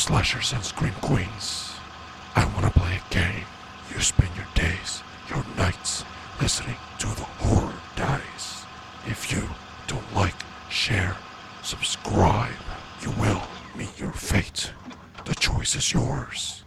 slashers 0.00 0.52
and 0.54 0.64
scream 0.64 0.94
queens. 1.02 1.74
I 2.34 2.46
want 2.46 2.64
to 2.64 2.80
play 2.80 2.96
a 2.96 3.14
game. 3.14 3.44
You 3.92 4.00
spend 4.00 4.30
your 4.34 4.46
days, 4.54 5.02
your 5.28 5.44
nights, 5.58 6.04
listening 6.40 6.76
to 7.00 7.06
the 7.06 7.28
Horror 7.44 7.74
Daddies. 7.96 8.64
If 9.06 9.30
you 9.30 9.42
don't 9.86 10.14
like, 10.14 10.34
share, 10.70 11.16
subscribe, 11.62 12.54
you 13.02 13.10
will 13.20 13.42
meet 13.76 14.00
your 14.00 14.12
fate. 14.12 14.72
The 15.26 15.34
choice 15.34 15.76
is 15.76 15.92
yours. 15.92 16.64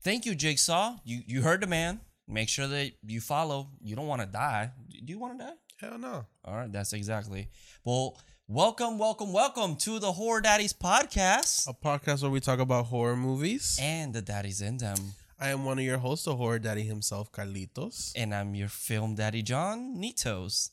Thank 0.00 0.24
you, 0.24 0.34
Jigsaw. 0.34 0.96
You 1.04 1.22
you 1.26 1.42
heard 1.42 1.60
the 1.60 1.66
man. 1.66 2.00
Make 2.26 2.48
sure 2.48 2.66
that 2.66 2.92
you 3.06 3.20
follow. 3.20 3.68
You 3.82 3.94
don't 3.94 4.06
want 4.06 4.22
to 4.22 4.26
die. 4.26 4.70
Do 4.88 5.12
you 5.12 5.18
want 5.18 5.38
to 5.38 5.44
die? 5.44 5.52
Hell 5.80 5.98
no. 5.98 6.24
All 6.46 6.54
right, 6.54 6.72
that's 6.72 6.94
exactly. 6.94 7.48
Well, 7.84 8.16
welcome, 8.48 8.98
welcome, 8.98 9.32
welcome 9.32 9.76
to 9.76 9.98
the 9.98 10.12
Horror 10.12 10.40
Daddies 10.40 10.72
podcast 10.72 11.68
A 11.68 11.72
podcast 11.74 12.22
where 12.22 12.30
we 12.30 12.40
talk 12.40 12.58
about 12.58 12.86
horror 12.86 13.16
movies. 13.16 13.78
and 13.80 14.12
the 14.14 14.22
daddies 14.22 14.60
in 14.60 14.78
them. 14.78 14.96
I 15.40 15.48
am 15.48 15.64
one 15.64 15.78
of 15.78 15.84
your 15.84 15.98
hosts, 15.98 16.26
the 16.26 16.36
horror 16.36 16.58
daddy 16.58 16.82
himself, 16.82 17.32
Carlitos. 17.32 18.12
And 18.16 18.34
I'm 18.34 18.54
your 18.54 18.68
film 18.68 19.14
daddy, 19.16 19.42
John 19.42 19.96
Nitos. 19.96 20.70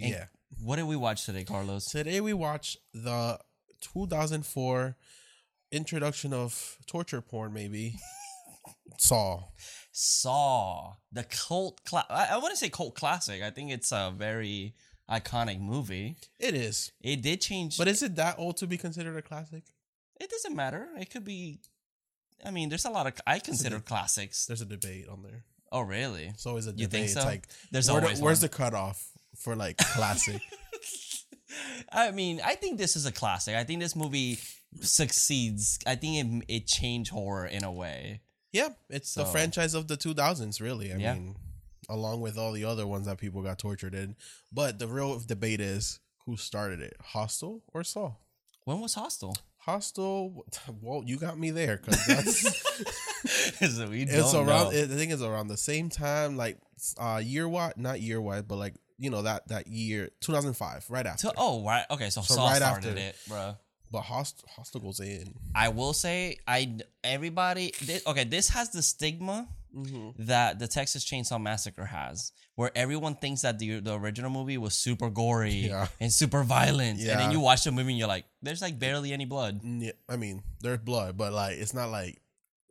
And 0.00 0.10
yeah. 0.10 0.24
What 0.62 0.76
did 0.76 0.86
we 0.86 0.96
watch 0.96 1.24
today, 1.26 1.44
Carlos? 1.44 1.86
Today 1.86 2.20
we 2.20 2.32
watch 2.32 2.76
the 2.92 3.38
2004 3.80 4.96
introduction 5.72 6.32
of 6.32 6.76
torture 6.86 7.20
porn, 7.20 7.52
maybe. 7.52 7.96
Saw. 8.98 9.44
Saw 9.92 10.94
the 11.12 11.24
cult. 11.24 11.80
Cla- 11.84 12.06
I, 12.10 12.28
I 12.32 12.36
want 12.38 12.50
to 12.50 12.56
say 12.56 12.68
cult 12.68 12.94
classic. 12.94 13.42
I 13.42 13.50
think 13.50 13.70
it's 13.70 13.92
a 13.92 14.12
very 14.14 14.74
iconic 15.10 15.60
movie. 15.60 16.16
It 16.38 16.54
is. 16.54 16.92
It 17.00 17.22
did 17.22 17.40
change, 17.40 17.76
But 17.78 17.88
is 17.88 18.02
it 18.02 18.14
that 18.16 18.38
old 18.38 18.56
to 18.58 18.66
be 18.66 18.76
considered 18.76 19.16
a 19.16 19.22
classic? 19.22 19.64
it 20.20 20.28
doesn't 20.30 20.54
matter. 20.54 20.88
It 20.98 21.10
could 21.10 21.24
be. 21.24 21.60
I 22.44 22.50
mean, 22.50 22.68
there's 22.68 22.84
a 22.84 22.90
lot 22.90 23.06
of 23.06 23.14
I 23.26 23.38
consider 23.38 23.80
classics. 23.80 24.46
There's 24.46 24.60
a 24.60 24.66
debate 24.66 25.06
on 25.08 25.22
there. 25.22 25.44
Oh, 25.72 25.80
really? 25.82 26.24
It's 26.26 26.46
always 26.46 26.66
a 26.66 26.72
debate. 26.72 26.80
You 26.80 26.86
think 26.88 27.04
It's 27.04 27.14
so? 27.14 27.24
like, 27.24 27.48
There's 27.70 27.88
where 27.90 28.00
the- 28.00 28.06
always 28.08 28.20
where's 28.20 28.38
one. 28.38 28.42
the 28.42 28.48
cutoff 28.56 29.08
for 29.36 29.54
like 29.56 29.76
classic? 29.94 30.40
I 31.92 32.10
mean, 32.12 32.40
I 32.44 32.54
think 32.54 32.78
this 32.78 32.96
is 32.96 33.06
a 33.06 33.12
classic. 33.12 33.56
I 33.56 33.64
think 33.64 33.80
this 33.80 33.96
movie 33.96 34.38
succeeds. 34.80 35.78
I 35.86 35.94
think 35.96 36.44
it 36.48 36.54
it 36.54 36.66
changed 36.66 37.10
horror 37.10 37.46
in 37.46 37.64
a 37.64 37.72
way. 37.72 38.20
yeah, 38.52 38.70
it's 38.88 39.14
the 39.14 39.24
franchise 39.24 39.74
of 39.74 39.86
the 39.88 39.96
2000s, 39.96 40.60
really. 40.60 40.92
I 40.92 40.96
Yeah. 40.96 41.14
mean, 41.14 41.36
along 41.88 42.20
with 42.20 42.36
all 42.38 42.52
the 42.52 42.64
other 42.64 42.86
ones 42.86 43.06
that 43.06 43.18
people 43.18 43.42
got 43.42 43.58
tortured 43.58 43.94
in. 43.94 44.16
But 44.52 44.78
the 44.78 44.86
real 44.88 45.18
debate 45.20 45.60
is 45.60 46.00
who 46.26 46.36
started 46.36 46.80
it, 46.80 46.96
Hostel 47.02 47.62
or 47.72 47.82
Saw? 47.84 48.12
When 48.64 48.80
was 48.80 48.94
Hostel? 48.94 49.36
Hostel. 49.58 50.44
Well, 50.80 51.02
you 51.04 51.16
got 51.16 51.38
me 51.38 51.50
there 51.50 51.76
because 51.78 52.04
that's 52.06 52.40
so 53.76 53.88
we 53.88 54.02
it's 54.02 54.34
around. 54.34 54.46
know. 54.46 54.70
I 54.82 54.86
think 54.86 55.12
it's 55.12 55.22
around 55.22 55.48
the 55.48 55.56
same 55.56 55.88
time, 55.88 56.36
like 56.36 56.58
uh 56.98 57.20
year 57.22 57.48
what? 57.48 57.78
Not 57.78 58.00
year 58.00 58.20
wide, 58.20 58.46
but 58.48 58.56
like 58.56 58.74
you 58.98 59.10
know 59.10 59.22
that 59.22 59.48
that 59.48 59.66
year 59.66 60.10
2005, 60.20 60.86
right 60.90 61.06
after. 61.06 61.28
So- 61.28 61.32
oh, 61.36 61.64
right. 61.64 61.84
Okay, 61.90 62.10
so, 62.10 62.20
So 62.22 62.34
Saw 62.34 62.48
right 62.48 62.56
started 62.56 62.88
after. 62.90 63.00
it, 63.00 63.16
bro. 63.28 63.54
But 63.92 64.02
Hostel, 64.02 64.48
Hostel 64.54 64.80
goes 64.80 65.00
in. 65.00 65.34
I 65.54 65.68
will 65.70 65.92
say, 65.92 66.38
I 66.46 66.78
everybody. 67.02 67.72
This, 67.82 68.06
okay, 68.06 68.24
this 68.24 68.48
has 68.50 68.70
the 68.70 68.82
stigma 68.82 69.48
Mm-hmm. 69.74 70.24
that 70.24 70.58
the 70.58 70.66
Texas 70.66 71.04
Chainsaw 71.04 71.40
Massacre 71.40 71.84
has, 71.84 72.32
where 72.56 72.70
everyone 72.74 73.14
thinks 73.14 73.42
that 73.42 73.58
the 73.58 73.80
the 73.80 73.98
original 73.98 74.30
movie 74.30 74.58
was 74.58 74.74
super 74.74 75.10
gory 75.10 75.52
Yeah. 75.68 75.86
and 76.00 76.12
super 76.12 76.42
violent, 76.42 77.00
and 77.00 77.08
then 77.20 77.30
you 77.30 77.40
watch 77.40 77.64
the 77.64 77.70
movie 77.72 77.90
and 77.90 77.98
you're 77.98 78.08
like, 78.08 78.24
"There's 78.42 78.62
like 78.62 78.78
barely 78.78 79.12
any 79.12 79.26
blood." 79.26 79.60
Yeah, 79.62 79.92
I 80.08 80.16
mean, 80.16 80.42
there's 80.60 80.78
blood, 80.78 81.16
but 81.16 81.32
like 81.32 81.58
it's 81.58 81.74
not 81.74 81.90
like 81.90 82.20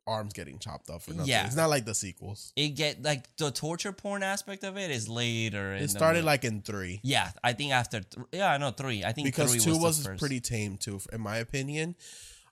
arms 0.09 0.33
getting 0.33 0.57
chopped 0.59 0.89
off 0.89 1.07
or 1.07 1.13
nothing. 1.13 1.29
Yeah. 1.29 1.45
It's 1.45 1.55
not 1.55 1.69
like 1.69 1.85
the 1.85 1.93
sequels. 1.93 2.51
It 2.55 2.69
get 2.69 3.03
like 3.03 3.33
the 3.37 3.51
torture 3.51 3.91
porn 3.93 4.23
aspect 4.23 4.63
of 4.63 4.75
it 4.77 4.91
is 4.91 5.07
later. 5.07 5.73
It 5.73 5.89
started 5.89 6.25
like 6.25 6.43
in 6.43 6.61
three. 6.61 6.99
yeah, 7.03 7.31
I 7.43 7.53
think 7.53 7.71
after 7.71 8.01
th- 8.01 8.25
yeah, 8.33 8.51
I 8.51 8.57
know 8.57 8.71
three. 8.71 9.03
I 9.03 9.11
think 9.13 9.27
because 9.27 9.51
three 9.51 9.59
two 9.61 9.77
was, 9.77 10.07
was, 10.07 10.19
pretty 10.19 10.39
tame 10.41 10.77
too, 10.77 10.99
in 11.13 11.21
my 11.21 11.37
opinion. 11.37 11.95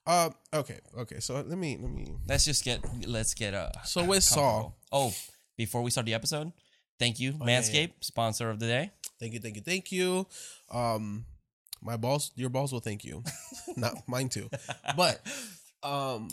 Uh, 0.07 0.29
okay, 0.53 0.79
okay. 0.97 1.19
So 1.19 1.35
let 1.35 1.57
me 1.57 1.78
let 1.81 1.91
me. 1.91 2.16
Let's 2.28 2.45
just 2.45 2.63
get 2.63 2.79
let's 3.07 3.34
get 3.34 3.53
uh 3.53 3.72
So 3.84 4.03
with 4.06 4.23
Saw, 4.23 4.40
comfortable. 4.40 4.78
Oh, 4.91 5.13
before 5.57 5.81
we 5.84 5.91
start 5.91 6.06
the 6.06 6.13
episode, 6.13 6.51
thank 6.97 7.19
you 7.19 7.34
Oh, 7.40 7.45
yeah, 7.45 7.51
yeah. 7.51 7.59
Manscaped, 7.62 7.91
sponsor 8.01 8.50
of 8.50 8.59
the 8.59 8.68
day. 8.68 8.91
thank 9.19 9.34
you, 9.34 9.40
thank 9.40 9.56
you, 9.57 9.62
thank 9.62 9.91
you. 9.91 10.25
Um, 10.72 11.25
my 11.81 11.97
balls, 11.97 12.31
your 12.35 12.50
balls 12.50 12.72
will 12.72 12.79
thank 12.79 13.03
you, 13.03 13.22
not 13.75 14.07
mine 14.07 14.29
too. 14.29 14.50
But 14.95 15.19
um, 15.84 16.29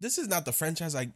this 0.00 0.16
is 0.18 0.26
not 0.28 0.44
the 0.46 0.52
franchise. 0.52 0.94
I 0.96 1.12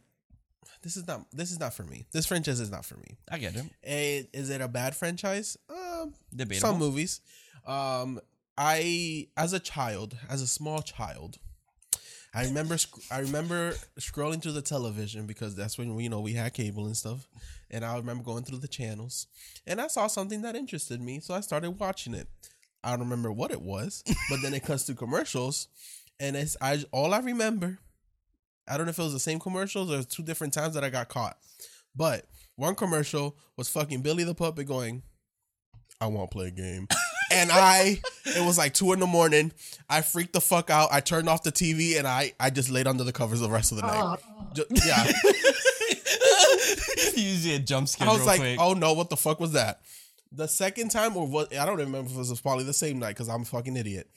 this 0.83 0.95
is 0.97 1.07
not 1.07 1.25
this 1.31 1.51
is 1.51 1.59
not 1.59 1.73
for 1.73 1.83
me. 1.83 2.05
This 2.11 2.27
franchise 2.27 2.59
is 2.59 2.69
not 2.69 2.85
for 2.85 2.97
me. 2.97 3.17
I 3.31 3.39
get 3.39 3.55
it. 3.55 3.65
Eh, 3.83 4.23
Is 4.33 4.49
it 4.51 4.61
a 4.61 4.67
bad 4.67 4.95
franchise? 4.95 5.57
Um, 5.67 6.13
Debatable. 6.35 6.69
some 6.69 6.77
movies. 6.79 7.21
Um, 7.65 8.19
I 8.55 9.27
as 9.35 9.53
a 9.53 9.59
child, 9.59 10.15
as 10.29 10.41
a 10.43 10.47
small 10.47 10.81
child, 10.81 11.39
I 12.33 12.45
remember 12.45 12.77
sc- 12.77 13.11
I 13.11 13.19
remember 13.19 13.73
scrolling 13.99 14.41
through 14.41 14.53
the 14.53 14.61
television 14.61 15.25
because 15.25 15.55
that's 15.55 15.77
when 15.77 15.95
we 15.95 16.03
you 16.03 16.09
know 16.09 16.21
we 16.21 16.33
had 16.33 16.53
cable 16.53 16.85
and 16.85 16.95
stuff, 16.95 17.27
and 17.69 17.83
I 17.83 17.97
remember 17.97 18.23
going 18.23 18.43
through 18.43 18.59
the 18.59 18.67
channels, 18.69 19.27
and 19.67 19.81
I 19.81 19.87
saw 19.87 20.07
something 20.07 20.41
that 20.43 20.55
interested 20.55 21.01
me, 21.01 21.19
so 21.19 21.33
I 21.33 21.41
started 21.41 21.71
watching 21.71 22.13
it. 22.13 22.27
I 22.83 22.91
don't 22.91 23.01
remember 23.01 23.31
what 23.31 23.51
it 23.51 23.61
was, 23.61 24.03
but 24.29 24.41
then 24.41 24.53
it 24.53 24.63
cuts 24.63 24.85
to 24.85 24.95
commercials, 24.95 25.67
and 26.19 26.35
it's 26.37 26.55
I 26.61 26.83
all 26.91 27.13
I 27.13 27.19
remember. 27.19 27.79
I 28.67 28.77
don't 28.77 28.85
know 28.85 28.91
if 28.91 28.99
it 28.99 29.03
was 29.03 29.13
the 29.13 29.19
same 29.19 29.39
commercials 29.39 29.91
or 29.91 30.03
two 30.03 30.23
different 30.23 30.53
times 30.53 30.75
that 30.75 30.83
I 30.83 30.89
got 30.89 31.09
caught, 31.09 31.37
but 31.95 32.27
one 32.55 32.75
commercial 32.75 33.35
was 33.57 33.67
fucking 33.67 34.01
Billy 34.01 34.23
the 34.23 34.35
puppet 34.35 34.67
going, 34.67 35.03
"I 35.99 36.07
won't 36.07 36.31
play 36.31 36.47
a 36.47 36.51
game." 36.51 36.87
And 37.31 37.51
I, 37.51 37.99
it 38.25 38.45
was 38.45 38.57
like 38.57 38.73
two 38.73 38.93
in 38.93 38.99
the 38.99 39.07
morning. 39.07 39.51
I 39.89 40.01
freaked 40.01 40.33
the 40.33 40.41
fuck 40.41 40.69
out. 40.69 40.89
I 40.91 40.99
turned 40.99 41.27
off 41.29 41.43
the 41.43 41.51
TV 41.51 41.97
and 41.97 42.07
I, 42.07 42.33
I 42.39 42.49
just 42.49 42.69
laid 42.69 42.87
under 42.87 43.03
the 43.03 43.11
covers 43.13 43.39
the 43.39 43.49
rest 43.49 43.71
of 43.71 43.77
the 43.77 43.83
night. 43.87 44.19
Ju- 44.53 44.65
yeah, 44.85 45.05
Usually 47.15 47.55
a 47.55 47.59
jump 47.59 47.87
scare. 47.87 48.07
I 48.07 48.11
was 48.11 48.19
real 48.19 48.27
like, 48.27 48.39
quick. 48.39 48.57
oh 48.59 48.73
no, 48.73 48.93
what 48.93 49.09
the 49.09 49.17
fuck 49.17 49.39
was 49.39 49.53
that? 49.53 49.81
The 50.31 50.47
second 50.47 50.89
time, 50.91 51.15
or 51.17 51.27
what? 51.27 51.55
I 51.55 51.65
don't 51.65 51.77
remember 51.77 52.09
if 52.09 52.15
it 52.15 52.17
was 52.19 52.41
probably 52.41 52.63
the 52.63 52.73
same 52.73 52.99
night 52.99 53.09
because 53.09 53.29
I'm 53.29 53.41
a 53.41 53.45
fucking 53.45 53.75
idiot. 53.75 54.09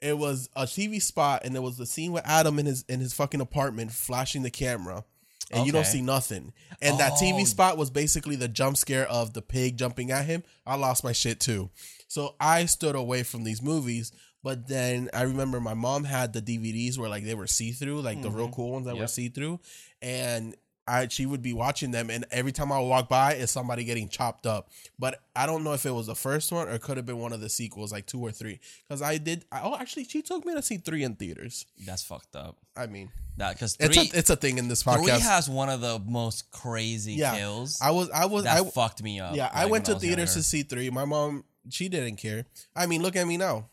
It 0.00 0.16
was 0.16 0.48
a 0.56 0.62
TV 0.64 1.00
spot, 1.00 1.42
and 1.44 1.54
there 1.54 1.60
was 1.62 1.76
the 1.76 1.84
scene 1.86 2.12
with 2.12 2.22
Adam 2.26 2.58
in 2.58 2.66
his 2.66 2.84
in 2.88 3.00
his 3.00 3.12
fucking 3.12 3.40
apartment 3.40 3.92
flashing 3.92 4.42
the 4.42 4.50
camera, 4.50 5.04
and 5.50 5.66
you 5.66 5.72
don't 5.72 5.86
see 5.86 6.00
nothing. 6.00 6.52
And 6.80 6.98
that 6.98 7.12
Oh. 7.16 7.22
TV 7.22 7.46
spot 7.46 7.76
was 7.76 7.90
basically 7.90 8.36
the 8.36 8.48
jump 8.48 8.76
scare 8.78 9.06
of 9.08 9.34
the 9.34 9.42
pig 9.42 9.76
jumping 9.76 10.10
at 10.10 10.24
him. 10.24 10.42
I 10.66 10.76
lost 10.76 11.04
my 11.04 11.12
shit 11.12 11.38
too. 11.38 11.70
So 12.10 12.34
I 12.40 12.64
stood 12.66 12.96
away 12.96 13.22
from 13.22 13.44
these 13.44 13.62
movies. 13.62 14.12
But 14.42 14.66
then 14.66 15.10
I 15.12 15.22
remember 15.22 15.60
my 15.60 15.74
mom 15.74 16.04
had 16.04 16.32
the 16.32 16.40
DVDs 16.40 16.98
where 16.98 17.10
like 17.10 17.24
they 17.24 17.34
were 17.34 17.46
see 17.46 17.72
through, 17.72 18.00
like 18.00 18.22
the 18.22 18.30
real 18.30 18.46
mm-hmm. 18.46 18.54
cool 18.54 18.72
ones 18.72 18.86
that 18.86 18.96
were 18.96 19.06
see 19.06 19.28
through, 19.28 19.60
and 20.00 20.56
I 20.88 21.06
she 21.08 21.26
would 21.26 21.42
be 21.42 21.52
watching 21.52 21.90
them, 21.90 22.10
and 22.10 22.24
every 22.30 22.50
time 22.50 22.72
I 22.72 22.80
would 22.80 22.88
walk 22.88 23.08
by, 23.08 23.34
is 23.34 23.50
somebody 23.50 23.84
getting 23.84 24.08
chopped 24.08 24.46
up. 24.46 24.70
But 24.98 25.20
I 25.36 25.44
don't 25.44 25.62
know 25.62 25.74
if 25.74 25.84
it 25.84 25.90
was 25.90 26.06
the 26.06 26.14
first 26.14 26.50
one 26.50 26.68
or 26.68 26.72
it 26.72 26.82
could 26.82 26.96
have 26.96 27.06
been 27.06 27.18
one 27.18 27.34
of 27.34 27.40
the 27.40 27.50
sequels, 27.50 27.92
like 27.92 28.06
two 28.06 28.20
or 28.20 28.32
three. 28.32 28.60
Because 28.88 29.02
I 29.02 29.18
did. 29.18 29.44
I, 29.52 29.60
oh, 29.62 29.76
actually, 29.76 30.04
she 30.04 30.22
took 30.22 30.44
me 30.46 30.54
to 30.54 30.62
see 30.62 30.78
three 30.78 31.04
in 31.04 31.16
theaters. 31.16 31.66
That's 31.86 32.02
fucked 32.02 32.34
up. 32.34 32.56
I 32.74 32.86
mean, 32.86 33.10
That 33.36 33.52
because 33.52 33.76
it's 33.78 33.96
a 33.96 34.18
it's 34.18 34.30
a 34.30 34.36
thing 34.36 34.56
in 34.56 34.68
this 34.68 34.84
three 34.84 34.94
podcast. 34.94 35.20
has 35.20 35.48
one 35.50 35.68
of 35.68 35.82
the 35.82 36.00
most 36.00 36.50
crazy 36.50 37.12
Yeah. 37.12 37.36
kills. 37.36 37.78
I 37.82 37.90
was 37.90 38.10
I 38.10 38.24
was 38.24 38.44
that 38.44 38.58
I 38.58 38.64
fucked 38.70 39.02
me 39.02 39.20
up. 39.20 39.36
yeah 39.36 39.50
I 39.52 39.66
went 39.66 39.84
to 39.84 39.98
theaters 39.98 40.34
to 40.34 40.42
see 40.42 40.62
three. 40.62 40.88
My 40.88 41.04
mom 41.04 41.44
she 41.68 41.88
didn't 41.88 42.16
care. 42.16 42.46
I 42.74 42.86
mean, 42.86 43.02
look 43.02 43.16
at 43.16 43.26
me 43.26 43.36
now. 43.36 43.68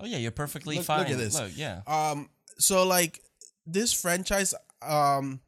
Oh 0.00 0.06
yeah, 0.06 0.18
you're 0.18 0.30
perfectly 0.30 0.76
Look- 0.76 0.84
fine. 0.86 1.00
look 1.00 1.10
at 1.10 1.18
this. 1.18 1.34
Look, 1.38 1.52
yeah. 1.54 1.82
Um, 1.86 2.28
so 2.58 2.86
like 2.86 3.20
this 3.66 3.92
franchise, 3.92 4.54
um, 4.82 5.40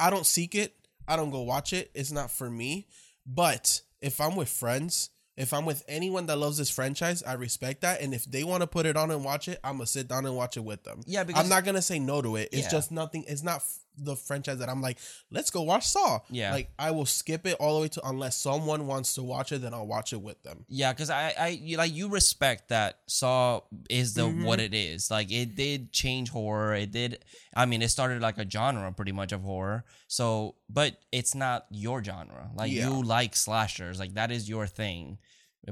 I 0.00 0.10
don't 0.10 0.26
seek 0.26 0.54
it. 0.54 0.74
I 1.06 1.16
don't 1.16 1.30
go 1.30 1.42
watch 1.42 1.72
it. 1.72 1.90
It's 1.94 2.12
not 2.12 2.30
for 2.30 2.48
me. 2.50 2.86
But 3.26 3.80
if 4.00 4.20
I'm 4.20 4.36
with 4.36 4.48
friends, 4.48 5.10
if 5.36 5.52
I'm 5.52 5.64
with 5.66 5.82
anyone 5.88 6.26
that 6.26 6.36
loves 6.36 6.58
this 6.58 6.70
franchise, 6.70 7.22
I 7.22 7.34
respect 7.34 7.82
that. 7.82 8.00
And 8.00 8.12
if 8.14 8.24
they 8.24 8.42
want 8.44 8.62
to 8.62 8.66
put 8.66 8.86
it 8.86 8.96
on 8.96 9.10
and 9.10 9.24
watch 9.24 9.48
it, 9.48 9.58
I'm 9.62 9.74
gonna 9.76 9.86
sit 9.86 10.08
down 10.08 10.26
and 10.26 10.34
watch 10.36 10.56
it 10.56 10.64
with 10.64 10.84
them. 10.84 11.00
Yeah, 11.06 11.24
because 11.24 11.42
I'm 11.42 11.48
not 11.48 11.64
gonna 11.64 11.82
say 11.82 11.98
no 11.98 12.20
to 12.22 12.36
it. 12.36 12.48
It's 12.52 12.62
Yeah. 12.64 12.70
just 12.70 12.90
nothing. 12.90 13.24
It's 13.28 13.42
not 13.42 13.62
the 14.04 14.16
franchise 14.16 14.58
that 14.58 14.68
I'm 14.68 14.80
like, 14.82 14.98
let's 15.30 15.50
go 15.50 15.62
watch 15.62 15.86
Saw. 15.86 16.20
Yeah. 16.30 16.52
like 16.52 16.70
I 16.78 16.90
will 16.90 17.06
skip 17.06 17.46
it 17.46 17.56
all 17.60 17.76
the 17.76 17.82
way 17.82 17.88
to 17.88 18.06
unless 18.08 18.36
someone 18.36 18.86
wants 18.86 19.14
to 19.14 19.22
watch 19.22 19.52
it, 19.52 19.62
then 19.62 19.74
I'll 19.74 19.86
watch 19.86 20.12
it 20.12 20.20
with 20.20 20.42
them. 20.42 20.64
Yeah, 20.68 20.92
because 20.92 21.10
I, 21.10 21.34
I, 21.38 21.48
you, 21.48 21.76
like 21.76 21.92
you 21.94 22.08
respect 22.08 22.68
that 22.68 23.00
Saw 23.06 23.60
is 23.90 24.14
the 24.14 24.22
Mm-hmm. 24.22 24.44
what 24.44 24.60
it 24.60 24.74
is. 24.74 25.10
Like 25.10 25.32
it 25.32 25.56
did 25.56 25.92
change 25.92 26.28
horror. 26.30 26.74
It 26.74 26.92
did. 26.92 27.24
I 27.56 27.66
mean, 27.66 27.82
it 27.82 27.88
started 27.88 28.20
like 28.22 28.38
a 28.38 28.48
genre 28.48 28.92
pretty 28.92 29.12
much 29.12 29.32
of 29.32 29.42
horror. 29.42 29.84
So, 30.06 30.54
but 30.68 30.96
it's 31.12 31.34
not 31.34 31.66
your 31.70 32.02
genre. 32.04 32.50
Like 32.54 32.70
Yeah. 32.72 32.88
you 32.88 33.02
like 33.02 33.34
slashers. 33.36 33.98
Like 33.98 34.14
that 34.14 34.30
is 34.30 34.48
your 34.48 34.66
thing. 34.66 35.18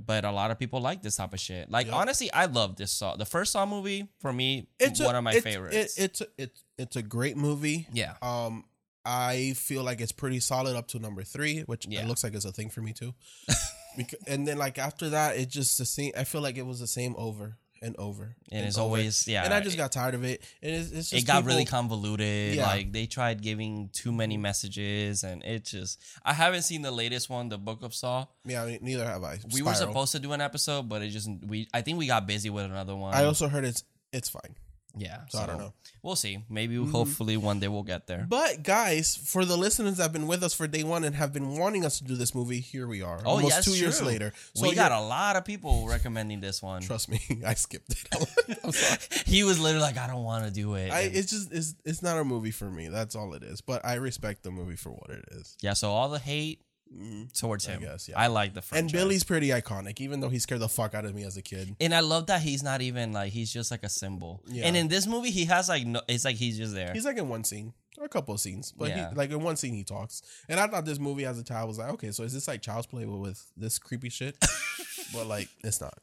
But 0.05 0.25
a 0.25 0.31
lot 0.33 0.51
of 0.51 0.59
people 0.59 0.81
like 0.81 1.03
this 1.03 1.17
type 1.17 1.33
of 1.33 1.41
shit. 1.41 1.71
Like 1.71 1.87
Yep. 1.87 1.95
honestly, 1.95 2.33
I 2.33 2.47
love 2.47 2.77
this 2.77 2.93
Saw. 2.93 3.17
The 3.17 3.25
first 3.25 3.53
Saw 3.53 3.67
movie 3.67 4.09
for 4.21 4.33
me, 4.33 4.69
It's 4.79 5.01
one 5.01 5.15
a, 5.15 5.19
of 5.19 5.25
my 5.25 5.33
it's, 5.33 5.45
favorites. 5.45 5.99
It, 5.99 6.03
it's 6.05 6.21
a, 6.21 6.27
it's 6.39 6.65
it's 6.79 6.97
a 6.97 7.03
great 7.03 7.37
movie. 7.37 7.87
yeah, 7.93 8.15
Um, 8.23 8.65
I 9.05 9.53
feel 9.57 9.83
like 9.85 10.01
it's 10.01 10.13
pretty 10.13 10.41
solid 10.41 10.75
up 10.77 10.89
to 10.89 10.99
number 10.99 11.23
three, 11.23 11.61
which 11.63 11.87
Yeah. 11.87 12.01
it 12.03 12.09
looks 12.09 12.25
like 12.25 12.35
it's 12.35 12.45
a 12.45 12.53
thing 12.53 12.71
for 12.71 12.81
me 12.83 12.93
too. 12.93 13.15
Because, 13.97 14.19
and 14.27 14.47
then 14.47 14.59
like 14.59 14.77
after 14.79 15.09
that, 15.09 15.39
it 15.39 15.49
just 15.49 15.79
the 15.79 15.87
same. 15.87 16.13
I 16.15 16.25
feel 16.25 16.43
like 16.43 16.59
it 16.59 16.67
was 16.67 16.81
the 16.81 16.87
same 16.87 17.15
over 17.17 17.57
and 17.87 17.97
over. 17.99 18.37
and 18.53 18.67
it's 18.67 18.77
over. 18.77 18.85
always 18.85 19.27
yeah. 19.29 19.45
And 19.45 19.55
I 19.55 19.61
just 19.61 19.77
got 19.77 19.93
tired 19.93 20.15
of 20.15 20.25
it. 20.25 20.43
And 20.63 20.75
it's, 20.75 20.91
it's 20.91 21.11
just 21.11 21.23
it 21.23 21.27
got 21.27 21.37
people- 21.37 21.49
really 21.49 21.65
convoluted. 21.65 22.55
Yeah. 22.57 22.67
Like 22.67 22.93
they 22.93 23.07
tried 23.07 23.43
giving 23.43 23.91
too 23.93 24.13
many 24.13 24.37
messages, 24.37 25.25
and 25.25 25.43
it 25.45 25.65
just. 25.65 26.03
I 26.25 26.33
haven't 26.33 26.63
seen 26.63 26.83
the 26.83 26.91
latest 26.91 27.31
one, 27.31 27.49
the 27.49 27.59
Book 27.59 27.83
of 27.83 27.95
Saw. 27.95 28.27
Yeah, 28.45 28.77
neither 28.81 29.05
have 29.05 29.23
I. 29.25 29.39
We 29.53 29.63
were 29.63 29.75
supposed 29.75 30.13
to 30.13 30.19
do 30.19 30.33
an 30.33 30.41
episode, 30.41 30.89
but 30.89 31.03
it 31.03 31.11
just 31.11 31.29
we. 31.47 31.69
I 31.73 31.83
think 31.83 31.99
we 31.99 32.07
got 32.07 32.27
busy 32.27 32.51
with 32.51 32.65
another 32.65 32.97
one. 32.97 33.15
I 33.15 33.25
also 33.25 33.49
heard 33.49 33.65
it's 33.65 33.85
it's 34.13 34.29
fine. 34.29 34.57
Yeah. 34.97 35.21
So, 35.29 35.39
I 35.39 35.47
don't 35.47 35.59
know. 35.59 35.73
We'll 36.03 36.17
see. 36.17 36.45
Maybe 36.49 36.77
Mhm. 36.77 36.91
hopefully 36.91 37.37
one 37.37 37.61
day 37.61 37.69
we'll 37.69 37.83
get 37.83 38.07
there. 38.07 38.27
But 38.29 38.63
guys, 38.63 39.17
for 39.17 39.45
the 39.45 39.57
listeners 39.57 39.97
that 39.97 40.05
have 40.05 40.13
been 40.13 40.27
with 40.27 40.43
us 40.43 40.55
for 40.55 40.67
day 40.67 40.85
one 40.85 41.05
and 41.05 41.15
have 41.17 41.33
been 41.33 41.57
wanting 41.57 41.85
us 41.85 41.99
to 41.99 42.05
do 42.05 42.17
this 42.17 42.35
movie, 42.35 42.61
here 42.61 42.87
we 42.87 43.03
are. 43.03 43.21
Oh, 43.25 43.31
almost 43.37 43.55
yeah, 43.57 43.61
two 43.61 43.71
it's 43.73 43.81
years 43.81 43.99
true. 43.99 44.07
later. 44.07 44.33
we 44.61 44.75
got 44.75 44.93
a 44.93 45.01
lot 45.01 45.37
of 45.37 45.45
people 45.45 45.87
recommending 45.87 46.41
this 46.41 46.63
one. 46.63 46.83
Trust 46.83 47.09
me, 47.09 47.21
I 47.47 47.55
skipped 47.55 47.93
it. 47.93 48.59
I'm 48.65 48.73
sorry. 48.73 48.99
he 49.27 49.43
was 49.45 49.59
literally 49.61 49.83
like, 49.85 49.99
I 49.99 50.07
don't 50.07 50.25
want 50.25 50.45
to 50.47 50.51
do 50.53 50.75
it. 50.75 50.91
I, 50.91 51.01
it's 51.03 51.31
just 51.31 51.53
it's, 51.53 51.75
it's 51.85 52.03
not 52.03 52.19
a 52.19 52.25
movie 52.25 52.51
for 52.53 52.71
me. 52.71 52.89
That's 52.89 53.15
all 53.15 53.35
it 53.35 53.43
is. 53.43 53.61
But 53.61 53.85
I 53.85 53.95
respect 53.95 54.43
the 54.45 54.51
movie 54.51 54.77
for 54.77 54.91
what 54.91 55.11
it 55.11 55.25
is. 55.33 55.57
yeah, 55.61 55.73
so 55.75 55.91
all 55.91 56.09
the 56.09 56.19
hate 56.19 56.61
Mhm. 56.95 57.33
towards 57.39 57.69
I 57.69 57.73
him. 57.73 57.81
guess, 57.83 58.09
yeah. 58.09 58.19
I 58.19 58.29
like 58.29 58.55
the 58.55 58.63
And. 58.73 58.91
Billy's 58.91 59.25
pretty 59.25 59.49
iconic, 59.49 60.01
even 60.01 60.21
though 60.21 60.29
he 60.29 60.39
scared 60.39 60.61
the 60.61 60.69
fuck 60.69 60.95
out 60.95 61.05
of 61.05 61.15
me 61.15 61.25
as 61.25 61.37
a 61.37 61.43
kid. 61.43 61.75
And 61.81 61.95
I 61.95 62.01
love 62.01 62.27
that 62.29 62.43
he's 62.43 62.63
not 62.63 62.81
even 62.81 63.13
like 63.13 63.33
he's 63.33 63.53
just 63.53 63.71
like 63.71 63.83
a 63.83 63.89
symbol. 63.89 64.43
Yeah. 64.47 64.67
And 64.67 64.77
in 64.77 64.89
this 64.89 65.07
movie, 65.07 65.31
he 65.31 65.47
has 65.47 65.69
like 65.69 65.85
no. 65.87 66.01
It's 66.09 66.25
like 66.25 66.37
he's 66.37 66.57
just 66.57 66.75
there. 66.75 66.93
He's 66.93 67.05
like 67.05 67.19
in 67.19 67.29
one 67.29 67.43
scene 67.45 67.73
or 67.99 68.05
a 68.05 68.09
couple 68.09 68.35
of 68.35 68.41
scenes, 68.41 68.73
but 68.73 68.89
Yeah. 68.91 69.11
he, 69.11 69.17
like 69.17 69.31
in 69.31 69.41
one 69.43 69.57
scene 69.57 69.75
he 69.75 69.83
talks. 69.85 70.23
And 70.49 70.61
I 70.61 70.67
thought 70.69 70.85
this 70.85 70.99
movie 70.99 71.25
as 71.27 71.39
a 71.39 71.45
child 71.45 71.69
was 71.69 71.79
like, 71.79 71.91
okay, 71.95 72.13
so 72.13 72.23
is 72.23 72.33
this 72.33 72.47
like 72.47 72.63
child's 72.63 72.87
play 72.87 73.05
with, 73.05 73.21
with 73.21 73.47
this 73.57 73.79
creepy 73.79 74.09
shit? 74.11 74.37
but 75.13 75.27
like, 75.27 75.49
it's 75.65 75.81
not. 75.81 75.99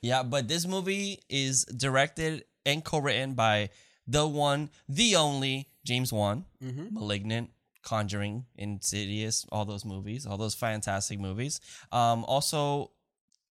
yeah, 0.00 0.22
but 0.22 0.48
this 0.48 0.66
movie 0.66 1.20
is 1.28 1.64
directed 1.66 2.44
and 2.64 2.84
co-written 2.84 3.34
by 3.34 3.70
the 4.06 4.26
one, 4.26 4.70
the 4.88 5.16
only 5.16 5.68
James 5.84 6.12
Wan, 6.12 6.44
Mm-hmm. 6.62 6.94
Malignant, 6.94 7.50
Conjuring, 7.82 8.46
Insidious, 8.56 9.46
all 9.52 9.64
those 9.64 9.84
movies, 9.84 10.26
all 10.26 10.36
those 10.38 10.54
fantastic 10.54 11.18
movies. 11.20 11.60
Um, 11.90 12.24
also 12.24 12.92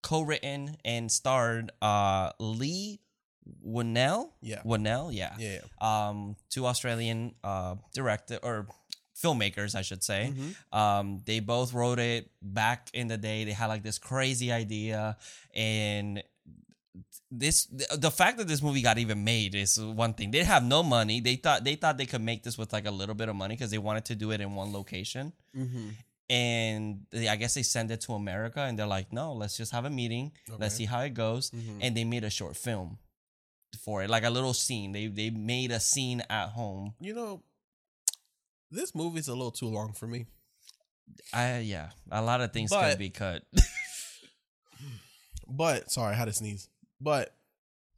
co-written 0.04 0.78
and 0.84 1.12
starred 1.12 1.72
uh 1.82 2.32
Leigh 2.40 3.00
Whannell. 3.66 4.32
Yeah. 4.42 4.62
Winnell, 4.64 5.14
yeah. 5.14 5.36
Yeah. 5.38 5.60
Um, 5.80 6.36
two 6.50 6.66
Australian 6.66 7.36
uh 7.44 7.76
director 7.94 8.40
or 8.42 8.68
filmmakers, 9.22 9.76
I 9.76 9.84
should 9.84 10.04
say. 10.04 10.34
Mhm. 10.36 10.78
Um, 10.78 11.22
they 11.26 11.40
both 11.40 11.74
wrote 11.74 12.00
it 12.00 12.32
back 12.42 12.90
in 12.94 13.08
the 13.08 13.18
day. 13.18 13.44
They 13.44 13.52
had 13.52 13.68
like 13.68 13.84
this 13.84 14.00
crazy 14.00 14.52
idea, 14.52 15.18
and 15.54 16.24
this 17.32 17.66
the 17.96 18.12
fact 18.12 18.38
that 18.40 18.48
this 18.48 18.62
movie 18.62 18.82
got 18.82 18.98
even 18.98 19.24
made 19.24 19.56
is 19.56 19.80
one 19.80 20.14
thing. 20.14 20.32
They 20.32 20.44
have 20.44 20.64
no 20.64 20.84
money. 20.84 21.22
They 21.22 21.38
thought 21.38 21.64
they 21.64 21.76
thought 21.76 21.98
they 21.98 22.06
could 22.06 22.22
make 22.22 22.44
this 22.44 22.58
with 22.58 22.74
like 22.74 22.86
a 22.86 22.92
little 22.92 23.16
bit 23.16 23.30
of 23.30 23.36
money 23.36 23.56
because 23.56 23.72
they 23.72 23.78
wanted 23.78 24.06
to 24.06 24.16
do 24.16 24.32
it 24.32 24.42
in 24.42 24.54
one 24.56 24.74
location. 24.74 25.32
Mm-hmm. 25.58 25.90
And 26.30 27.06
they, 27.12 27.28
I 27.28 27.36
guess 27.38 27.54
they 27.56 27.64
send 27.64 27.92
it 27.92 28.02
to 28.02 28.14
America, 28.14 28.62
and 28.62 28.78
they're 28.78 28.86
like, 28.88 29.12
"No, 29.14 29.34
let's 29.34 29.56
just 29.58 29.72
have 29.72 29.86
a 29.86 29.90
meeting. 29.90 30.32
Let's 30.60 30.76
see 30.76 30.86
how 30.86 31.02
it 31.02 31.14
goes." 31.14 31.52
Mhm. 31.52 31.78
And 31.82 31.96
they 31.98 32.04
made 32.04 32.24
a 32.24 32.30
short 32.30 32.56
film 32.58 33.00
for 33.84 34.04
it, 34.04 34.10
like 34.10 34.24
a 34.24 34.30
little 34.30 34.54
scene. 34.54 34.92
They 34.92 35.08
they 35.08 35.30
made 35.30 35.72
a 35.72 35.80
scene 35.80 36.22
at 36.30 36.50
home. 36.50 36.94
You 37.00 37.14
know, 37.14 37.44
this 38.70 38.94
movie's 38.96 39.28
a 39.30 39.34
little 39.34 39.52
too 39.52 39.68
long 39.68 39.94
for 39.94 40.08
me. 40.08 40.26
I 41.34 41.60
yeah, 41.60 41.90
a 42.10 42.22
lot 42.22 42.40
of 42.42 42.52
things 42.54 42.70
But- 42.72 42.90
could 42.90 43.00
be 43.00 43.10
cut. 43.10 43.44
But 45.48 45.92
sorry, 45.92 46.14
I 46.14 46.18
had 46.18 46.26
to 46.26 46.34
sneeze. 46.34 46.70
But 47.02 47.34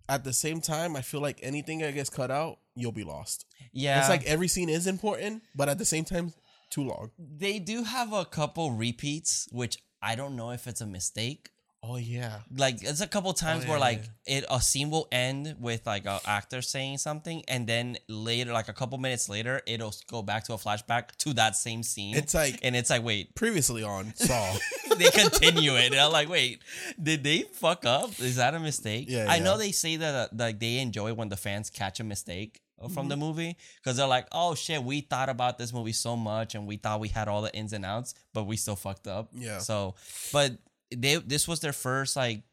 at 0.07 0.23
the 0.23 0.33
same 0.33 0.61
time, 0.61 0.95
I 0.95 1.01
feel 1.01 1.21
like 1.21 1.39
anything 1.43 1.79
that 1.79 1.93
gets 1.93 2.09
cut 2.09 2.31
out, 2.31 2.59
you'll 2.75 2.91
be 2.91 3.03
lost. 3.03 3.45
yeah, 3.73 3.99
It's 3.99 4.09
like 4.09 4.25
every 4.25 4.47
scene 4.47 4.69
is 4.69 4.87
important, 4.87 5.43
but 5.55 5.69
at 5.69 5.77
the 5.77 5.85
same 5.85 6.05
time, 6.05 6.33
too 6.69 6.83
long. 6.83 7.11
they 7.19 7.59
do 7.59 7.83
have 7.83 8.13
a 8.13 8.25
couple 8.25 8.71
repeats, 8.71 9.47
which 9.51 9.77
I 10.01 10.15
don't 10.15 10.35
know 10.35 10.49
if 10.51 10.65
it's 10.67 10.81
a 10.81 10.87
mistake. 10.87 11.49
Oh 11.85 11.97
yeah. 11.97 12.39
Like 12.55 12.81
it's 12.81 13.01
a 13.01 13.07
couple 13.07 13.33
times 13.33 13.65
Oh, 13.65 13.69
where 13.69 13.77
yeah, 13.77 13.83
like 13.83 14.03
it 14.25 14.45
a 14.49 14.61
scene 14.61 14.89
will 14.89 15.07
end 15.11 15.55
with 15.59 15.85
like 15.85 16.05
an 16.05 16.19
actor 16.25 16.61
saying 16.61 16.99
something, 16.99 17.43
and 17.49 17.67
then 17.67 17.97
later, 18.07 18.53
like 18.53 18.69
a 18.69 18.73
couple 18.73 18.97
minutes 18.97 19.27
later, 19.27 19.61
it'll 19.67 19.93
go 20.07 20.21
back 20.21 20.45
to 20.45 20.53
a 20.53 20.57
flashback 20.57 21.15
to 21.17 21.33
that 21.33 21.57
same 21.57 21.83
scene. 21.83 22.15
It's 22.15 22.33
like 22.33 22.59
and 22.63 22.73
it's 22.75 22.89
like, 22.89 23.03
wait, 23.03 23.35
previously 23.35 23.83
on 23.83 24.13
Saw. 24.15 24.55
they 24.97 25.09
continue 25.09 25.75
it. 25.75 25.91
And 25.91 25.95
I'm 25.99 26.11
like, 26.13 26.29
wait, 26.29 26.61
did 27.01 27.21
they 27.23 27.41
fuck 27.51 27.85
up? 27.85 28.17
Is 28.19 28.37
that 28.37 28.53
a 28.55 28.59
mistake? 28.61 29.07
Yeah, 29.09 29.25
I 29.27 29.39
know 29.39 29.57
they 29.57 29.71
say 29.73 29.97
that 29.97 30.15
uh, 30.15 30.27
like 30.35 30.59
they 30.59 30.77
enjoy 30.79 31.13
when 31.13 31.27
the 31.27 31.37
fans 31.37 31.69
catch 31.69 31.99
a 31.99 32.03
mistake 32.05 32.61
from 32.79 32.91
Mm-hmm. 32.91 33.07
the 33.09 33.17
movie 33.17 33.57
because 33.81 33.97
they're 33.97 34.07
like, 34.07 34.27
oh 34.31 34.55
shit, 34.55 34.83
we 34.83 35.01
thought 35.01 35.29
about 35.29 35.57
this 35.57 35.71
movie 35.73 35.93
so 35.93 36.15
much 36.17 36.53
and 36.55 36.65
we 36.67 36.75
thought 36.77 36.99
we 36.99 37.07
had 37.09 37.27
all 37.29 37.41
the 37.41 37.53
ins 37.55 37.71
and 37.73 37.85
outs, 37.85 38.13
but 38.33 38.43
we 38.45 38.55
still 38.57 38.75
fucked 38.75 39.07
up. 39.07 39.29
Yeah. 39.33 39.59
So, 39.59 39.95
but 40.33 40.51
they 40.95 41.15
this 41.17 41.47
was 41.47 41.59
their 41.59 41.73
first 41.73 42.15
like 42.15 42.43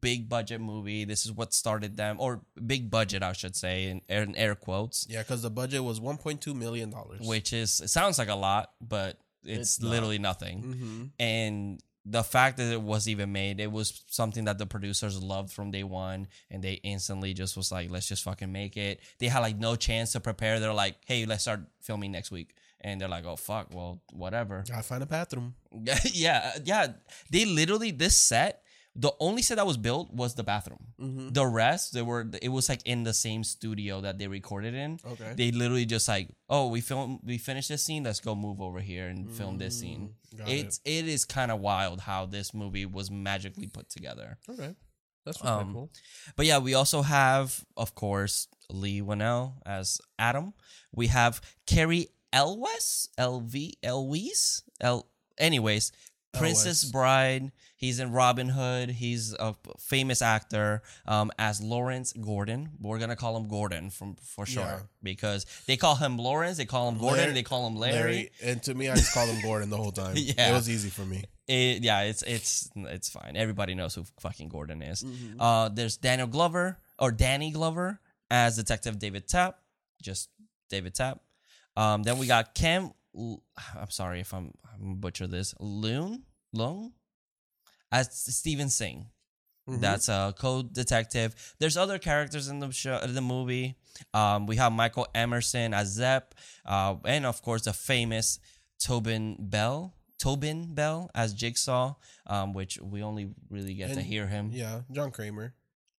big 0.00 0.28
budget 0.28 0.60
movie. 0.60 1.04
This 1.04 1.26
is 1.26 1.32
what 1.32 1.52
started 1.52 1.96
them, 1.96 2.16
or 2.20 2.40
big 2.64 2.90
budget, 2.90 3.22
I 3.22 3.32
should 3.32 3.56
say, 3.56 3.88
in, 3.90 4.00
in 4.08 4.36
air 4.36 4.54
quotes. 4.54 5.06
yeah, 5.10 5.22
because 5.22 5.42
the 5.42 5.50
budget 5.50 5.82
was 5.82 5.98
1.2 6.00 6.54
million 6.54 6.90
dollars. 6.90 7.20
Which 7.26 7.52
is 7.52 7.80
it 7.80 7.88
sounds 7.88 8.18
like 8.18 8.28
a 8.28 8.34
lot, 8.34 8.72
but 8.80 9.18
it's, 9.44 9.58
It's 9.60 9.80
not. 9.80 9.90
literally 9.90 10.18
nothing 10.18 10.62
Mm-hmm. 10.62 11.04
and 11.18 11.82
the 12.04 12.24
fact 12.24 12.56
that 12.56 12.72
it 12.72 12.82
was 12.82 13.08
even 13.08 13.30
made 13.30 13.60
it 13.60 13.70
was 13.70 14.02
something 14.08 14.46
that 14.46 14.58
the 14.58 14.66
producers 14.66 15.22
loved 15.22 15.52
from 15.52 15.70
day 15.70 15.84
one 15.84 16.26
and 16.50 16.60
they 16.60 16.72
instantly 16.82 17.32
just 17.32 17.56
was 17.56 17.70
like 17.70 17.90
let's 17.92 18.08
just 18.08 18.24
fucking 18.24 18.50
make 18.50 18.76
it 18.76 18.98
they 19.20 19.28
had 19.28 19.38
like 19.38 19.56
no 19.56 19.76
chance 19.76 20.10
to 20.10 20.18
prepare 20.18 20.58
they're 20.58 20.72
like 20.74 20.96
hey 21.06 21.26
let's 21.26 21.42
start 21.42 21.60
filming 21.80 22.10
next 22.10 22.32
week 22.32 22.56
and 22.82 23.00
they're 23.00 23.08
like 23.08 23.24
oh 23.24 23.36
fuck 23.36 23.68
well 23.72 24.00
whatever 24.12 24.64
Gotta 24.68 24.82
find 24.82 25.02
a 25.02 25.06
bathroom. 25.06 25.54
yeah 26.12 26.52
yeah 26.64 26.86
they 27.30 27.44
literally 27.44 27.90
this 27.90 28.16
set 28.16 28.58
the 28.94 29.10
only 29.20 29.40
set 29.40 29.54
that 29.56 29.66
was 29.66 29.78
built 29.78 30.12
was 30.12 30.34
the 30.34 30.42
bathroom 30.44 30.78
Mm-hmm. 31.00 31.30
the 31.30 31.46
rest 31.46 31.94
they 31.94 32.02
were 32.02 32.28
it 32.42 32.50
was 32.50 32.68
like 32.68 32.80
in 32.84 33.02
the 33.02 33.12
same 33.14 33.42
studio 33.42 34.00
that 34.02 34.18
they 34.18 34.28
recorded 34.28 34.74
in 34.74 34.98
Okay. 35.12 35.32
they 35.36 35.50
literally 35.50 35.84
just 35.86 36.06
like 36.06 36.28
oh 36.48 36.68
we 36.68 36.80
film 36.80 37.18
we 37.24 37.38
finished 37.38 37.68
this 37.70 37.82
scene 37.82 38.04
let's 38.04 38.20
go 38.20 38.34
move 38.36 38.60
over 38.60 38.78
here 38.80 39.08
and 39.08 39.30
film 39.32 39.58
this 39.58 39.80
scene 39.80 40.10
Mm, 40.34 40.38
got 40.38 40.48
it's 40.48 40.80
it 40.84 41.08
is 41.08 41.24
kind 41.24 41.50
of 41.50 41.60
wild 41.60 42.00
how 42.00 42.26
this 42.26 42.54
movie 42.54 42.86
was 42.86 43.10
magically 43.10 43.66
put 43.66 43.88
together. 43.90 44.38
Okay. 44.48 44.74
That's 45.26 45.44
Um, 45.44 45.72
cool. 45.72 45.90
but 46.36 46.46
yeah 46.46 46.58
we 46.58 46.74
also 46.74 47.02
have 47.02 47.64
of 47.76 47.94
course 47.94 48.48
leigh 48.70 49.00
whannell 49.02 49.54
as 49.66 50.00
adam 50.18 50.52
we 50.94 51.06
have 51.08 51.40
cary 51.66 52.08
elwes 52.32 53.08
lv 53.18 53.72
elwes 53.82 54.62
l 54.80 55.06
anyways 55.38 55.92
princess 56.32 56.82
Elwes. 56.82 56.92
bride 56.92 57.52
he's 57.76 58.00
in 58.00 58.10
robin 58.10 58.48
hood 58.48 58.88
he's 58.90 59.34
a 59.34 59.54
famous 59.78 60.22
actor 60.22 60.80
um, 61.06 61.30
as 61.38 61.60
lawrence 61.60 62.14
gordon 62.14 62.70
we're 62.80 62.98
gonna 62.98 63.16
call 63.16 63.36
him 63.36 63.48
gordon 63.48 63.90
from 63.90 64.16
for 64.16 64.46
sure 64.46 64.62
Yeah. 64.62 64.78
because 65.02 65.44
they 65.66 65.76
call 65.76 65.96
him 65.96 66.16
lawrence 66.16 66.56
they 66.56 66.64
call 66.64 66.88
him 66.88 66.96
gordon 66.98 67.18
Larry- 67.18 67.32
they 67.34 67.42
call 67.42 67.66
him 67.66 67.76
larry, 67.76 68.30
And 68.42 68.62
to 68.62 68.74
me, 68.74 68.88
I 68.88 68.94
just 68.94 69.12
called 69.12 69.28
him 69.28 69.42
Gordon 69.42 69.68
the 69.68 69.76
whole 69.76 69.92
time. 69.92 70.14
Yeah. 70.16 70.50
It 70.50 70.52
was 70.54 70.70
easy 70.70 70.88
for 70.88 71.02
me. 71.04 71.24
It, 71.48 71.82
yeah, 71.82 72.02
it's 72.02 72.22
it's 72.22 72.70
it's 72.76 73.08
fine. 73.10 73.36
Everybody 73.36 73.74
knows 73.74 73.94
who 73.94 74.04
fucking 74.20 74.48
Gordon 74.48 74.80
is. 74.80 75.02
Mm-hmm. 75.02 75.40
Uh, 75.40 75.68
there's 75.68 75.96
Daniel 75.98 76.28
Glover 76.28 76.78
or 76.98 77.10
Danny 77.12 77.50
Glover 77.50 78.00
as 78.30 78.56
Detective 78.56 78.98
David 78.98 79.26
Tapp, 79.28 79.58
just 80.00 80.30
David 80.70 80.94
Tapp. 80.94 81.20
Um, 81.76 82.02
then 82.02 82.18
we 82.18 82.26
got 82.26 82.54
Cam. 82.54 82.90
I'm 83.16 83.90
sorry 83.90 84.20
if 84.20 84.32
I'm 84.34 84.52
I'm 84.74 84.96
butcher 84.96 85.26
this. 85.26 85.54
Loon 85.60 86.24
Loon 86.52 86.92
as 87.90 88.08
Steven 88.12 88.68
Sing. 88.70 89.06
Mhm. 89.68 89.80
That's 89.80 90.08
a 90.08 90.34
code 90.36 90.72
detective. 90.74 91.54
There's 91.60 91.76
other 91.76 91.98
characters 91.98 92.48
in 92.48 92.58
the 92.58 92.72
show, 92.72 92.98
in 92.98 93.14
the 93.14 93.20
movie. 93.20 93.76
Um, 94.12 94.46
we 94.46 94.56
have 94.56 94.72
Michael 94.72 95.06
Emerson 95.14 95.72
as 95.72 95.88
Zep, 95.92 96.34
uh, 96.64 96.96
and 97.04 97.24
of 97.24 97.42
course 97.42 97.62
the 97.62 97.72
famous 97.72 98.40
Tobin 98.80 99.36
Bell, 99.38 99.94
Tobin 100.18 100.74
Bell 100.74 101.10
as 101.14 101.32
Jigsaw, 101.32 101.94
um, 102.26 102.52
which 102.54 102.78
we 102.82 103.02
only 103.04 103.30
really 103.50 103.74
get 103.74 103.92
to 103.94 104.02
hear 104.02 104.26
him. 104.26 104.50
yeah, 104.52 104.80
John 104.90 105.10
Kramer. 105.12 105.54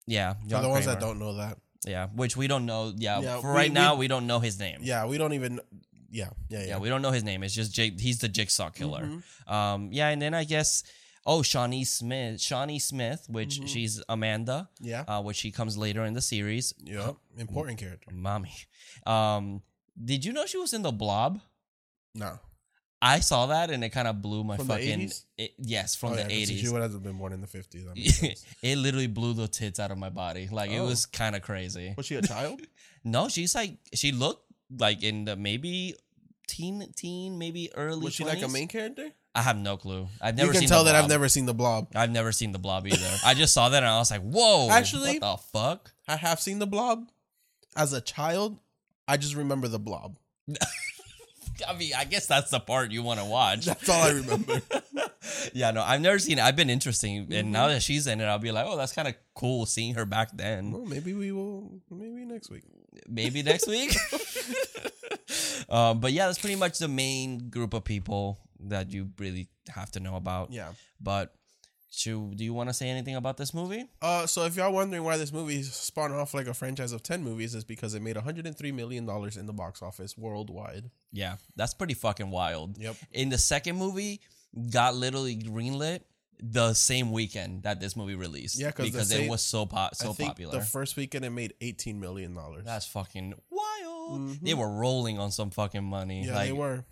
Yeah, 0.08 0.34
For 0.34 0.48
John 0.48 0.62
the 0.64 0.68
ones 0.68 0.86
that 0.86 0.98
don't 0.98 1.20
know 1.20 1.34
that. 1.36 1.58
Yeah, 1.86 2.06
which 2.14 2.36
we 2.36 2.46
don't 2.46 2.64
know. 2.66 2.92
Yeah, 2.96 3.20
Yeah, 3.20 3.40
for 3.40 3.48
we- 3.52 3.56
right 3.58 3.70
we- 3.70 3.74
now 3.74 3.94
we 3.96 4.06
don't 4.08 4.26
know 4.26 4.38
his 4.40 4.58
name. 4.58 4.78
Yeah, 4.82 5.06
we 5.06 5.18
don't 5.18 5.32
even. 5.32 5.60
Yeah, 6.10 6.30
yeah, 6.48 6.58
yeah. 6.60 6.66
Yeah, 6.66 6.78
we 6.78 6.88
don't 6.88 7.02
know 7.02 7.10
his 7.10 7.24
name. 7.24 7.42
It's 7.42 7.54
just 7.54 7.72
Jig, 7.72 7.98
he's 8.00 8.18
the 8.18 8.28
Jigsaw 8.28 8.70
killer. 8.70 9.04
Mhm. 9.06 9.50
Um, 9.50 9.88
yeah, 9.92 10.08
and 10.08 10.20
then 10.22 10.34
I 10.34 10.44
guess 10.44 10.82
Oh, 11.24 11.40
Shawnee 11.40 11.84
Smith. 11.84 12.40
Shawnee 12.40 12.80
Smith, 12.80 13.26
which 13.28 13.60
Mhm. 13.60 13.68
she's 13.68 14.02
Amanda, 14.08 14.68
Yeah. 14.80 15.02
uh, 15.06 15.22
which 15.22 15.36
she 15.36 15.52
comes 15.52 15.76
later 15.78 16.04
in 16.04 16.14
the 16.14 16.20
series. 16.20 16.74
yeah. 16.82 17.12
Important 17.38 17.78
character. 17.78 18.10
Mommy. 18.12 18.52
Um, 19.06 19.62
did 20.04 20.24
you 20.24 20.32
know 20.32 20.46
she 20.46 20.56
was 20.58 20.72
in 20.72 20.82
the 20.82 20.90
Blob? 20.90 21.40
No. 22.12 22.40
I 23.04 23.18
saw 23.20 23.46
that 23.46 23.70
and 23.70 23.82
it 23.82 23.88
kind 23.90 24.06
of 24.06 24.22
blew 24.22 24.44
my 24.44 24.56
From 24.56 24.68
fucking. 24.68 25.00
80s? 25.00 25.24
it- 25.36 25.54
yes, 25.58 25.96
from 25.96 26.12
Oh, 26.12 26.14
the 26.14 26.20
yeah, 26.22 26.28
'cause 26.28 26.32
She 26.36 26.42
eighties. 26.54 26.70
would 26.72 26.82
have 26.82 27.02
been 27.02 27.18
born 27.18 27.32
in 27.32 27.40
the 27.40 27.46
fifties. 27.48 27.84
That 27.84 27.96
makes 27.96 28.16
sense. 28.18 28.44
it 28.62 28.78
literally 28.78 29.08
blew 29.08 29.34
the 29.34 29.48
tits 29.48 29.80
out 29.80 29.90
of 29.90 29.98
my 29.98 30.08
body. 30.08 30.48
Like 30.50 30.70
it 30.70 30.78
Oh. 30.78 30.86
was 30.86 31.04
kind 31.06 31.34
of 31.34 31.42
crazy. 31.42 31.94
Was 31.96 32.06
she 32.06 32.14
a 32.16 32.22
child? 32.22 32.60
No, 33.04 33.28
she's 33.28 33.52
like 33.56 33.78
she 33.92 34.12
looked 34.12 34.44
like 34.78 35.02
in 35.02 35.24
the 35.24 35.34
maybe 35.34 35.96
teen, 36.46 36.86
teen, 36.94 37.36
maybe 37.36 37.68
early. 37.74 38.04
Was 38.04 38.14
she 38.14 38.22
like 38.24 38.40
a 38.42 38.46
main 38.48 38.68
character? 38.68 39.10
I 39.34 39.42
have 39.42 39.56
no 39.58 39.76
clue. 39.76 40.06
I've 40.20 40.36
never 40.36 40.46
you 40.46 40.52
can 40.52 40.60
seen 40.60 40.68
tell 40.68 40.84
the 40.84 40.92
that 40.92 41.02
I've 41.02 41.08
never 41.08 41.28
seen 41.28 41.46
the 41.46 41.54
Blob. 41.54 41.88
I've 41.96 42.12
never 42.12 42.30
seen 42.30 42.52
the 42.52 42.60
Blob 42.60 42.86
either. 42.86 43.16
I 43.24 43.34
just 43.34 43.54
saw 43.54 43.68
that 43.70 43.82
and 43.82 43.90
I 43.90 43.98
was 43.98 44.12
like, 44.12 44.20
"Whoa!" 44.22 44.68
Actually- 44.70 45.18
what 45.18 45.42
the 45.42 45.58
fuck? 45.58 45.92
I 46.06 46.14
have 46.14 46.38
seen 46.40 46.60
the 46.60 46.66
Blob. 46.68 47.10
As 47.74 47.92
a 47.92 48.00
child, 48.00 48.60
I 49.08 49.16
just 49.16 49.34
remember 49.34 49.66
the 49.66 49.80
Blob. 49.80 50.16
I 51.68 51.74
mean, 51.74 51.92
I 51.96 52.04
guess 52.04 52.26
that's 52.26 52.50
the 52.50 52.60
part 52.60 52.90
you 52.90 53.02
want 53.02 53.20
to 53.20 53.26
watch. 53.26 53.66
That's 53.66 53.88
all 53.88 54.02
I 54.02 54.10
remember. 54.12 54.60
yeah, 55.52 55.70
no, 55.70 55.82
I've 55.82 56.00
never 56.00 56.18
seen 56.18 56.38
it. 56.38 56.42
I've 56.42 56.56
been 56.56 56.70
interesting, 56.70 57.24
Mm-hmm. 57.24 57.32
and 57.32 57.52
now 57.52 57.68
that 57.68 57.82
she's 57.82 58.06
in 58.06 58.20
it, 58.20 58.24
I'll 58.24 58.38
be 58.38 58.52
like, 58.52 58.66
"Oh, 58.66 58.76
that's 58.76 58.92
kind 58.92 59.08
of 59.08 59.14
cool 59.34 59.66
seeing 59.66 59.94
her 59.94 60.04
back 60.06 60.30
then." 60.36 60.72
well, 60.72 60.84
maybe 60.84 61.12
we 61.14 61.32
will. 61.32 61.80
Maybe 61.90 62.24
next 62.24 62.50
week. 62.50 62.64
Maybe 63.08 63.42
next 63.42 63.66
week. 63.68 63.94
um, 65.68 66.00
but 66.00 66.12
yeah, 66.12 66.26
that's 66.26 66.38
pretty 66.38 66.56
much 66.56 66.78
the 66.78 66.88
main 66.88 67.48
group 67.50 67.74
of 67.74 67.84
people 67.84 68.38
that 68.60 68.90
you 68.92 69.10
really 69.18 69.48
have 69.68 69.90
to 69.92 70.00
know 70.00 70.16
about. 70.16 70.52
Yeah. 70.52 70.72
But 71.00 71.34
should, 71.94 72.36
do 72.38 72.44
you 72.44 72.54
want 72.54 72.70
to 72.70 72.72
say 72.72 72.88
anything 72.88 73.16
about 73.16 73.36
this 73.36 73.52
movie? 73.52 73.84
Uh, 74.00 74.26
so 74.26 74.44
if 74.44 74.56
y'all 74.56 74.72
wondering 74.72 75.04
why 75.04 75.18
this 75.18 75.32
movie 75.32 75.62
spawned 75.62 76.14
off 76.14 76.32
like 76.32 76.46
a 76.46 76.54
franchise 76.54 76.92
of 76.92 77.02
ten 77.02 77.22
movies, 77.22 77.54
is 77.54 77.64
because 77.64 77.94
it 77.94 78.00
made 78.02 78.16
103 78.16 78.72
million 78.72 79.04
dollars 79.06 79.36
in 79.36 79.46
the 79.46 79.52
box 79.52 79.82
office 79.82 80.16
worldwide. 80.16 80.90
Yeah, 81.12 81.36
that's 81.54 81.74
pretty 81.74 81.94
fucking 81.94 82.30
wild. 82.30 82.78
Yep. 82.78 82.96
In 83.12 83.28
the 83.28 83.38
second 83.38 83.76
movie, 83.76 84.20
got 84.70 84.94
literally 84.94 85.36
greenlit 85.36 86.00
the 86.44 86.74
same 86.74 87.12
weekend 87.12 87.62
that 87.64 87.78
this 87.80 87.94
movie 87.94 88.14
released. 88.16 88.58
Yeah, 88.58 88.72
because 88.76 89.12
it 89.12 89.28
was 89.28 89.42
so 89.42 89.66
po- 89.66 89.90
so 89.92 90.12
popular. 90.14 90.58
the 90.58 90.64
first 90.64 90.96
weekend 90.96 91.24
it 91.24 91.30
made 91.30 91.54
18 91.60 92.00
million 92.00 92.34
dollars. 92.34 92.64
That's 92.64 92.86
fucking 92.86 93.34
wild. 93.50 94.20
Mhm. 94.20 94.40
They 94.42 94.54
were 94.54 94.68
rolling 94.70 95.18
on 95.18 95.30
some 95.30 95.50
fucking 95.50 95.84
money. 95.84 96.24
Yeah, 96.26 96.34
like, 96.34 96.46
they 96.48 96.52
were. 96.52 96.84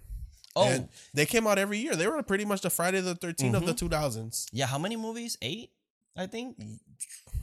Oh, 0.57 0.66
And 0.69 0.88
they 1.14 1.26
came 1.26 1.47
out 1.47 1.59
every 1.59 1.78
year. 1.78 1.95
They 1.97 2.07
were 2.09 2.23
pretty 2.23 2.45
much 2.45 2.61
the 2.62 2.71
Friday 2.71 3.00
the 3.00 3.14
13th 3.14 3.54
of 3.54 3.66
the 3.66 3.73
Mm-hmm. 3.75 3.87
2000s. 3.87 4.47
yeah. 4.52 4.66
How 4.66 4.78
many 4.78 4.97
movies? 4.97 5.38
Eight, 5.42 5.71
I 6.16 6.26
think. 6.26 6.57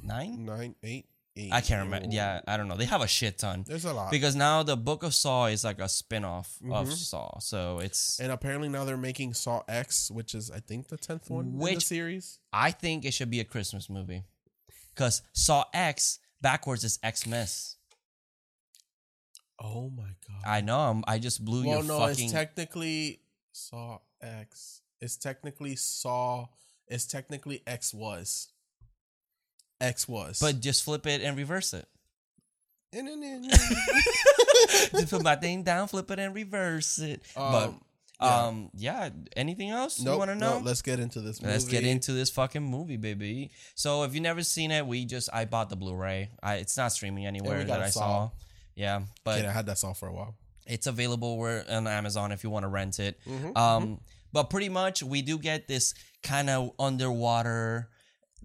Nine. 0.04 0.46
Nine, 0.46 0.76
eight, 0.84 1.06
eight. 1.36 1.54
I 1.54 1.62
can't 1.62 1.84
remember. 1.86 2.10
Yeah, 2.12 2.42
I 2.48 2.58
don't 2.58 2.68
know. 2.68 2.76
They 2.76 2.86
have 2.86 3.02
a 3.02 3.08
shit 3.08 3.38
ton 3.40 3.64
There's 3.68 3.86
a 3.86 3.94
lot. 3.94 4.12
because 4.12 4.36
now 4.36 4.64
the 4.64 4.76
Book 4.78 5.04
of 5.04 5.14
Saw 5.14 5.46
is 5.48 5.64
like 5.64 5.80
a 5.80 5.88
spin-off 5.90 6.58
of 6.72 6.88
Mhm. 6.88 6.94
Saw, 6.94 7.40
so 7.40 7.80
it's. 7.80 8.20
and 8.20 8.32
apparently 8.32 8.70
now 8.70 8.84
they're 8.86 8.98
making 8.98 9.34
Saw 9.34 9.64
X, 9.68 10.12
which 10.12 10.36
is 10.36 10.52
I 10.52 10.60
think 10.60 10.88
the 10.90 10.98
10th 10.98 11.30
one 11.30 11.46
in 11.62 11.76
the 11.76 11.80
series. 11.82 12.40
I 12.52 12.72
think 12.72 13.06
it 13.06 13.14
should 13.14 13.30
be 13.30 13.40
a 13.40 13.46
Christmas 13.46 13.90
movie 13.90 14.24
because 14.94 15.22
Saw 15.34 15.64
X 15.74 16.20
backwards 16.42 16.84
is 16.84 17.00
Xmas. 17.06 17.77
Oh 19.60 19.90
my 19.90 20.04
god. 20.28 20.44
I 20.46 20.62
know. 20.62 20.78
I'm, 20.78 21.04
I 21.08 21.20
just 21.20 21.44
blew 21.44 21.66
well, 21.66 21.78
your 21.78 21.84
no, 21.84 22.00
fucking. 22.00 22.26
it's 22.26 22.34
technically 22.34 23.22
Saw 23.52 24.00
X. 24.22 24.82
It's 25.02 25.18
technically 25.18 25.76
Saw. 25.76 26.48
It's 26.88 27.06
technically 27.06 27.64
X 27.66 27.94
was. 27.94 28.50
X 29.80 30.08
was. 30.08 30.40
but 30.40 30.60
just 30.60 30.84
flip 30.84 31.06
it 31.06 31.22
and 31.22 31.38
reverse 31.38 31.74
it. 31.74 31.88
just 34.92 35.10
put 35.10 35.24
my 35.24 35.36
thing 35.36 35.64
down, 35.64 35.88
flip 35.88 36.10
it 36.10 36.20
and 36.20 36.34
reverse 36.34 37.00
it. 37.00 37.22
but 37.36 37.74
yeah. 38.22 38.46
um, 38.46 38.70
yeah. 38.76 39.10
Anything 39.36 39.70
else 39.70 40.00
nope, 40.00 40.14
you 40.14 40.20
want 40.20 40.32
to 40.32 40.36
know? 40.36 40.60
no, 40.60 40.66
let's 40.66 40.82
get 40.82 41.00
into 41.00 41.22
this. 41.22 41.42
Movie. 41.42 41.54
Let's 41.54 41.66
get 41.66 41.84
into 41.84 42.14
this 42.14 42.30
fucking 42.30 42.64
movie, 42.64 42.98
baby. 42.98 43.52
So 43.76 44.04
if 44.04 44.14
you've 44.14 44.24
never 44.24 44.42
seen 44.42 44.72
it, 44.72 44.88
we 44.88 45.06
just 45.06 45.30
I 45.34 45.46
bought 45.46 45.70
the 45.70 45.76
Blu-ray. 45.76 46.30
I 46.42 46.56
it's 46.56 46.78
not 46.78 46.92
streaming 46.92 47.26
anywhere 47.26 47.64
that 47.64 47.82
I 47.82 47.90
Saw. 47.90 48.00
saw. 48.00 48.30
Yeah, 48.78 49.02
but 49.24 49.40
Okay, 49.40 49.48
I 49.48 49.52
had 49.52 49.66
that 49.66 49.78
song 49.80 49.96
for 49.96 50.08
a 50.08 50.14
while. 50.14 50.36
it's 50.68 50.86
available 50.88 51.38
where 51.38 51.66
on 51.70 51.88
Amazon 51.88 52.32
if 52.32 52.44
you 52.44 52.50
want 52.52 52.64
to 52.64 52.68
rent 52.70 53.00
it. 53.00 53.20
Mhm, 53.26 53.58
Um, 53.58 54.00
but 54.32 54.50
pretty 54.52 54.70
much 54.70 55.02
we 55.02 55.22
do 55.24 55.38
get 55.40 55.68
this 55.68 55.94
kind 56.22 56.50
of 56.50 56.72
underwater 56.78 57.90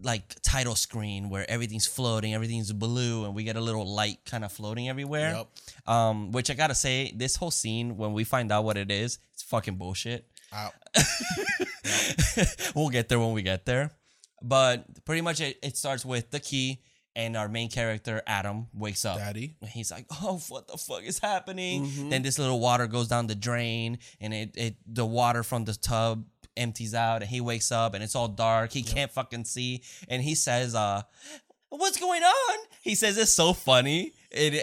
like 0.03 0.35
title 0.43 0.75
screen 0.75 1.29
where 1.29 1.45
everything's 1.51 1.87
floating, 1.87 2.33
everything's 2.33 2.73
blue, 2.73 3.25
and 3.27 3.35
we 3.35 3.45
get 3.45 3.57
a 3.57 3.61
little 3.61 3.87
light 3.87 4.19
kind 4.25 4.43
of 4.45 4.51
floating 4.51 4.89
everywhere. 4.89 5.35
Yep. 5.37 5.49
Um, 5.87 6.33
which 6.33 6.49
I 6.51 6.55
gotta 6.55 6.75
say, 6.75 7.13
this 7.15 7.37
whole 7.37 7.51
scene 7.51 7.99
when 7.99 8.15
we 8.15 8.25
find 8.25 8.51
out 8.51 8.65
what 8.65 8.79
it 8.79 8.91
is, 8.91 9.19
it's 9.35 9.43
fucking 9.43 9.77
bullshit. 9.77 10.27
Out. 10.51 10.73
we'll 12.75 12.89
get 12.91 13.09
there 13.09 13.19
when 13.21 13.33
we 13.33 13.43
get 13.43 13.65
there. 13.67 13.91
But 14.43 15.05
pretty 15.05 15.21
much 15.21 15.41
it, 15.41 15.59
it 15.63 15.77
starts 15.77 16.05
with 16.05 16.31
the 16.31 16.41
key 16.41 16.81
and 17.15 17.37
our 17.37 17.49
main 17.49 17.69
character, 17.69 18.23
Adam, 18.27 18.69
wakes 18.75 19.05
up. 19.05 19.19
Daddy. 19.19 19.55
And 19.61 19.69
He's 19.71 19.91
like, 19.91 20.07
"Oh, 20.23 20.41
what 20.49 20.69
the 20.69 20.77
fuck 20.79 21.03
is 21.05 21.19
happening?" 21.19 21.87
Mhm. 21.87 22.11
Then 22.11 22.23
this 22.23 22.39
little 22.39 22.61
water 22.61 22.87
goes 22.87 23.09
down 23.09 23.27
the 23.27 23.35
drain, 23.35 23.99
and 24.21 24.33
it, 24.33 24.51
it 24.57 24.77
the 24.87 25.05
water 25.07 25.43
from 25.43 25.65
the 25.65 25.75
tub 25.75 26.25
empties 26.57 26.95
out, 26.95 27.23
and 27.23 27.31
he 27.31 27.41
wakes 27.41 27.73
up, 27.73 27.95
and 27.95 28.03
it's 28.05 28.15
all 28.15 28.29
dark. 28.29 28.73
He 28.73 28.83
can't 28.83 29.11
fucking 29.11 29.45
see, 29.45 29.83
and 30.09 30.23
he 30.23 30.35
says, 30.35 30.75
"Uh, 30.75 31.03
what's 31.71 31.99
going 31.99 32.23
on?" 32.23 32.59
He 32.83 32.95
says 32.95 33.17
it's 33.17 33.33
so 33.33 33.53
funny. 33.53 34.13
It 34.31 34.55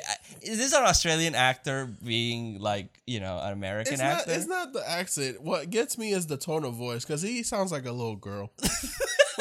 is 0.41 0.57
this 0.57 0.73
an 0.73 0.83
Australian 0.83 1.35
actor 1.35 1.85
being 2.03 2.59
like 2.59 2.99
you 3.05 3.19
know 3.19 3.37
an 3.39 3.53
American 3.53 3.93
It's 3.93 4.01
not, 4.01 4.17
actor? 4.21 4.31
it's 4.33 4.47
not 4.47 4.73
the 4.73 4.89
accent. 4.89 5.41
What 5.43 5.69
gets 5.69 5.95
me 5.97 6.11
is 6.11 6.25
the 6.25 6.37
tone 6.37 6.65
of 6.65 6.73
voice 6.73 7.05
because 7.05 7.21
he 7.21 7.43
sounds 7.43 7.71
like 7.71 7.85
a 7.85 7.91
little 7.91 8.15
girl 8.15 8.51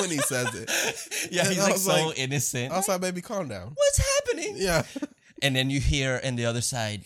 when 0.01 0.11
he 0.11 0.19
says 0.19 0.55
it. 0.55 1.29
yeah, 1.33 1.43
And 1.43 1.51
he's 1.55 1.59
I 1.61 1.69
like 1.69 1.77
so 1.77 2.07
like- 2.09 2.19
innocent. 2.19 2.73
I 2.73 2.77
was 2.77 2.89
like, 2.89 3.01
baby, 3.01 3.21
calm 3.21 3.49
down. 3.49 3.73
what's 3.75 3.99
happening? 4.17 4.55
Yeah. 4.57 4.83
And 5.41 5.55
then 5.55 5.71
you 5.71 5.79
hear 5.79 6.17
in 6.17 6.35
the 6.35 6.47
other 6.47 6.61
side, 6.61 7.03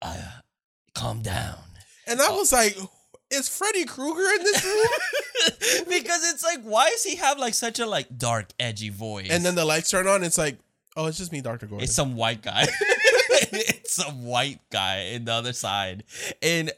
uh, 0.00 0.16
calm 0.94 1.22
down. 1.22 1.56
And 2.06 2.20
I 2.22 2.30
was 2.30 2.52
like, 2.52 2.76
is 3.32 3.48
Freddy 3.48 3.84
Krueger 3.84 4.20
in 4.38 4.42
this 4.44 4.64
room? 4.64 5.84
because 5.88 6.22
it's 6.32 6.44
like, 6.44 6.60
why 6.62 6.88
does 6.90 7.02
he 7.02 7.16
have 7.16 7.36
like 7.36 7.52
such 7.52 7.80
a 7.80 7.86
like 7.86 8.16
dark, 8.16 8.50
edgy 8.60 8.90
voice? 8.90 9.26
and 9.28 9.44
then 9.44 9.56
the 9.56 9.64
lights 9.64 9.90
turn 9.90 10.06
on. 10.06 10.22
It's 10.22 10.38
like, 10.38 10.56
oh, 10.96 11.06
it's 11.06 11.18
just 11.18 11.32
me, 11.32 11.40
Dr. 11.40 11.66
Gordon. 11.66 11.82
it's 11.82 11.96
some 11.96 12.14
white 12.14 12.42
guy. 12.42 12.66
it's 13.50 13.94
some 13.96 14.24
white 14.24 14.60
guy 14.70 14.98
in 15.12 15.24
the 15.24 15.32
other 15.32 15.52
side. 15.52 16.04
And 16.42 16.70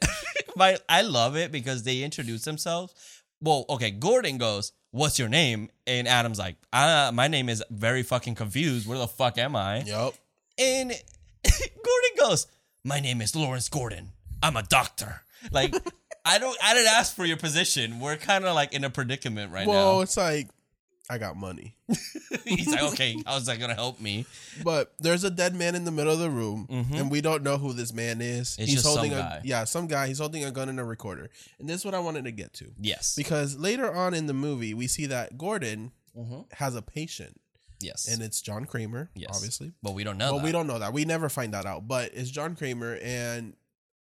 my 0.55 0.77
I 0.89 1.03
love 1.03 1.35
it 1.37 1.51
because 1.51 1.83
they 1.83 2.01
introduce 2.01 2.43
themselves. 2.43 2.95
Well, 3.41 3.65
okay, 3.69 3.91
Gordon 3.91 4.37
goes, 4.37 4.71
What's 4.91 5.19
your 5.19 5.29
name? 5.29 5.69
And 5.85 6.07
Adam's 6.07 6.39
like, 6.39 6.55
uh, 6.73 7.11
my 7.13 7.27
name 7.27 7.49
is 7.49 7.63
very 7.69 8.03
fucking 8.03 8.35
confused. 8.35 8.87
Where 8.87 8.97
the 8.97 9.07
fuck 9.07 9.37
am 9.37 9.55
I? 9.55 9.81
Yep. 9.81 10.13
And 10.57 10.89
Gordon 11.43 12.11
goes, 12.17 12.47
My 12.83 12.99
name 12.99 13.21
is 13.21 13.35
Lawrence 13.35 13.69
Gordon. 13.69 14.11
I'm 14.41 14.55
a 14.55 14.63
doctor. 14.63 15.21
Like, 15.51 15.75
I 16.25 16.39
don't 16.39 16.57
I 16.63 16.73
didn't 16.73 16.91
ask 16.91 17.15
for 17.15 17.25
your 17.25 17.37
position. 17.37 17.99
We're 17.99 18.17
kind 18.17 18.45
of 18.45 18.55
like 18.55 18.73
in 18.73 18.83
a 18.83 18.89
predicament 18.89 19.51
right 19.51 19.67
well, 19.67 19.97
now. 19.97 20.01
it's 20.01 20.17
like, 20.17 20.47
I 21.09 21.17
got 21.17 21.37
money. 21.37 21.75
He's 22.45 22.67
like, 22.67 22.83
okay, 22.93 23.15
how's 23.25 23.45
that 23.45 23.59
gonna 23.59 23.73
help 23.75 23.99
me? 24.01 24.25
But 24.63 24.93
there's 24.99 25.23
a 25.23 25.29
dead 25.29 25.55
man 25.55 25.73
in 25.75 25.85
the 25.85 25.91
middle 25.91 26.11
of 26.13 26.19
the 26.19 26.29
room, 26.29 26.67
Mhm. 26.69 26.99
and 26.99 27.11
we 27.11 27.21
don't 27.21 27.43
know 27.43 27.57
who 27.57 27.71
this 27.73 27.93
man 27.93 28.19
is. 28.21 28.57
It's 28.59 28.69
He's 28.69 28.73
just 28.73 28.83
some 28.85 28.93
holding 28.95 29.13
a 29.13 29.17
guy. 29.21 29.41
yeah, 29.45 29.63
some 29.63 29.87
guy. 29.87 30.07
He's 30.07 30.19
holding 30.19 30.43
a 30.43 30.51
gun 30.51 30.67
and 30.69 30.79
a 30.79 30.83
recorder, 30.83 31.29
and 31.59 31.69
this 31.69 31.77
is 31.81 31.85
what 31.85 31.93
I 31.95 31.99
wanted 31.99 32.25
to 32.25 32.31
get 32.31 32.53
to 32.55 32.73
Yes. 32.79 33.15
because 33.15 33.55
later 33.57 33.93
on 33.93 34.13
in 34.13 34.27
the 34.27 34.33
movie 34.33 34.73
we 34.73 34.87
see 34.87 35.05
that 35.05 35.37
Gordon 35.37 35.91
Mhm. 36.17 36.51
has 36.53 36.75
a 36.75 36.81
patient, 36.81 37.39
Yes. 37.79 38.07
and 38.07 38.21
it's 38.21 38.41
John 38.41 38.65
Kramer, 38.65 39.09
Yes. 39.15 39.31
obviously. 39.33 39.71
but 39.81 39.93
we 39.93 40.03
don't 40.03 40.17
know. 40.17 40.31
well, 40.31 40.39
that. 40.39 40.45
we 40.45 40.51
don't 40.51 40.67
know 40.67 40.79
that. 40.79 40.91
We 40.91 41.05
never 41.05 41.29
find 41.29 41.53
that 41.53 41.65
out, 41.65 41.87
but 41.87 42.11
it's 42.13 42.29
John 42.29 42.55
Kramer, 42.55 42.95
and 43.01 43.55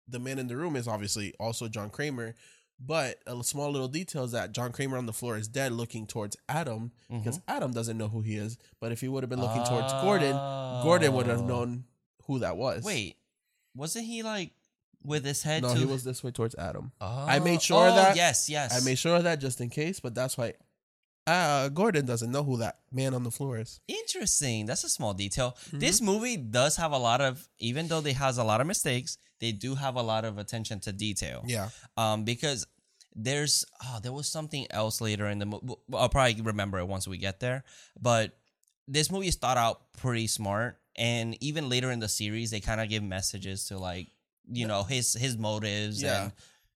the 0.07 0.19
man 0.19 0.37
in 0.39 0.47
the 0.47 0.55
room 0.55 0.75
is 0.75 0.87
obviously 0.87 1.33
also 1.39 1.67
John 1.67 1.89
Kramer. 1.89 2.35
But 2.79 3.19
a 3.25 3.41
small 3.43 3.71
little 3.71 3.87
detail 3.87 4.25
is 4.25 4.31
that 4.33 4.51
John 4.51 4.71
Kramer 4.73 4.97
on 4.97 5.05
the 5.05 5.13
floor 5.13 5.37
is 5.37 5.47
dead, 5.47 5.71
looking 5.71 6.05
towards 6.05 6.35
Adam 6.49 6.91
because 7.09 7.37
Mm-hmm. 7.39 7.49
Adam 7.55 7.71
doesn't 7.71 7.97
know 7.97 8.09
who 8.09 8.21
he 8.21 8.35
is. 8.35 8.57
But 8.81 8.91
if 8.91 8.99
he 9.01 9.07
would 9.07 9.23
have 9.23 9.29
been 9.29 9.39
looking 9.41 9.63
towards 9.63 9.91
Gordon, 9.93 10.35
Gordon 10.83 11.13
would 11.13 11.27
have 11.27 11.41
Oh. 11.41 11.45
known 11.47 11.83
who 12.25 12.39
that 12.39 12.57
was. 12.57 12.83
Wait, 12.83 13.15
wasn't 13.75 14.05
he 14.05 14.23
like 14.23 14.51
with 15.03 15.23
his 15.23 15.41
head? 15.43 15.63
no, 15.63 15.73
he 15.73 15.85
was 15.85 16.03
this 16.03 16.23
way 16.23 16.31
towards 16.31 16.55
Adam. 16.55 16.91
Oh. 16.99 17.25
I 17.27 17.39
made 17.39 17.61
sure 17.61 17.87
oh, 17.87 17.95
that- 17.95 18.15
Yes, 18.17 18.49
yes. 18.49 18.81
I 18.81 18.83
made 18.83 18.97
sure 18.97 19.15
of 19.17 19.23
that 19.23 19.39
just 19.39 19.61
in 19.61 19.69
case, 19.69 19.99
but 20.01 20.13
that's 20.13 20.37
why 20.37 20.53
uh, 21.27 21.69
Gordon 21.69 22.05
doesn't 22.05 22.31
know 22.31 22.43
who 22.43 22.57
that 22.57 22.79
man 22.91 23.13
on 23.13 23.23
the 23.23 23.31
floor 23.31 23.57
is. 23.57 23.79
Interesting. 23.87 24.65
That's 24.65 24.83
a 24.83 24.89
small 24.89 25.13
detail. 25.13 25.57
Mm-hmm. 25.67 25.79
This 25.79 26.01
movie 26.01 26.37
does 26.37 26.75
have 26.77 26.91
a 26.91 26.97
lot 26.97 27.21
of, 27.21 27.47
even 27.59 27.87
though 27.87 28.01
they 28.01 28.13
has 28.13 28.37
a 28.37 28.43
lot 28.43 28.61
of 28.61 28.67
mistakes, 28.67 29.17
they 29.39 29.51
do 29.51 29.75
have 29.75 29.95
a 29.95 30.01
lot 30.01 30.23
of 30.25 30.37
attention 30.37 30.79
to 30.81 30.91
detail. 30.93 31.43
Yeah, 31.47 31.69
Um, 31.97 32.23
because 32.23 32.67
there's 33.17 33.63
oh 33.83 33.99
there 34.03 34.11
was 34.11 34.27
something 34.29 34.67
else 34.71 34.99
later 34.99 35.27
in 35.27 35.39
the 35.39 35.45
movie. 35.45 35.73
I'll 35.93 36.09
probably 36.09 36.41
remember 36.41 36.79
it 36.79 36.87
once 36.87 37.07
we 37.07 37.17
get 37.17 37.39
there. 37.39 37.63
But 37.99 38.37
this 38.87 39.09
movie 39.09 39.27
is 39.29 39.35
thought 39.37 39.57
out 39.57 39.93
pretty 39.97 40.27
smart, 40.27 40.79
and 40.97 41.41
even 41.41 41.69
later 41.69 41.91
in 41.91 41.99
the 41.99 42.09
series, 42.09 42.51
they 42.51 42.59
kind 42.59 42.81
of 42.81 42.89
give 42.89 43.03
messages 43.03 43.65
to 43.67 43.77
like 43.77 44.07
you 44.51 44.67
know 44.67 44.83
his 44.83 45.13
his 45.13 45.37
motives. 45.37 46.03
Yeah. 46.03 46.23
and 46.23 46.31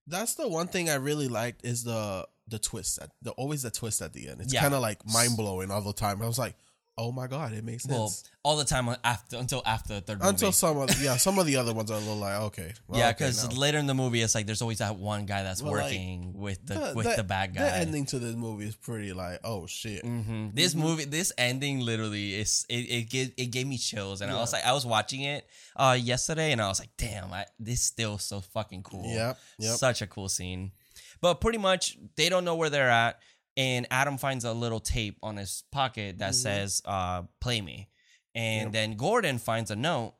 That's 0.08 0.36
the 0.36 0.48
one 0.48 0.68
thing 0.68 0.89
I 0.89 0.96
really 0.96 1.27
liked 1.27 1.65
is 1.65 1.84
the 1.84 2.25
the 2.50 2.60
twist. 2.60 3.00
At, 3.01 3.10
the 3.22 3.32
always 3.32 3.62
the 3.63 3.72
twist 3.72 4.01
at 4.01 4.13
the 4.13 4.29
end. 4.29 4.41
It's 4.41 4.53
Yeah. 4.53 4.62
kind 4.62 4.74
of 4.74 4.82
like 4.82 5.00
mind 5.12 5.38
blowing 5.38 5.72
all 5.72 5.82
the 5.82 5.94
time. 5.94 6.22
I 6.22 6.27
was 6.27 6.39
like, 6.39 6.56
oh 6.98 7.13
my 7.13 7.27
god, 7.27 7.53
it 7.53 7.63
makes 7.63 7.84
sense. 7.84 7.94
well, 7.96 8.13
all 8.44 8.58
the 8.58 8.65
time 8.65 8.89
after 9.06 9.38
until 9.38 9.62
after 9.65 9.94
the 9.96 10.01
third 10.01 10.18
Until 10.22 10.48
movie. 10.48 10.51
some 10.53 10.77
of 10.77 11.01
yeah, 11.01 11.15
some 11.15 11.39
of 11.39 11.46
the 11.46 11.56
other 11.56 11.74
ones 11.79 11.89
are 11.91 11.94
a 11.94 12.00
little 12.00 12.18
like 12.18 12.41
okay, 12.41 12.74
well, 12.89 13.00
yeah, 13.00 13.06
okay 13.12 13.13
because 13.27 13.48
now. 13.50 13.56
later 13.56 13.77
in 13.77 13.88
the 13.88 13.94
movie, 13.94 14.22
it's 14.22 14.36
like 14.36 14.46
there's 14.46 14.62
always 14.62 14.79
that 14.79 14.98
one 14.98 15.25
guy 15.25 15.44
that's 15.44 15.62
Well, 15.63 15.72
like, 15.72 15.84
working 15.84 16.34
with 16.34 16.65
the, 16.65 16.91
with 16.94 17.15
the- 17.15 17.24
bad 17.24 17.53
guy. 17.56 17.63
The 17.63 17.75
ending 17.77 18.06
to 18.08 18.20
this 18.20 18.36
movie 18.36 18.65
is 18.68 18.75
pretty 18.75 19.13
like 19.13 19.39
oh 19.46 19.65
shit. 19.65 20.03
hmm 20.03 20.50
This 20.53 20.75
movie, 20.75 21.06
this 21.06 21.32
ending, 21.38 21.79
literally 21.79 22.36
is 22.36 22.65
it. 22.68 22.74
It 22.89 23.10
gave 23.10 23.32
it 23.38 23.46
gave 23.46 23.65
me 23.68 23.77
chills, 23.77 24.20
and 24.20 24.29
I 24.29 24.36
was 24.36 24.51
like, 24.51 24.65
I 24.65 24.74
was 24.74 24.86
watching 24.86 25.22
it 25.22 25.48
uh 25.77 25.98
yesterday, 25.98 26.51
and 26.51 26.62
I 26.62 26.68
was 26.68 26.79
like, 26.82 26.89
damn, 26.98 27.32
I, 27.32 27.46
this 27.60 27.82
still 27.82 28.18
so 28.18 28.41
fucking 28.41 28.84
cool. 28.84 29.06
Yep, 29.06 29.38
yep. 29.60 29.77
such 29.77 30.01
a 30.01 30.08
cool 30.08 30.27
scene. 30.27 30.72
But 31.21 31.35
pretty 31.41 31.57
much, 31.57 31.97
they 32.15 32.29
don't 32.29 32.45
know 32.45 32.55
where 32.55 32.69
they're 32.69 32.89
at, 32.89 33.19
and 33.57 33.85
Adam 33.91 34.17
finds 34.17 34.45
a 34.45 34.53
little 34.53 34.79
tape 34.79 35.17
on 35.21 35.38
his 35.38 35.63
pocket 35.71 36.19
that 36.19 36.35
says, 36.35 36.81
uh, 36.85 37.23
"Play 37.41 37.61
me," 37.61 37.89
and 38.35 38.65
Yep. 38.67 38.73
then 38.73 38.93
Gordon 38.97 39.38
finds 39.38 39.69
a 39.71 39.75
note 39.75 40.13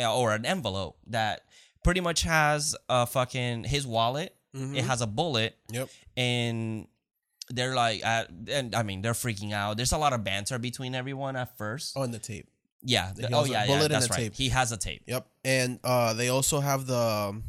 uh, 0.00 0.14
or 0.16 0.34
an 0.34 0.46
envelope 0.46 0.98
that 1.08 1.42
pretty 1.84 2.00
much 2.00 2.22
has 2.22 2.74
a 2.88 3.06
fucking 3.06 3.64
his 3.64 3.86
wallet. 3.86 4.34
Mhm. 4.56 4.76
It 4.76 4.84
has 4.84 5.00
a 5.00 5.06
bullet 5.06 5.56
Yep. 5.70 5.88
and 6.16 6.86
they're 7.50 7.74
like 7.74 8.04
at, 8.04 8.30
and 8.48 8.74
i 8.76 8.82
mean 8.84 9.02
they're 9.02 9.12
freaking 9.12 9.52
out 9.52 9.76
there's 9.76 9.90
a 9.92 9.98
lot 9.98 10.12
of 10.12 10.22
banter 10.22 10.56
between 10.58 10.94
everyone 10.94 11.34
at 11.36 11.56
first 11.58 11.96
On 11.96 12.10
the 12.12 12.18
tape. 12.20 12.48
yeah 12.82 13.12
he 13.16 13.24
oh 13.32 13.44
yeah, 13.44 13.66
bullet 13.66 13.82
yeah 13.82 13.88
that's 13.88 14.06
a 14.06 14.08
right 14.10 14.16
tape. 14.18 14.34
he 14.36 14.48
has 14.50 14.70
a 14.72 14.76
tape 14.76 15.02
Yep. 15.06 15.26
And 15.44 15.80
uh 15.84 16.12
they 16.14 16.28
also 16.28 16.60
have 16.60 16.86
the 16.86 16.96
um, 16.98 17.44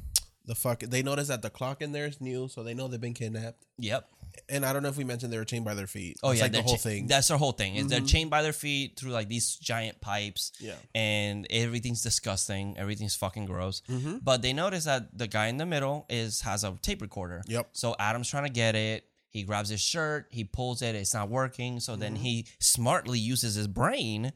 the 0.45 0.55
fuck 0.55 0.79
they 0.81 1.03
notice 1.03 1.27
that 1.27 1.41
the 1.41 1.49
clock 1.49 1.81
in 1.81 1.91
there 1.91 2.05
is 2.07 2.19
new, 2.21 2.47
so 2.47 2.63
they 2.63 2.73
know 2.73 2.87
they've 2.87 2.99
been 2.99 3.13
kidnapped. 3.13 3.65
yep 3.77 4.07
And 4.49 4.65
I 4.65 4.71
don't 4.73 4.81
know 4.81 4.89
if 4.89 4.97
we 4.97 5.03
mentioned 5.03 5.31
they 5.31 5.37
were 5.37 5.45
chained 5.45 5.65
by 5.65 5.73
their 5.75 5.87
feet. 5.87 6.17
oh 6.23 6.29
That's 6.29 6.39
yeah 6.39 6.43
like 6.45 6.51
the 6.53 6.61
whole 6.61 6.75
cha- 6.77 6.81
thing. 6.89 7.07
that's 7.07 7.27
their 7.27 7.37
whole 7.37 7.51
thing 7.51 7.75
is 7.75 7.87
they're 7.87 7.99
Mhm. 8.01 8.07
chained 8.09 8.29
by 8.29 8.41
their 8.41 8.53
feet 8.53 8.97
through 8.97 9.11
like 9.11 9.27
these 9.27 9.55
giant 9.55 10.01
pipes 10.01 10.51
yeah. 10.59 10.75
and 10.95 11.45
everything's 11.49 12.01
disgusting 12.01 12.77
everything's 12.77 13.15
fucking 13.15 13.45
gross 13.45 13.81
Mm-hmm. 13.89 14.17
but 14.23 14.41
they 14.41 14.53
notice 14.53 14.85
that 14.85 15.17
the 15.17 15.27
guy 15.27 15.47
in 15.47 15.57
the 15.57 15.65
middle 15.65 16.05
is 16.09 16.41
has 16.41 16.63
a 16.63 16.77
tape 16.81 17.01
recorder 17.01 17.41
Yep. 17.47 17.69
So 17.73 17.95
Adam's 17.99 18.29
trying 18.29 18.45
to 18.45 18.51
get 18.51 18.75
it. 18.75 19.05
He 19.29 19.43
grabs 19.43 19.69
his 19.69 19.79
shirt, 19.81 20.27
he 20.31 20.43
pulls 20.43 20.81
it, 20.81 20.93
it's 20.95 21.13
not 21.13 21.29
working. 21.29 21.79
So 21.79 21.95
then 21.95 22.15
Mm-hmm. 22.15 22.23
he 22.23 22.45
smartly 22.59 23.17
uses 23.19 23.55
his 23.55 23.67
brain 23.67 24.33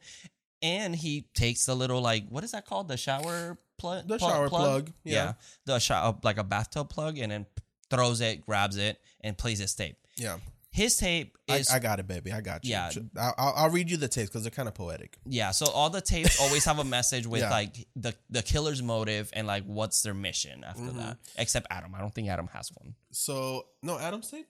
and 0.62 0.96
he 0.96 1.26
takes 1.34 1.66
the 1.66 1.74
little 1.74 2.00
like 2.00 2.28
what 2.28 2.44
is 2.44 2.52
that 2.52 2.64
called? 2.66 2.88
The 2.88 2.96
shower 2.96 3.58
plug? 3.78 4.06
The 4.08 4.18
shower 4.18 4.48
plug, 4.48 4.92
yeah. 5.04 5.34
The 5.64 5.78
shower 5.78 6.16
like 6.22 6.38
a 6.38 6.44
bathtub 6.44 6.88
plug 6.90 7.18
and 7.18 7.30
then 7.32 7.46
throws 7.90 8.20
it, 8.20 8.44
grabs 8.46 8.76
it, 8.76 8.98
and 9.22 9.36
plays 9.38 9.58
his 9.58 9.74
tape. 9.74 9.96
Yeah. 10.16 10.38
His 10.70 10.96
tape 10.98 11.38
is 11.48 11.70
I 11.70 11.78
got 11.78 12.00
it, 12.00 12.06
baby. 12.06 12.32
I 12.32 12.42
got 12.42 12.62
you. 12.62 12.72
Yeah. 12.72 12.90
I'll, 13.18 13.34
I'll, 13.38 13.52
I'll 13.56 13.70
read 13.70 13.90
you 13.90 13.96
the 13.96 14.08
tapes 14.08 14.28
because 14.28 14.42
they're 14.42 14.50
kind 14.50 14.68
of 14.68 14.74
poetic. 14.74 15.16
yeah, 15.24 15.50
so 15.52 15.66
all 15.70 15.88
the 15.88 16.02
tapes 16.02 16.38
always 16.38 16.66
have 16.66 16.78
a 16.78 16.84
message 16.84 17.26
with 17.26 17.40
Yeah. 17.40 17.48
like 17.50 17.86
the 17.96 18.14
the 18.28 18.42
killer's 18.42 18.82
motive 18.82 19.30
and 19.32 19.46
like 19.46 19.64
what's 19.64 20.02
their 20.02 20.12
mission 20.12 20.64
after 20.64 20.82
Mm-hmm. 20.82 20.98
that. 20.98 21.16
Except 21.38 21.66
Adam. 21.70 21.94
I 21.94 22.00
don't 22.00 22.14
think 22.14 22.28
Adam 22.28 22.48
has 22.52 22.70
one. 22.74 22.94
So 23.10 23.66
no, 23.82 23.98
Adam's 23.98 24.30
tape. 24.30 24.48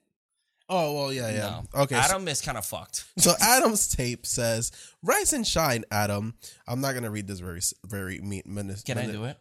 Oh 0.68 0.94
well, 0.94 1.12
yeah, 1.12 1.30
yeah. 1.30 1.60
No. 1.74 1.82
Okay, 1.82 1.94
so- 1.94 2.00
Adam 2.00 2.26
is 2.28 2.40
kind 2.40 2.58
of 2.58 2.66
fucked. 2.66 3.04
So 3.18 3.32
Adam's 3.40 3.88
tape 3.88 4.26
says, 4.26 4.72
"Rise 5.02 5.32
and 5.32 5.46
shine, 5.46 5.84
Adam." 5.90 6.34
I'm 6.66 6.80
not 6.80 6.94
gonna 6.94 7.10
read 7.10 7.26
this 7.28 7.40
very, 7.40 7.60
very 7.84 8.20
mean. 8.20 8.42
Minute, 8.46 8.82
Can 8.84 8.98
I 8.98 9.06
do 9.06 9.24
it? 9.24 9.38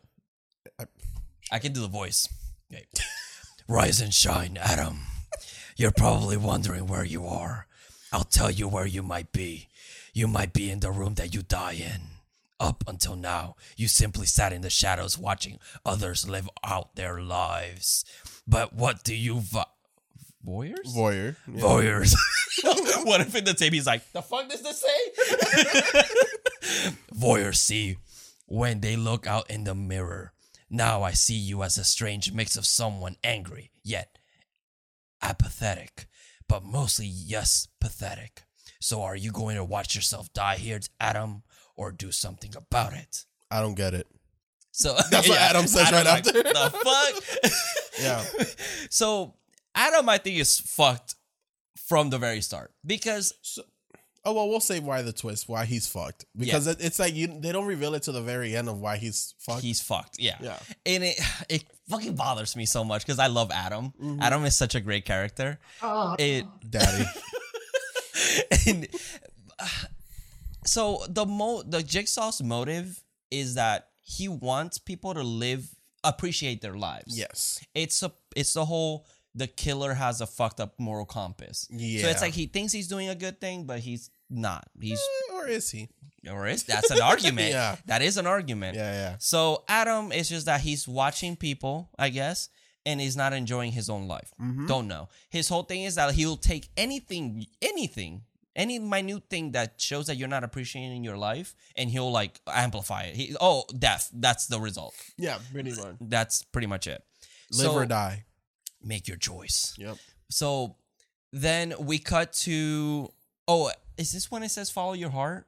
I- 0.80 0.86
I 1.52 1.60
can 1.60 1.74
do 1.74 1.82
the 1.82 1.88
voice. 1.88 2.28
Okay. 2.74 2.86
Rise 3.68 4.02
and 4.02 4.14
shine, 4.14 4.58
Adam. 4.62 5.00
You're 5.78 5.92
probably 5.92 6.38
wondering 6.38 6.88
where 6.88 7.04
you 7.04 7.26
are. 7.26 7.68
I'll 8.14 8.24
tell 8.24 8.50
you 8.52 8.68
where 8.68 8.86
you 8.86 9.04
might 9.04 9.32
be. 9.32 9.68
You 10.14 10.28
might 10.28 10.54
be 10.54 10.70
in 10.72 10.80
the 10.80 10.92
room 10.92 11.16
that 11.16 11.34
you 11.36 11.42
die 11.42 11.74
in. 11.74 12.02
Up 12.60 12.84
until 12.88 13.16
now, 13.18 13.56
you 13.76 13.88
simply 13.90 14.26
sat 14.26 14.54
in 14.54 14.62
the 14.62 14.70
shadows 14.70 15.18
watching 15.18 15.60
others 15.86 16.28
live 16.30 16.50
out 16.64 16.96
their 16.96 17.20
lives. 17.22 18.06
But 18.48 18.74
what 18.74 19.04
do 19.04 19.14
you 19.14 19.42
vo- 19.42 19.66
voyeurs? 20.46 20.94
Voyeur. 20.96 21.36
Yeah. 21.48 21.62
Voyeurs. 21.62 22.16
what 23.04 23.22
if 23.22 23.36
in 23.36 23.44
the 23.44 23.54
tape 23.54 23.74
he's 23.74 23.88
like, 23.88 24.12
the 24.14 24.22
fuck 24.22 24.50
does 24.50 24.62
this 24.62 24.82
say? 24.82 26.04
Voyeurs 27.14 27.58
see 27.58 27.98
when 28.46 28.80
they 28.82 28.96
look 28.96 29.28
out 29.28 29.50
in 29.50 29.64
the 29.64 29.76
mirror. 29.76 30.34
Now 30.70 31.04
I 31.04 31.12
see 31.12 31.36
you 31.36 31.64
as 31.64 31.78
a 31.78 31.84
strange 31.84 32.32
mix 32.32 32.56
of 32.56 32.66
someone 32.66 33.18
angry, 33.24 33.72
yet 33.84 34.18
apathetic, 35.22 36.08
but 36.48 36.64
mostly 36.64 37.06
yes, 37.08 37.68
pathetic. 37.80 38.44
So 38.80 39.02
are 39.02 39.16
you 39.16 39.32
going 39.32 39.56
to 39.56 39.64
watch 39.64 39.96
yourself 39.96 40.32
die 40.34 40.58
here, 40.58 40.80
Adam, 41.00 41.44
or 41.76 41.92
do 41.92 42.12
something 42.12 42.54
about 42.56 42.94
it? 42.94 43.26
I 43.52 43.62
don't 43.62 43.76
get 43.76 43.94
it. 43.94 44.08
So 44.72 44.96
That's 45.10 45.30
what 45.30 45.40
Adam 45.40 45.68
says 45.68 45.92
right 45.92 46.06
like, 46.06 46.28
after. 46.28 46.44
The 46.44 46.72
fuck? 46.84 47.52
Yeah. 48.02 48.24
So 48.90 49.36
Adam, 49.76 50.08
I 50.10 50.18
think, 50.18 50.38
is 50.38 50.60
fucked 50.60 51.16
from 51.76 52.10
the 52.10 52.18
very 52.18 52.42
start 52.42 52.72
because 52.86 53.34
Oh 54.28 54.34
well, 54.34 54.50
we'll 54.50 54.60
say 54.60 54.80
why 54.80 55.04
the 55.04 55.14
twist, 55.14 55.48
why 55.48 55.66
he's 55.66 55.88
fucked, 55.88 56.26
because 56.36 56.66
it, 56.66 56.78
it's 56.80 56.98
like 56.98 57.14
you 57.14 57.28
they 57.28 57.52
don't 57.52 57.68
reveal 57.68 57.94
it 57.94 58.04
to 58.04 58.12
the 58.12 58.24
very 58.24 58.56
end 58.56 58.68
of 58.68 58.82
why 58.82 58.98
he's 58.98 59.36
fucked. 59.38 59.62
he's 59.62 59.82
fucked. 59.82 60.18
Yeah. 60.20 60.38
Yeah. 60.42 60.58
And 60.84 61.04
it 61.04 61.20
it 61.48 61.64
fucking 61.90 62.16
bothers 62.16 62.56
me 62.56 62.66
so 62.66 62.84
much 62.84 63.06
because 63.06 63.20
I 63.20 63.28
love 63.28 63.52
Adam. 63.52 63.94
Mm-hmm. 64.02 64.22
Adam 64.22 64.44
is 64.46 64.56
such 64.56 64.74
a 64.74 64.80
great 64.80 65.06
character. 65.06 65.60
It 66.18 66.46
Daddy. 66.68 67.06
and 68.68 68.88
uh, 69.60 69.68
so 70.66 71.04
the 71.08 71.28
mo 71.28 71.62
the 71.62 71.84
jigsaw's 71.84 72.42
motive 72.42 73.04
is 73.30 73.54
that 73.54 73.90
he 74.02 74.28
wants 74.28 74.80
people 74.80 75.14
to 75.14 75.22
live 75.22 75.70
appreciate 76.04 76.62
their 76.62 76.76
lives. 76.76 77.16
yes. 77.16 77.64
It's 77.76 78.02
a 78.02 78.12
it's 78.36 78.54
the 78.54 78.66
whole 78.66 79.06
the 79.36 79.48
killer 79.48 79.94
has 79.94 80.22
a 80.22 80.26
fucked 80.28 80.60
up 80.60 80.80
moral 80.80 81.06
compass. 81.06 81.68
Yeah. 81.70 82.04
So 82.04 82.08
it's 82.10 82.22
like 82.22 82.34
he 82.34 82.46
thinks 82.48 82.72
he's 82.74 82.88
doing 82.88 83.10
a 83.10 83.16
good 83.16 83.40
thing, 83.42 83.66
but 83.66 83.80
he's 83.80 84.10
not. 84.30 84.68
He's 84.80 85.02
Or 85.34 85.48
is 85.48 85.70
he? 85.72 85.90
or 86.32 86.48
is 86.48 86.64
that's 86.64 86.90
an 86.90 87.02
argument. 87.02 87.50
Yeah. 87.52 87.76
That 87.86 88.02
is 88.02 88.18
an 88.18 88.26
argument. 88.26 88.76
Yeah, 88.76 88.92
yeah. 88.94 89.16
So 89.20 89.64
Adam 89.68 90.12
is 90.12 90.30
just 90.30 90.48
that 90.48 90.62
he's 90.62 90.88
watching 90.88 91.36
people, 91.36 91.90
I 92.00 92.10
guess, 92.10 92.50
and 92.86 93.00
he's 93.00 93.16
not 93.16 93.34
enjoying 93.34 93.74
his 93.74 93.90
own 93.90 94.08
life. 94.08 94.32
Mm-hmm. 94.42 94.66
Don't 94.68 94.88
know. 94.88 95.10
His 95.30 95.50
whole 95.50 95.64
thing 95.64 95.84
is 95.84 95.96
that 95.96 96.16
he'll 96.16 96.38
take 96.38 96.70
anything, 96.78 97.46
anything, 97.62 98.24
any 98.56 98.80
minute 98.80 99.24
thing 99.30 99.52
that 99.52 99.80
shows 99.80 100.08
that 100.08 100.16
you're 100.16 100.28
not 100.30 100.44
appreciating 100.44 101.04
your 101.04 101.18
life, 101.18 101.54
and 101.76 101.90
he'll 101.92 102.12
like 102.12 102.40
amplify 102.48 103.04
it. 103.04 103.16
He, 103.16 103.36
oh, 103.40 103.66
death. 103.78 104.10
That's 104.14 104.48
the 104.48 104.60
result. 104.60 104.96
Yeah, 105.18 105.38
pretty 105.52 105.72
much. 105.72 105.96
That's 106.02 106.44
pretty 106.44 106.68
much 106.68 106.88
it. 106.88 107.04
Live 107.52 107.68
So, 107.68 107.74
or 107.74 107.86
die. 107.86 108.24
Make 108.86 109.08
your 109.08 109.18
choice. 109.18 109.76
Yep. 109.78 109.98
So 110.30 110.76
then 111.34 111.74
we 111.80 111.98
cut 111.98 112.32
to. 112.34 113.12
Oh, 113.48 113.72
is 113.98 114.12
this 114.12 114.32
when 114.32 114.44
it 114.44 114.50
says 114.50 114.70
follow 114.70 114.94
your 114.94 115.10
heart? 115.10 115.48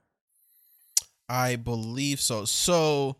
I 1.30 1.56
believe 1.56 2.20
so. 2.20 2.46
So 2.46 3.16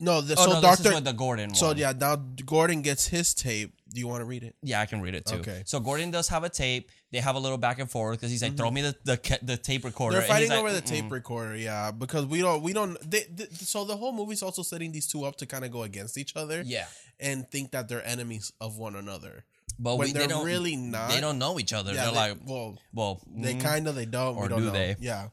no, 0.00 0.20
the, 0.20 0.34
Oh 0.38 0.44
so 0.44 0.52
no, 0.54 0.60
Doctor. 0.60 1.00
the 1.00 1.12
Gordon. 1.12 1.54
So 1.54 1.68
one. 1.68 1.78
yeah, 1.78 1.92
now 1.98 2.16
Gordon 2.16 2.82
gets 2.82 3.06
his 3.06 3.34
tape. 3.34 3.72
Do 3.92 4.00
you 4.00 4.08
want 4.08 4.20
to 4.20 4.24
read 4.24 4.42
it? 4.42 4.54
Yeah, 4.62 4.80
I 4.80 4.86
can 4.86 5.00
read 5.00 5.14
it 5.14 5.26
too. 5.26 5.36
Okay. 5.36 5.62
So 5.64 5.80
Gordon 5.80 6.10
does 6.10 6.28
have 6.28 6.44
a 6.44 6.48
tape. 6.48 6.90
They 7.12 7.20
have 7.20 7.36
a 7.36 7.38
little 7.38 7.56
back 7.58 7.78
and 7.78 7.88
forth 7.90 8.18
because 8.18 8.30
he's 8.32 8.42
like, 8.42 8.56
"Throw 8.56 8.70
me 8.70 8.82
the 8.82 8.96
the, 9.04 9.38
the 9.42 9.56
tape 9.56 9.84
recorder." 9.84 10.16
Mm-hmm. 10.18 10.20
They're 10.26 10.28
fighting 10.28 10.50
like, 10.50 10.58
over 10.58 10.72
the 10.72 10.82
"Mm-mm." 10.82 11.02
tape 11.02 11.10
recorder, 11.12 11.56
yeah, 11.56 11.92
because 11.92 12.26
we 12.26 12.40
don't, 12.40 12.62
we 12.62 12.72
don't. 12.72 12.98
They, 13.08 13.20
th 13.22 13.50
so 13.52 13.84
the 13.84 13.96
whole 13.96 14.12
movie's 14.12 14.42
also 14.42 14.62
setting 14.62 14.90
these 14.92 15.06
two 15.06 15.24
up 15.24 15.36
to 15.36 15.46
kind 15.46 15.64
of 15.64 15.70
go 15.70 15.82
against 15.84 16.18
each 16.18 16.34
other, 16.36 16.62
Yeah, 16.66 16.86
and 17.20 17.48
think 17.50 17.70
that 17.70 17.88
they're 17.88 18.04
enemies 18.04 18.52
of 18.60 18.76
one 18.76 18.96
another. 18.96 19.44
but 19.78 19.96
when 19.98 20.08
we, 20.08 20.12
they're 20.12 20.22
they 20.22 20.28
don't 20.34 20.44
really 20.46 20.74
not. 20.76 21.10
They 21.10 21.20
don't 21.20 21.38
know 21.38 21.60
each 21.60 21.72
other. 21.72 21.92
Yeah, 21.94 22.06
They're 22.06 22.10
they- 22.12 22.16
like, 22.34 22.36
well, 22.44 22.78
well, 22.92 23.20
they 23.28 23.54
mm. 23.54 23.60
kind 23.62 23.86
of, 23.88 23.94
they 23.94 24.06
don't, 24.06 24.36
Or 24.36 24.42
we 24.42 24.48
don't 24.48 24.58
do 24.60 24.66
know. 24.66 24.72
they? 24.72 24.96
Yeah, 24.98 25.28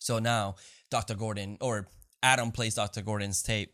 So 0.00 0.18
now 0.18 0.56
Dr. 0.90 1.14
Gordon 1.14 1.58
or 1.60 1.86
Adam 2.22 2.50
plays 2.50 2.74
Dr. 2.74 3.02
Gordon's 3.02 3.40
tape. 3.42 3.72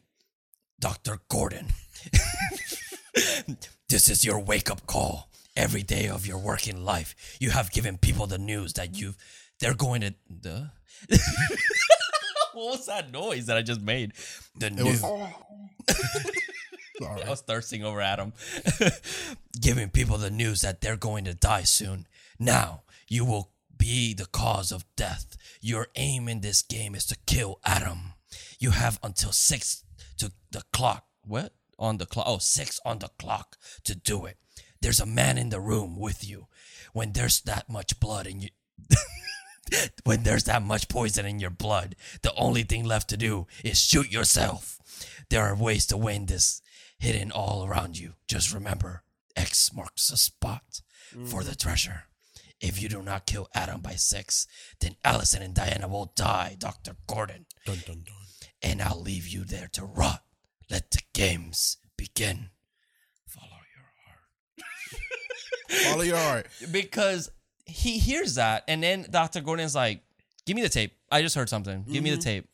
Dr. 0.78 1.18
Gordon, 1.28 1.66
this 3.88 4.08
is 4.08 4.24
your 4.24 4.38
wake 4.40 4.70
up 4.70 4.86
call. 4.86 5.29
Every 5.56 5.82
day 5.82 6.08
of 6.08 6.26
your 6.26 6.38
working 6.38 6.84
life, 6.84 7.36
you 7.40 7.50
have 7.50 7.72
given 7.72 7.98
people 7.98 8.26
the 8.26 8.38
news 8.38 8.74
that 8.74 8.96
you've 8.96 9.16
they're 9.60 9.74
going 9.74 10.00
to 10.00 10.14
the. 10.28 10.70
what 12.54 12.78
was 12.78 12.86
that 12.86 13.12
noise 13.12 13.46
that 13.46 13.56
I 13.56 13.62
just 13.62 13.80
made? 13.80 14.12
The 14.58 14.66
it 14.66 14.72
news. 14.74 15.02
was. 15.02 15.32
I 17.02 17.30
was 17.30 17.40
thirsting 17.42 17.84
over 17.84 18.00
Adam. 18.00 18.32
Giving 19.60 19.88
people 19.88 20.18
the 20.18 20.30
news 20.30 20.60
that 20.62 20.80
they're 20.80 20.96
going 20.96 21.24
to 21.24 21.34
die 21.34 21.62
soon. 21.62 22.06
Now, 22.38 22.82
you 23.08 23.24
will 23.24 23.50
be 23.76 24.14
the 24.14 24.26
cause 24.26 24.72
of 24.72 24.84
death. 24.96 25.36
Your 25.60 25.88
aim 25.96 26.28
in 26.28 26.40
this 26.40 26.62
game 26.62 26.94
is 26.94 27.06
to 27.06 27.16
kill 27.26 27.58
Adam. 27.64 28.14
You 28.58 28.70
have 28.70 28.98
until 29.02 29.32
six 29.32 29.84
to 30.18 30.32
the 30.50 30.62
clock. 30.72 31.06
What? 31.22 31.54
On 31.78 31.96
the 31.96 32.06
clock. 32.06 32.26
Oh, 32.28 32.38
six 32.38 32.78
on 32.84 32.98
the 32.98 33.08
clock 33.18 33.56
to 33.84 33.94
do 33.94 34.26
it. 34.26 34.36
There's 34.80 35.00
a 35.00 35.06
man 35.06 35.38
in 35.38 35.50
the 35.50 35.60
room 35.60 35.98
with 35.98 36.26
you. 36.26 36.46
When 36.92 37.12
there's 37.12 37.40
that 37.42 37.68
much 37.68 38.00
blood 38.00 38.26
in 38.26 38.40
you. 38.40 38.48
when 40.04 40.22
there's 40.22 40.44
that 40.44 40.62
much 40.62 40.88
poison 40.88 41.26
in 41.26 41.38
your 41.38 41.50
blood, 41.50 41.96
the 42.22 42.34
only 42.34 42.62
thing 42.62 42.84
left 42.84 43.08
to 43.10 43.16
do 43.16 43.46
is 43.62 43.78
shoot 43.78 44.10
yourself. 44.10 44.78
There 45.28 45.44
are 45.44 45.54
ways 45.54 45.86
to 45.86 45.96
win 45.96 46.26
this 46.26 46.62
hidden 46.98 47.30
all 47.30 47.64
around 47.64 47.98
you. 47.98 48.14
Just 48.26 48.52
remember, 48.52 49.02
X 49.36 49.72
marks 49.72 50.08
the 50.08 50.16
spot 50.16 50.82
for 51.26 51.42
the 51.44 51.52
mm. 51.52 51.60
treasure. 51.60 52.04
If 52.60 52.80
you 52.82 52.88
do 52.90 53.02
not 53.02 53.26
kill 53.26 53.48
Adam 53.54 53.80
by 53.80 53.94
six, 53.94 54.46
then 54.80 54.96
Alison 55.02 55.42
and 55.42 55.54
Diana 55.54 55.88
will 55.88 56.12
die, 56.14 56.56
Dr. 56.58 56.96
Gordon. 57.06 57.46
Dun, 57.64 57.78
dun, 57.86 58.02
dun. 58.04 58.14
And 58.62 58.82
I'll 58.82 59.00
leave 59.00 59.26
you 59.26 59.44
there 59.44 59.68
to 59.72 59.84
rot. 59.84 60.22
Let 60.68 60.90
the 60.90 61.00
games 61.14 61.78
begin. 61.96 62.50
Follow 63.26 63.46
your 63.74 63.86
heart. 64.04 64.20
Follow 65.70 66.02
your 66.02 66.16
heart. 66.16 66.46
because 66.70 67.30
he 67.66 67.98
hears 67.98 68.34
that 68.34 68.64
and 68.66 68.82
then 68.82 69.06
dr 69.10 69.40
gordon's 69.42 69.76
like 69.76 70.02
give 70.50 70.56
me 70.56 70.62
the 70.62 70.68
tape. 70.68 70.92
I 71.10 71.22
just 71.22 71.36
heard 71.36 71.48
something. 71.48 71.84
Give 71.90 72.02
me 72.02 72.10
the 72.10 72.16
mm-hmm. 72.16 72.22
tape. 72.22 72.48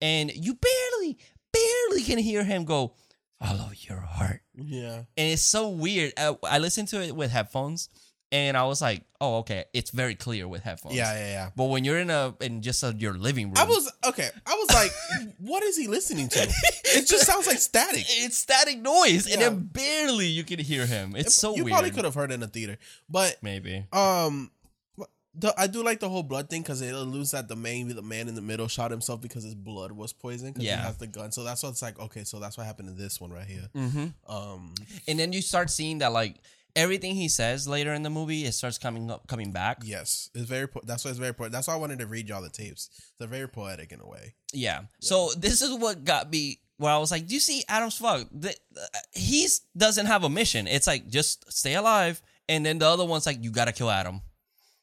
And 0.00 0.32
you 0.34 0.54
barely 0.54 1.18
barely 1.52 2.02
can 2.02 2.18
hear 2.18 2.44
him 2.44 2.64
go 2.64 2.94
follow 3.42 3.70
your 3.76 4.00
heart. 4.00 4.40
Yeah. 4.54 5.02
and 5.16 5.32
it's 5.32 5.42
so 5.42 5.68
weird. 5.68 6.14
I, 6.16 6.34
I 6.44 6.58
listened 6.58 6.88
to 6.88 7.02
it 7.02 7.14
with 7.14 7.30
headphones 7.30 7.88
and 8.32 8.56
i 8.56 8.64
was 8.64 8.82
like 8.82 9.02
oh 9.20 9.38
okay 9.38 9.64
it's 9.72 9.90
very 9.90 10.14
clear 10.14 10.48
with 10.48 10.62
headphones 10.62 10.94
Yeah, 10.96 11.12
yeah, 11.14 11.28
yeah. 11.28 11.50
but 11.56 11.64
when 11.66 11.84
you're 11.84 11.98
in 11.98 12.10
a 12.10 12.34
in 12.40 12.60
just 12.62 12.82
a, 12.82 12.92
your 12.98 13.14
living 13.14 13.46
room 13.46 13.54
I 13.56 13.64
was 13.64 13.90
okay. 14.08 14.28
I 14.46 14.54
was 14.54 14.74
like, 14.74 15.32
what 15.38 15.62
is 15.62 15.76
he 15.76 15.86
listening 15.86 16.28
to? 16.28 16.40
It 16.42 17.06
just 17.06 17.24
sounds 17.26 17.46
like 17.46 17.58
static. 17.58 18.04
it's 18.08 18.36
static 18.38 18.78
noise 18.80 19.30
and 19.32 19.40
then 19.40 19.60
barely 19.72 20.26
you 20.26 20.44
can 20.44 20.58
hear 20.58 20.86
him 20.86 21.14
it's 21.16 21.34
so 21.34 21.54
you 21.56 21.64
weird 21.64 21.72
probably 21.74 21.90
could 21.92 22.04
have 22.04 22.14
heard 22.14 22.30
it 22.30 22.34
in 22.34 22.40
the 22.40 22.46
theater, 22.48 22.76
but 23.08 23.36
maybe 23.42 23.86
um, 23.92 24.50
the, 25.38 25.54
I 25.58 25.66
do 25.66 25.82
like 25.82 26.00
the 26.00 26.08
whole 26.08 26.22
blood 26.22 26.48
thing 26.48 26.62
because 26.62 26.80
it 26.80 26.94
alludes 26.94 27.32
that 27.32 27.46
the 27.48 27.56
main 27.56 27.88
the 27.88 28.00
man 28.02 28.26
in 28.28 28.34
the 28.34 28.40
middle 28.42 28.68
shot 28.68 28.90
himself 28.90 29.20
because 29.20 29.44
his 29.44 29.54
blood 29.54 29.92
was 29.92 30.12
poisoned. 30.12 30.54
'cause 30.54 30.64
Yeah. 30.64 30.78
he 30.78 30.82
has 30.86 30.96
the 30.96 31.06
gun. 31.06 31.30
So 31.32 31.44
that's 31.44 31.62
what 31.62 31.70
it's 31.70 31.82
like. 31.82 31.98
Okay, 32.00 32.24
so 32.24 32.38
that's 32.40 32.56
what 32.56 32.66
happened 32.66 32.88
in 32.88 32.96
this 32.96 33.20
one 33.20 33.30
right 33.30 33.46
here. 33.46 33.68
mm-hmm. 33.74 34.06
Um, 34.34 34.74
and 35.06 35.18
then 35.18 35.32
you 35.34 35.42
start 35.42 35.68
seeing 35.70 35.98
that 35.98 36.12
like 36.12 36.36
everything 36.76 37.14
he 37.16 37.28
says 37.28 37.66
later 37.66 37.92
in 37.94 38.02
the 38.02 38.10
movie 38.10 38.44
it 38.44 38.52
starts 38.52 38.78
coming 38.78 39.10
up 39.10 39.26
coming 39.26 39.50
back 39.50 39.78
yes, 39.84 40.30
it's 40.34 40.44
very. 40.48 40.68
Po- 40.68 40.82
that's 40.84 41.04
why 41.04 41.10
it's 41.10 41.18
very 41.18 41.30
important. 41.30 41.52
That's 41.52 41.66
why 41.66 41.74
I 41.74 41.78
wanted 41.78 41.98
to 41.98 42.06
read 42.06 42.28
y'all 42.28 42.42
the 42.42 42.50
tapes. 42.50 42.90
They're 43.18 43.26
very 43.26 43.48
poetic 43.48 43.90
in 43.92 44.00
a 44.00 44.06
way. 44.06 44.34
yeah. 44.52 44.82
so 45.00 45.30
this 45.36 45.60
is 45.62 45.76
what 45.78 46.04
got 46.04 46.30
me 46.30 46.60
where 46.78 46.92
i 46.92 46.98
was 46.98 47.10
like 47.10 47.26
do 47.26 47.32
you 47.32 47.40
see 47.40 47.64
adam's 47.70 47.96
fuck 47.96 48.26
uh, 48.44 48.50
doesn't 49.76 50.04
have 50.06 50.24
a 50.24 50.28
mission 50.28 50.66
it's 50.66 50.86
like 50.86 51.08
just 51.08 51.50
stay 51.50 51.74
alive 51.74 52.20
and 52.50 52.66
then 52.66 52.78
the 52.78 52.86
other 52.86 53.04
one's 53.06 53.24
like 53.24 53.42
you 53.42 53.50
gotta 53.50 53.72
kill 53.72 53.90
adam 53.90 54.20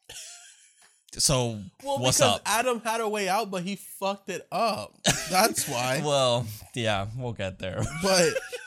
so 1.19 1.60
what's 1.84 2.17
because 2.17 2.38
up 2.38 2.41
Adam 2.45 2.82
had 2.84 2.99
a 2.99 3.08
way 3.08 3.29
out, 3.29 3.51
but 3.51 3.62
he 3.62 3.75
fucked 3.75 4.29
it 4.32 4.47
up. 4.51 4.95
That's 5.29 5.67
why. 5.73 6.01
well 6.03 6.47
yeah 6.73 7.06
we'll 7.15 7.34
get 7.34 7.60
there 7.60 7.82
but 8.01 8.29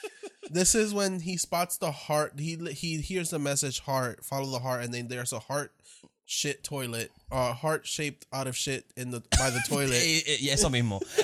this 0.50 0.74
is 0.74 0.92
when 0.94 1.20
he 1.20 1.36
spots 1.36 1.76
the 1.78 1.90
heart. 1.90 2.34
He 2.38 2.56
he 2.72 2.98
hears 3.00 3.30
the 3.30 3.38
message 3.38 3.80
heart, 3.80 4.24
follow 4.24 4.50
the 4.50 4.58
heart, 4.58 4.84
and 4.84 4.92
then 4.94 5.08
there's 5.08 5.32
a 5.32 5.38
heart 5.38 5.72
shit 6.28 6.64
toilet, 6.64 7.12
uh, 7.30 7.52
heart 7.52 7.86
shaped 7.86 8.26
out 8.32 8.46
of 8.48 8.56
shit 8.56 8.84
in 8.96 9.10
the 9.10 9.22
by 9.38 9.50
the 9.50 9.60
toilet. 9.68 10.02
Yeah, 10.40 10.54
eso 10.54 10.68
mismo. 10.68 11.00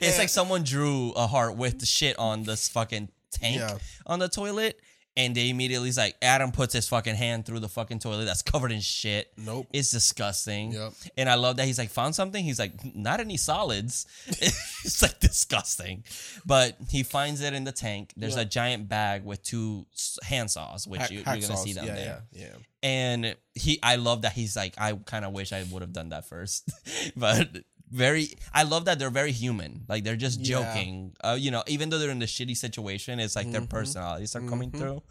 it's 0.00 0.18
like 0.18 0.28
someone 0.28 0.62
drew 0.64 1.12
a 1.12 1.26
heart 1.26 1.56
with 1.56 1.78
the 1.80 1.86
shit 1.86 2.18
on 2.18 2.42
this 2.44 2.68
fucking 2.68 3.08
tank 3.30 3.56
Yeah. 3.58 3.78
on 4.06 4.18
the 4.18 4.28
toilet, 4.28 4.80
and 5.18 5.34
they 5.34 5.50
immediately 5.50 5.90
is 5.90 5.98
like 5.98 6.16
Adam 6.22 6.50
puts 6.52 6.72
his 6.72 6.88
fucking 6.88 7.16
hand 7.16 7.44
through 7.44 7.58
the 7.60 7.68
fucking 7.68 7.98
toilet 7.98 8.24
that's 8.24 8.40
covered 8.42 8.72
in 8.72 8.80
shit. 8.80 9.30
Nope. 9.36 9.66
It's 9.72 9.90
disgusting. 9.90 10.72
Yep. 10.72 10.92
And 11.18 11.28
I 11.28 11.34
love 11.34 11.56
that 11.56 11.66
he's 11.66 11.78
like 11.78 11.90
found 11.90 12.14
something. 12.14 12.42
He's 12.42 12.58
like 12.58 12.72
not 12.94 13.20
any 13.20 13.36
solids. 13.36 14.06
it's 14.28 15.02
like 15.02 15.20
disgusting, 15.20 16.04
but 16.46 16.76
he 16.88 17.02
finds 17.02 17.42
it 17.42 17.52
in 17.52 17.64
the 17.64 17.72
tank. 17.72 18.12
There's 18.16 18.36
Yeah. 18.36 18.42
a 18.42 18.46
giant 18.46 18.88
bag 18.88 19.24
with 19.24 19.42
two 19.42 19.84
hand 20.22 20.50
saws, 20.50 20.86
which 20.86 21.00
Hack- 21.00 21.10
you, 21.10 21.16
you're 21.18 21.24
gonna 21.24 21.40
see 21.42 21.72
sauce. 21.72 21.74
them 21.74 21.86
yeah, 21.86 21.94
there 21.94 22.22
Yeah, 22.32 22.44
yeah. 22.46 22.88
and 22.88 23.36
he 23.54 23.80
i 23.82 23.96
love 23.96 24.22
that 24.22 24.32
he's 24.34 24.54
like 24.54 24.74
i 24.78 24.92
kind 25.04 25.24
of 25.24 25.32
wish 25.32 25.52
i 25.52 25.64
would 25.72 25.82
have 25.82 25.92
done 25.92 26.10
that 26.10 26.28
first 26.28 26.70
but 27.16 27.48
very 27.90 28.28
i 28.52 28.62
love 28.62 28.84
that 28.84 28.98
they're 28.98 29.10
very 29.10 29.32
human 29.32 29.84
like 29.88 30.04
they're 30.04 30.16
just 30.16 30.40
Yeah. 30.40 30.58
joking 30.62 31.14
uh, 31.24 31.36
you 31.38 31.50
know 31.50 31.62
even 31.66 31.88
though 31.90 31.98
they're 31.98 32.10
in 32.10 32.18
the 32.18 32.26
shitty 32.26 32.56
situation 32.56 33.18
it's 33.20 33.34
like 33.36 33.50
their 33.50 33.62
Mhm. 33.62 33.70
personalities 33.70 34.34
are 34.36 34.42
coming 34.42 34.70
Mhm. 34.70 34.78
through 34.78 35.02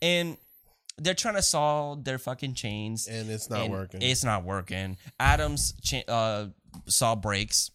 and 0.00 0.36
they're 0.98 1.14
trying 1.14 1.34
to 1.36 1.42
solve 1.42 2.04
their 2.04 2.18
fucking 2.18 2.54
chains 2.54 3.06
And 3.08 3.30
it's 3.30 3.48
not 3.50 3.60
and 3.62 3.72
working. 3.72 4.02
it's 4.02 4.22
not 4.24 4.44
working 4.44 4.96
adam's 5.18 5.72
cha- 5.82 6.06
uh 6.08 6.48
saw 6.86 7.14
breaks 7.16 7.70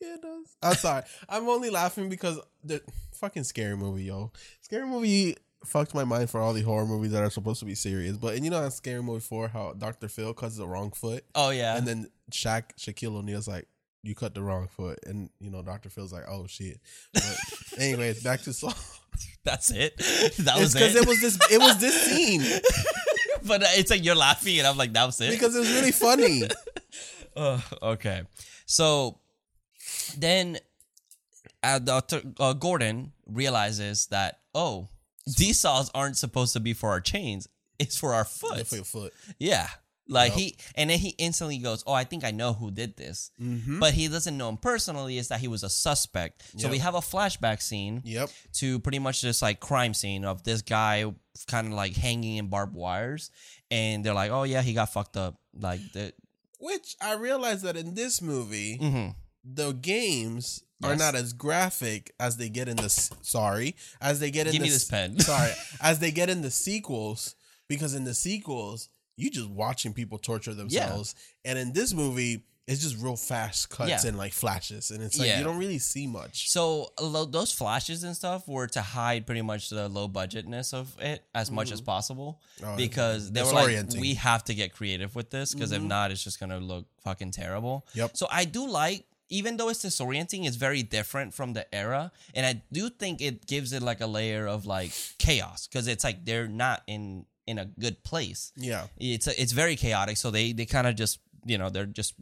Yeah, 0.00 0.14
it 0.14 0.22
does. 0.22 0.46
I'm 0.62 0.74
sorry. 0.74 1.04
I'm 1.28 1.48
only 1.48 1.70
laughing 1.70 2.08
because 2.08 2.40
the 2.64 2.82
fucking 3.14 3.44
scary 3.44 3.76
movie, 3.76 4.02
yo. 4.02 4.32
Scary 4.60 4.84
movie 4.84 5.36
fucked 5.64 5.94
my 5.94 6.02
mind 6.02 6.28
for 6.28 6.40
all 6.40 6.52
the 6.52 6.62
horror 6.62 6.86
movies 6.86 7.12
that 7.12 7.22
are 7.22 7.30
supposed 7.30 7.60
to 7.60 7.66
be 7.66 7.76
serious. 7.76 8.16
But 8.16 8.34
and 8.34 8.44
you 8.44 8.50
know 8.50 8.60
that 8.62 8.72
scary 8.72 9.00
movie 9.00 9.20
for 9.20 9.46
how 9.46 9.74
Dr. 9.74 10.08
Phil 10.08 10.34
cuts 10.34 10.56
the 10.56 10.66
wrong 10.66 10.90
foot, 10.90 11.24
oh 11.36 11.50
yeah 11.50 11.76
and 11.76 11.86
then 11.86 12.10
Shaq 12.32 12.74
Shaquille 12.76 13.14
O'Neal's 13.14 13.46
like, 13.46 13.68
"You 14.02 14.14
cut 14.14 14.34
the 14.34 14.42
wrong 14.42 14.68
foot," 14.68 14.98
and 15.06 15.30
you 15.40 15.50
know 15.50 15.62
Dr. 15.62 15.90
Phil's 15.90 16.12
like, 16.12 16.24
"Oh 16.28 16.46
shit." 16.46 16.80
But 17.12 17.38
anyways, 17.78 18.22
back 18.22 18.42
to 18.42 18.52
Saw. 18.52 18.72
that's 19.44 19.70
it 19.70 19.96
that 20.38 20.58
was 20.58 20.72
because 20.72 20.94
it, 20.94 21.02
it 21.02 21.08
was 21.08 21.20
this. 21.20 21.38
It 21.50 21.58
was 21.58 21.78
this 21.78 22.02
scene 22.02 22.42
but 23.46 23.62
it's 23.74 23.90
like 23.90 24.04
you're 24.04 24.14
laughing 24.14 24.58
and 24.58 24.66
i'm 24.66 24.76
like 24.78 24.92
that 24.94 25.04
was 25.04 25.20
it 25.20 25.30
because 25.30 25.54
it 25.54 25.58
was 25.58 25.70
really 25.72 25.92
funny. 25.92 26.44
Uh, 27.36 27.60
okay. 27.82 28.22
So 28.66 29.18
then 30.16 30.58
uh, 31.62 31.78
Dr. 31.78 32.22
Uh, 32.38 32.52
Gordon 32.52 33.12
realizes 33.26 34.06
that, 34.06 34.40
oh, 34.54 34.88
these 35.38 35.60
saws 35.60 35.90
aren't 35.94 36.16
supposed 36.16 36.52
to 36.54 36.60
be 36.60 36.72
for 36.72 36.90
our 36.90 37.00
chains. 37.00 37.48
It's 37.78 37.96
for 37.96 38.14
our 38.14 38.24
foot. 38.24 38.66
for 38.66 38.76
your 38.76 38.84
foot. 38.84 39.12
Yeah. 39.38 39.68
Like 40.08 40.32
he, 40.32 40.56
and 40.74 40.90
then 40.90 40.98
he 40.98 41.10
instantly 41.10 41.58
goes, 41.58 41.84
oh, 41.86 41.92
I 41.92 42.04
think 42.04 42.24
I 42.24 42.32
know 42.32 42.52
who 42.52 42.70
did 42.70 42.96
this. 42.96 43.30
Mm-hmm. 43.40 43.78
But 43.78 43.94
he 43.94 44.08
doesn't 44.08 44.36
know 44.36 44.48
him 44.48 44.56
personally, 44.56 45.16
is 45.16 45.28
that 45.28 45.40
he 45.40 45.48
was 45.48 45.62
a 45.62 45.70
suspect. 45.70 46.42
So 46.58 46.68
we 46.68 46.78
have 46.78 46.94
a 46.94 47.00
flashback 47.00 47.62
scene 47.62 48.02
Yep. 48.04 48.30
to 48.54 48.78
pretty 48.80 48.98
much 48.98 49.22
this 49.22 49.40
like 49.42 49.60
crime 49.60 49.94
scene 49.94 50.24
of 50.24 50.42
this 50.42 50.60
guy 50.62 51.04
kind 51.46 51.68
of 51.68 51.72
like 51.74 51.94
hanging 51.94 52.36
in 52.36 52.48
barbed 52.48 52.74
wires. 52.74 53.30
And 53.70 54.04
they're 54.04 54.12
like, 54.14 54.30
oh, 54.32 54.42
yeah, 54.42 54.60
he 54.62 54.74
got 54.74 54.92
fucked 54.92 55.16
up. 55.16 55.36
Like, 55.58 55.80
the, 55.92 56.12
Which 56.58 56.96
I 57.00 57.14
realized 57.14 57.62
that 57.64 57.76
in 57.76 57.94
this 57.94 58.20
movie, 58.20 58.78
mhm. 58.78 59.14
the 59.44 59.72
games 59.72 60.62
are 60.82 60.90
Yes. 60.90 60.98
not 60.98 61.14
as 61.14 61.32
graphic 61.32 62.12
as 62.18 62.36
they 62.38 62.48
get 62.48 62.68
in 62.68 62.76
the 62.76 62.88
sorry 62.88 63.76
as 64.00 64.18
they 64.18 64.32
get 64.32 64.46
in 64.48 64.52
Give 64.52 64.62
the 64.62 64.66
me 64.66 64.70
this 64.72 64.84
pen. 64.84 65.16
sorry 65.20 65.52
as 65.80 66.00
they 66.00 66.10
get 66.10 66.28
in 66.28 66.42
the 66.42 66.50
sequels 66.50 67.36
because 67.68 67.94
in 67.94 68.02
the 68.02 68.14
sequels 68.14 68.88
you 69.22 69.30
just 69.30 69.48
watching 69.48 69.92
people 69.92 70.18
torture 70.18 70.54
themselves 70.54 71.14
and 71.44 71.58
in 71.58 71.72
this 71.72 71.94
movie 71.94 72.44
it's 72.68 72.80
just 72.80 73.02
real 73.02 73.16
fast 73.16 73.70
cuts 73.70 73.90
Yeah. 73.90 74.06
and 74.06 74.16
like 74.16 74.32
flashes 74.32 74.90
and 74.92 75.02
it's 75.02 75.18
like 75.18 75.28
Yeah. 75.28 75.38
you 75.38 75.44
don't 75.44 75.58
really 75.58 75.78
see 75.80 76.06
much 76.06 76.48
So 76.48 76.92
lo- 77.00 77.24
those 77.24 77.52
flashes 77.52 78.04
and 78.04 78.14
stuff 78.14 78.46
were 78.46 78.68
to 78.68 78.80
hide 78.80 79.26
pretty 79.26 79.42
much 79.42 79.68
the 79.68 79.88
low 79.88 80.08
budgetness 80.08 80.72
of 80.72 80.96
it 81.00 81.24
as 81.34 81.50
much 81.50 81.72
as 81.72 81.80
mm-hmm. 81.80 81.86
possible 81.86 82.40
Oh, 82.62 82.76
because 82.76 83.32
they 83.32 83.42
were 83.42 83.52
like, 83.52 83.90
we 83.98 84.14
have 84.14 84.44
to 84.44 84.54
get 84.54 84.72
creative 84.72 85.14
with 85.16 85.30
this 85.30 85.52
because 85.54 85.72
if 85.72 85.80
mm-hmm. 85.80 85.88
not, 85.88 86.10
it's 86.12 86.22
just 86.22 86.38
gonna 86.38 86.60
look 86.60 86.86
fucking 87.02 87.32
terrible. 87.32 87.86
Yep. 87.94 88.16
So 88.16 88.26
I 88.30 88.44
do 88.44 88.68
like, 88.68 89.04
even 89.28 89.56
though 89.56 89.68
it's 89.68 89.84
disorienting, 89.84 90.46
it's 90.46 90.56
very 90.56 90.82
different 90.82 91.34
from 91.34 91.54
the 91.54 91.72
era, 91.74 92.12
and 92.34 92.44
I 92.46 92.62
do 92.70 92.90
think 92.90 93.20
it 93.20 93.46
gives 93.46 93.72
it 93.72 93.82
like 93.82 94.00
a 94.00 94.06
layer 94.06 94.46
of 94.46 94.66
like 94.66 94.92
chaos 95.18 95.66
because 95.66 95.88
it's 95.88 96.04
like 96.04 96.24
they're 96.24 96.48
not 96.48 96.82
in 96.86 97.24
in 97.46 97.58
a 97.58 97.64
good 97.64 98.02
place. 98.04 98.52
yeah 98.56 98.86
It's 98.98 99.26
it's 99.26 99.52
very 99.52 99.76
chaotic. 99.76 100.16
So 100.16 100.30
they 100.30 100.52
they 100.52 100.66
kind 100.66 100.86
of 100.86 100.94
just 100.96 101.18
you 101.44 101.58
know 101.58 101.70
they're 101.70 101.86
just 101.86 102.14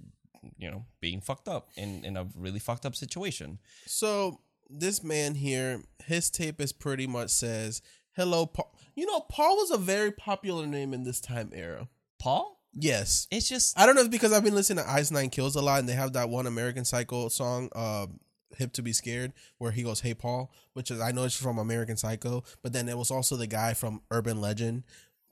you 0.57 0.71
know 0.71 0.85
being 1.01 1.21
fucked 1.21 1.49
up 1.49 1.69
in 1.77 2.05
in 2.05 2.17
a 2.17 2.27
really 2.37 2.59
fucked 2.59 2.87
up 2.87 2.95
situation. 2.97 3.59
so 3.87 4.41
this 4.71 5.03
man 5.03 5.35
here 5.35 5.83
his 6.07 6.31
tape 6.31 6.61
is 6.61 6.73
pretty 6.73 7.07
much 7.07 7.29
says 7.31 7.83
hello 8.17 8.47
paul 8.47 8.73
you 8.95 9.05
know 9.05 9.21
paul 9.29 9.57
was 9.57 9.71
a 9.73 9.77
very 9.77 10.13
popular 10.13 10.65
name 10.67 10.95
in 10.95 11.03
this 11.05 11.21
time 11.21 11.51
era 11.53 11.89
Paul. 12.21 12.57
yes 12.73 13.27
It's 13.31 13.49
just 13.49 13.79
I 13.79 13.85
don't 13.85 13.97
know 13.97 14.03
if 14.03 14.11
because 14.11 14.33
I've 14.33 14.45
been 14.45 14.55
listening 14.55 14.85
to 14.85 14.91
Ice 14.91 15.11
Nine 15.11 15.29
Kills 15.31 15.57
a 15.57 15.61
lot, 15.63 15.81
and 15.81 15.89
they 15.89 15.95
have 15.95 16.13
that 16.13 16.29
one 16.29 16.47
American 16.47 16.85
Psycho 16.85 17.29
song, 17.29 17.69
uh, 17.75 18.07
Hip 18.59 18.73
to 18.75 18.83
Be 18.83 18.93
Scared, 18.93 19.33
where 19.59 19.73
he 19.73 19.83
goes, 19.83 20.01
"Hey 20.01 20.15
Paul," 20.15 20.53
which 20.75 20.91
is 20.91 21.01
I 21.01 21.13
know 21.13 21.25
it's 21.25 21.35
from 21.35 21.59
American 21.59 21.97
Psycho, 21.97 22.45
but 22.63 22.73
then 22.73 22.89
it 22.89 22.97
was 22.99 23.11
also 23.11 23.37
the 23.37 23.47
guy 23.47 23.75
from 23.75 24.03
Urban 24.11 24.41
Legend, 24.41 24.85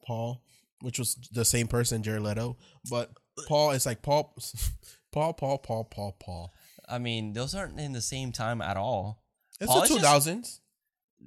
Paul, 0.09 0.43
which 0.81 0.99
was 0.99 1.17
the 1.33 1.45
same 1.45 1.69
person, 1.69 2.03
Jared 2.03 2.23
Leto. 2.23 2.57
But 2.91 3.11
Paul 3.47 3.73
is 3.73 3.85
like 3.85 4.01
Paul, 4.01 4.35
Paul, 5.13 5.35
Paul, 5.35 5.59
Paul, 5.59 5.85
Paul, 5.85 6.17
Paul. 6.19 6.55
I 6.89 6.99
mean, 6.99 7.35
those 7.35 7.55
aren't 7.55 7.79
in 7.79 7.93
the 7.93 8.01
same 8.01 8.33
time 8.33 8.63
at 8.63 8.79
all. 8.79 9.23
It's 9.61 9.71
Paul 9.71 9.83
the 9.83 9.87
two 9.89 9.99
thousands. 9.99 10.63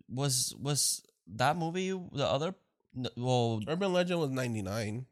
Was 0.09 0.55
was 0.59 1.03
that 1.35 1.57
movie 1.57 1.91
the 1.91 2.25
other? 2.25 2.55
Well, 3.15 3.61
Urban 3.67 3.93
Legend 3.93 4.19
was 4.19 4.31
ninety 4.31 4.63
nine, 4.63 5.05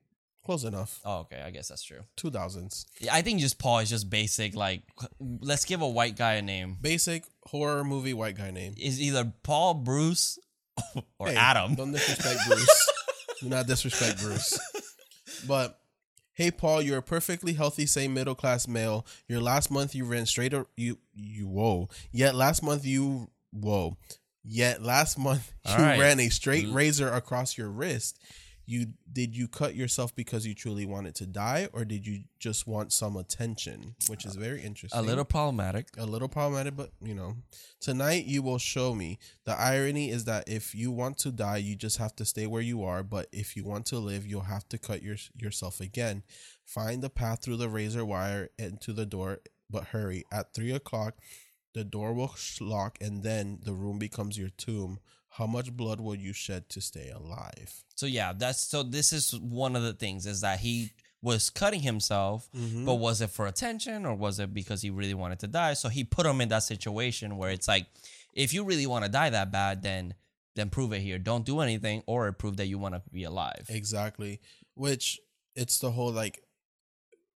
close 0.44 0.64
enough. 0.64 1.00
oh, 1.06 1.20
okay, 1.20 1.44
I 1.46 1.52
guess 1.52 1.68
that's 1.68 1.84
true. 1.84 2.02
Two 2.16 2.32
thousands. 2.32 2.88
Yeah, 3.00 3.14
I 3.14 3.22
think 3.22 3.40
just 3.40 3.60
Paul 3.60 3.80
is 3.80 3.90
just 3.92 4.10
basic. 4.10 4.56
Like, 4.56 4.82
let's 5.20 5.66
give 5.66 5.82
a 5.82 5.88
white 5.88 6.18
guy 6.18 6.34
a 6.34 6.42
name. 6.42 6.78
Basic 6.82 7.24
horror 7.44 7.84
movie 7.84 8.16
white 8.16 8.36
guy 8.36 8.50
name. 8.50 8.74
Is 8.78 9.00
either 9.00 9.32
Paul, 9.44 9.76
Bruce, 9.76 10.40
or 11.20 11.28
Hey, 11.28 11.36
Adam. 11.36 11.76
Don't 11.76 11.92
disrespect 11.92 12.40
Bruce. 12.48 12.90
Do 13.42 13.50
not 13.50 13.68
disrespect 13.68 14.20
Bruce. 14.20 14.60
But 15.48 15.80
hey, 16.34 16.52
Paul, 16.52 16.82
you're 16.82 16.98
a 16.98 17.04
perfectly 17.04 17.54
healthy, 17.54 17.86
same 17.86 18.14
middle 18.14 18.36
class 18.36 18.68
male. 18.68 19.06
Your 19.28 19.40
last 19.40 19.72
month 19.72 19.96
you 19.96 20.06
ran 20.06 20.26
straight. 20.26 20.54
You 20.76 20.98
you 21.14 21.48
whoa. 21.48 21.90
Yet 22.12 22.36
last 22.36 22.62
month 22.62 22.86
you 22.86 23.30
whoa. 23.52 23.98
Yet 24.44 24.82
last 24.82 25.18
month 25.18 25.54
you 25.68 25.76
right. 25.76 26.00
ran 26.00 26.20
a 26.20 26.30
straight 26.30 26.68
razor 26.70 27.10
across 27.10 27.58
your 27.58 27.70
wrist. 27.70 28.20
You 28.70 28.94
did 29.12 29.36
you 29.36 29.48
cut 29.48 29.74
yourself 29.74 30.16
because 30.16 30.46
you 30.46 30.54
truly 30.54 30.86
wanted 30.86 31.16
to 31.16 31.26
die, 31.26 31.70
or 31.74 31.86
did 31.86 32.06
you 32.06 32.26
just 32.40 32.68
want 32.68 32.94
some 32.94 33.18
attention? 33.18 33.96
Which 34.08 34.26
is 34.28 34.36
very 34.36 34.62
interesting 34.62 35.00
A 35.00 35.02
little 35.02 35.26
problematic. 35.26 35.88
a 35.98 36.06
little 36.06 36.28
problematic, 36.28 36.76
but 36.76 36.92
you 37.02 37.16
know, 37.16 37.38
tonight 37.80 38.26
you 38.26 38.44
will 38.44 38.60
show 38.60 38.94
me. 38.94 39.18
The 39.46 39.60
irony 39.60 40.12
is 40.12 40.26
that 40.26 40.48
if 40.48 40.76
you 40.76 40.92
want 40.92 41.18
to 41.20 41.32
die, 41.32 41.58
you 41.58 41.76
just 41.76 41.98
have 41.98 42.16
to 42.18 42.26
stay 42.26 42.46
where 42.46 42.62
you 42.62 42.84
are. 42.84 43.02
But 43.02 43.26
if 43.32 43.58
you 43.58 43.64
want 43.64 43.88
to 43.88 43.98
live, 43.98 44.28
you'll 44.28 44.42
have 44.42 44.70
to 44.70 44.78
cut 44.78 45.02
your, 45.02 45.18
yourself 45.36 45.82
again. 45.82 46.22
Find 46.64 47.02
the 47.02 47.10
path 47.10 47.42
through 47.42 47.58
the 47.58 47.70
razor 47.70 48.06
wire 48.06 48.50
into 48.60 48.94
the 48.94 49.08
door, 49.08 49.40
but 49.68 49.86
hurry. 49.86 50.26
At 50.32 50.54
three 50.54 50.72
o'clock, 50.72 51.16
the 51.74 51.84
door 51.84 52.14
will 52.14 52.36
lock, 52.62 53.00
and 53.02 53.24
then 53.24 53.62
the 53.64 53.74
room 53.74 53.98
becomes 53.98 54.38
your 54.38 54.50
tomb. 54.50 55.00
How 55.40 55.48
much 55.48 55.72
blood 55.76 56.00
will 56.00 56.16
you 56.16 56.34
shed 56.34 56.70
to 56.70 56.82
stay 56.82 57.10
alive? 57.10 57.84
So 57.96 58.06
yeah, 58.06 58.34
that's 58.38 58.62
so. 58.62 58.84
This 58.84 59.12
is 59.14 59.34
one 59.40 59.76
of 59.76 59.84
the 59.84 59.94
things 59.94 60.26
is 60.28 60.42
that 60.42 60.60
he 60.60 60.92
was 61.22 61.50
cutting 61.50 61.80
himself, 61.82 62.48
Mm-hmm. 62.56 62.86
but 62.86 62.96
was 62.96 63.22
it 63.22 63.30
for 63.30 63.48
attention 63.48 64.06
or 64.06 64.14
was 64.16 64.40
it 64.40 64.54
because 64.54 64.82
he 64.82 64.90
really 64.90 65.14
wanted 65.14 65.40
to 65.40 65.48
die? 65.48 65.74
So 65.74 65.90
he 65.90 66.04
put 66.04 66.26
him 66.26 66.40
in 66.42 66.50
that 66.50 66.64
situation 66.64 67.38
where 67.38 67.50
it's 67.50 67.68
like, 67.68 67.88
if 68.34 68.54
you 68.54 68.64
really 68.64 68.86
want 68.88 69.06
to 69.06 69.12
die 69.12 69.30
that 69.32 69.52
bad, 69.52 69.82
then 69.82 70.14
then 70.56 70.70
prove 70.70 70.92
it 70.94 71.02
here. 71.02 71.18
Don't 71.18 71.46
do 71.46 71.62
anything 71.62 72.04
or 72.06 72.32
prove 72.34 72.58
that 72.58 72.68
you 72.68 72.78
want 72.78 72.96
to 72.96 73.02
be 73.12 73.24
alive. 73.24 73.66
Exactly. 73.70 74.42
Which 74.76 75.20
it's 75.56 75.80
the 75.80 75.92
whole 75.92 76.12
like 76.12 76.44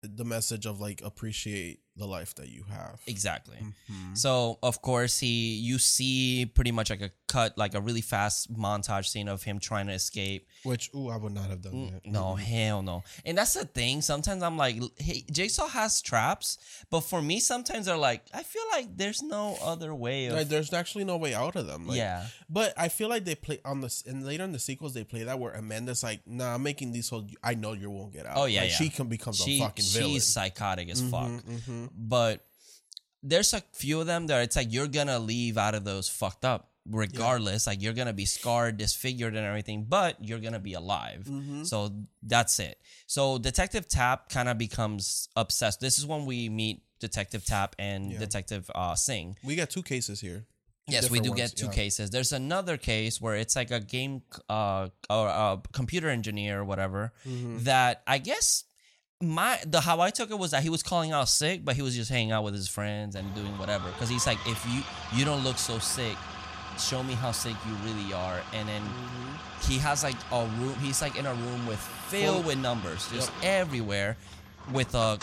the 0.04 0.26
message 0.26 0.66
of 0.66 0.80
like 0.82 1.02
appreciate 1.04 1.80
the 1.98 2.06
life 2.06 2.34
that 2.36 2.48
you 2.50 2.64
have. 2.70 3.00
Exactly. 3.06 3.58
Mhm. 3.92 4.18
So 4.18 4.60
of 4.64 4.82
course 4.82 5.20
he 5.20 5.56
you 5.56 5.78
see 5.78 6.46
pretty 6.46 6.72
much 6.72 6.90
like 6.90 7.02
a 7.02 7.12
cut 7.28 7.58
like 7.58 7.74
a 7.76 7.82
really 7.82 8.02
fast 8.02 8.52
montage 8.54 9.06
scene 9.08 9.28
of 9.28 9.44
him 9.44 9.60
trying 9.60 9.88
to 9.88 9.94
escape. 9.94 10.48
Which 10.64 10.90
ooh, 10.96 11.10
I 11.10 11.18
would 11.18 11.34
not 11.34 11.50
have 11.50 11.62
done 11.62 11.92
that. 11.92 12.04
Mm, 12.06 12.12
No, 12.12 12.36
hell 12.36 12.82
no. 12.82 13.04
And 13.26 13.38
that's 13.38 13.54
the 13.54 13.66
thing. 13.66 14.02
Sometimes 14.02 14.42
I'm 14.44 14.58
like, 14.58 14.78
hey, 14.98 15.24
Jigsaw 15.32 15.68
has 15.68 16.02
traps, 16.02 16.58
but 16.90 17.02
for 17.02 17.22
me, 17.22 17.40
sometimes 17.40 17.86
they're 17.88 17.98
like, 17.98 18.24
I 18.34 18.44
feel 18.44 18.64
like 18.72 18.96
there's 18.98 19.22
no 19.22 19.58
other 19.62 19.94
way 19.94 20.28
of. 20.28 20.36
Like, 20.36 20.48
there's 20.50 20.72
actually 20.74 21.04
no 21.04 21.18
way 21.18 21.34
out 21.34 21.56
of 21.56 21.68
them. 21.68 21.88
Like, 21.88 21.98
yeah, 21.98 22.28
But 22.50 22.74
I 22.78 22.90
feel 22.90 23.10
like 23.10 23.26
they 23.26 23.36
play 23.36 23.60
on 23.66 23.82
this 23.82 24.04
and 24.06 24.26
later 24.26 24.44
in 24.44 24.52
the 24.52 24.60
sequels 24.60 24.94
they 24.94 25.04
play 25.04 25.24
that 25.24 25.40
where 25.40 25.52
Amanda's 25.54 26.04
like, 26.04 26.22
nah, 26.26 26.54
I'm 26.56 26.64
making 26.64 26.92
these 26.94 27.08
so 27.08 27.26
I 27.44 27.54
know 27.56 27.74
you 27.74 27.90
won't 27.90 28.14
get 28.14 28.26
out. 28.26 28.38
Oh, 28.38 28.46
yeah, 28.46 28.62
Like, 28.62 28.70
yeah. 28.72 28.76
she 28.78 28.90
can 28.90 29.08
becomes 29.08 29.38
she 29.38 29.60
a 29.60 29.64
fucking 29.66 29.86
villain. 29.86 30.12
she's 30.14 30.28
psychotic 30.28 30.90
as 30.90 31.02
fuck. 31.02 31.28
Mhm, 31.30 31.81
mhm. 31.88 31.90
But 31.96 32.46
there's 33.24 33.54
a 33.54 33.62
few 33.74 34.00
of 34.02 34.08
them 34.08 34.28
that 34.28 34.42
it's 34.44 34.56
like 34.56 34.72
you're 34.74 34.88
gonna 34.88 35.20
leave 35.20 35.58
out 35.58 35.76
of 35.76 35.84
those 35.84 36.10
fucked 36.10 36.44
up 36.46 36.70
regardless. 36.90 37.68
Like 37.68 37.82
you're 37.82 37.94
gonna 37.94 38.14
be 38.14 38.26
scarred, 38.26 38.78
disfigured, 38.78 39.36
and 39.36 39.46
everything, 39.46 39.86
but 39.88 40.18
you're 40.24 40.40
gonna 40.40 40.60
be 40.60 40.74
alive. 40.74 41.26
Mm-hmm. 41.30 41.64
So 41.64 41.94
that's 42.24 42.60
it. 42.60 42.80
So 43.08 43.38
Detective 43.38 43.88
Tapp 43.88 44.30
kind 44.30 44.50
of 44.50 44.58
becomes 44.58 45.30
obsessed. 45.36 45.80
This 45.80 46.00
is 46.00 46.06
when 46.06 46.26
we 46.26 46.50
meet 46.50 46.82
Detective 47.00 47.46
Tapp 47.46 47.76
and 47.80 48.12
Yeah. 48.12 48.20
Detective 48.20 48.70
uh, 48.74 48.96
Sing. 48.96 49.38
We 49.44 49.56
got 49.56 49.70
two 49.70 49.84
cases 49.84 50.20
here. 50.22 50.46
Yes, 50.88 51.10
we 51.10 51.20
do 51.20 51.30
ones, 51.30 51.42
get 51.42 51.56
two 51.56 51.68
yeah. 51.68 51.72
cases. 51.72 52.10
There's 52.10 52.34
another 52.34 52.76
case 52.76 53.22
where 53.22 53.36
it's 53.36 53.56
like 53.56 53.72
a 53.72 53.80
game 53.80 54.24
uh 54.50 54.90
or 55.10 55.28
a 55.28 55.62
computer 55.72 56.10
engineer 56.10 56.60
or 56.62 56.66
whatever 56.66 57.14
Mm-hmm. 57.26 57.64
that 57.66 58.02
I 58.08 58.18
guess 58.18 58.64
my 59.22 59.60
the 59.66 59.82
how 59.82 60.00
I 60.02 60.10
took 60.10 60.32
it 60.32 60.38
was 60.40 60.52
that 60.52 60.64
he 60.64 60.70
was 60.70 60.84
calling 60.84 61.12
out 61.12 61.30
sick, 61.30 61.64
but 61.64 61.76
he 61.76 61.82
was 61.82 61.96
just 61.96 62.10
hanging 62.10 62.32
out 62.32 62.44
with 62.44 62.54
his 62.54 62.68
friends 62.68 63.16
and 63.16 63.34
doing 63.36 63.58
whatever. 63.58 63.90
Because 63.90 64.10
he's 64.10 64.26
like, 64.28 64.40
if 64.48 64.66
you 64.70 64.82
you 65.18 65.26
don't 65.26 65.44
look 65.44 65.58
so 65.58 65.80
sick, 65.80 66.18
show 66.80 67.04
me 67.04 67.14
how 67.14 67.32
sick 67.32 67.56
you 67.68 67.74
really 67.86 68.14
are. 68.14 68.42
And 68.54 68.68
then 68.68 68.82
Mm-hmm. 68.82 69.72
he 69.72 69.78
has 69.80 70.04
like 70.04 70.16
a 70.32 70.46
room. 70.60 70.76
He's 70.82 71.02
like 71.02 71.16
in 71.18 71.26
a 71.26 71.34
room 71.34 71.68
with 71.68 71.80
filled 71.80 72.46
with 72.46 72.58
numbers, 72.58 73.08
just 73.12 73.32
Yep. 73.42 73.44
everywhere. 73.44 74.18
With 74.72 74.94
a, 74.96 75.18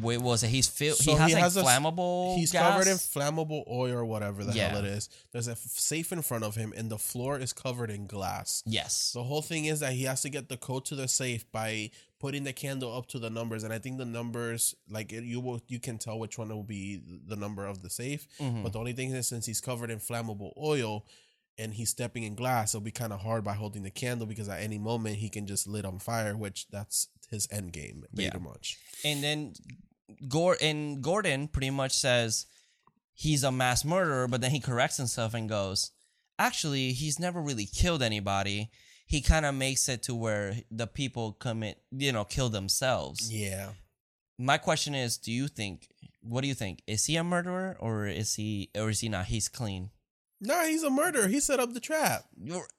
what 0.00 0.18
was 0.22 0.42
it? 0.42 0.48
He's 0.48 0.66
filled. 0.66 0.96
So 0.96 1.12
he 1.12 1.18
has 1.18 1.28
he 1.28 1.34
like 1.34 1.42
has 1.42 1.56
a 1.58 1.60
s- 1.60 1.66
flammable. 1.66 2.36
He's 2.36 2.52
gas. 2.52 2.70
covered 2.72 2.86
in 2.90 2.96
flammable 2.96 3.64
oil 3.68 3.92
or 3.92 4.04
whatever 4.06 4.44
the 4.44 4.52
hell 4.52 4.78
it 4.78 4.86
is. 4.86 5.08
There's 5.32 5.48
a 5.48 5.52
f- 5.52 5.58
safe 5.58 6.10
in 6.12 6.22
front 6.22 6.44
of 6.44 6.54
him 6.54 6.72
and 6.76 6.88
the 6.90 6.96
floor 6.98 7.38
is 7.38 7.52
covered 7.52 7.90
in 7.90 8.06
glass. 8.06 8.62
Yes. 8.66 9.12
The 9.14 9.22
whole 9.24 9.42
thing 9.42 9.66
is 9.66 9.80
that 9.80 9.92
he 9.92 10.04
has 10.04 10.22
to 10.22 10.30
get 10.30 10.48
the 10.48 10.56
code 10.56 10.86
to 10.86 10.94
the 10.94 11.06
safe 11.08 11.44
by 11.52 11.90
putting 12.22 12.44
the 12.44 12.52
candle 12.52 12.96
up 12.96 13.06
to 13.08 13.18
the 13.18 13.28
numbers, 13.28 13.64
and 13.64 13.72
I 13.72 13.78
think 13.80 13.98
the 13.98 14.04
numbers, 14.06 14.74
like 14.88 15.12
it, 15.12 15.24
you 15.24 15.40
will, 15.40 15.60
you 15.66 15.78
can 15.80 15.98
tell 15.98 16.18
which 16.18 16.38
one 16.38 16.48
will 16.48 16.62
be 16.62 17.02
the 17.26 17.36
number 17.36 17.66
of 17.66 17.82
the 17.82 17.90
safe. 17.90 18.26
Mhm. 18.40 18.62
But 18.62 18.72
the 18.72 18.78
only 18.78 18.92
thing 18.94 19.10
is, 19.10 19.26
since 19.28 19.44
he's 19.44 19.60
covered 19.60 19.90
in 19.90 19.98
flammable 19.98 20.52
oil 20.56 21.04
and 21.58 21.74
he's 21.74 21.90
stepping 21.90 22.22
in 22.22 22.34
glass, 22.36 22.72
it'll 22.74 22.84
be 22.84 22.92
kind 22.92 23.12
of 23.12 23.20
hard 23.20 23.42
by 23.44 23.54
holding 23.54 23.82
the 23.82 23.90
candle 23.90 24.26
because 24.26 24.48
at 24.48 24.60
any 24.62 24.78
moment 24.78 25.16
he 25.16 25.28
can 25.28 25.46
just 25.46 25.66
lit 25.66 25.84
on 25.84 25.98
fire, 25.98 26.36
which 26.36 26.66
that's 26.70 27.08
his 27.28 27.46
end 27.50 27.72
game, 27.72 28.04
Yeah. 28.14 28.30
pretty 28.30 28.44
much. 28.44 28.78
and 29.04 29.22
then 29.22 29.54
Gor 30.28 30.56
and 30.60 31.02
Gordon 31.02 31.48
pretty 31.48 31.70
much 31.70 31.92
says 31.92 32.46
he's 33.14 33.42
a 33.42 33.50
mass 33.52 33.84
murderer, 33.84 34.28
but 34.28 34.40
then 34.40 34.50
he 34.52 34.60
corrects 34.60 34.96
himself 34.96 35.34
and 35.34 35.48
goes, 35.48 35.90
actually, 36.38 36.92
he's 36.92 37.18
never 37.18 37.40
really 37.42 37.66
killed 37.66 38.02
anybody. 38.02 38.70
He 39.12 39.20
kind 39.20 39.44
of 39.44 39.54
makes 39.54 39.88
it 39.90 40.02
to 40.04 40.14
where 40.14 40.56
the 40.70 40.86
people 40.86 41.32
commit, 41.34 41.78
you 41.90 42.12
know, 42.12 42.24
kill 42.24 42.48
themselves. 42.48 43.30
Yeah. 43.30 43.72
My 44.38 44.56
question 44.56 44.94
is, 44.94 45.18
do 45.18 45.30
you 45.30 45.48
think? 45.48 45.88
What 46.22 46.40
do 46.40 46.48
you 46.48 46.54
think? 46.54 46.80
Is 46.86 47.04
he 47.04 47.16
a 47.16 47.22
murderer 47.24 47.76
or 47.78 48.06
is 48.06 48.34
he 48.36 48.70
or 48.74 48.88
is 48.88 49.00
he 49.00 49.08
not? 49.10 49.26
He's 49.26 49.48
clean. 49.48 49.90
No, 50.40 50.66
he's 50.66 50.82
a 50.82 50.88
murderer. 50.90 51.28
He 51.28 51.40
set 51.40 51.60
up 51.60 51.74
the 51.74 51.78
trap. 51.78 52.24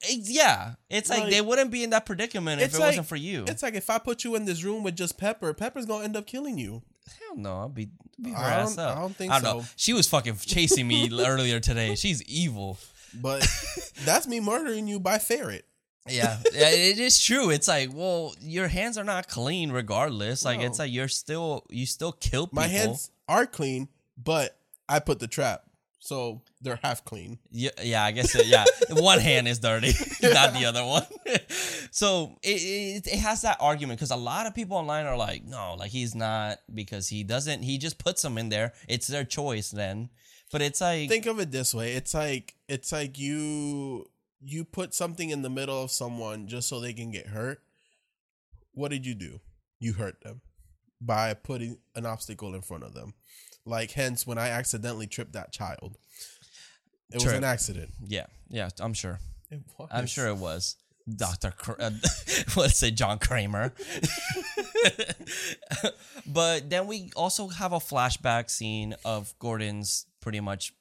Yeah, 0.10 0.74
it's 0.90 1.10
like, 1.10 1.22
Like- 1.26 1.32
they 1.32 1.40
wouldn't 1.42 1.70
be 1.72 1.84
in 1.84 1.92
that 1.92 2.06
predicament 2.08 2.62
if 2.62 2.74
it 2.74 2.80
like- 2.80 2.88
wasn't 2.90 3.08
for 3.08 3.16
you. 3.16 3.46
It's 3.48 3.62
like 3.64 3.76
if 3.76 3.90
I 3.92 4.00
put 4.00 4.24
you 4.24 4.34
in 4.36 4.46
this 4.46 4.64
room 4.64 4.82
with 4.84 4.96
just 4.98 5.18
Pepper, 5.20 5.54
Pepper's 5.54 5.86
gonna 5.86 6.04
end 6.04 6.18
up 6.18 6.26
killing 6.26 6.58
you. 6.58 6.82
Hell 7.20 7.38
no, 7.38 7.60
I'll 7.60 7.70
be, 7.70 7.90
be 8.22 8.32
her 8.32 8.38
I 8.38 8.54
ass 8.62 8.76
don't- 8.76 8.86
up. 8.86 8.98
I 8.98 9.02
don't 9.02 9.16
think 9.16 9.32
I 9.32 9.40
don't 9.40 9.58
know. 9.58 9.64
so. 9.64 9.70
She 9.76 9.94
was 9.94 10.08
fucking 10.08 10.38
chasing 10.38 10.88
me 10.88 11.10
earlier 11.26 11.60
today. 11.60 11.96
She's 11.96 12.22
evil. 12.24 12.80
But 13.14 13.48
that's 14.04 14.26
me 14.28 14.40
murdering 14.40 14.88
you 14.88 15.00
by 15.00 15.20
ferret. 15.20 15.66
Yeah, 16.10 16.38
yeah, 16.54 16.70
it 16.70 17.00
is 17.00 17.22
true. 17.22 17.50
It's 17.50 17.68
like, 17.68 17.90
well, 17.94 18.36
your 18.42 18.68
hands 18.68 18.98
are 18.98 19.06
not 19.06 19.28
clean 19.30 19.72
regardless. 19.72 20.44
Like, 20.44 20.60
No. 20.60 20.66
it's 20.66 20.80
like 20.80 20.92
you're 20.92 21.08
still, 21.08 21.66
you 21.70 21.86
still 21.86 22.12
kill 22.12 22.48
people. 22.48 22.62
My 22.62 22.68
hands 22.68 23.10
are 23.30 23.46
clean, 23.46 23.88
but 24.18 24.58
I 24.90 25.00
put 25.00 25.20
the 25.20 25.28
trap, 25.28 25.64
so 26.00 26.42
they're 26.60 26.80
half 26.84 27.06
clean. 27.06 27.40
Yeah, 27.52 27.70
yeah, 27.82 28.04
I 28.04 28.12
guess. 28.12 28.36
It, 28.36 28.48
yeah, 28.48 28.66
one 28.90 29.20
hand 29.20 29.48
is 29.48 29.60
dirty, 29.60 29.94
not 30.24 30.54
the 30.54 30.66
other 30.66 30.86
one. 30.86 31.06
so 31.92 32.38
it, 32.44 32.50
it 33.06 33.08
it 33.08 33.20
has 33.20 33.42
that 33.44 33.58
argument 33.62 33.98
because 34.00 34.12
a 34.12 34.18
lot 34.18 34.46
of 34.46 34.54
people 34.54 34.76
online 34.76 35.06
are 35.06 35.16
like, 35.18 35.46
no, 35.46 35.76
like 35.80 35.92
he's 35.92 36.14
not 36.16 36.58
because 36.74 37.08
he 37.08 37.24
doesn't. 37.24 37.64
He 37.64 37.78
just 37.78 37.98
puts 37.98 38.22
them 38.24 38.38
in 38.38 38.50
there. 38.50 38.74
It's 38.90 39.08
their 39.08 39.24
choice 39.24 39.72
then. 39.72 40.10
But 40.52 40.62
it's 40.62 40.82
like, 40.82 41.10
Think 41.10 41.26
of 41.26 41.40
it 41.40 41.50
this 41.52 41.74
way: 41.74 41.94
it's 41.94 42.14
like 42.14 42.56
it's 42.68 42.92
like 42.92 43.18
you 43.18 44.06
you 44.46 44.66
put 44.66 44.94
something 44.94 45.30
in 45.30 45.42
the 45.42 45.50
middle 45.50 45.84
of 45.84 45.92
someone 45.92 46.48
just 46.48 46.68
so 46.68 46.80
they 46.80 46.94
can 46.94 47.12
get 47.12 47.28
hurt. 47.28 47.62
What 48.74 48.92
did 48.92 49.06
you 49.06 49.16
do? 49.16 49.40
You 49.80 49.94
hurt 49.94 50.22
them 50.22 50.42
by 51.00 51.34
putting 51.34 51.78
an 51.96 52.06
obstacle 52.06 52.54
in 52.56 52.62
front 52.62 52.84
of 52.84 52.94
them. 52.94 53.14
Like 53.66 53.92
hence, 53.92 54.28
when 54.28 54.38
I 54.38 54.50
accidentally 54.50 55.08
tripped 55.08 55.34
that 55.34 55.52
child, 55.52 55.98
it 57.12 57.24
was 57.24 57.32
an 57.32 57.44
accident. 57.44 57.92
yeah, 58.06 58.26
yeah, 58.50 58.70
I'm 58.80 58.94
sure. 58.94 59.20
It 59.52 59.62
was. 59.78 59.90
I'm 59.92 60.08
sure 60.08 60.28
it 60.28 60.38
was 60.38 60.76
Doctor. 61.16 61.52
Kr- 61.52 61.80
uh, 61.80 61.92
let's 62.58 62.78
say 62.78 62.92
John 62.92 63.20
Kramer. 63.20 63.74
but 66.26 66.70
then 66.70 66.88
we 66.88 67.12
also 67.16 67.48
have 67.50 67.74
a 67.74 67.80
flashback 67.80 68.50
scene 68.50 68.96
of 69.06 69.34
Gordon's 69.40 70.06
pretty 70.22 70.40
much, 70.40 70.74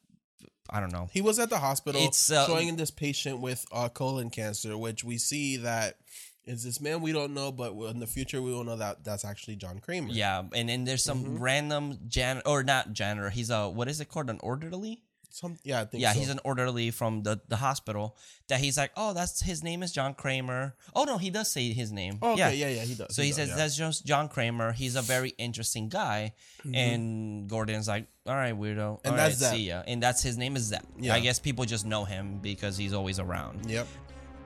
I 0.72 0.80
don't 0.80 0.92
know. 0.92 1.08
He 1.12 1.20
was 1.20 1.38
at 1.38 1.50
the 1.50 1.58
hospital 1.58 2.00
uh, 2.02 2.46
showing 2.46 2.68
in 2.68 2.76
this 2.76 2.90
patient 2.90 3.40
with 3.40 3.66
uh, 3.70 3.88
colon 3.90 4.30
cancer, 4.30 4.76
which 4.78 5.04
we 5.04 5.18
see 5.18 5.58
that 5.58 5.98
is 6.44 6.64
this 6.64 6.80
man 6.80 7.02
we 7.02 7.12
don't 7.12 7.34
know, 7.34 7.52
but 7.52 7.72
in 7.90 8.00
the 8.00 8.06
future 8.06 8.40
we 8.42 8.52
will 8.52 8.64
know 8.64 8.76
that 8.76 9.04
that's 9.04 9.24
actually 9.24 9.56
John 9.56 9.78
Kramer. 9.80 10.08
Yeah, 10.10 10.42
and 10.54 10.68
then 10.68 10.84
there's 10.84 11.04
some 11.04 11.22
Mm-hmm. 11.24 11.38
random 11.42 11.98
jan 12.08 12.42
or 12.46 12.62
not 12.64 12.92
janitor. 12.92 13.30
He's 13.30 13.50
a 13.50 13.68
what 13.68 13.86
is 13.88 14.00
it 14.00 14.08
called? 14.08 14.30
An 14.30 14.40
orderly. 14.42 15.02
Some, 15.34 15.56
yeah, 15.64 15.80
I 15.80 15.84
think 15.86 16.02
Yeah, 16.02 16.12
so. 16.12 16.18
he's 16.18 16.28
an 16.28 16.40
orderly 16.44 16.90
from 16.90 17.22
the, 17.22 17.40
the 17.48 17.56
hospital. 17.56 18.16
That 18.48 18.60
he's 18.60 18.76
like, 18.76 18.92
oh, 18.98 19.14
that's 19.14 19.40
his 19.40 19.64
name 19.64 19.82
is 19.82 19.90
John 19.90 20.12
Kramer. 20.12 20.74
Oh 20.94 21.04
no, 21.04 21.16
he 21.16 21.30
does 21.30 21.50
say 21.50 21.72
his 21.72 21.90
name. 21.90 22.18
Oh, 22.20 22.36
yeah. 22.36 22.48
okay, 22.48 22.56
yeah, 22.56 22.68
yeah, 22.68 22.82
he 22.82 22.94
does. 22.94 23.16
So 23.16 23.22
he, 23.22 23.28
does, 23.30 23.36
says 23.36 23.48
yeah. 23.48 23.56
that's 23.56 23.74
just 23.74 24.04
John 24.04 24.28
Kramer. 24.28 24.72
He's 24.72 24.94
a 24.94 25.00
very 25.00 25.30
interesting 25.38 25.88
guy, 25.88 26.34
and 26.74 27.48
Gordon's 27.48 27.88
like, 27.88 28.08
"All 28.26 28.34
right, 28.34 28.54
weirdo. 28.54 28.76
Mm-hmm. 28.76 29.06
And 29.06 29.12
All 29.12 29.16
that's 29.16 29.40
right, 29.40 29.48
Zep. 29.48 29.54
see 29.54 29.68
ya." 29.68 29.82
And 29.86 30.02
that's 30.02 30.22
his 30.22 30.36
name 30.36 30.54
is 30.54 30.64
Zep. 30.64 30.84
Yeah. 30.98 31.14
I 31.14 31.20
guess 31.20 31.38
people 31.38 31.64
just 31.64 31.86
know 31.86 32.04
him 32.04 32.38
because 32.42 32.76
he's 32.76 32.92
always 32.92 33.18
around. 33.18 33.70
Yep. 33.70 33.86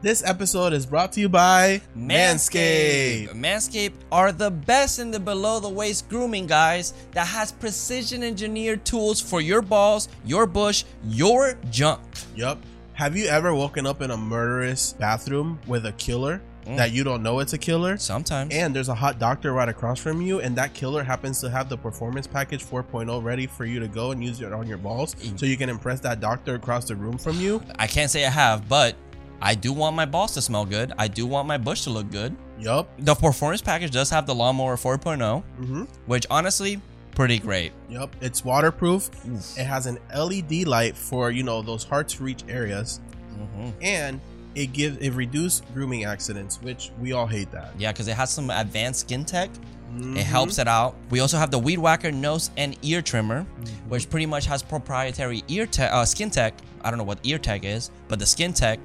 This 0.02 0.22
episode 0.24 0.72
is 0.72 0.84
brought 0.86 1.12
to 1.12 1.20
you 1.20 1.28
by 1.28 1.80
Manscaped. 1.96 3.30
Manscaped 3.34 3.94
are 4.12 4.30
the 4.30 4.50
best 4.50 4.98
in 4.98 5.10
the 5.10 5.18
below 5.18 5.58
the 5.58 5.68
waist 5.68 6.08
grooming 6.08 6.46
guys 6.46 6.92
that 7.12 7.26
has 7.26 7.50
precision 7.50 8.22
engineered 8.22 8.84
tools 8.84 9.20
for 9.20 9.40
your 9.40 9.62
balls, 9.62 10.08
your 10.24 10.46
bush, 10.46 10.84
your 11.06 11.58
junk. 11.70 12.02
Yep. 12.36 12.58
Have 12.92 13.16
you 13.16 13.26
ever 13.26 13.54
woken 13.54 13.86
up 13.86 14.00
in 14.02 14.10
a 14.10 14.16
murderous 14.16 14.92
bathroom 14.92 15.58
with 15.66 15.86
a 15.86 15.92
killer 15.92 16.40
Mm. 16.66 16.76
that 16.78 16.90
you 16.90 17.04
don't 17.04 17.22
know 17.22 17.38
it's 17.38 17.52
a 17.52 17.58
killer? 17.58 17.96
Sometimes. 17.96 18.52
And 18.52 18.74
there's 18.74 18.88
a 18.88 18.94
hot 18.94 19.20
doctor 19.20 19.52
right 19.52 19.68
across 19.68 20.00
from 20.00 20.20
you, 20.20 20.40
and 20.40 20.56
that 20.56 20.74
killer 20.74 21.04
happens 21.04 21.40
to 21.42 21.48
have 21.48 21.68
the 21.68 21.76
Performance 21.78 22.26
Package 22.26 22.64
4.0 22.64 23.22
ready 23.22 23.46
for 23.46 23.64
you 23.64 23.78
to 23.78 23.86
go 23.86 24.10
and 24.10 24.22
use 24.24 24.40
it 24.40 24.52
on 24.52 24.66
your 24.66 24.76
balls 24.78 25.14
Mm. 25.14 25.38
so 25.38 25.46
you 25.46 25.56
can 25.56 25.68
impress 25.68 26.00
that 26.00 26.18
doctor 26.20 26.56
across 26.56 26.84
the 26.86 26.96
room 26.96 27.18
from 27.18 27.38
you. 27.40 27.62
I 27.78 27.86
can't 27.86 28.10
say 28.10 28.26
I 28.26 28.30
have, 28.30 28.68
but 28.68 28.96
I 29.40 29.54
do 29.54 29.72
want 29.72 29.94
my 29.96 30.06
balls 30.06 30.32
to 30.34 30.42
smell 30.42 30.64
good. 30.64 30.92
I 30.98 31.08
do 31.08 31.26
want 31.26 31.46
my 31.46 31.58
bush 31.58 31.82
to 31.84 31.90
look 31.90 32.10
good. 32.10 32.34
Yup. 32.58 32.88
The 32.98 33.14
performance 33.14 33.60
package 33.62 33.90
does 33.90 34.10
have 34.10 34.26
the 34.26 34.34
lawnmower 34.34 34.76
4.0, 34.76 35.18
Mm-hmm. 35.18 35.82
which 36.06 36.26
honestly, 36.30 36.80
pretty 37.14 37.38
great. 37.38 37.72
Yup. 37.88 38.14
It's 38.20 38.44
waterproof. 38.44 39.10
It 39.58 39.64
has 39.64 39.86
an 39.86 39.98
LED 40.14 40.66
light 40.66 40.96
for, 40.96 41.30
you 41.30 41.42
know, 41.42 41.60
those 41.62 41.84
hard 41.84 42.08
to 42.08 42.22
reach 42.24 42.44
areas. 42.48 43.00
hmm 43.34 43.70
And 43.82 44.20
it 44.54 44.72
gives 44.72 44.96
it 44.98 45.10
reduced 45.10 45.64
grooming 45.74 46.04
accidents, 46.04 46.60
which 46.62 46.90
we 46.98 47.12
all 47.12 47.26
hate 47.26 47.50
that. 47.52 47.72
Yeah, 47.78 47.92
because 47.92 48.08
it 48.08 48.16
has 48.16 48.30
some 48.30 48.48
advanced 48.48 49.00
skin 49.00 49.24
tech. 49.26 49.50
Mhm. 49.92 50.16
It 50.16 50.24
helps 50.24 50.58
it 50.58 50.66
out. 50.66 50.94
We 51.10 51.20
also 51.20 51.36
have 51.36 51.50
the 51.50 51.58
Weed 51.58 51.78
Whacker 51.78 52.10
nose 52.10 52.50
and 52.56 52.74
ear 52.82 53.02
trimmer, 53.02 53.42
Mm-hmm. 53.44 53.88
which 53.90 54.08
pretty 54.08 54.26
much 54.26 54.46
has 54.46 54.62
proprietary 54.62 55.44
ear 55.48 55.66
tech, 55.66 55.92
uh, 55.92 56.06
skin 56.06 56.30
tech. 56.30 56.54
I 56.82 56.88
don't 56.90 56.96
know 56.98 57.04
what 57.04 57.18
ear 57.22 57.38
tech 57.38 57.64
is, 57.64 57.90
but 58.08 58.18
the 58.18 58.26
skin 58.26 58.52
tech 58.54 58.78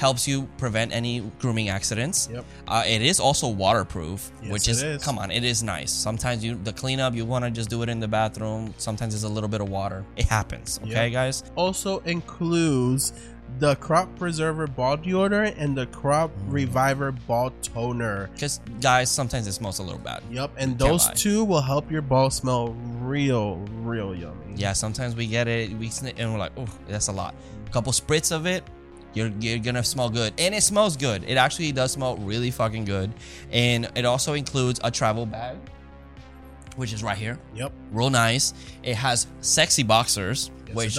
helps 0.00 0.26
you 0.26 0.48
prevent 0.56 0.92
any 0.92 1.20
grooming 1.38 1.68
accidents. 1.68 2.28
Yep. 2.32 2.44
Uh, 2.66 2.82
it 2.86 3.02
is 3.02 3.20
also 3.20 3.46
waterproof, 3.48 4.32
Yes, 4.42 4.50
which 4.50 4.66
is, 4.68 4.82
is. 4.82 5.04
come 5.04 5.18
on, 5.18 5.30
it 5.30 5.44
is 5.44 5.62
nice. 5.62 5.92
Sometimes 5.92 6.42
you 6.42 6.58
the 6.64 6.72
cleanup 6.72 7.14
you 7.14 7.26
want 7.26 7.44
to 7.44 7.50
just 7.50 7.68
do 7.68 7.82
it 7.82 7.88
in 7.90 8.00
the 8.00 8.08
bathroom. 8.08 8.72
Sometimes 8.78 9.14
it's 9.14 9.24
a 9.24 9.28
little 9.28 9.48
bit 9.48 9.60
of 9.60 9.68
water. 9.68 10.04
It 10.16 10.24
happens. 10.24 10.80
Okay, 10.84 11.08
Yep. 11.08 11.12
guys. 11.12 11.44
also 11.54 11.98
includes 12.00 13.12
the 13.58 13.74
crop 13.76 14.08
preserver 14.16 14.66
ball 14.68 14.96
deodorant 14.96 15.54
and 15.58 15.76
the 15.76 15.84
crop 15.86 16.30
Mm. 16.30 16.52
reviver 16.52 17.12
ball 17.12 17.50
toner. 17.62 18.30
Because 18.32 18.60
guys, 18.80 19.10
sometimes 19.10 19.46
it 19.48 19.52
smells 19.52 19.80
a 19.80 19.82
little 19.82 19.98
bad. 19.98 20.22
Yep, 20.30 20.52
and 20.56 20.78
those 20.78 21.08
lie. 21.08 21.14
two 21.14 21.44
will 21.44 21.60
help 21.60 21.90
your 21.90 22.00
ball 22.02 22.30
smell 22.30 22.74
real, 23.02 23.56
real 23.82 24.14
yummy. 24.14 24.54
Yeah, 24.56 24.72
sometimes 24.72 25.14
we 25.14 25.26
get 25.26 25.46
it, 25.48 25.76
we 25.76 25.90
sn- 25.90 26.14
and 26.16 26.32
we're 26.32 26.38
like, 26.38 26.52
oh, 26.56 26.66
that's 26.88 27.08
a 27.08 27.12
lot. 27.12 27.34
A 27.66 27.70
couple 27.70 27.92
spritz 27.92 28.30
of 28.34 28.46
it, 28.46 28.62
you're 29.14 29.28
you're 29.40 29.58
gonna 29.58 29.84
smell 29.84 30.08
good, 30.10 30.32
and 30.38 30.54
it 30.54 30.62
smells 30.62 30.96
good. 30.96 31.24
It 31.24 31.36
actually 31.36 31.72
does 31.72 31.92
smell 31.92 32.16
really 32.16 32.50
fucking 32.50 32.84
good, 32.84 33.12
and 33.50 33.90
it 33.96 34.04
also 34.04 34.34
includes 34.34 34.80
a 34.84 34.90
travel 34.90 35.26
bag, 35.26 35.56
which 36.76 36.92
is 36.92 37.02
right 37.02 37.16
here, 37.18 37.38
Yep. 37.54 37.72
real 37.92 38.10
nice. 38.10 38.54
It 38.82 38.94
has 38.96 39.26
sexy 39.40 39.82
boxers, 39.82 40.50
Yes, 40.66 40.76
which. 40.76 40.98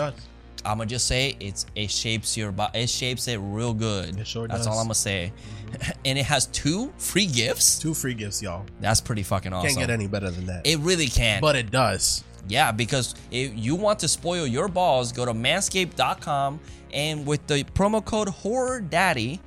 I'm 0.64 0.78
gonna 0.78 0.86
just 0.86 1.08
say 1.08 1.36
it's 1.40 1.66
it 1.74 1.90
shapes 1.90 2.38
your 2.38 2.52
bo- 2.52 2.68
it 2.76 2.88
shapes 2.88 3.28
it 3.28 3.38
real 3.38 3.74
good. 3.74 4.20
It 4.20 4.28
sure 4.28 4.48
That's 4.48 4.60
does. 4.60 4.68
Mm-hmm. 4.68 4.74
all 4.74 4.80
I'm 4.80 4.86
gonna 4.86 4.94
say. 4.94 5.34
and 6.06 6.20
it 6.20 6.26
has 6.26 6.46
two 6.48 6.94
free 7.00 7.26
gifts. 7.26 7.80
Two 7.80 7.96
free 7.96 8.14
gifts, 8.14 8.44
y'all. 8.44 8.64
That's 8.80 9.02
pretty 9.02 9.24
fucking 9.24 9.54
awesome. 9.54 9.70
Can't 9.70 9.80
get 9.80 9.90
any 9.90 10.06
better 10.06 10.30
than 10.30 10.46
that. 10.48 10.68
It 10.68 10.78
really 10.82 11.08
can. 11.08 11.42
but 11.42 11.56
it 11.56 11.72
does. 11.72 12.24
Yeah, 12.48 12.72
because 12.72 13.16
if 13.30 13.52
you 13.56 13.76
want 13.76 14.00
to 14.00 14.08
spoil 14.08 14.48
your 14.48 14.68
balls, 14.68 15.12
go 15.12 15.26
to 15.26 15.34
manscaped.com 15.34 16.60
and 16.94 17.26
with 17.26 17.46
the 17.48 17.64
promo 17.64 18.04
code 18.04 18.30
Horror 18.30 18.82
Daddy, 18.82 19.40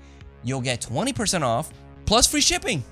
you'll 0.43 0.61
get 0.61 0.81
20% 0.81 1.43
off 1.43 1.71
plus 2.07 2.27
free 2.27 2.41
shipping. 2.41 2.83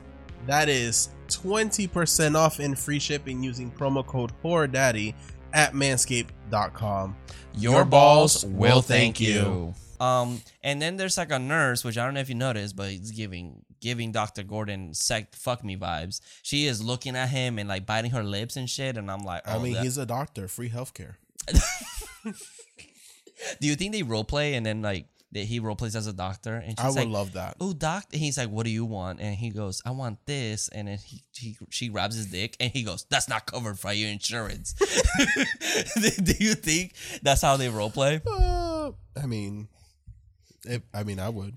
That 0.47 0.69
is 0.69 1.11
20% 1.29 2.35
off 2.37 2.61
in 2.61 2.75
free 2.75 2.99
shipping 2.99 3.43
using 3.43 3.71
promo 3.71 4.05
code 4.05 4.33
Horror 4.43 4.67
Daddy 4.67 5.15
at 5.53 5.73
manscaped.com. 5.73 7.17
Your, 7.55 7.73
Your 7.73 7.85
balls, 7.85 8.45
balls 8.45 8.55
will 8.55 8.83
thank 8.83 9.21
you. 9.21 9.75
Um, 10.01 10.43
and 10.63 10.83
then 10.83 10.97
there's 10.97 11.17
like 11.17 11.31
a 11.31 11.39
nurse, 11.39 11.85
which 11.85 11.97
I 11.97 12.05
don't 12.05 12.15
know 12.15 12.21
if 12.21 12.29
you 12.29 12.35
noticed, 12.35 12.75
but 12.75 12.91
it's 12.91 13.11
giving 13.13 13.65
giving 13.83 14.13
Dr. 14.13 14.43
Gordon 14.45 14.95
sec 14.95 15.35
fuck 15.35 15.63
me 15.63 15.77
vibes. 15.77 16.21
She 16.43 16.65
is 16.67 16.83
looking 16.83 17.15
at 17.17 17.29
him 17.29 17.59
and 17.59 17.69
like 17.69 17.85
biting 17.85 18.13
her 18.13 18.23
lips 18.25 18.57
and 18.57 18.71
shit, 18.71 18.97
and 18.97 19.11
I'm 19.11 19.25
like, 19.25 19.47
I 19.47 19.57
oh, 19.57 19.61
mean, 19.61 19.75
that- 19.75 19.83
he's 19.85 19.99
a 19.99 20.07
doctor, 20.07 20.49
free 20.49 20.71
healthcare. 20.71 21.17
do 23.61 23.67
you 23.67 23.75
think 23.75 23.93
they 23.93 24.03
role 24.03 24.25
play 24.25 24.55
and 24.55 24.65
then 24.65 24.81
like 24.81 25.07
that 25.33 25.41
he 25.45 25.59
role 25.59 25.75
plays 25.75 25.97
as 25.97 26.07
a 26.07 26.13
doctor? 26.13 26.55
And 26.55 26.79
she's 26.79 26.85
I 26.85 26.89
would 26.89 26.97
like, 26.97 27.09
love 27.09 27.33
that. 27.33 27.57
oh 27.61 27.73
doc 27.73 28.05
and 28.13 28.21
he's 28.23 28.39
like 28.39 28.49
what 28.51 28.65
do 28.65 28.71
you 28.71 28.85
want 28.85 29.19
and 29.21 29.35
he 29.35 29.51
goes 29.51 29.83
i 29.85 29.91
want 29.91 30.25
this 30.27 30.69
and 30.69 30.87
then 30.89 30.99
he, 30.99 31.23
he 31.35 31.57
she 31.71 31.89
grabs 31.89 32.15
his 32.15 32.27
dick 32.27 32.57
and 32.61 32.71
he 32.71 32.83
goes 32.85 33.07
that's 33.11 33.29
not 33.29 33.47
covered 33.47 33.81
by 33.81 33.93
your 33.93 34.09
insurance 34.11 34.75
do 36.23 36.35
you 36.39 36.55
think 36.55 36.95
that's 37.23 37.43
how 37.43 37.57
they 37.57 37.69
role 37.69 37.91
play 37.91 38.21
Uh, 38.27 38.93
I 39.21 39.27
mean, 39.27 39.69
it, 40.65 40.83
I 40.95 41.03
mean, 41.03 41.19
I 41.19 41.29
would. 41.29 41.57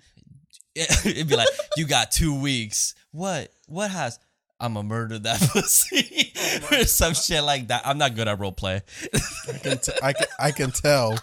it'd 1.05 1.27
be 1.27 1.35
like 1.35 1.47
you 1.77 1.85
got 1.85 2.11
two 2.11 2.39
weeks 2.39 2.95
what 3.11 3.51
what 3.67 3.89
has 3.91 4.19
i'm 4.59 4.73
gonna 4.73 4.87
murder 4.87 5.17
that 5.19 5.39
pussy 5.53 6.33
or 6.71 6.83
some 6.85 7.13
shit 7.13 7.43
like 7.43 7.67
that 7.69 7.81
i'm 7.85 7.97
not 7.97 8.15
good 8.15 8.27
at 8.27 8.39
role 8.39 8.51
play 8.51 8.81
I 9.47 9.57
can, 9.59 9.77
t- 9.77 9.91
I 10.03 10.13
can, 10.13 10.27
I 10.39 10.51
can 10.51 10.71
tell. 10.71 11.17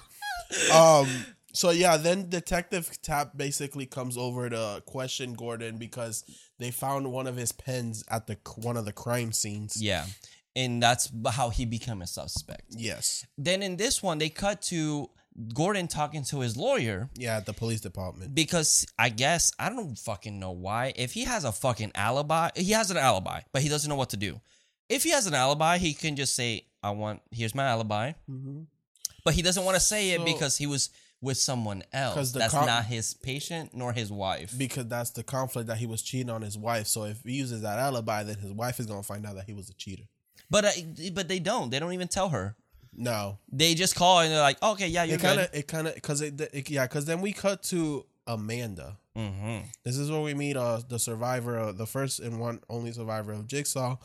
Um. 0.72 1.08
So 1.54 1.68
yeah, 1.70 1.98
then 1.98 2.30
Detective 2.30 2.90
Tapp 3.02 3.36
basically 3.36 3.84
comes 3.84 4.16
over 4.16 4.48
to 4.48 4.82
question 4.86 5.34
Gordon 5.34 5.76
because 5.76 6.24
they 6.58 6.70
found 6.70 7.12
one 7.12 7.26
of 7.26 7.36
his 7.36 7.52
pens 7.52 8.04
at 8.10 8.26
the 8.26 8.38
one 8.56 8.76
of 8.78 8.84
the 8.86 8.92
crime 8.92 9.32
scenes. 9.32 9.76
yeah 9.82 10.06
and 10.56 10.82
that's 10.82 11.10
how 11.30 11.48
he 11.50 11.64
became 11.66 12.00
a 12.02 12.06
suspect 12.06 12.62
Yes. 12.70 13.26
then 13.38 13.62
in 13.62 13.76
this 13.76 14.02
one 14.02 14.18
they 14.18 14.28
cut 14.28 14.60
to 14.62 15.08
gordon 15.54 15.88
talking 15.88 16.22
to 16.24 16.40
his 16.40 16.56
lawyer 16.56 17.08
Yeah, 17.16 17.36
at 17.38 17.46
the 17.46 17.52
police 17.52 17.80
department. 17.80 18.34
because 18.34 18.86
I 18.98 19.08
guess 19.08 19.52
I 19.58 19.68
don't 19.70 19.98
fucking 19.98 20.38
know 20.38 20.50
why. 20.52 20.92
If 20.96 21.12
he 21.12 21.24
has 21.24 21.44
a 21.44 21.52
fucking 21.52 21.92
alibi, 21.94 22.50
he 22.54 22.72
has 22.72 22.90
an 22.90 22.96
alibi, 22.96 23.40
but 23.52 23.62
he 23.62 23.68
doesn't 23.68 23.88
know 23.88 23.96
what 23.96 24.10
to 24.10 24.16
do. 24.16 24.40
If 24.88 25.04
he 25.04 25.10
has 25.10 25.26
an 25.26 25.34
alibi, 25.34 25.78
he 25.78 25.94
can 25.94 26.16
just 26.16 26.34
say, 26.36 26.66
"I 26.82 26.90
want 26.90 27.22
here's 27.30 27.54
my 27.54 27.64
alibi," 27.64 28.12
but 29.24 29.34
he 29.34 29.42
doesn't 29.42 29.64
want 29.64 29.76
to 29.76 29.80
say 29.80 30.10
it 30.10 30.24
because 30.24 30.58
he 30.58 30.66
was 30.66 30.90
with 31.20 31.36
someone 31.38 31.82
else. 31.92 32.32
That's 32.32 32.52
cop- 32.52 32.66
not 32.66 32.84
his 32.86 33.14
patient 33.14 33.70
nor 33.72 33.92
his 33.92 34.10
wife. 34.10 34.52
Because 34.58 34.88
that's 34.88 35.10
the 35.10 35.22
conflict 35.22 35.68
that 35.68 35.78
he 35.78 35.86
was 35.86 36.02
cheating 36.02 36.30
on 36.30 36.42
his 36.42 36.58
wife. 36.58 36.88
So 36.88 37.04
if 37.04 37.22
he 37.22 37.32
uses 37.32 37.62
that 37.62 37.78
alibi, 37.78 38.24
then 38.24 38.36
his 38.38 38.50
wife 38.52 38.80
is 38.80 38.86
gonna 38.86 39.02
find 39.04 39.24
out 39.24 39.36
that 39.36 39.44
he 39.46 39.54
was 39.54 39.70
a 39.70 39.74
cheater. 39.74 40.02
But 40.50 40.64
uh, 40.64 40.70
but 41.14 41.28
they 41.28 41.38
don't. 41.38 41.70
They 41.70 41.78
don't 41.78 41.92
even 41.94 42.08
tell 42.08 42.30
her. 42.30 42.56
No, 42.94 43.38
They 43.50 43.74
just 43.74 43.94
call 43.94 44.20
and 44.20 44.30
they're 44.32 44.40
like, 44.40 44.62
"Okay, 44.62 44.88
yeah, 44.88 45.04
you're 45.04 45.16
it 45.16 45.20
kind 45.20 45.38
good." 45.38 45.48
of, 45.48 45.54
it 45.54 45.66
kind 45.68 45.88
of, 45.88 45.94
because 45.94 46.20
it, 46.20 46.40
it, 46.52 46.68
yeah, 46.70 46.86
because 46.86 47.04
then 47.06 47.20
we 47.22 47.32
cut 47.32 47.62
to 47.64 48.04
Amanda. 48.26 48.98
hmm 49.16 49.58
This 49.84 49.96
is 49.96 50.10
where 50.10 50.20
we 50.20 50.34
meet 50.34 50.56
uh 50.56 50.80
the 50.88 50.98
survivor, 50.98 51.58
uh, 51.58 51.72
the 51.72 51.86
first 51.86 52.20
and 52.20 52.38
one 52.38 52.60
only 52.68 52.92
survivor 52.92 53.32
of 53.32 53.46
Jigsaw, 53.46 53.96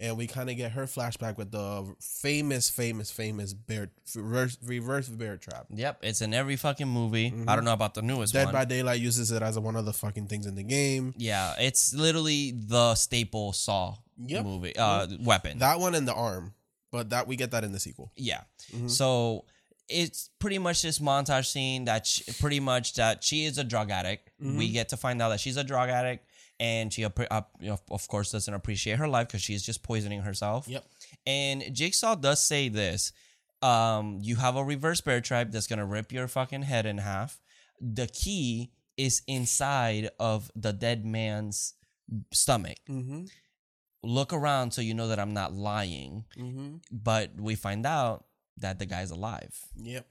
and 0.00 0.16
we 0.16 0.26
kind 0.26 0.48
of 0.50 0.56
get 0.56 0.72
her 0.72 0.84
flashback 0.86 1.36
with 1.36 1.50
the 1.50 1.94
famous, 2.00 2.70
famous, 2.70 3.10
famous 3.10 3.52
bear 3.52 3.90
reverse, 4.16 4.56
reverse 4.64 5.08
bear 5.08 5.36
trap. 5.36 5.66
Yep, 5.70 5.98
it's 6.02 6.20
in 6.22 6.32
every 6.34 6.56
fucking 6.56 6.88
movie. 6.88 7.32
I 7.46 7.54
don't 7.54 7.64
know 7.64 7.72
about 7.74 7.92
the 7.94 8.02
newest 8.02 8.32
Dead 8.32 8.46
one. 8.46 8.52
by 8.54 8.64
Daylight 8.64 9.00
uses 9.00 9.30
it 9.30 9.42
as 9.42 9.58
one 9.58 9.76
of 9.76 9.84
the 9.84 9.92
fucking 9.92 10.28
things 10.28 10.46
in 10.46 10.54
the 10.54 10.62
game. 10.64 11.12
yeah, 11.18 11.54
it's 11.60 11.92
literally 11.94 12.52
the 12.52 12.94
staple 12.94 13.52
Saw 13.52 13.96
Yep. 14.22 14.44
movie 14.44 14.76
uh, 14.76 15.06
weapon. 15.20 15.58
That 15.58 15.78
one 15.80 15.94
and 15.94 16.06
the 16.08 16.12
arm, 16.14 16.52
but 16.90 17.10
that 17.10 17.26
we 17.26 17.36
get 17.36 17.50
that 17.52 17.64
in 17.64 17.72
the 17.72 17.80
sequel. 17.80 18.12
Yeah. 18.16 18.42
Mm-hmm. 18.72 18.88
So 18.88 19.44
it's 19.88 20.30
pretty 20.38 20.58
much 20.58 20.82
this 20.82 20.98
montage 20.98 21.46
scene 21.46 21.84
that 21.84 22.06
she, 22.06 22.24
pretty 22.40 22.60
much 22.60 22.94
that 22.94 23.24
she 23.24 23.44
is 23.44 23.58
a 23.58 23.64
drug 23.64 23.90
addict. 23.90 24.30
Mm-hmm. 24.42 24.58
We 24.58 24.68
get 24.70 24.88
to 24.90 24.96
find 24.96 25.20
out 25.20 25.30
that 25.30 25.40
she's 25.40 25.56
a 25.56 25.64
drug 25.64 25.88
addict, 25.88 26.26
and 26.58 26.92
she 26.92 27.04
uh, 27.04 27.10
of 27.90 28.08
course 28.08 28.32
doesn't 28.32 28.52
appreciate 28.52 28.98
her 28.98 29.08
life 29.08 29.28
because 29.28 29.42
she's 29.42 29.62
just 29.62 29.82
poisoning 29.82 30.22
herself. 30.22 30.68
Yep. 30.68 30.84
And 31.26 31.74
Jigsaw 31.74 32.14
does 32.14 32.44
say 32.44 32.68
this. 32.68 33.12
Um, 33.62 34.18
you 34.22 34.36
have 34.36 34.56
a 34.56 34.64
reverse 34.64 35.00
bear 35.00 35.20
trap 35.20 35.50
that's 35.50 35.66
gonna 35.66 35.84
rip 35.86 36.12
your 36.12 36.28
fucking 36.28 36.62
head 36.62 36.86
in 36.86 36.98
half. 36.98 37.40
The 37.80 38.06
key 38.06 38.72
is 38.96 39.22
inside 39.26 40.10
of 40.18 40.50
the 40.54 40.72
dead 40.72 41.04
man's 41.04 41.74
stomach. 42.32 42.78
Mm-hmm. 42.88 43.24
Look 44.02 44.32
around 44.32 44.72
so 44.72 44.80
you 44.80 44.94
know 44.94 45.08
that 45.08 45.18
I'm 45.20 45.34
not 45.34 45.52
lying. 45.52 46.24
Mm-hmm. 46.38 46.76
But 46.90 47.32
we 47.38 47.54
find 47.54 47.84
out 47.86 48.24
that 48.58 48.78
the 48.78 48.86
guy's 48.86 49.10
alive. 49.10 49.58
Yep. 49.76 50.06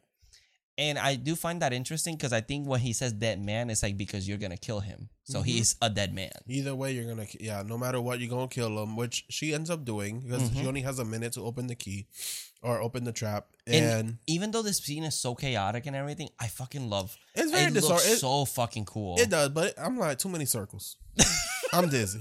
And 0.78 0.98
I 0.98 1.16
do 1.16 1.36
find 1.36 1.62
that 1.62 1.74
interesting 1.74 2.16
because 2.16 2.32
I 2.32 2.40
think 2.40 2.66
when 2.66 2.80
he 2.80 2.94
says 2.94 3.12
dead 3.12 3.44
man, 3.44 3.70
it's 3.70 3.84
like 3.84 3.98
because 3.98 4.30
you're 4.30 4.38
gonna 4.38 4.56
kill 4.56 4.80
him. 4.80 5.10
So 5.26 5.42
Mhm. 5.42 5.46
he's 5.46 5.76
a 5.82 5.90
dead 5.90 6.14
man. 6.14 6.32
Either 6.48 6.74
way, 6.74 6.94
you're 6.94 7.04
gonna 7.06 7.28
yeah. 7.38 7.64
No 7.64 7.78
matter 7.78 8.00
what, 8.00 8.20
you're 8.22 8.30
gonna 8.30 8.48
kill 8.48 8.82
him, 8.82 8.96
which 8.96 9.26
she 9.30 9.54
ends 9.54 9.70
up 9.70 9.84
doing 9.84 10.22
because 10.22 10.44
Mhm. 10.50 10.62
she 10.62 10.68
only 10.68 10.82
has 10.82 10.98
a 10.98 11.04
minute 11.04 11.34
to 11.34 11.42
open 11.42 11.68
the 11.68 11.76
key 11.76 12.08
or 12.62 12.82
open 12.82 13.04
the 13.04 13.12
trap, 13.12 13.48
And, 13.68 13.86
and, 13.86 14.18
even 14.28 14.52
though 14.52 14.62
this 14.62 14.78
scene 14.78 15.04
is 15.04 15.16
so 15.16 15.34
chaotic 15.36 15.86
and 15.86 15.96
everything, 15.96 16.30
I 16.40 16.48
fucking 16.48 16.90
love. 16.90 17.18
it's 17.36 17.52
very 17.52 17.66
It 17.66 17.74
looks 17.74 17.82
disorganized. 17.88 18.14
It, 18.14 18.20
so 18.20 18.46
fucking 18.46 18.86
cool. 18.86 19.20
it 19.20 19.30
does, 19.30 19.50
but 19.50 19.74
I'm 19.78 19.98
like 19.98 20.18
too 20.18 20.30
many 20.30 20.46
circles. 20.46 20.96
I'm 21.74 21.90
dizzy. 21.90 22.20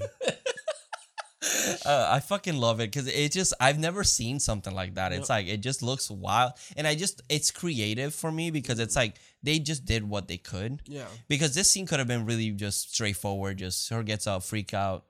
Uh, 1.85 2.07
I 2.11 2.19
fucking 2.19 2.57
love 2.57 2.79
it 2.79 2.91
because 2.91 3.07
it 3.07 3.31
just 3.31 3.53
I've 3.59 3.79
never 3.79 4.03
seen 4.03 4.39
something 4.39 4.73
like 4.75 4.95
that. 4.95 5.13
It's 5.13 5.29
like 5.29 5.47
it 5.47 5.61
just 5.61 5.81
looks 5.81 6.11
wild, 6.11 6.53
and 6.75 6.85
I 6.85 6.95
just 6.95 7.21
it's 7.29 7.51
creative 7.51 8.13
for 8.13 8.31
me 8.31 8.51
because 8.51 8.79
it's 8.79 8.95
like 8.95 9.15
they 9.41 9.59
just 9.59 9.85
did 9.85 10.03
what 10.07 10.27
they 10.27 10.37
could. 10.37 10.81
Yeah. 10.85 11.05
Because 11.27 11.55
this 11.55 11.71
scene 11.71 11.85
could 11.85 11.99
have 11.99 12.07
been 12.07 12.25
really 12.25 12.51
just 12.51 12.93
straightforward, 12.93 13.57
just 13.59 13.89
her 13.89 14.03
gets 14.03 14.27
out, 14.27 14.43
freak 14.43 14.73
out, 14.73 15.05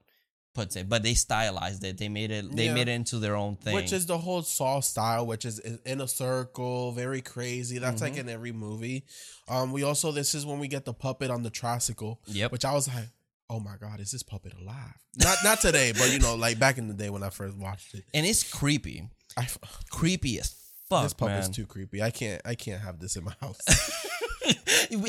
puts 0.54 0.76
it, 0.76 0.88
but 0.88 1.02
they 1.02 1.16
stylized 1.16 1.84
it. 1.84 1.98
They 1.98 2.10
made 2.10 2.30
it. 2.30 2.56
They 2.56 2.66
Yeah. 2.66 2.74
made 2.76 2.90
it 2.90 2.92
into 2.94 3.18
their 3.18 3.36
own 3.36 3.56
thing. 3.56 3.74
Which 3.74 3.92
is 3.92 4.06
the 4.06 4.20
whole 4.20 4.44
Saw 4.44 4.82
style, 4.82 5.26
which 5.26 5.46
is 5.46 5.58
in 5.60 6.00
a 6.00 6.08
circle, 6.08 6.92
very 6.92 7.22
crazy. 7.22 7.80
That's 7.80 8.02
like 8.02 8.14
Mhm. 8.14 8.20
in 8.20 8.30
every 8.30 8.52
movie. 8.52 9.04
Um, 9.48 9.72
we 9.72 9.82
also 9.82 10.12
this 10.12 10.36
is 10.36 10.46
when 10.46 10.60
we 10.60 10.68
get 10.68 10.86
the 10.86 10.94
puppet 10.94 11.32
on 11.32 11.42
the 11.42 11.50
tricycle, 11.50 12.22
yep. 12.28 12.52
which 12.52 12.66
I 12.66 12.74
was 12.74 12.88
like, 12.88 13.10
oh 13.50 13.60
my 13.60 13.76
god, 13.80 14.00
is 14.00 14.12
this 14.12 14.24
puppet 14.24 14.54
alive? 14.60 14.96
Not 15.18 15.38
not 15.44 15.62
today, 15.62 15.92
but 15.92 16.12
you 16.12 16.20
know, 16.20 16.36
like 16.36 16.60
back 16.60 16.78
in 16.78 16.88
the 16.88 16.94
day 16.94 17.10
when 17.10 17.24
I 17.24 17.30
first 17.30 17.58
watched 17.58 17.94
it. 17.96 18.06
and 18.14 18.26
it's 18.26 18.44
creepy, 18.50 19.10
I, 19.38 19.48
creepy 19.90 20.40
as 20.40 20.56
fuck, 20.90 21.04
this 21.04 21.14
puppet's 21.14 21.48
man. 21.48 21.54
too 21.54 21.66
creepy. 21.66 22.02
I 22.02 22.12
can't 22.12 22.42
I 22.46 22.56
can't 22.56 22.82
have 22.82 23.00
this 23.00 23.16
in 23.16 23.24
my 23.24 23.34
house. 23.42 23.60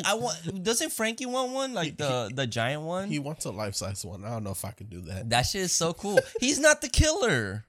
I 0.04 0.14
want. 0.14 0.62
Doesn't 0.62 0.92
Frankie 0.92 1.26
want 1.26 1.52
one 1.52 1.72
like 1.74 1.96
the 1.96 2.30
the 2.34 2.46
giant 2.46 2.82
one? 2.82 3.08
he 3.08 3.18
wants 3.18 3.44
a 3.44 3.50
life 3.50 3.74
size 3.74 4.04
one. 4.04 4.24
I 4.24 4.30
don't 4.30 4.44
know 4.44 4.50
if 4.50 4.64
I 4.64 4.72
can 4.72 4.88
do 4.88 5.00
that. 5.02 5.30
That 5.30 5.42
shit 5.42 5.62
is 5.62 5.72
so 5.72 5.92
cool. 5.92 6.18
He's 6.40 6.58
not 6.58 6.80
the 6.82 6.88
killer. 6.88 7.64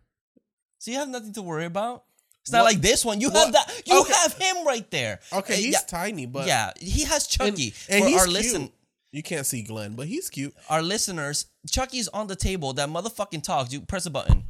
So 0.79 0.91
you 0.91 0.97
have 0.97 1.09
nothing 1.09 1.33
to 1.33 1.41
worry 1.41 1.65
about. 1.65 2.03
It's 2.41 2.51
not 2.51 2.63
What- 2.63 2.73
like 2.73 2.81
this 2.81 3.05
one. 3.05 3.21
You 3.21 3.29
what- 3.29 3.45
have 3.45 3.53
that. 3.53 3.81
You 3.85 4.01
okay. 4.01 4.13
have 4.13 4.33
him 4.37 4.65
right 4.65 4.89
there. 4.89 5.19
Okay, 5.31 5.55
he's 5.57 5.73
yeah, 5.73 5.79
tiny, 5.87 6.25
but 6.25 6.47
yeah. 6.47 6.71
He 6.79 7.03
has 7.05 7.27
and, 7.39 7.51
Chucky. 7.55 7.73
and 7.87 8.03
For 8.03 8.09
he's 8.09 8.19
our 8.19 8.25
cute. 8.25 8.33
listen, 8.33 8.69
You 9.11 9.21
can't 9.21 9.45
see 9.45 9.61
Glenn, 9.61 9.95
but 9.95 10.07
he's 10.07 10.29
cute. 10.29 10.53
our 10.69 10.81
listeners, 10.81 11.47
Chucky's 11.69 12.07
on 12.09 12.27
the 12.27 12.35
table. 12.35 12.73
That 12.73 12.89
motherfucking 12.89 13.43
talks. 13.43 13.73
You 13.73 13.81
press 13.81 14.05
a 14.05 14.09
button. 14.09 14.43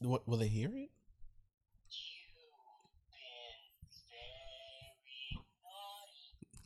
What, 0.00 0.26
will 0.28 0.38
they 0.38 0.48
hear 0.48 0.70
it? 0.74 0.90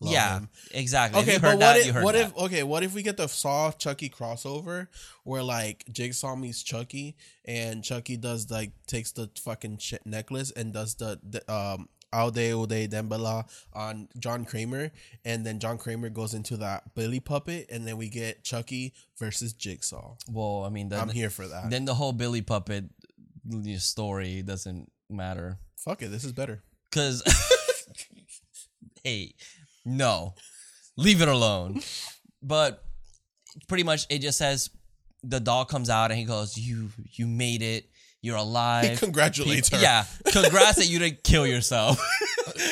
Love 0.01 0.13
yeah, 0.13 0.39
him. 0.39 0.49
exactly. 0.71 1.21
Okay, 1.23 1.33
you 1.35 1.39
but 1.41 1.49
what 1.55 1.59
that, 1.59 1.77
if 1.79 1.87
you 1.87 1.93
heard 1.93 2.05
what 2.05 2.15
that. 2.15 2.29
if 2.29 2.37
okay, 2.37 2.63
what 2.63 2.85
if 2.85 2.95
we 2.95 3.03
get 3.03 3.17
the 3.17 3.27
Saw 3.27 3.73
Chucky 3.73 4.09
crossover 4.09 4.87
where 5.25 5.43
like 5.43 5.85
Jigsaw 5.91 6.37
meets 6.37 6.63
Chucky 6.63 7.17
and 7.45 7.83
Chucky 7.83 8.17
does 8.17 8.49
like 8.49 8.71
takes 8.87 9.11
the 9.11 9.29
fucking 9.43 9.81
necklace 10.05 10.53
and 10.53 10.73
does 10.73 10.95
the, 10.95 11.19
the 11.29 11.53
um 11.53 11.89
Ade 12.15 12.35
Due 12.35 12.89
Damballa 12.89 13.45
on 13.73 14.09
John 14.19 14.45
Kramer 14.45 14.91
and 15.25 15.45
then 15.45 15.59
John 15.59 15.79
Kramer 15.79 16.09
goes 16.09 16.35
into 16.35 16.57
that 16.59 16.95
Billy 16.95 17.21
puppet 17.21 17.67
and 17.71 17.87
then 17.87 17.97
we 17.97 18.09
get 18.09 18.45
Chucky 18.45 18.95
versus 19.19 19.53
Jigsaw. 19.53 20.17
well, 20.31 20.65
I 20.65 20.71
mean, 20.71 20.93
I'm 20.93 21.09
here 21.11 21.31
for 21.31 21.47
that. 21.47 21.71
then 21.71 21.85
the 21.85 21.95
whole 21.95 22.13
Billy 22.13 22.43
puppet 22.43 22.85
story 23.79 24.43
doesn't 24.43 24.91
matter. 25.11 25.59
Fuck 25.77 26.03
it, 26.03 26.11
this 26.11 26.25
is 26.25 26.33
better. 26.33 26.63
Cause 26.91 27.23
hey, 29.05 29.35
no. 29.85 30.35
Leave 30.97 31.23
it 31.23 31.29
alone. 31.29 31.81
But 32.43 32.83
pretty 33.69 33.85
much 33.85 34.07
it 34.11 34.19
just 34.21 34.39
says 34.39 34.71
the 35.23 35.41
dog 35.41 35.69
comes 35.69 35.91
out 35.91 36.11
and 36.11 36.19
he 36.19 36.25
goes, 36.25 36.57
You 36.57 36.91
you 37.13 37.27
made 37.27 37.63
it. 37.63 37.89
You're 38.21 38.37
He 38.37 38.43
alive. 38.43 38.99
congratulates 38.99 39.69
her. 39.69 39.79
Yeah. 39.81 40.05
Congrats 40.33 40.77
that 40.77 40.87
you 40.89 40.99
didn't 40.99 41.23
kill 41.25 41.47
yourself. 41.47 42.01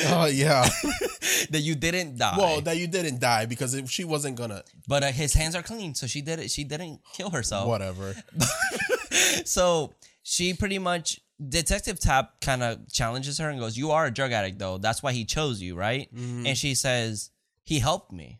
Oh 0.07 0.25
yeah. 0.25 0.67
that 1.51 1.61
you 1.61 1.75
didn't 1.75 2.17
die. 2.17 2.35
well, 2.37 2.59
that 2.61 2.77
you 2.77 2.87
didn't 2.87 3.19
die 3.21 3.45
because 3.45 3.73
if 3.73 3.89
she 3.89 4.03
wasn't 4.03 4.35
gonna 4.35 4.63
but 4.87 5.03
uh, 5.03 5.11
his 5.11 5.33
hands 5.33 5.55
are 5.55 5.61
clean, 5.61 5.93
so 5.95 6.07
she 6.07 6.21
did 6.21 6.39
it. 6.39 6.51
She 6.51 6.63
didn't 6.65 6.99
kill 7.13 7.29
herself. 7.29 7.67
whatever. 7.67 8.13
so 9.45 9.93
she 10.23 10.53
pretty 10.53 10.79
much 10.79 11.19
Detective 11.47 11.99
Tapp 11.99 12.41
kind 12.41 12.63
of 12.63 12.91
challenges 12.91 13.37
her 13.37 13.49
and 13.49 13.59
goes, 13.59 13.77
"You 13.77 13.91
are 13.91 14.07
a 14.07 14.11
drug 14.11 14.31
addict, 14.31 14.57
though. 14.59 14.77
That's 14.77 15.03
why 15.03 15.13
he 15.13 15.23
chose 15.25 15.61
you, 15.61 15.75
right?" 15.75 16.13
Mhm. 16.13 16.47
And 16.47 16.57
she 16.57 16.73
says, 16.73 17.29
"He 17.63 17.79
helped 17.79 18.11
me. 18.11 18.39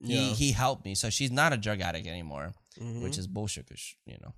He 0.00 0.14
Yeah. 0.14 0.34
he 0.34 0.52
helped 0.52 0.84
me." 0.84 0.94
So 0.94 1.10
she's 1.10 1.30
not 1.30 1.52
a 1.52 1.56
drug 1.58 1.80
addict 1.80 2.06
anymore, 2.06 2.54
Mhm. 2.80 3.02
which 3.02 3.18
is 3.18 3.26
bullshit. 3.26 3.68
you 4.06 4.16
know, 4.22 4.32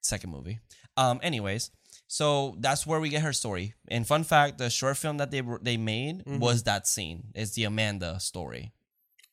second 0.00 0.30
movie. 0.30 0.58
Um. 0.96 1.20
Anyways, 1.22 1.70
so 2.06 2.56
that's 2.58 2.86
where 2.86 3.00
we 3.00 3.08
get 3.08 3.22
her 3.22 3.32
story. 3.32 3.74
And 3.88 4.06
fun 4.06 4.24
fact: 4.24 4.58
the 4.58 4.70
short 4.70 4.96
film 4.96 5.18
that 5.18 5.30
they 5.30 5.42
they 5.62 5.76
made 5.76 6.24
Mhm. 6.24 6.38
was 6.40 6.64
that 6.64 6.86
scene. 6.86 7.28
It's 7.34 7.52
the 7.52 7.64
Amanda 7.64 8.18
story. 8.20 8.72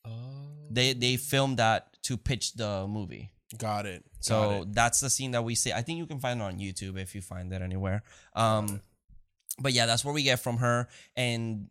Oh. 0.05 0.11
They 0.69 0.93
they 0.93 1.17
filmed 1.17 1.57
that 1.57 1.97
to 2.03 2.17
pitch 2.17 2.53
the 2.53 2.87
movie. 2.87 3.31
Got 3.57 3.85
it. 3.85 4.03
Got 4.03 4.23
So 4.25 4.61
it. 4.63 4.73
that's 4.73 4.99
the 4.99 5.09
scene 5.09 5.31
that 5.31 5.43
we 5.43 5.55
see. 5.55 5.71
I 5.71 5.81
think 5.81 5.97
you 5.97 6.05
can 6.05 6.19
find 6.19 6.41
it 6.41 6.43
on 6.43 6.59
YouTube 6.59 6.97
if 6.99 7.15
you 7.15 7.21
find 7.21 7.51
it 7.53 7.61
anywhere. 7.61 8.03
Um, 8.33 8.81
but 9.59 9.71
yeah, 9.73 9.85
that's 9.85 10.03
where 10.03 10.13
we 10.13 10.23
get 10.23 10.39
from 10.41 10.57
her, 10.57 10.87
and 11.15 11.69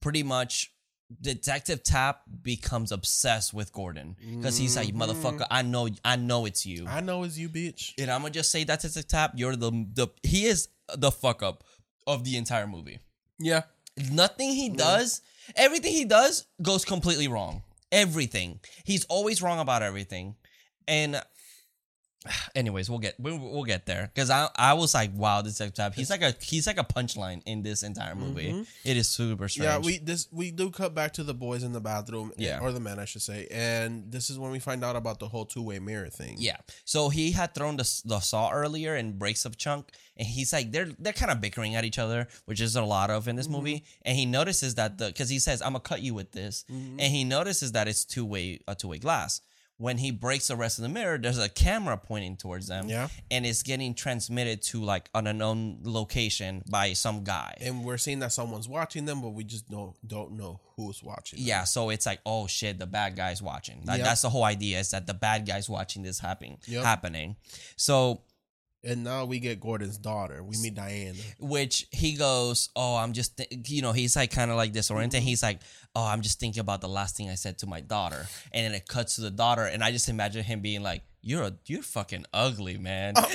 pretty 0.00 0.22
much 0.22 0.72
Detective 1.20 1.82
Tapp 1.82 2.22
becomes 2.42 2.90
obsessed 2.90 3.54
with 3.54 3.72
Gordon 3.72 4.16
because 4.36 4.56
he's 4.58 4.76
like, 4.76 4.88
Mhm. 4.88 4.96
"Motherfucker, 5.02 5.46
I 5.50 5.62
know, 5.62 5.88
I 6.04 6.16
know 6.16 6.46
it's 6.46 6.66
you." 6.66 6.86
I 6.86 7.00
know 7.00 7.22
it's 7.22 7.36
you, 7.38 7.48
bitch. 7.48 7.92
and 7.98 8.10
I'm 8.10 8.22
gonna 8.22 8.32
just 8.34 8.50
say 8.50 8.64
that 8.64 8.80
Detective 8.80 9.06
Tapp, 9.08 9.32
you're 9.36 9.54
the 9.56 9.70
the 9.70 10.08
he 10.22 10.46
is 10.46 10.68
the 10.94 11.12
fuck 11.12 11.42
up 11.42 11.62
of 12.06 12.24
the 12.24 12.36
entire 12.36 12.66
movie. 12.66 12.98
Yeah. 13.38 13.62
Nothing 14.10 14.52
he 14.52 14.68
does, 14.68 15.22
everything 15.54 15.92
he 15.92 16.04
does 16.04 16.46
goes 16.60 16.84
completely 16.84 17.28
wrong. 17.28 17.62
Everything. 17.92 18.60
He's 18.84 19.04
always 19.04 19.40
wrong 19.40 19.58
about 19.60 19.82
everything. 19.82 20.34
And 20.88 21.22
anyways, 22.54 22.88
we'll 22.90 22.98
get 22.98 23.14
we'll, 23.18 23.38
we'll 23.38 23.64
get 23.64 23.86
there 23.86 24.10
cuz 24.14 24.30
I 24.30 24.48
I 24.56 24.74
was 24.74 24.94
like, 24.94 25.10
wow, 25.14 25.42
this 25.42 25.58
Detective 25.58 25.94
He's 25.94 26.10
like 26.10 26.22
a 26.22 26.34
he's 26.40 26.66
like 26.66 26.78
a 26.78 26.84
punchline 26.84 27.42
in 27.46 27.62
this 27.62 27.82
entire 27.82 28.14
movie. 28.14 28.52
Mhm. 28.52 28.66
It 28.84 28.96
is 28.96 29.08
super 29.08 29.48
strange. 29.48 29.64
Yeah, 29.66 29.78
we 29.78 29.98
this 29.98 30.28
we 30.32 30.50
do 30.50 30.70
cut 30.70 30.94
back 30.94 31.12
to 31.14 31.22
the 31.24 31.34
boys 31.34 31.62
in 31.62 31.72
the 31.72 31.80
bathroom, 31.80 32.32
Yeah. 32.36 32.60
or 32.60 32.72
the 32.72 32.80
men, 32.80 32.98
I 32.98 33.04
should 33.04 33.22
say, 33.22 33.46
and 33.50 34.10
this 34.12 34.30
is 34.30 34.38
when 34.38 34.50
we 34.50 34.58
find 34.58 34.84
out 34.84 34.96
about 34.96 35.18
the 35.20 35.28
whole 35.28 35.44
two 35.46 35.62
way 35.62 35.78
mirror 35.78 36.08
thing. 36.10 36.36
Yeah. 36.38 36.56
So 36.84 37.08
he 37.08 37.32
had 37.32 37.54
thrown 37.54 37.76
the, 37.76 38.02
the 38.04 38.20
saw 38.20 38.50
earlier 38.50 38.94
and 38.94 39.18
breaks 39.18 39.44
up 39.46 39.56
chunk, 39.56 39.90
and 40.16 40.26
he's 40.26 40.52
like 40.52 40.72
they're 40.72 40.90
they're 40.98 41.12
kind 41.12 41.30
of 41.30 41.40
bickering 41.40 41.74
at 41.74 41.84
each 41.84 41.98
other, 41.98 42.28
which 42.46 42.60
is 42.60 42.76
a 42.76 42.82
lot 42.82 43.10
of 43.10 43.28
in 43.28 43.36
this 43.36 43.48
movie. 43.48 43.84
And 44.02 44.16
he 44.16 44.26
notices 44.26 44.74
that 44.76 44.98
the 44.98 45.06
because 45.06 45.28
he 45.28 45.38
says 45.38 45.60
I'm 45.62 45.72
gonna 45.72 45.80
cut 45.80 46.02
you 46.02 46.14
with 46.14 46.32
this, 46.32 46.64
Mhm. 46.70 46.96
and 47.00 47.12
he 47.14 47.24
notices 47.24 47.72
that 47.72 47.88
it's 47.88 48.04
two 48.04 48.24
way 48.24 48.60
a 48.68 48.74
two 48.74 48.88
way 48.88 48.98
glass. 48.98 49.40
When 49.78 49.98
he 49.98 50.10
breaks 50.10 50.48
the 50.48 50.56
rest 50.56 50.78
of 50.78 50.82
the 50.84 50.88
mirror, 50.88 51.18
there's 51.18 51.36
a 51.36 51.50
camera 51.50 51.98
pointing 51.98 52.36
towards 52.38 52.66
them, 52.66 52.88
Yeah. 52.88 53.08
and 53.30 53.44
it's 53.44 53.62
getting 53.62 53.92
transmitted 53.92 54.62
to 54.62 54.82
like 54.82 55.10
an 55.14 55.26
unknown 55.26 55.80
location 55.82 56.62
by 56.70 56.94
some 56.94 57.24
guy. 57.24 57.58
and 57.60 57.84
we're 57.84 57.98
seeing 57.98 58.20
that 58.20 58.32
someone's 58.32 58.68
watching 58.68 59.04
them, 59.04 59.20
but 59.20 59.30
we 59.30 59.44
just 59.44 59.68
don't 59.70 59.94
don't 60.06 60.32
know 60.32 60.60
who's 60.76 61.02
watching. 61.02 61.38
them. 61.38 61.46
Yeah, 61.48 61.64
so 61.64 61.90
it's 61.90 62.06
like, 62.06 62.20
oh 62.24 62.46
shit, 62.46 62.78
the 62.78 62.86
bad 62.86 63.16
guy's 63.16 63.42
watching. 63.42 63.82
That, 63.84 63.98
Yep. 63.98 64.06
That's 64.06 64.22
the 64.22 64.30
whole 64.30 64.44
idea 64.44 64.78
is 64.80 64.90
that 64.92 65.06
the 65.06 65.14
bad 65.14 65.46
guy's 65.46 65.68
watching 65.68 66.02
this 66.02 66.20
happening. 66.20 66.58
Yep. 66.66 66.82
Happening. 66.82 67.36
So 67.76 68.22
and 68.86 69.04
now 69.04 69.24
we 69.24 69.38
get 69.40 69.60
Gordon's 69.60 69.98
daughter. 69.98 70.42
We 70.42 70.56
meet 70.62 70.74
Diana. 70.74 71.18
which 71.38 71.86
he 71.90 72.14
goes, 72.16 72.70
"Oh, 72.76 72.96
I'm 72.96 73.12
just, 73.12 73.36
th-, 73.36 73.68
you 73.70 73.82
know, 73.82 73.92
he's 73.92 74.16
like 74.16 74.30
kind 74.30 74.50
of 74.50 74.56
like 74.56 74.72
disoriented. 74.72 75.20
Mm-hmm. 75.20 75.26
He's 75.28 75.42
like, 75.42 75.60
"Oh, 75.94 76.04
I'm 76.06 76.22
just 76.22 76.38
thinking 76.40 76.60
about 76.60 76.80
the 76.80 76.88
last 76.88 77.16
thing 77.16 77.28
I 77.28 77.34
said 77.34 77.58
to 77.58 77.66
my 77.66 77.80
daughter," 77.80 78.26
and 78.52 78.64
then 78.64 78.74
it 78.74 78.86
cuts 78.88 79.16
to 79.16 79.20
the 79.22 79.30
daughter, 79.30 79.62
and 79.64 79.82
I 79.84 79.90
just 79.92 80.08
imagine 80.08 80.42
him 80.44 80.60
being 80.60 80.82
like, 80.82 81.02
"You're 81.22 81.42
a, 81.42 81.52
you're 81.66 81.82
fucking 81.82 82.24
ugly, 82.32 82.78
man," 82.78 83.14
oh. 83.16 83.28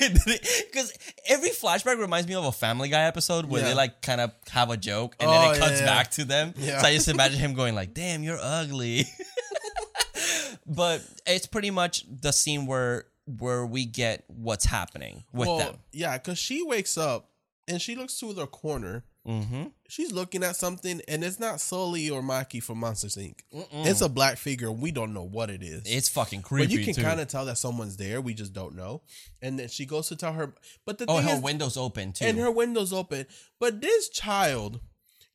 because 0.00 0.92
every 1.28 1.50
flashback 1.50 1.98
reminds 1.98 2.28
me 2.28 2.34
of 2.34 2.44
a 2.44 2.52
Family 2.52 2.88
Guy 2.88 3.02
episode 3.04 3.46
where 3.46 3.62
they 3.62 3.74
like 3.74 4.02
kind 4.02 4.20
of 4.20 4.32
have 4.50 4.70
a 4.70 4.76
joke, 4.76 5.16
and 5.20 5.28
Oh, 5.28 5.32
then 5.32 5.42
it 5.42 5.46
oh, 5.46 5.52
yeah, 5.52 5.58
cuts 5.58 5.80
yeah. 5.80 5.86
back 5.86 6.10
to 6.12 6.24
them. 6.24 6.54
Yeah. 6.56 6.80
So 6.80 6.86
I 6.88 6.94
just 6.94 7.08
imagine 7.16 7.38
him 7.40 7.54
going 7.54 7.74
like, 7.74 7.94
"Damn, 7.94 8.22
you're 8.22 8.38
ugly." 8.40 9.04
but 10.66 11.02
it's 11.26 11.46
pretty 11.46 11.70
much 11.70 12.04
the 12.08 12.32
scene 12.32 12.66
where 12.66 13.04
where 13.26 13.64
we 13.66 13.86
get 13.86 14.24
what's 14.28 14.64
happening 14.66 15.24
with 15.32 15.48
well, 15.48 15.58
them. 15.58 15.76
yeah, 15.92 16.18
because 16.18 16.38
she 16.38 16.62
wakes 16.62 16.98
up 16.98 17.30
and 17.66 17.80
she 17.80 17.94
looks 17.96 18.18
to 18.20 18.32
the 18.32 18.46
corner. 18.46 19.04
Mm-hmm. 19.26 19.68
She's 19.88 20.12
looking 20.12 20.44
at 20.44 20.54
something, 20.54 21.00
and 21.08 21.24
it's 21.24 21.40
not 21.40 21.58
Sully 21.58 22.10
or 22.10 22.20
Maki 22.20 22.62
from 22.62 22.76
Monsters 22.76 23.16
Inc. 23.16 23.36
It's 23.72 24.02
a 24.02 24.08
black 24.10 24.36
figure. 24.36 24.70
We 24.70 24.90
don't 24.92 25.14
know 25.14 25.22
what 25.22 25.48
it 25.48 25.62
is. 25.62 25.80
It's 25.86 26.10
fucking 26.10 26.42
creepy. 26.42 26.66
but 26.76 26.86
you 26.86 26.92
can 26.92 27.02
kind 27.02 27.18
of 27.20 27.28
tell 27.28 27.46
that 27.46 27.56
someone's 27.56 27.96
there. 27.96 28.20
We 28.20 28.34
just 28.34 28.52
don't 28.52 28.74
know. 28.76 29.00
And 29.40 29.58
then 29.58 29.68
she 29.68 29.86
goes 29.86 30.08
to 30.08 30.16
tell 30.16 30.34
her, 30.34 30.52
but 30.84 30.98
the 30.98 31.06
Oh, 31.08 31.22
her 31.22 31.36
is, 31.36 31.40
window's 31.40 31.78
open 31.78 32.12
too. 32.12 32.26
and 32.26 32.38
her 32.38 32.50
window's 32.50 32.92
open. 32.92 33.24
But 33.58 33.80
this 33.80 34.10
child, 34.10 34.80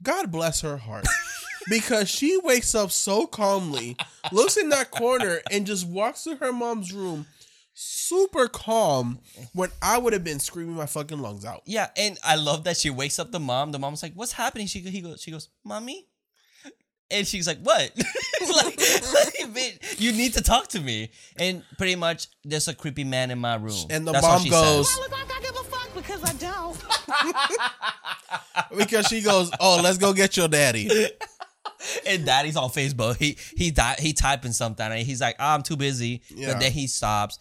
God 0.04 0.32
bless 0.32 0.62
her 0.62 0.78
heart, 0.78 1.08
because 1.68 2.10
she 2.10 2.38
wakes 2.44 2.76
up 2.76 2.92
so 2.92 3.26
calmly, 3.26 3.98
looks 4.32 4.56
in 4.56 4.70
that 4.70 4.92
corner, 4.92 5.40
and 5.50 5.66
just 5.66 5.88
walks 5.88 6.26
to 6.26 6.36
her 6.36 6.54
mom's 6.54 6.94
room, 6.94 7.26
super 7.82 8.48
calm. 8.50 9.20
When 9.54 9.70
I 9.82 9.98
would 9.98 10.12
have 10.14 10.24
been 10.24 10.40
screaming 10.40 10.76
my 10.76 10.86
fucking 10.86 11.20
lungs 11.20 11.46
out. 11.46 11.62
yeah, 11.66 11.90
and 11.96 12.18
I 12.24 12.36
love 12.36 12.66
that 12.66 12.76
she 12.78 12.90
wakes 12.90 13.20
up 13.20 13.32
the 13.32 13.40
mom. 13.40 13.72
The 13.72 13.80
mom's 13.80 14.04
like, 14.04 14.14
"What's 14.14 14.34
happening?" 14.34 14.68
She 14.68 14.80
he 14.80 15.02
goes, 15.02 15.22
she 15.22 15.32
goes, 15.32 15.48
"Mommy," 15.64 16.06
and 17.10 17.26
she's 17.26 17.48
like, 17.48 17.60
"What?" 17.62 17.92
like, 18.42 18.78
like, 18.78 19.36
bitch, 19.56 20.00
you 20.00 20.12
need 20.12 20.34
to 20.34 20.42
talk 20.42 20.68
to 20.70 20.82
me. 20.82 21.10
And 21.38 21.64
pretty 21.78 21.96
much, 21.96 22.28
there's 22.44 22.68
a 22.68 22.74
creepy 22.76 23.04
man 23.06 23.32
in 23.32 23.40
my 23.40 23.56
room. 23.56 23.86
And 23.90 24.06
the 24.06 24.12
That's 24.12 24.26
mom 24.26 24.42
she 24.42 24.50
goes- 24.50 24.90
says. 24.90 25.00
look 25.00 25.12
like 25.12 25.32
I 25.38 25.42
give 25.42 25.56
a 25.56 25.64
fuck 25.64 25.94
because 25.96 26.24
I 26.24 26.34
don't. 26.34 26.78
Because 28.78 29.08
she 29.08 29.22
goes, 29.22 29.50
"Oh, 29.60 29.80
let's 29.84 29.98
go 29.98 30.14
get 30.14 30.38
your 30.38 30.48
daddy." 30.48 30.90
and 32.06 32.26
daddy's 32.26 32.56
on 32.56 32.70
Facebook. 32.70 33.18
He 33.18 33.38
he 33.56 33.72
di- 33.72 33.96
he 34.00 34.14
typing 34.14 34.52
something. 34.52 34.86
And 34.86 35.00
he's 35.02 35.22
like, 35.22 35.38
oh, 35.40 35.46
I'm 35.56 35.64
too 35.64 35.76
busy. 35.78 36.22
Yeah. 36.30 36.52
But 36.54 36.60
then 36.60 36.72
he 36.72 36.88
stops. 36.88 37.40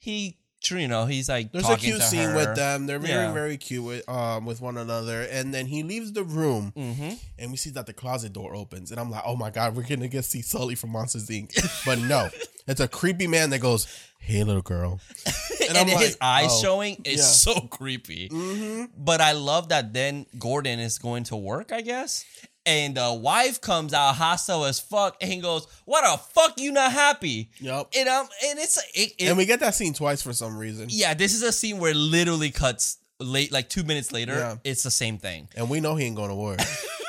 He, 0.00 0.38
you 0.68 0.88
know, 0.88 1.06
he's 1.06 1.28
like, 1.28 1.52
There's 1.52 1.68
a 1.68 1.76
cute 1.76 2.00
to 2.00 2.02
scene 2.06 2.34
with 2.34 2.56
them. 2.56 2.86
They're 2.86 2.98
very, 2.98 3.12
Yeah. 3.12 3.32
very 3.32 3.56
cute 3.56 3.84
with 3.84 4.08
um 4.08 4.44
with 4.46 4.60
one 4.60 4.76
another. 4.76 5.22
And 5.22 5.54
then 5.54 5.66
he 5.66 5.82
leaves 5.82 6.12
the 6.12 6.24
room, 6.24 6.72
Mm-hmm. 6.76 7.14
and 7.38 7.50
we 7.50 7.56
see 7.56 7.70
that 7.70 7.86
the 7.86 7.92
closet 7.92 8.32
door 8.32 8.54
opens. 8.54 8.90
And 8.90 8.98
I'm 8.98 9.10
like, 9.10 9.22
oh 9.24 9.36
my 9.36 9.50
god, 9.50 9.76
we're 9.76 9.86
gonna 9.86 10.08
get 10.08 10.24
see 10.24 10.42
Sully 10.42 10.74
from 10.74 10.90
Monsters 10.90 11.28
Inc. 11.28 11.54
But 11.86 11.98
no, 12.00 12.28
it's 12.66 12.80
a 12.80 12.88
creepy 12.88 13.26
man 13.26 13.50
that 13.50 13.60
goes, 13.60 13.86
"Hey, 14.18 14.42
little 14.44 14.62
girl." 14.62 15.00
and, 15.68 15.78
I'm 15.78 15.86
his 15.86 15.94
like, 15.96 16.16
eyes 16.20 16.50
oh, 16.50 16.62
showing 16.62 16.96
is 17.04 17.18
yeah. 17.20 17.24
so 17.54 17.60
creepy. 17.60 18.28
Mm-hmm. 18.28 18.84
But 18.98 19.20
I 19.20 19.32
love 19.32 19.68
that 19.68 19.92
then 19.92 20.26
Gordon 20.38 20.78
is 20.80 20.98
going 20.98 21.24
to 21.24 21.36
work, 21.36 21.72
I 21.72 21.80
guess. 21.80 22.24
And 22.66 22.94
the 22.96 23.12
wife 23.14 23.60
comes 23.60 23.94
out 23.94 24.14
hostile 24.16 24.64
as 24.66 24.78
fuck 24.78 25.16
and 25.20 25.40
goes, 25.42 25.66
What 25.86 26.02
the 26.02 26.18
fuck 26.18 26.60
you 26.60 26.72
not 26.72 26.92
happy? 26.92 27.50
Yep. 27.58 27.88
And 27.96 28.08
um 28.08 28.28
and 28.46 28.58
it's 28.58 28.76
it, 28.94 29.12
it- 29.18 29.28
And 29.28 29.38
we 29.38 29.46
get 29.46 29.60
that 29.60 29.74
scene 29.74 29.94
twice 29.94 30.20
for 30.22 30.32
some 30.34 30.56
reason. 30.58 30.86
yeah, 30.90 31.14
this 31.14 31.34
is 31.34 31.42
a 31.42 31.52
scene 31.52 31.78
where 31.78 31.92
it 31.92 31.96
literally 31.96 32.50
cuts 32.50 32.98
late 33.18 33.50
like 33.50 33.68
two 33.70 33.82
minutes 33.82 34.12
later, 34.12 34.34
Yeah. 34.34 34.56
it's 34.64 34.82
the 34.82 34.90
same 34.90 35.16
thing. 35.18 35.48
And 35.56 35.70
we 35.70 35.80
know 35.80 35.94
he 35.96 36.04
ain't 36.06 36.16
going 36.16 36.30
to 36.30 36.34
work. 36.34 36.60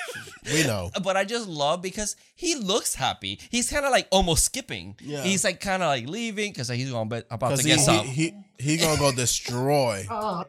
we 0.53 0.63
know. 0.63 0.89
But 1.03 1.17
I 1.17 1.23
just 1.25 1.47
love 1.47 1.81
because 1.81 2.15
he 2.35 2.55
looks 2.55 2.95
happy. 2.95 3.39
He's 3.49 3.69
kind 3.69 3.85
of 3.85 3.91
like 3.91 4.07
almost 4.11 4.45
skipping. 4.45 4.95
Yeah. 5.01 5.23
He's 5.23 5.43
like 5.43 5.59
kind 5.59 5.83
of 5.83 5.87
like 5.87 6.07
leaving 6.07 6.51
because 6.51 6.69
he's 6.69 6.91
going 6.91 7.09
to 7.09 7.25
about 7.29 7.57
to 7.57 7.63
Because 7.63 7.65
get 7.65 7.79
he, 7.79 7.85
some. 7.85 8.05
he, 8.05 8.33
he, 8.57 8.71
he 8.73 8.77
gonna 8.77 8.99
go 8.99 9.11
destroy. 9.15 10.05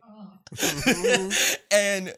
and 1.71 2.15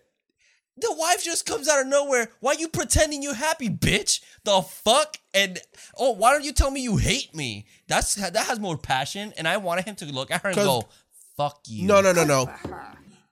the 0.76 0.92
wife 0.96 1.22
just 1.24 1.46
comes 1.46 1.68
out 1.68 1.80
of 1.80 1.86
nowhere. 1.86 2.30
Why 2.40 2.52
you 2.52 2.68
pretending 2.68 3.22
you 3.22 3.32
happy, 3.34 3.68
bitch? 3.68 4.20
The 4.44 4.62
fuck? 4.62 5.16
And 5.32 5.58
oh, 5.98 6.12
why 6.12 6.32
don't 6.32 6.44
you 6.44 6.52
tell 6.52 6.70
me 6.70 6.80
you 6.82 6.96
hate 6.96 7.34
me? 7.34 7.66
That's 7.88 8.14
that 8.16 8.36
has 8.36 8.58
more 8.60 8.76
passion. 8.78 9.32
And 9.36 9.46
I 9.48 9.56
wanted 9.58 9.84
him 9.84 9.96
to 9.96 10.06
look 10.06 10.30
at 10.30 10.42
her 10.42 10.48
and 10.50 10.56
'Cause- 10.56 10.66
go, 10.66 10.88
"Fuck 11.36 11.60
you." 11.66 11.86
No, 11.86 12.00
no, 12.00 12.12
no, 12.12 12.24
no. 12.24 12.52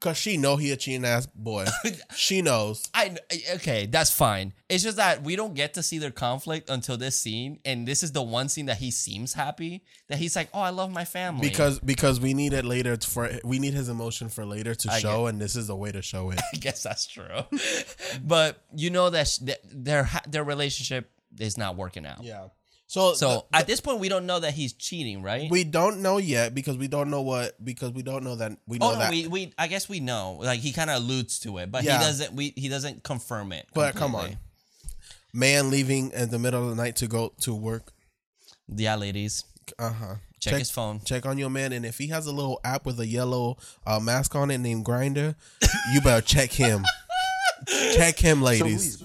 Cause 0.03 0.17
she 0.17 0.37
know 0.37 0.57
he 0.57 0.73
a 0.73 0.77
cheating 0.77 1.05
ass 1.05 1.27
boy. 1.27 1.65
she 2.17 2.43
knows. 2.43 2.89
I 2.93 3.17
okay, 3.55 3.87
that's 3.87 4.11
fine. 4.11 4.53
It's 4.69 4.83
just 4.83 4.97
that 4.97 5.23
we 5.23 5.37
don't 5.37 5.55
get 5.55 5.75
to 5.75 5.83
see 5.83 5.99
their 5.99 6.11
conflict 6.11 6.69
until 6.69 6.97
this 6.97 7.17
scene, 7.17 7.61
and 7.65 7.87
this 7.87 8.03
is 8.03 8.11
the 8.11 8.21
one 8.21 8.49
scene 8.49 8.67
that 8.67 8.79
he 8.79 8.91
seems 8.91 9.33
happy. 9.33 9.85
That 10.09 10.19
he's 10.19 10.35
like, 10.35 10.49
"Oh, 10.53 10.59
I 10.61 10.71
love 10.71 10.91
my 10.91 11.05
family." 11.05 11.49
Because 11.49 11.79
because 11.79 12.19
we 12.19 12.35
need 12.35 12.53
it 12.53 12.65
later 12.65 12.97
for 12.97 13.31
we 13.45 13.61
need 13.61 13.75
his 13.75 13.89
emotion 13.89 14.29
for 14.29 14.45
later 14.45 14.75
to 14.75 14.91
I 14.91 14.99
show, 14.99 15.27
and 15.27 15.41
this 15.41 15.55
is 15.55 15.69
the 15.69 15.77
way 15.77 15.93
to 15.93 16.03
show 16.03 16.31
it. 16.31 16.41
I 16.53 16.57
guess 16.57 16.83
that's 16.83 17.07
true. 17.07 17.45
but 18.25 18.61
you 18.75 18.91
know 18.91 19.09
that 19.09 19.29
sh- 19.29 19.39
that 19.39 19.61
their 19.65 20.03
ha- 20.03 20.23
their 20.29 20.43
relationship 20.43 21.13
is 21.39 21.57
not 21.57 21.77
working 21.77 22.07
out. 22.07 22.25
Yeah. 22.25 22.49
So 22.93 23.14
So 23.14 23.47
at 23.55 23.66
this 23.66 23.80
point, 23.80 24.01
we 24.01 24.11
don't 24.11 24.26
know 24.26 24.38
that 24.40 24.53
he's 24.53 24.74
cheating, 24.74 25.22
right? 25.22 25.51
we 25.51 25.64
don't 25.64 26.03
know 26.03 26.18
yet 26.18 26.55
because 26.55 26.76
we 26.76 26.88
don't 26.88 27.09
know 27.09 27.22
what 27.22 27.57
because 27.64 27.90
we 27.93 28.03
don't 28.03 28.22
know 28.22 28.34
that 28.36 28.53
we 28.66 28.76
know 28.76 28.90
oh 28.90 28.93
no, 28.93 28.99
that. 28.99 29.11
we, 29.11 29.26
we 29.28 29.51
I 29.57 29.66
guess 29.66 29.88
we 29.88 29.99
know. 30.01 30.38
Like 30.43 30.61
he 30.61 30.72
kind 30.72 30.90
of 30.90 30.97
alludes 30.97 31.38
to 31.38 31.57
it, 31.57 31.72
but 31.72 31.84
Yeah. 31.84 31.97
he 31.99 32.05
doesn't. 32.05 32.34
We 32.34 32.53
he 32.55 32.68
doesn't 32.68 33.03
confirm 33.03 33.51
it. 33.53 33.66
but 33.72 33.95
come 33.97 34.14
on, 34.14 34.36
man, 35.32 35.70
leaving 35.70 36.11
in 36.11 36.28
the 36.28 36.38
middle 36.38 36.62
of 36.62 36.68
the 36.68 36.76
night 36.82 36.97
to 36.97 37.07
go 37.07 37.32
to 37.40 37.55
work. 37.55 37.95
Yeah, 38.68 38.97
ladies, 38.97 39.45
Uh 39.78 39.90
huh. 39.93 40.14
check, 40.38 40.59
his 40.59 40.70
phone. 40.70 41.01
Check 41.03 41.24
on 41.24 41.38
your 41.38 41.49
man, 41.49 41.72
and 41.72 41.86
if 41.86 41.97
he 41.97 42.09
has 42.09 42.26
a 42.26 42.32
little 42.32 42.61
app 42.62 42.84
with 42.84 43.01
a 43.01 43.07
yellow 43.07 43.57
uh, 43.86 44.01
mask 44.01 44.34
on 44.34 44.51
it 44.51 44.59
named 44.59 44.84
Grindr, 44.84 45.34
you 45.95 46.03
better 46.03 46.20
check 46.20 46.53
him. 46.53 46.84
check 47.97 48.18
him, 48.18 48.43
ladies. 48.43 49.03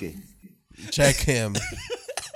check 0.91 1.15
him. 1.15 1.55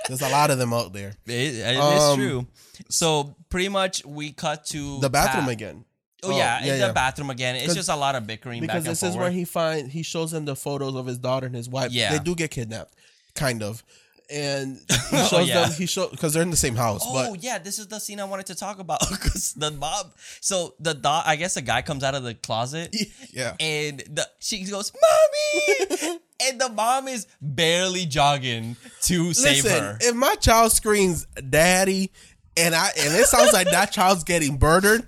There's 0.08 0.22
a 0.22 0.28
lot 0.28 0.50
of 0.50 0.58
them 0.58 0.72
out 0.72 0.92
there. 0.92 1.14
It, 1.26 1.32
it 1.32 1.76
is 1.76 1.78
Um, 2.02 2.18
true. 2.18 2.46
So 2.88 3.34
pretty 3.48 3.68
much 3.68 4.04
we 4.04 4.32
cut 4.32 4.64
to 4.66 5.00
The 5.00 5.10
bathroom 5.10 5.44
Pat. 5.44 5.52
again. 5.52 5.84
Oh, 6.24 6.30
yeah, 6.30 6.64
yeah, 6.64 6.74
in 6.74 6.80
yeah. 6.80 6.86
the 6.88 6.92
bathroom 6.92 7.30
again. 7.30 7.56
It's 7.56 7.74
just 7.74 7.88
a 7.88 7.96
lot 7.96 8.14
of 8.14 8.26
bickering 8.26 8.60
back 8.60 8.68
because 8.68 8.84
this 8.84 9.02
is 9.02 9.16
where 9.16 9.30
he 9.30 9.44
finds 9.44 9.92
he 9.92 10.02
shows 10.04 10.30
them 10.30 10.44
the 10.44 10.54
photos 10.54 10.94
of 10.94 11.06
his 11.06 11.18
daughter 11.18 11.46
and 11.46 11.54
his 11.54 11.68
wife. 11.68 11.90
Yeah. 11.90 12.12
they 12.12 12.18
do 12.22 12.34
get 12.36 12.50
kidnapped, 12.52 12.94
kind 13.34 13.60
of, 13.62 13.82
and 14.30 14.76
he 14.88 15.16
oh, 15.16 15.26
shows 15.26 15.32
Oh, 15.32 15.38
yeah. 15.40 15.62
them. 15.66 15.72
He 15.72 15.86
show 15.86 16.08
because 16.08 16.32
they're 16.34 16.42
in 16.42 16.50
the 16.50 16.56
same 16.56 16.76
house. 16.76 17.02
Oh 17.04 17.32
but 17.32 17.42
yeah, 17.42 17.58
this 17.58 17.78
is 17.78 17.86
the 17.88 17.98
scene 17.98 18.20
I 18.20 18.24
wanted 18.24 18.46
to 18.46 18.54
talk 18.54 18.78
about 18.78 19.00
because 19.10 19.54
the 19.54 19.70
mom. 19.70 20.12
So 20.40 20.74
the 20.80 20.94
dog, 20.94 21.24
I 21.26 21.36
guess 21.36 21.54
the 21.54 21.62
guy 21.62 21.82
comes 21.82 22.04
out 22.04 22.14
of 22.14 22.22
the 22.22 22.34
closet. 22.34 22.94
yeah, 23.32 23.54
and 23.60 24.00
the 24.00 24.28
she 24.40 24.64
goes, 24.64 24.92
"Mommy," 24.92 26.18
and 26.48 26.60
the 26.60 26.68
mom 26.68 27.08
is 27.08 27.26
barely 27.40 28.06
jogging 28.06 28.76
to 29.02 29.32
save 29.34 29.64
her. 29.64 29.98
if 30.00 30.14
my 30.14 30.34
child 30.36 30.72
screams 30.72 31.26
"daddy," 31.48 32.10
and 32.56 32.74
I 32.74 32.90
and 32.98 33.14
it 33.14 33.26
sounds 33.26 33.52
like 33.52 33.70
that 33.70 33.92
child's 33.92 34.24
getting 34.24 34.58
murdered, 34.58 35.06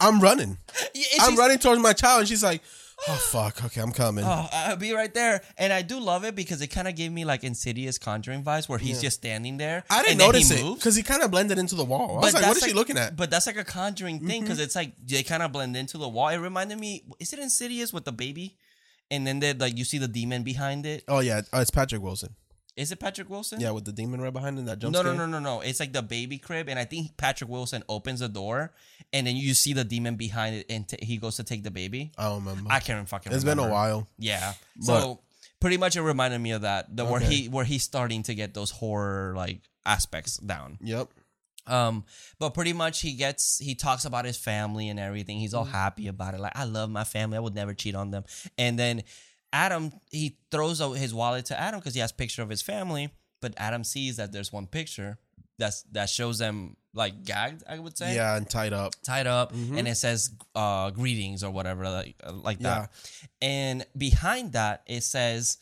I'm 0.00 0.20
running. 0.20 0.58
Yeah, 0.94 1.04
I'm 1.20 1.36
running 1.36 1.58
towards 1.58 1.80
my 1.80 1.92
child, 1.92 2.20
and 2.20 2.28
she's 2.28 2.42
like, 2.42 2.62
"Oh 3.08 3.14
fuck, 3.32 3.64
okay, 3.64 3.80
I'm 3.80 3.92
coming." 3.92 4.24
Oh, 4.24 4.48
I'll 4.52 4.76
be 4.76 4.92
right 4.92 5.12
there, 5.12 5.42
and 5.58 5.72
I 5.72 5.82
do 5.82 5.98
love 6.00 6.24
it 6.24 6.34
because 6.34 6.60
it 6.62 6.68
kind 6.68 6.86
of 6.88 6.94
gave 6.96 7.10
me 7.12 7.24
like 7.24 7.44
Insidious 7.44 7.98
Conjuring 7.98 8.42
vibes, 8.44 8.68
where 8.68 8.78
he's 8.78 9.00
just 9.00 9.16
standing 9.18 9.56
there. 9.56 9.84
I 9.90 10.02
didn't 10.02 10.18
notice 10.18 10.50
it 10.50 10.62
because 10.74 10.96
he 10.96 11.02
kind 11.02 11.22
of 11.22 11.30
blended 11.30 11.58
into 11.58 11.74
the 11.74 11.84
wall. 11.84 12.18
I 12.18 12.20
was 12.20 12.34
like, 12.34 12.42
"What 12.46 12.56
is 12.56 12.60
that's 12.62 12.72
she 12.72 12.76
looking 12.76 12.98
at?" 12.98 13.16
But 13.16 13.30
that's 13.30 13.46
like 13.46 13.56
a 13.58 13.64
Conjuring 13.64 14.20
thing 14.20 14.28
Mm-hmm. 14.28 14.44
because 14.44 14.60
it's 14.60 14.74
like 14.76 14.92
they 15.04 15.22
kind 15.22 15.42
of 15.42 15.52
blend 15.52 15.76
into 15.76 15.98
the 15.98 16.08
wall. 16.08 16.28
It 16.28 16.38
reminded 16.38 16.78
me, 16.78 17.04
is 17.20 17.32
it 17.32 17.38
Insidious 17.38 17.92
with 17.92 18.04
the 18.04 18.12
baby? 18.12 18.56
And 19.10 19.26
then 19.26 19.40
they 19.40 19.52
like 19.52 19.76
you 19.76 19.84
see 19.84 19.98
the 19.98 20.08
demon 20.08 20.42
behind 20.42 20.86
it. 20.86 21.04
oh 21.08 21.20
yeah, 21.20 21.42
oh, 21.52 21.60
it's 21.60 21.70
Patrick 21.70 22.00
Wilson. 22.02 22.34
Is 22.76 22.90
it 22.90 22.98
Patrick 23.00 23.28
Wilson? 23.28 23.60
Yeah, 23.60 23.70
with 23.72 23.84
the 23.84 23.92
demon 23.92 24.20
right 24.20 24.32
behind 24.32 24.58
him 24.58 24.64
that 24.64 24.78
jump 24.78 24.94
No, 24.94 25.02
no, 25.02 25.12
scare. 25.14 25.26
no, 25.26 25.38
no, 25.38 25.40
no. 25.40 25.60
It's 25.60 25.78
like 25.78 25.92
the 25.92 26.00
baby 26.02 26.38
crib, 26.38 26.68
and 26.70 26.78
I 26.78 26.84
think 26.86 27.16
Patrick 27.18 27.50
Wilson 27.50 27.82
opens 27.88 28.20
the 28.20 28.28
door, 28.28 28.72
and 29.12 29.26
then 29.26 29.36
you 29.36 29.52
see 29.52 29.74
the 29.74 29.84
demon 29.84 30.16
behind 30.16 30.56
it, 30.56 30.66
and 30.70 30.88
t- 30.88 30.96
he 31.04 31.18
goes 31.18 31.36
to 31.36 31.44
take 31.44 31.62
the 31.64 31.70
baby. 31.70 32.12
I 32.16 32.24
don't 32.30 32.44
remember. 32.44 32.70
I 32.72 32.80
can't 32.80 33.06
fucking. 33.08 33.32
it's 33.32 33.44
been 33.44 33.58
a 33.58 33.68
while. 33.68 34.08
Yeah. 34.18 34.54
So 34.80 35.20
pretty 35.60 35.76
much, 35.76 35.96
it 35.96 36.02
reminded 36.02 36.40
me 36.40 36.52
of 36.52 36.62
that. 36.62 36.96
The 36.96 37.04
where 37.04 37.20
he 37.20 37.48
where 37.48 37.64
he's 37.66 37.82
starting 37.82 38.22
to 38.24 38.34
get 38.34 38.54
those 38.54 38.70
horror 38.70 39.34
like 39.36 39.60
aspects 39.84 40.38
down. 40.38 40.78
Yep. 40.80 41.08
Um, 41.66 42.04
but 42.40 42.54
pretty 42.54 42.72
much 42.72 43.02
he 43.02 43.12
gets 43.12 43.58
he 43.58 43.74
talks 43.76 44.04
about 44.04 44.24
his 44.24 44.36
family 44.36 44.88
and 44.88 44.98
everything. 44.98 45.38
He's 45.38 45.54
all 45.54 45.64
happy 45.64 46.08
about 46.08 46.34
it. 46.34 46.40
Like 46.40 46.56
I 46.56 46.64
love 46.64 46.88
my 46.90 47.04
family. 47.04 47.36
I 47.36 47.40
would 47.40 47.54
never 47.54 47.74
cheat 47.74 47.94
on 47.94 48.10
them. 48.10 48.24
And 48.58 48.78
then 48.78 49.02
Adam 49.52 49.92
he 50.10 50.36
throws 50.50 50.80
out 50.80 50.92
his 50.92 51.12
wallet 51.14 51.46
to 51.46 51.60
Adam 51.60 51.80
because 51.80 51.94
he 51.94 52.00
has 52.00 52.10
a 52.10 52.14
picture 52.14 52.42
of 52.42 52.48
his 52.50 52.62
family. 52.62 53.10
But 53.40 53.54
Adam 53.56 53.84
sees 53.84 54.16
that 54.16 54.32
there's 54.32 54.52
one 54.52 54.66
picture 54.66 55.18
that's 55.58 55.82
that 55.92 56.08
shows 56.08 56.38
them 56.38 56.76
like 56.94 57.24
gagged. 57.24 57.62
I 57.68 57.78
would 57.78 57.96
say 57.98 58.14
Yeah, 58.14 58.36
and 58.36 58.48
tied 58.48 58.72
up. 58.72 58.94
tied 59.02 59.26
up 59.26 59.52
and 59.52 59.86
it 59.88 59.96
says 59.96 60.30
uh 60.54 60.90
greetings 60.90 61.42
or 61.44 61.50
whatever 61.50 61.84
like 61.88 62.14
uh, 62.24 62.32
like 62.32 62.58
Yeah. 62.60 62.68
that 62.86 62.90
and 63.40 63.86
behind 63.96 64.52
that 64.52 64.82
it 64.86 65.02
says 65.02 65.58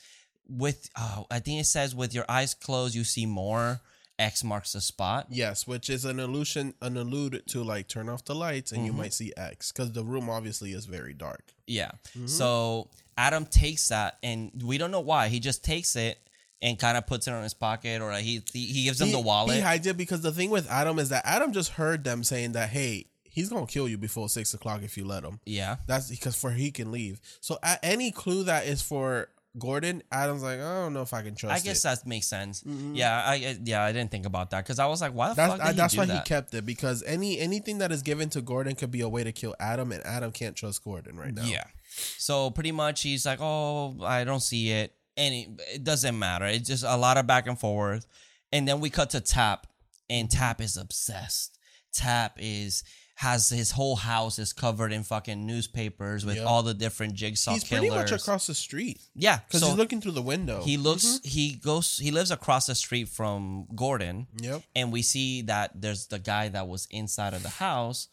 with 0.48 0.90
oh 0.98 1.26
i 1.30 1.38
think 1.38 1.60
it 1.60 1.64
says 1.66 1.94
with 1.94 2.12
your 2.12 2.24
eyes 2.28 2.54
closed 2.54 2.94
you 2.94 3.04
see 3.04 3.24
more 3.26 3.80
x 4.18 4.42
marks 4.42 4.72
the 4.72 4.80
spot 4.80 5.26
Yes, 5.30 5.66
which 5.66 5.88
is 5.88 6.04
an 6.04 6.18
illusion, 6.20 6.74
an 6.82 6.96
allude 6.96 7.42
to 7.48 7.62
like 7.62 7.86
turn 7.88 8.08
off 8.08 8.24
the 8.24 8.34
lights 8.34 8.72
and 8.72 8.84
you 8.84 8.92
might 8.92 9.14
see 9.14 9.32
X 9.36 9.72
because 9.72 9.92
the 9.92 10.04
room 10.04 10.28
obviously 10.28 10.72
is 10.72 10.84
very 10.86 11.14
dark. 11.14 11.44
yeah 11.66 11.92
Mm-hmm. 12.16 12.26
so 12.26 12.90
adam 13.26 13.44
takes 13.46 13.88
that 13.88 14.18
and 14.22 14.50
we 14.64 14.78
don't 14.78 14.90
know 14.90 15.00
why 15.12 15.28
he 15.28 15.38
just 15.40 15.62
takes 15.64 15.94
it 15.96 16.16
and 16.62 16.78
kind 16.78 16.96
of 16.98 17.06
puts 17.06 17.26
it 17.28 17.32
on 17.32 17.42
his 17.42 17.54
pocket 17.54 18.00
or 18.02 18.10
like 18.12 18.24
he 18.24 18.42
he, 18.52 18.64
he 18.66 18.84
gives 18.84 19.00
him 19.00 19.08
He- 19.08 19.12
the 19.12 19.20
wallet 19.20 19.56
He 19.56 19.60
hides 19.62 19.86
it 19.86 19.96
because 19.96 20.20
the 20.22 20.32
thing 20.32 20.50
with 20.50 20.66
Adam 20.70 20.98
is 20.98 21.08
that 21.10 21.22
Adam 21.24 21.52
just 21.52 21.70
heard 21.72 22.04
them 22.04 22.22
saying 22.22 22.52
that, 22.52 22.68
hey, 22.68 23.06
he's 23.24 23.48
gonna 23.48 23.66
kill 23.66 23.88
you 23.88 23.96
before 23.98 24.28
six 24.28 24.52
o'clock 24.54 24.82
if 24.82 24.96
you 24.98 25.04
let 25.06 25.22
him. 25.24 25.40
Yeah. 25.46 25.76
That's 25.86 26.10
because 26.10 26.36
for 26.36 26.50
he 26.50 26.70
can 26.70 26.92
leave. 26.92 27.20
So 27.40 27.58
any 27.82 28.10
clue 28.10 28.44
that 28.44 28.66
is 28.66 28.82
for 28.82 29.28
Gordon, 29.58 30.02
Adam's 30.12 30.42
like, 30.44 30.60
I 30.60 30.74
don't 30.82 30.92
know 30.92 31.02
if 31.02 31.12
I 31.12 31.22
can 31.22 31.34
trust. 31.34 31.54
I 31.60 31.64
guess 31.66 31.80
it. 31.80 31.88
that 31.88 32.06
makes 32.06 32.26
sense. 32.28 32.62
Mm-hmm. 32.62 32.94
Yeah, 32.94 33.16
I 33.26 33.58
yeah 33.64 33.82
I 33.82 33.90
didn't 33.92 34.10
think 34.10 34.26
about 34.26 34.50
that 34.50 34.62
because 34.64 34.78
I 34.78 34.86
was 34.86 35.00
like, 35.00 35.12
why 35.12 35.30
the 35.30 35.34
That's 35.34 35.52
fuck 35.52 35.60
I, 35.68 35.72
that's 35.72 35.94
do 35.94 36.00
why 36.00 36.06
that? 36.06 36.18
he 36.18 36.28
kept 36.34 36.54
it 36.54 36.64
because 36.64 37.02
any 37.04 37.38
anything 37.40 37.78
that 37.78 37.90
is 37.90 38.02
given 38.02 38.28
to 38.30 38.40
Gordon 38.42 38.74
could 38.76 38.90
be 38.92 39.00
a 39.00 39.08
way 39.08 39.24
to 39.24 39.32
kill 39.32 39.54
Adam, 39.58 39.90
and 39.92 40.04
Adam 40.06 40.30
can't 40.30 40.54
trust 40.54 40.84
Gordon 40.84 41.16
right 41.16 41.34
now. 41.34 41.44
Yeah. 41.44 41.64
So 41.90 42.50
pretty 42.50 42.72
much 42.72 43.02
he's 43.02 43.26
like, 43.26 43.40
oh, 43.40 43.96
I 44.02 44.24
don't 44.24 44.40
see 44.40 44.70
it. 44.70 44.94
And 45.16 45.34
it, 45.34 45.48
it 45.74 45.84
doesn't 45.84 46.18
matter. 46.18 46.46
It's 46.46 46.68
just 46.68 46.84
a 46.84 46.96
lot 46.96 47.18
of 47.18 47.26
back 47.26 47.46
and 47.46 47.58
forth. 47.58 48.06
And 48.52 48.66
then 48.66 48.80
we 48.80 48.90
cut 48.90 49.10
to 49.10 49.20
Tapp, 49.20 49.66
and 50.08 50.30
Tapp 50.30 50.60
is 50.60 50.76
obsessed. 50.76 51.58
Tapp 51.92 52.36
is 52.38 52.84
has 53.20 53.50
his 53.50 53.72
whole 53.72 53.96
house 53.96 54.38
is 54.38 54.54
covered 54.54 54.92
in 54.92 55.02
fucking 55.02 55.46
newspapers 55.46 56.24
with 56.24 56.36
Yep. 56.36 56.46
all 56.46 56.62
the 56.62 56.72
different 56.72 57.12
jigsaw 57.12 57.52
he's 57.52 57.64
killers. 57.64 57.90
pretty 57.90 57.94
much 57.94 58.12
across 58.12 58.46
the 58.46 58.54
street 58.54 58.98
yeah, 59.14 59.40
because 59.46 59.60
so 59.60 59.66
he's 59.66 59.76
looking 59.76 60.00
through 60.00 60.12
the 60.12 60.22
window. 60.22 60.62
he 60.62 60.78
looks. 60.78 61.04
Mm-hmm. 61.04 61.28
He 61.28 61.54
goes. 61.56 61.98
He 61.98 62.12
lives 62.12 62.30
across 62.30 62.64
the 62.64 62.74
street 62.74 63.08
from 63.10 63.66
Gordon 63.74 64.26
yep. 64.40 64.62
and 64.74 64.90
we 64.90 65.02
see 65.02 65.42
that 65.42 65.78
there's 65.78 66.06
the 66.06 66.18
guy 66.18 66.48
that 66.48 66.66
was 66.66 66.88
inside 66.90 67.34
of 67.34 67.42
the 67.42 67.50
house 67.50 68.08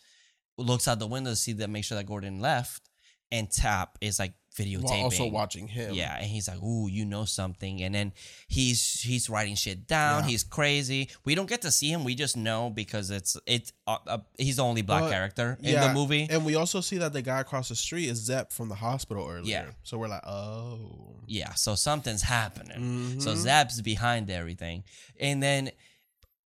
looks 0.57 0.89
out 0.89 0.99
the 0.99 1.07
window 1.07 1.29
to 1.29 1.35
see 1.37 1.53
that 1.53 1.69
make 1.69 1.85
sure 1.85 1.97
that 1.97 2.05
Gordon 2.05 2.41
left 2.41 2.89
and 3.31 3.49
Tapp 3.51 3.97
is 4.01 4.19
like 4.19 4.33
videotaping 4.57 4.83
While 4.85 5.03
also 5.03 5.27
watching 5.27 5.67
him. 5.67 5.93
yeah 5.93 6.15
and 6.17 6.25
he's 6.25 6.47
like 6.47 6.59
ooh 6.63 6.87
you 6.89 7.05
know 7.05 7.25
something 7.25 7.83
and 7.83 7.93
then 7.93 8.11
he's 8.47 9.01
he's 9.01 9.29
writing 9.29 9.53
shit 9.53 9.85
down 9.85 10.23
Yeah. 10.23 10.29
he's 10.31 10.43
crazy 10.43 11.09
we 11.25 11.35
don't 11.35 11.47
get 11.47 11.61
to 11.61 11.69
see 11.69 11.91
him 11.91 12.03
we 12.03 12.15
just 12.15 12.35
know 12.35 12.71
because 12.71 13.11
it's 13.11 13.37
it's 13.45 13.71
uh, 13.85 13.97
uh, 14.07 14.17
he's 14.39 14.55
the 14.55 14.63
only 14.63 14.81
black 14.81 15.03
But, 15.03 15.11
character 15.11 15.59
in 15.61 15.73
Yeah, 15.75 15.87
the 15.89 15.93
movie 15.93 16.25
and 16.27 16.43
we 16.43 16.55
also 16.55 16.81
see 16.81 16.97
that 16.97 17.13
the 17.13 17.21
guy 17.21 17.41
across 17.41 17.69
the 17.69 17.75
street 17.75 18.09
is 18.09 18.17
Zep 18.17 18.51
from 18.51 18.67
the 18.69 18.73
hospital 18.75 19.27
earlier. 19.29 19.43
Yeah. 19.45 19.65
So 19.83 19.99
we're 19.99 20.07
like, 20.07 20.25
oh, 20.25 21.17
Yeah, 21.27 21.53
so 21.53 21.75
something's 21.75 22.23
happening. 22.23 23.19
So 23.21 23.33
Mhm. 23.33 23.37
Zep's 23.37 23.81
behind 23.81 24.31
everything, 24.31 24.85
and 25.19 25.43
then 25.43 25.69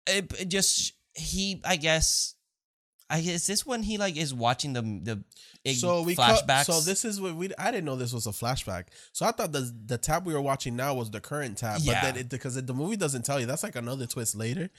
it, 0.05 0.33
it 0.37 0.49
just 0.49 0.93
he, 1.15 1.61
I 1.63 1.77
guess, 1.77 2.35
I 3.11 3.21
guess 3.21 3.45
this 3.45 3.65
when 3.65 3.83
he 3.83 3.97
like 3.97 4.15
is 4.15 4.33
watching 4.33 4.73
the 4.73 4.81
the 4.81 5.23
ig- 5.65 5.75
so 5.75 6.01
we 6.01 6.15
flashbacks. 6.15 6.65
So 6.65 6.79
this 6.79 7.03
is 7.03 7.19
what 7.19 7.35
we. 7.35 7.51
I 7.59 7.69
didn't 7.71 7.85
know 7.85 7.97
this 7.97 8.13
was 8.13 8.25
a 8.25 8.31
flashback. 8.31 8.85
So 9.11 9.25
I 9.25 9.31
thought 9.31 9.51
the 9.51 9.71
the 9.85 9.97
Tapp 9.97 10.25
we 10.25 10.33
were 10.33 10.41
watching 10.41 10.75
now 10.75 10.93
was 10.93 11.11
the 11.11 11.19
current 11.19 11.57
Tapp. 11.57 11.79
Yeah. 11.81 11.93
But 11.93 12.01
then 12.01 12.21
it, 12.21 12.29
because 12.29 12.55
the 12.55 12.73
movie 12.73 12.95
doesn't 12.95 13.23
tell 13.25 13.39
you, 13.39 13.45
that's 13.45 13.63
like 13.63 13.75
another 13.75 14.07
twist 14.07 14.35
later. 14.35 14.69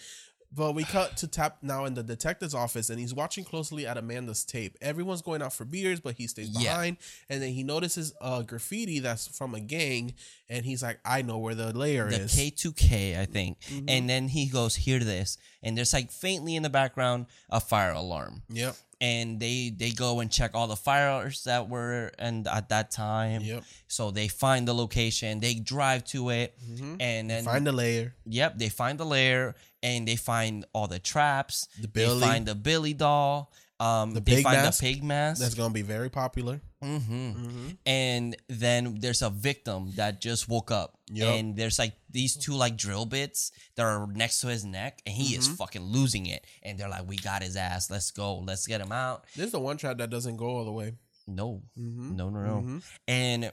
But 0.54 0.74
we 0.74 0.84
cut 0.84 1.16
to 1.18 1.26
Tapp 1.26 1.62
now 1.62 1.86
in 1.86 1.94
the 1.94 2.02
detective's 2.02 2.54
office, 2.54 2.90
and 2.90 3.00
he's 3.00 3.14
watching 3.14 3.42
closely 3.42 3.86
at 3.86 3.96
Amanda's 3.96 4.44
tape. 4.44 4.76
Everyone's 4.82 5.22
going 5.22 5.40
out 5.42 5.52
for 5.54 5.64
beers, 5.64 5.98
but 5.98 6.16
he 6.16 6.26
stays 6.26 6.50
Yeah. 6.50 6.60
behind. 6.74 6.96
And 7.30 7.42
then 7.42 7.52
he 7.52 7.62
notices 7.62 8.12
a 8.20 8.42
graffiti 8.42 8.98
that's 8.98 9.26
from 9.28 9.54
a 9.54 9.60
gang, 9.60 10.12
and 10.50 10.66
he's 10.66 10.82
like, 10.82 11.00
"I 11.06 11.22
know 11.22 11.38
where 11.38 11.54
the 11.54 11.72
layer 11.72 12.10
the 12.10 12.20
is." 12.22 12.34
K 12.34 12.50
two 12.50 12.72
K, 12.72 13.18
I 13.18 13.24
think, 13.24 13.60
Mm-hmm. 13.62 13.88
and 13.88 14.10
then 14.10 14.28
he 14.28 14.46
goes, 14.46 14.76
"Hear 14.76 14.98
this," 14.98 15.38
and 15.62 15.76
there's 15.76 15.92
like 15.94 16.10
faintly 16.12 16.54
in 16.54 16.62
the 16.62 16.70
background 16.70 17.26
a 17.48 17.58
fire 17.60 17.92
alarm, 17.92 18.42
Yep. 18.50 18.76
And 19.02 19.38
they 19.40 19.70
they 19.76 19.90
go 19.90 20.20
and 20.20 20.30
check 20.30 20.52
all 20.54 20.68
the 20.68 20.76
fires 20.76 21.42
that 21.44 21.68
were 21.68 22.10
and 22.18 22.46
at 22.48 22.70
that 22.70 22.90
time. 22.92 23.42
Yep. 23.42 23.64
So 23.88 24.10
they 24.12 24.28
find 24.28 24.66
the 24.66 24.72
location, 24.74 25.40
they 25.40 25.54
drive 25.54 26.04
to 26.14 26.30
it, 26.30 26.56
and 27.00 27.28
then 27.28 27.42
Mm-hmm. 27.42 27.44
Find 27.52 27.66
the 27.66 27.72
layer. 27.72 28.14
Yep, 28.24 28.56
they 28.58 28.68
find 28.70 28.96
the 28.98 29.04
lair 29.04 29.54
and 29.82 30.06
they 30.08 30.16
find 30.16 30.64
all 30.72 30.86
the 30.86 31.00
traps. 31.00 31.66
The 31.80 31.88
Billy. 31.88 32.20
They 32.20 32.26
find 32.26 32.46
the 32.46 32.54
Billy 32.54 32.94
doll. 32.94 33.52
Um, 33.80 34.14
The 34.14 34.20
they 34.20 34.36
pig 34.36 34.44
find 34.44 34.58
mask. 34.62 34.80
the 34.80 34.86
pig 34.94 35.02
mask. 35.02 35.40
That's 35.42 35.56
gonna 35.56 35.74
be 35.74 35.82
very 35.82 36.08
popular. 36.08 36.60
Hmm 36.82 37.68
And 37.86 38.36
then 38.48 38.96
there's 39.00 39.22
a 39.22 39.30
victim 39.30 39.92
that 39.96 40.20
just 40.20 40.48
woke 40.48 40.70
up, 40.70 40.98
Yep. 41.12 41.28
and 41.34 41.56
there's 41.56 41.78
like 41.78 41.94
these 42.10 42.36
two 42.36 42.54
like 42.54 42.76
drill 42.76 43.06
bits 43.06 43.52
that 43.76 43.84
are 43.84 44.06
next 44.08 44.40
to 44.40 44.48
his 44.48 44.64
neck, 44.64 45.00
and 45.06 45.14
he 45.14 45.34
is 45.36 45.46
Mm-hmm. 45.46 45.54
fucking 45.56 45.82
losing 45.82 46.26
it. 46.26 46.44
And 46.62 46.78
they're 46.78 46.88
like, 46.88 47.06
"We 47.08 47.16
got 47.16 47.42
his 47.42 47.56
ass. 47.56 47.90
Let's 47.90 48.10
go. 48.10 48.38
Let's 48.38 48.66
get 48.66 48.80
him 48.80 48.92
out." 48.92 49.24
This 49.36 49.46
is 49.46 49.52
the 49.52 49.60
one 49.60 49.76
trap 49.76 49.98
that 49.98 50.10
doesn't 50.10 50.36
go 50.36 50.46
all 50.46 50.64
the 50.64 50.72
way. 50.72 50.94
No, 51.26 51.62
Mhm. 51.78 52.16
no, 52.16 52.28
no, 52.30 52.40
no. 52.44 52.62
Mhm. 52.62 52.82
And 53.06 53.52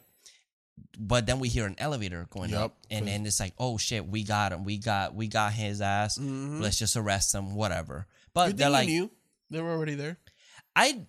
but 0.98 1.26
then 1.26 1.40
we 1.40 1.50
hear 1.50 1.66
an 1.68 1.76
elevator 1.78 2.26
going 2.30 2.52
Yup. 2.52 2.62
up, 2.64 2.78
and 2.90 3.08
then 3.08 3.26
it's 3.26 3.40
like, 3.40 3.54
oh 3.60 3.78
shit, 3.78 4.08
we 4.08 4.24
got 4.24 4.54
him, 4.54 4.64
we 4.64 4.78
got, 4.78 5.14
we 5.14 5.28
got 5.28 5.52
his 5.54 5.82
ass. 5.82 6.18
Mhm. 6.18 6.62
Let's 6.62 6.80
just 6.80 6.96
arrest 6.96 7.36
him, 7.36 7.54
whatever. 7.54 8.08
But 8.34 8.56
they're 8.58 8.70
like, 8.70 8.88
knew 8.88 9.12
they 9.50 9.62
were 9.62 9.72
already 9.72 9.96
there? 9.96 10.18
I, 10.76 11.06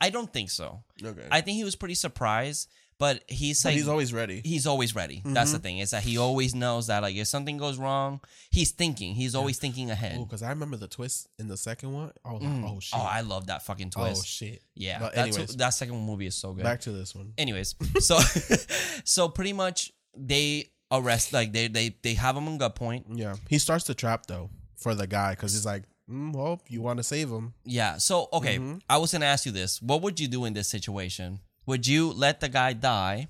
I 0.00 0.10
don't 0.10 0.32
think 0.32 0.50
so. 0.50 0.82
Okay. 1.02 1.26
I 1.30 1.40
think 1.40 1.56
he 1.56 1.64
was 1.64 1.74
pretty 1.76 1.94
surprised, 1.94 2.68
but 2.98 3.22
he's 3.28 3.62
but 3.62 3.70
like, 3.70 3.76
he's 3.76 3.88
always 3.88 4.12
ready. 4.12 4.40
he's 4.44 4.66
always 4.66 4.94
ready. 4.94 5.22
That's 5.24 5.52
the 5.52 5.58
thing. 5.58 5.78
Is 5.78 5.90
that 5.90 6.02
he 6.02 6.18
always 6.18 6.54
knows 6.54 6.86
that 6.88 7.02
like 7.02 7.16
if 7.16 7.26
something 7.28 7.56
goes 7.58 7.78
wrong, 7.78 8.20
he's 8.50 8.70
thinking. 8.72 9.14
He's 9.14 9.34
always 9.34 9.58
thinking 9.58 9.90
ahead. 9.90 10.16
Oh, 10.18 10.24
because 10.24 10.42
I 10.42 10.50
remember 10.50 10.76
the 10.76 10.88
twist 10.88 11.28
in 11.38 11.48
the 11.48 11.56
second 11.56 11.92
one. 11.92 12.12
I 12.24 12.32
was 12.32 12.42
Mm. 12.42 12.62
like, 12.62 12.72
oh 12.72 12.80
shit. 12.80 12.98
Oh, 12.98 13.02
I 13.02 13.20
love 13.22 13.46
that 13.48 13.62
fucking 13.64 13.90
twist. 13.90 14.20
oh 14.20 14.24
shit. 14.24 14.62
yeah, 14.74 14.98
But 14.98 15.14
that's 15.14 15.36
anyways. 15.36 15.56
that 15.56 15.70
second 15.70 15.96
movie 16.04 16.26
is 16.26 16.34
so 16.34 16.52
good. 16.52 16.64
Back 16.64 16.80
to 16.82 16.92
this 16.92 17.14
one. 17.14 17.32
anyways 17.38 17.74
so 18.00 18.18
so 19.04 19.28
pretty 19.28 19.52
much 19.52 19.92
they 20.16 20.70
arrest 20.90 21.32
like 21.32 21.52
they 21.52 21.68
they 21.68 21.96
they 22.02 22.14
have 22.14 22.36
him 22.36 22.48
on 22.48 22.58
gunpoint 22.58 23.04
Yeah. 23.14 23.34
He 23.48 23.58
starts 23.58 23.84
the 23.84 23.94
trap 23.94 24.26
though 24.26 24.50
for 24.76 24.94
the 24.94 25.06
guy 25.06 25.30
because 25.32 25.52
he's 25.52 25.66
like, 25.66 25.82
mm, 26.10 26.32
well, 26.34 26.60
you 26.68 26.80
want 26.82 26.98
to 26.98 27.02
save 27.04 27.28
him. 27.30 27.54
yeah 27.64 27.98
so 27.98 28.28
okay 28.32 28.58
Mm-hmm. 28.58 28.78
i 28.88 28.96
was 28.98 29.12
gonna 29.12 29.26
ask 29.26 29.46
you 29.46 29.52
this 29.52 29.80
what 29.82 30.02
would 30.02 30.18
you 30.20 30.28
do 30.28 30.44
in 30.44 30.52
this 30.54 30.68
situation 30.68 31.40
would 31.66 31.86
you 31.86 32.12
let 32.12 32.40
the 32.40 32.48
guy 32.48 32.72
die 32.72 33.28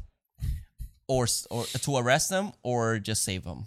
or 1.08 1.26
or 1.50 1.64
to 1.64 1.96
arrest 1.96 2.30
him 2.30 2.52
or 2.62 2.98
just 2.98 3.22
save 3.24 3.44
him 3.44 3.64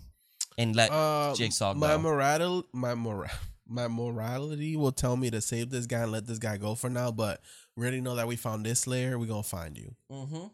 and 0.57 0.75
let 0.75 0.91
Uh, 0.91 1.33
jigsaw 1.35 1.73
my 1.73 1.95
go 1.95 1.99
moral, 1.99 2.63
my 2.73 2.93
mora- 2.95 3.31
my 3.67 3.87
morality 3.87 4.75
will 4.75 4.91
tell 4.91 5.15
me 5.15 5.29
to 5.31 5.39
save 5.41 5.69
this 5.69 5.85
guy 5.85 6.01
and 6.01 6.11
let 6.11 6.25
this 6.25 6.39
guy 6.39 6.57
go 6.57 6.73
for 6.73 6.89
now. 6.89 7.11
But 7.11 7.39
we 7.77 7.83
already 7.83 8.01
know 8.01 8.15
that 8.15 8.27
we 8.27 8.35
found 8.35 8.65
this 8.65 8.87
layer. 8.87 9.17
We're 9.19 9.27
gonna 9.27 9.43
find 9.43 9.77
you. 9.77 9.93
mm-hmm. 10.11 10.47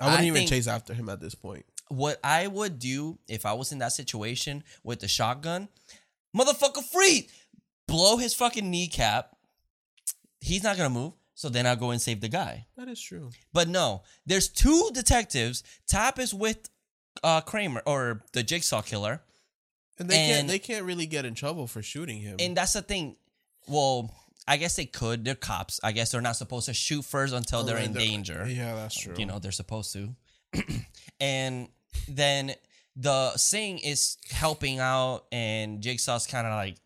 I 0.00 0.04
wouldn't 0.06 0.22
I 0.24 0.26
even 0.26 0.46
chase 0.46 0.66
after 0.66 0.92
him 0.94 1.08
at 1.08 1.20
this 1.20 1.34
point. 1.34 1.64
what 1.88 2.18
i 2.24 2.46
would 2.48 2.78
do 2.80 3.16
if 3.28 3.46
i 3.46 3.52
was 3.52 3.70
in 3.70 3.78
that 3.78 3.92
situation 3.92 4.64
with 4.82 4.98
the 5.00 5.06
shotgun 5.08 5.68
motherfucker 6.36 6.82
free 6.82 7.28
blow 7.86 8.16
his 8.16 8.34
fucking 8.34 8.70
kneecap 8.70 9.36
he's 10.40 10.62
not 10.62 10.76
gonna 10.76 10.90
move 10.90 11.12
so 11.34 11.48
then 11.48 11.66
i'll 11.66 11.76
go 11.76 11.90
and 11.90 12.00
save 12.00 12.20
the 12.20 12.28
guy 12.28 12.66
That 12.76 12.88
is 12.88 13.00
true. 13.00 13.30
But 13.52 13.68
no, 13.68 14.02
there's 14.26 14.48
two 14.48 14.90
detectives. 14.92 15.62
Tapp 15.86 16.18
is 16.18 16.32
with 16.32 16.68
uh 17.22 17.40
Kramer 17.42 17.82
or 17.86 18.22
the 18.32 18.42
Jigsaw 18.42 18.82
killer, 18.82 19.22
And 19.98 20.08
they 20.08 20.16
can't 20.16 20.48
they 20.48 20.58
can't 20.58 20.84
really 20.84 21.06
get 21.06 21.24
in 21.24 21.34
trouble 21.34 21.66
for 21.66 21.82
shooting 21.82 22.20
him. 22.20 22.36
and 22.38 22.56
that's 22.56 22.72
the 22.74 22.82
thing. 22.82 23.16
Well, 23.68 24.14
I 24.48 24.56
guess 24.58 24.76
they 24.76 24.86
could. 24.86 25.24
They're 25.24 25.34
cops. 25.34 25.80
I 25.82 25.92
guess 25.92 26.12
they're 26.12 26.20
not 26.20 26.36
supposed 26.36 26.66
to 26.66 26.74
shoot 26.74 27.04
first 27.04 27.34
until 27.34 27.64
they're 27.64 27.78
in 27.78 27.90
Alright, 27.90 28.08
danger. 28.08 28.46
Yeah, 28.48 28.74
that's 28.76 28.96
true. 28.98 29.14
You 29.18 29.26
know, 29.26 29.38
they're 29.40 29.50
supposed 29.52 29.92
to. 29.94 30.14
and 31.20 31.68
then 32.08 32.54
the 32.94 33.36
Sing 33.36 33.78
is 33.78 34.16
helping 34.30 34.78
out, 34.78 35.24
and 35.32 35.82
Jigsaw's 35.82 36.26
kind 36.28 36.46
of 36.46 36.52
like, 36.54 36.76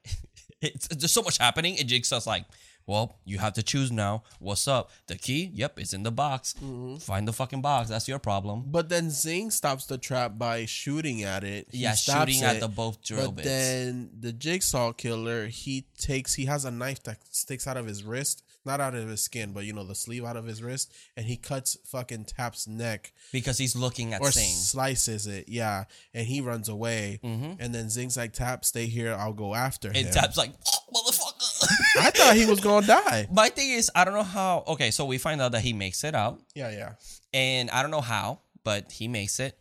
it's, 0.60 0.88
there's 0.88 1.12
so 1.12 1.22
much 1.22 1.38
happening, 1.38 1.78
and 1.78 1.88
Jigsaw's 1.88 2.26
like, 2.26 2.44
well, 2.86 3.18
you 3.24 3.38
have 3.38 3.52
to 3.52 3.62
choose 3.62 3.92
now. 3.92 4.24
What's 4.40 4.66
up? 4.66 4.90
The 5.06 5.14
key? 5.16 5.50
Yep, 5.54 5.78
it's 5.78 5.92
in 5.92 6.02
the 6.02 6.10
box. 6.10 6.54
Mm-hmm. 6.54 6.96
Find 6.96 7.28
the 7.28 7.32
fucking 7.32 7.60
box. 7.60 7.88
That's 7.88 8.08
your 8.08 8.18
problem. 8.18 8.64
But 8.66 8.88
then 8.88 9.10
Sing 9.10 9.50
stops 9.50 9.86
the 9.86 9.96
trap 9.98 10.38
by 10.38 10.64
shooting 10.66 11.22
at 11.22 11.44
it. 11.44 11.68
He 11.70 11.78
yeah, 11.78 11.94
shooting 11.94 12.42
at 12.42 12.58
the 12.58 12.68
both 12.68 13.02
drill 13.04 13.26
But 13.26 13.36
bits. 13.36 13.48
then 13.48 14.10
the 14.18 14.32
jigsaw 14.32 14.92
killer, 14.92 15.46
he 15.46 15.86
takes 15.98 16.34
he 16.34 16.46
has 16.46 16.64
a 16.64 16.70
knife 16.70 17.02
that 17.04 17.18
sticks 17.30 17.68
out 17.68 17.76
of 17.76 17.86
his 17.86 18.02
wrist, 18.02 18.42
not 18.64 18.80
out 18.80 18.94
of 18.94 19.08
his 19.08 19.22
skin, 19.22 19.52
but 19.52 19.64
you 19.64 19.72
know 19.72 19.84
the 19.84 19.94
sleeve 19.94 20.24
out 20.24 20.36
of 20.36 20.44
his 20.46 20.62
wrist, 20.62 20.92
and 21.16 21.26
he 21.26 21.36
cuts 21.36 21.76
fucking 21.86 22.24
Tapp's 22.24 22.66
neck 22.66 23.12
because 23.32 23.58
he's 23.58 23.74
looking 23.74 24.12
at 24.12 24.20
or 24.20 24.30
Sing. 24.30 24.44
slices 24.52 25.26
it. 25.26 25.48
Yeah, 25.48 25.84
and 26.14 26.26
he 26.26 26.40
runs 26.40 26.68
away. 26.68 27.20
Mm-hmm. 27.24 27.52
And 27.58 27.74
then 27.74 27.88
Sing's 27.90 28.16
like, 28.16 28.32
"Tapp, 28.32 28.64
stay 28.64 28.86
here. 28.86 29.14
I'll 29.18 29.32
go 29.32 29.54
after 29.54 29.88
him." 29.88 29.96
and 30.04 30.12
Tapp's 30.12 30.36
like, 30.36 30.52
motherfucker. 30.60 31.66
I 32.00 32.10
thought 32.10 32.36
he 32.36 32.46
was 32.46 32.60
gonna 32.60 32.86
die. 32.86 33.28
My 33.32 33.48
thing 33.48 33.70
is, 33.70 33.90
I 33.94 34.04
don't 34.04 34.14
know 34.14 34.22
how. 34.22 34.64
Okay, 34.68 34.90
so 34.90 35.04
we 35.04 35.18
find 35.18 35.40
out 35.40 35.52
that 35.52 35.62
he 35.62 35.72
makes 35.72 36.04
it 36.04 36.14
out, 36.14 36.40
Yeah, 36.54 36.70
yeah. 36.70 36.92
and 37.32 37.70
I 37.70 37.82
don't 37.82 37.90
know 37.90 38.00
how, 38.00 38.40
but 38.64 38.92
he 38.92 39.08
makes 39.08 39.40
it. 39.40 39.58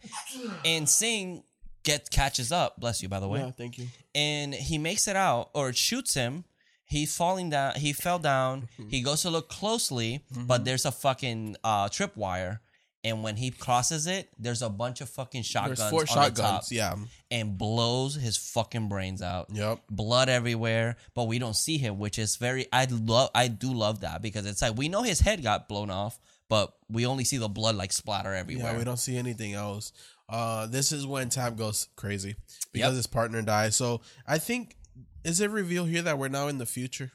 And 0.65 0.87
Sing 0.89 1.43
get 1.83 2.09
catches 2.11 2.51
up. 2.51 2.79
Bless 2.79 3.01
you, 3.01 3.09
by 3.09 3.19
the 3.19 3.27
way. 3.27 3.39
Yeah, 3.39 3.51
thank 3.51 3.77
you. 3.77 3.87
And 4.13 4.53
he 4.53 4.77
makes 4.77 5.07
it 5.07 5.15
out 5.15 5.49
or 5.53 5.71
shoots 5.73 6.13
him. 6.13 6.43
He's 6.89 7.15
falling 7.15 7.49
down. 7.51 7.75
He 7.75 7.93
fell 7.93 8.19
down. 8.19 8.67
Mm-hmm. 8.79 8.89
He 8.89 9.01
goes 9.01 9.21
to 9.21 9.29
look 9.29 9.47
closely, 9.47 10.23
but 10.35 10.65
there's 10.65 10.85
a 10.85 10.91
fucking 10.91 11.55
uh, 11.63 11.87
tripwire, 11.89 12.59
And 13.03 13.23
when 13.23 13.37
he 13.37 13.51
crosses 13.51 14.07
it, 14.07 14.27
there's 14.37 14.61
a 14.61 14.69
bunch 14.69 14.99
of 14.99 15.07
fucking 15.09 15.43
shotguns 15.43 15.77
There's 15.79 15.91
four 15.91 16.01
on 16.01 16.05
the 16.05 16.13
shotguns. 16.41 16.71
Yeah. 16.71 16.95
and 17.31 17.57
blows 17.57 18.15
his 18.15 18.35
fucking 18.37 18.89
brains 18.89 19.21
out. 19.21 19.47
Yep. 19.53 19.79
Blood 19.89 20.29
everywhere, 20.29 20.97
but 21.13 21.27
we 21.27 21.37
don't 21.39 21.55
see 21.55 21.77
him, 21.77 21.99
which 21.99 22.17
is 22.19 22.35
very 22.37 22.65
I 22.73 22.87
love 22.89 23.29
I 23.33 23.47
do 23.49 23.71
love 23.73 24.01
that 24.01 24.21
because 24.21 24.45
it's 24.45 24.61
like 24.61 24.75
we 24.77 24.89
know 24.89 25.03
his 25.03 25.19
head 25.21 25.43
got 25.43 25.69
blown 25.69 25.89
off, 25.91 26.19
but 26.49 26.73
we 26.89 27.05
only 27.05 27.23
see 27.23 27.37
the 27.37 27.47
blood 27.47 27.75
like 27.75 27.93
splatter 27.93 28.33
everywhere. 28.33 28.71
Yeah, 28.73 28.77
we 28.79 28.83
don't 28.83 28.97
see 28.99 29.15
anything 29.15 29.53
else. 29.53 29.93
Uh, 30.27 30.65
this 30.67 30.91
is 30.91 31.07
when 31.07 31.29
Tapp 31.29 31.55
goes 31.55 31.87
crazy 31.95 32.35
because 32.73 32.89
Yep. 32.91 32.97
his 32.97 33.07
partner 33.07 33.41
dies. 33.41 33.75
So 33.75 34.01
I 34.27 34.39
think 34.39 34.75
is 35.23 35.39
it 35.41 35.49
revealed 35.49 35.89
here 35.89 36.01
that 36.03 36.17
we're 36.17 36.27
now 36.29 36.47
in 36.47 36.57
the 36.57 36.65
future, 36.65 37.11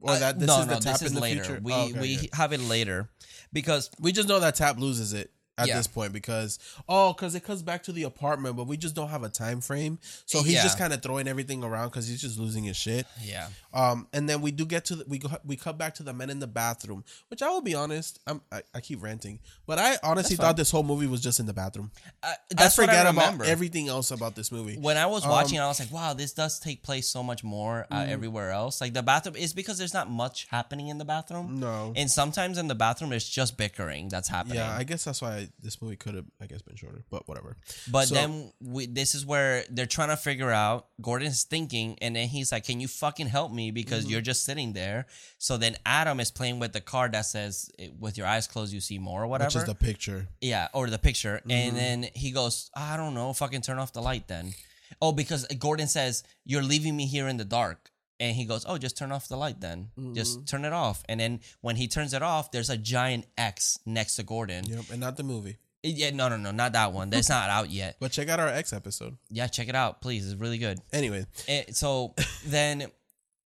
or 0.00 0.12
Uh, 0.12 0.18
that 0.18 0.38
this 0.38 0.46
no, 0.48 0.60
is 0.60 0.66
the 0.66 0.74
no, 0.74 0.80
Tapp 0.80 0.92
this 0.94 1.00
in 1.02 1.06
is 1.08 1.12
the 1.14 1.20
later. 1.20 1.44
future? 1.44 1.60
We 1.62 1.72
Oh, 1.72 1.88
okay, 1.90 2.00
we 2.00 2.28
have 2.32 2.52
it 2.52 2.60
later 2.60 3.08
because 3.52 3.90
we 4.00 4.12
just 4.12 4.28
know 4.28 4.40
that 4.40 4.54
Tapp 4.56 4.78
loses 4.78 5.12
it 5.12 5.30
at 5.58 5.68
Yeah. 5.68 5.76
this 5.76 5.86
point 5.86 6.12
because 6.12 6.58
oh, 6.88 7.12
because 7.12 7.34
it 7.34 7.40
comes 7.44 7.62
back 7.62 7.82
to 7.84 7.92
the 7.92 8.02
apartment, 8.02 8.56
but 8.56 8.66
we 8.66 8.76
just 8.76 8.94
don't 8.94 9.08
have 9.08 9.22
a 9.22 9.28
time 9.28 9.60
frame. 9.60 9.98
So 10.26 10.42
he's 10.42 10.54
Yeah. 10.54 10.62
just 10.64 10.78
kind 10.78 10.92
of 10.92 11.02
throwing 11.02 11.26
everything 11.28 11.64
around 11.64 11.88
because 11.88 12.06
he's 12.08 12.20
just 12.20 12.38
losing 12.38 12.64
his 12.64 12.76
shit. 12.76 13.06
yeah, 13.22 13.48
Um, 13.72 14.06
and 14.12 14.28
then 14.28 14.40
we 14.42 14.50
do 14.50 14.64
get 14.66 14.84
to 14.86 14.96
the, 14.96 15.04
we 15.06 15.18
go, 15.18 15.30
we 15.44 15.56
cut 15.56 15.78
back 15.78 15.94
to 15.96 16.02
the 16.02 16.12
men 16.12 16.28
in 16.30 16.40
the 16.40 16.46
bathroom, 16.46 17.04
which 17.28 17.42
I 17.42 17.48
will 17.48 17.62
be 17.62 17.74
honest, 17.74 18.18
I'm, 18.26 18.40
I 18.52 18.62
I 18.74 18.80
keep 18.80 19.02
ranting, 19.02 19.38
but 19.66 19.78
I 19.78 19.98
honestly 20.02 20.36
thought 20.36 20.56
this 20.56 20.70
whole 20.70 20.82
movie 20.82 21.06
was 21.06 21.20
just 21.20 21.40
in 21.40 21.46
the 21.46 21.54
bathroom. 21.54 21.90
I, 22.22 22.28
I 22.32 22.36
that's 22.50 22.76
what 22.78 22.86
forget 22.88 23.06
I 23.06 23.10
about 23.10 23.46
everything 23.46 23.88
else 23.88 24.10
about 24.10 24.34
this 24.34 24.52
movie. 24.52 24.76
when 24.76 24.96
I 24.98 25.06
was 25.06 25.24
Um, 25.24 25.30
watching, 25.30 25.58
I 25.60 25.66
was 25.68 25.80
like, 25.80 25.90
"Wow, 25.90 26.12
this 26.14 26.32
does 26.32 26.58
take 26.58 26.82
place 26.82 27.08
so 27.08 27.22
much 27.22 27.42
more 27.42 27.86
uh, 27.90 27.96
Mm. 28.02 28.08
everywhere 28.08 28.50
else." 28.50 28.80
Like 28.80 28.92
the 28.92 29.02
bathroom 29.02 29.36
is 29.36 29.52
because 29.54 29.78
there's 29.78 29.94
not 29.94 30.10
much 30.10 30.46
happening 30.50 30.88
in 30.88 30.98
the 30.98 31.04
bathroom, 31.04 31.58
No. 31.60 31.92
and 31.96 32.10
sometimes 32.10 32.58
in 32.58 32.68
the 32.68 32.74
bathroom 32.74 33.12
it's 33.12 33.28
just 33.28 33.56
bickering 33.56 34.08
that's 34.08 34.28
happening. 34.28 34.56
Yeah, 34.58 34.76
I 34.76 34.84
guess 34.84 35.04
that's 35.04 35.22
why 35.22 35.45
this 35.60 35.80
movie 35.82 35.96
could 35.96 36.14
have, 36.14 36.24
I 36.40 36.46
guess, 36.46 36.62
been 36.62 36.76
shorter, 36.76 37.04
but 37.10 37.26
whatever. 37.28 37.56
But 37.90 38.08
So- 38.08 38.14
then 38.14 38.52
we, 38.60 38.86
this 38.86 39.14
is 39.14 39.24
where 39.26 39.64
they're 39.70 39.86
trying 39.86 40.08
to 40.08 40.16
figure 40.16 40.50
out. 40.50 40.88
Gordon's 41.00 41.42
thinking, 41.44 41.98
and 42.00 42.14
then 42.16 42.28
he's 42.28 42.52
like, 42.52 42.64
"Can 42.64 42.80
you 42.80 42.88
fucking 42.88 43.26
help 43.28 43.52
me? 43.52 43.70
Because 43.70 44.04
Mm-hmm. 44.04 44.10
you're 44.12 44.20
just 44.20 44.44
sitting 44.44 44.72
there." 44.72 45.06
So 45.38 45.56
then 45.56 45.76
Adam 45.84 46.20
is 46.20 46.30
playing 46.30 46.58
with 46.58 46.72
the 46.72 46.80
card 46.80 47.12
that 47.12 47.26
says, 47.26 47.70
"With 47.98 48.16
your 48.18 48.26
eyes 48.26 48.46
closed, 48.46 48.72
you 48.72 48.80
see 48.80 48.98
more," 48.98 49.24
or 49.24 49.26
whatever. 49.26 49.48
Which 49.48 49.56
is 49.56 49.64
the 49.64 49.74
picture. 49.74 50.28
yeah, 50.40 50.68
or 50.72 50.88
the 50.90 50.98
picture, 50.98 51.36
Mm-hmm. 51.38 51.50
and 51.50 51.76
then 51.76 52.08
he 52.14 52.30
goes, 52.30 52.70
"I 52.74 52.96
don't 52.96 53.14
know. 53.14 53.32
Fucking 53.32 53.62
turn 53.62 53.78
off 53.78 53.92
the 53.92 54.02
light 54.02 54.28
then." 54.28 54.54
Oh, 55.02 55.12
because 55.12 55.46
Gordon 55.58 55.88
says, 55.88 56.22
"You're 56.44 56.62
leaving 56.62 56.96
me 56.96 57.06
here 57.06 57.28
in 57.28 57.36
the 57.36 57.44
dark." 57.44 57.90
And 58.18 58.34
he 58.34 58.44
goes, 58.46 58.64
"Oh, 58.66 58.78
just 58.78 58.96
turn 58.96 59.12
off 59.12 59.28
the 59.28 59.36
light 59.36 59.60
then. 59.60 59.90
Mm-hmm. 59.98 60.14
Just 60.14 60.46
turn 60.48 60.64
it 60.64 60.72
off." 60.72 61.02
And 61.08 61.20
then 61.20 61.40
when 61.60 61.76
he 61.76 61.86
turns 61.88 62.14
it 62.14 62.22
off, 62.22 62.50
there's 62.50 62.70
a 62.70 62.76
giant 62.76 63.26
X 63.36 63.78
next 63.84 64.16
to 64.16 64.22
Gordon. 64.22 64.64
Yep, 64.66 64.84
and 64.90 65.00
not 65.00 65.16
the 65.16 65.22
movie. 65.22 65.58
Yeah, 65.82 66.10
no, 66.10 66.28
no, 66.28 66.36
no, 66.36 66.50
not 66.50 66.72
that 66.72 66.92
one. 66.92 67.10
That's 67.10 67.28
not 67.28 67.48
out 67.50 67.70
yet. 67.70 67.96
But 68.00 68.10
check 68.12 68.28
out 68.28 68.40
our 68.40 68.48
X 68.48 68.72
episode. 68.72 69.16
Yeah, 69.30 69.46
check 69.46 69.68
it 69.68 69.74
out, 69.76 70.00
please. 70.00 70.30
It's 70.30 70.40
really 70.40 70.58
good. 70.58 70.80
Anyway, 70.92 71.26
And 71.46 71.76
so 71.76 72.14
then 72.46 72.86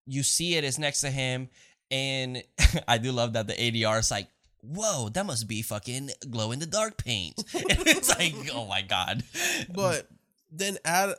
you 0.07 0.23
see 0.23 0.55
it 0.57 0.65
is 0.65 0.79
next 0.79 1.01
to 1.01 1.11
him, 1.11 1.49
and 1.91 2.43
I 2.89 2.99
do 2.99 3.11
love 3.13 3.33
that 3.33 3.47
the 3.47 3.55
ADR 3.55 3.99
is 3.99 4.11
like, 4.11 4.29
"Whoa, 4.61 5.09
that 5.09 5.25
must 5.27 5.49
be 5.49 5.63
fucking 5.63 6.11
glow 6.31 6.53
in 6.53 6.59
the 6.59 6.67
dark 6.67 7.03
paint." 7.03 7.43
And 7.55 7.87
it's 7.89 8.11
like, 8.11 8.35
oh 8.55 8.67
my 8.67 8.83
god. 8.83 9.25
but 9.75 10.09
then 10.53 10.77
add 10.85 11.15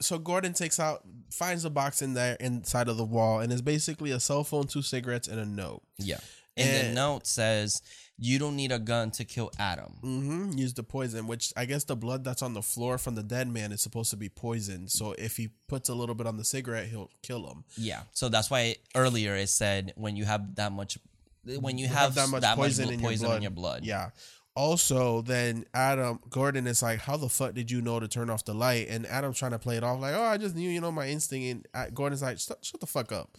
so 0.00 0.18
Gordon 0.18 0.52
takes 0.52 0.78
out 0.78 1.02
finds 1.30 1.64
a 1.64 1.70
box 1.70 2.02
in 2.02 2.14
there 2.14 2.36
inside 2.40 2.88
of 2.88 2.96
the 2.96 3.04
wall 3.04 3.40
and 3.40 3.52
it's 3.52 3.62
basically 3.62 4.10
a 4.10 4.20
cell 4.20 4.44
phone, 4.44 4.66
two 4.66 4.82
cigarettes, 4.82 5.28
and 5.28 5.40
a 5.40 5.46
note. 5.46 5.82
Yeah. 5.98 6.18
And 6.56 6.88
the 6.88 6.94
note 6.94 7.26
says, 7.26 7.80
"You 8.18 8.38
don't 8.38 8.56
need 8.56 8.72
a 8.72 8.78
gun 8.78 9.10
to 9.12 9.24
kill 9.24 9.50
Adam." 9.58 9.96
Mm-hmm. 10.02 10.58
Use 10.58 10.74
the 10.74 10.82
poison, 10.82 11.26
which 11.26 11.50
I 11.56 11.64
guess 11.64 11.84
the 11.84 11.96
blood 11.96 12.24
that's 12.24 12.42
on 12.42 12.52
the 12.52 12.60
floor 12.60 12.98
from 12.98 13.14
the 13.14 13.22
dead 13.22 13.48
man 13.48 13.72
is 13.72 13.80
supposed 13.80 14.10
to 14.10 14.16
be 14.16 14.28
poison. 14.28 14.88
So 14.88 15.12
if 15.12 15.38
he 15.38 15.48
puts 15.66 15.88
a 15.88 15.94
little 15.94 16.14
bit 16.14 16.26
on 16.26 16.36
the 16.36 16.44
cigarette, 16.44 16.88
he'll 16.88 17.10
kill 17.22 17.46
him. 17.46 17.64
Yeah. 17.76 18.02
So 18.12 18.28
that's 18.28 18.50
why 18.50 18.76
earlier 18.94 19.34
it 19.34 19.48
said 19.48 19.94
when 19.96 20.14
you 20.14 20.26
have 20.26 20.56
that 20.56 20.72
much, 20.72 20.98
when 21.44 21.78
you, 21.78 21.86
You 21.86 21.94
have, 21.94 22.14
that 22.16 22.28
much 22.28 22.44
poison, 22.54 22.90
in, 22.90 23.00
poison 23.00 23.28
your 23.28 23.36
in 23.36 23.42
your 23.42 23.50
blood. 23.50 23.84
Yeah. 23.84 24.10
Also, 24.54 25.22
then 25.22 25.64
Adam 25.72 26.20
Gordon 26.28 26.66
is 26.66 26.82
like, 26.82 26.98
"How 27.00 27.16
the 27.16 27.28
fuck 27.28 27.54
did 27.54 27.70
you 27.70 27.80
know 27.80 27.98
to 28.00 28.06
turn 28.08 28.28
off 28.28 28.44
the 28.44 28.52
light?" 28.54 28.88
And 28.90 29.06
Adam's 29.06 29.38
trying 29.38 29.52
to 29.52 29.58
play 29.58 29.76
it 29.78 29.82
off 29.84 29.98
like, 30.00 30.14
"Oh, 30.14 30.22
I 30.22 30.36
just 30.36 30.54
knew, 30.54 30.68
you 30.68 30.80
know, 30.80 30.92
my 30.92 31.08
instinct." 31.08 31.46
And 31.46 31.68
uh, 31.74 31.90
Gordon's 31.94 32.20
like, 32.22 32.38
"Shut 32.38 32.58
shut 32.62 32.80
the 32.80 32.86
fuck 32.86 33.12
up." 33.12 33.30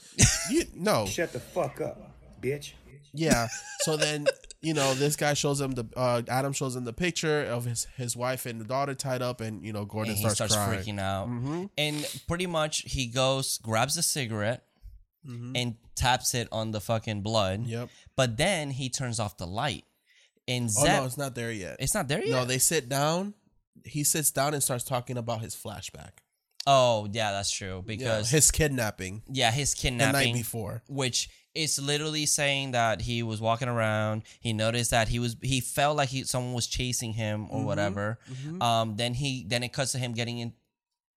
you 0.49 0.63
no, 0.75 1.05
Shut 1.05 1.31
the 1.31 1.39
fuck 1.39 1.79
up, 1.81 2.15
bitch. 2.41 2.73
yeah. 3.13 3.47
So 3.81 3.95
then, 3.95 4.25
you 4.61 4.73
know, 4.73 4.95
this 4.95 5.15
guy 5.15 5.35
shows 5.35 5.61
him 5.61 5.71
the 5.71 5.85
uh, 5.95 6.23
Adam 6.27 6.51
shows 6.51 6.75
him 6.75 6.83
the 6.83 6.93
picture 6.93 7.43
of 7.43 7.65
his 7.65 7.85
his 7.95 8.17
wife 8.17 8.47
and 8.47 8.59
the 8.59 8.65
daughter 8.65 8.95
tied 8.95 9.21
up, 9.21 9.39
and 9.39 9.63
you 9.63 9.71
know, 9.71 9.85
Gordon 9.85 10.13
and 10.13 10.17
he 10.17 10.27
starts, 10.27 10.53
starts 10.53 10.55
crying. 10.55 10.79
freaking 10.79 10.99
out. 10.99 11.27
Mm-hmm. 11.27 11.65
And 11.77 12.21
pretty 12.27 12.47
much 12.47 12.79
he 12.87 13.05
goes, 13.05 13.59
grabs 13.59 13.97
a 13.97 14.01
cigarette, 14.03 14.63
and 15.25 15.75
taps 15.95 16.33
it 16.33 16.47
on 16.51 16.71
the 16.71 16.81
fucking 16.81 17.21
blood. 17.21 17.61
Mm-hmm. 17.61 17.69
Yep. 17.69 17.89
But 18.15 18.37
then 18.37 18.71
he 18.71 18.89
turns 18.89 19.19
off 19.19 19.37
the 19.37 19.45
light. 19.47 19.85
And 20.47 20.69
Oh 20.77 20.83
no, 20.85 21.05
it's 21.05 21.17
not 21.17 21.35
there 21.35 21.51
yet. 21.51 21.77
it's 21.79 21.93
not 21.93 22.07
there 22.07 22.19
yet. 22.23 22.31
No, 22.31 22.45
they 22.45 22.57
sit 22.59 22.89
down. 22.89 23.33
He 23.85 24.03
sits 24.03 24.31
down 24.31 24.53
and 24.53 24.61
starts 24.63 24.83
talking 24.83 25.17
about 25.17 25.41
his 25.41 25.55
flashback. 25.55 26.11
oh 26.67 27.07
yeah, 27.11 27.31
that's 27.31 27.51
true. 27.51 27.77
Yeah, 27.77 27.81
Because 27.85 28.29
his 28.29 28.51
kidnapping 28.51 29.23
yeah, 29.29 29.51
his 29.51 29.73
kidnapping 29.73 30.19
the 30.19 30.25
night 30.27 30.33
before. 30.33 30.83
which 30.87 31.29
is 31.55 31.79
literally 31.79 32.25
saying 32.25 32.71
that 32.71 33.01
he 33.01 33.21
was 33.21 33.39
walking 33.39 33.67
around. 33.67 34.23
He 34.39 34.53
noticed 34.53 34.91
that 34.91 35.07
he 35.07 35.19
was 35.19 35.35
he 35.41 35.59
felt 35.59 35.97
like 35.97 36.09
he 36.09 36.23
someone 36.23 36.53
was 36.53 36.67
chasing 36.67 37.13
him 37.13 37.45
Mm-hmm. 37.45 37.55
or 37.55 37.65
whatever. 37.65 38.19
Um, 38.61 38.95
then 38.95 39.13
he 39.13 39.45
then 39.47 39.63
it 39.63 39.71
cuts 39.73 39.91
to 39.91 39.97
him 39.97 40.13
getting 40.13 40.39
in 40.39 40.53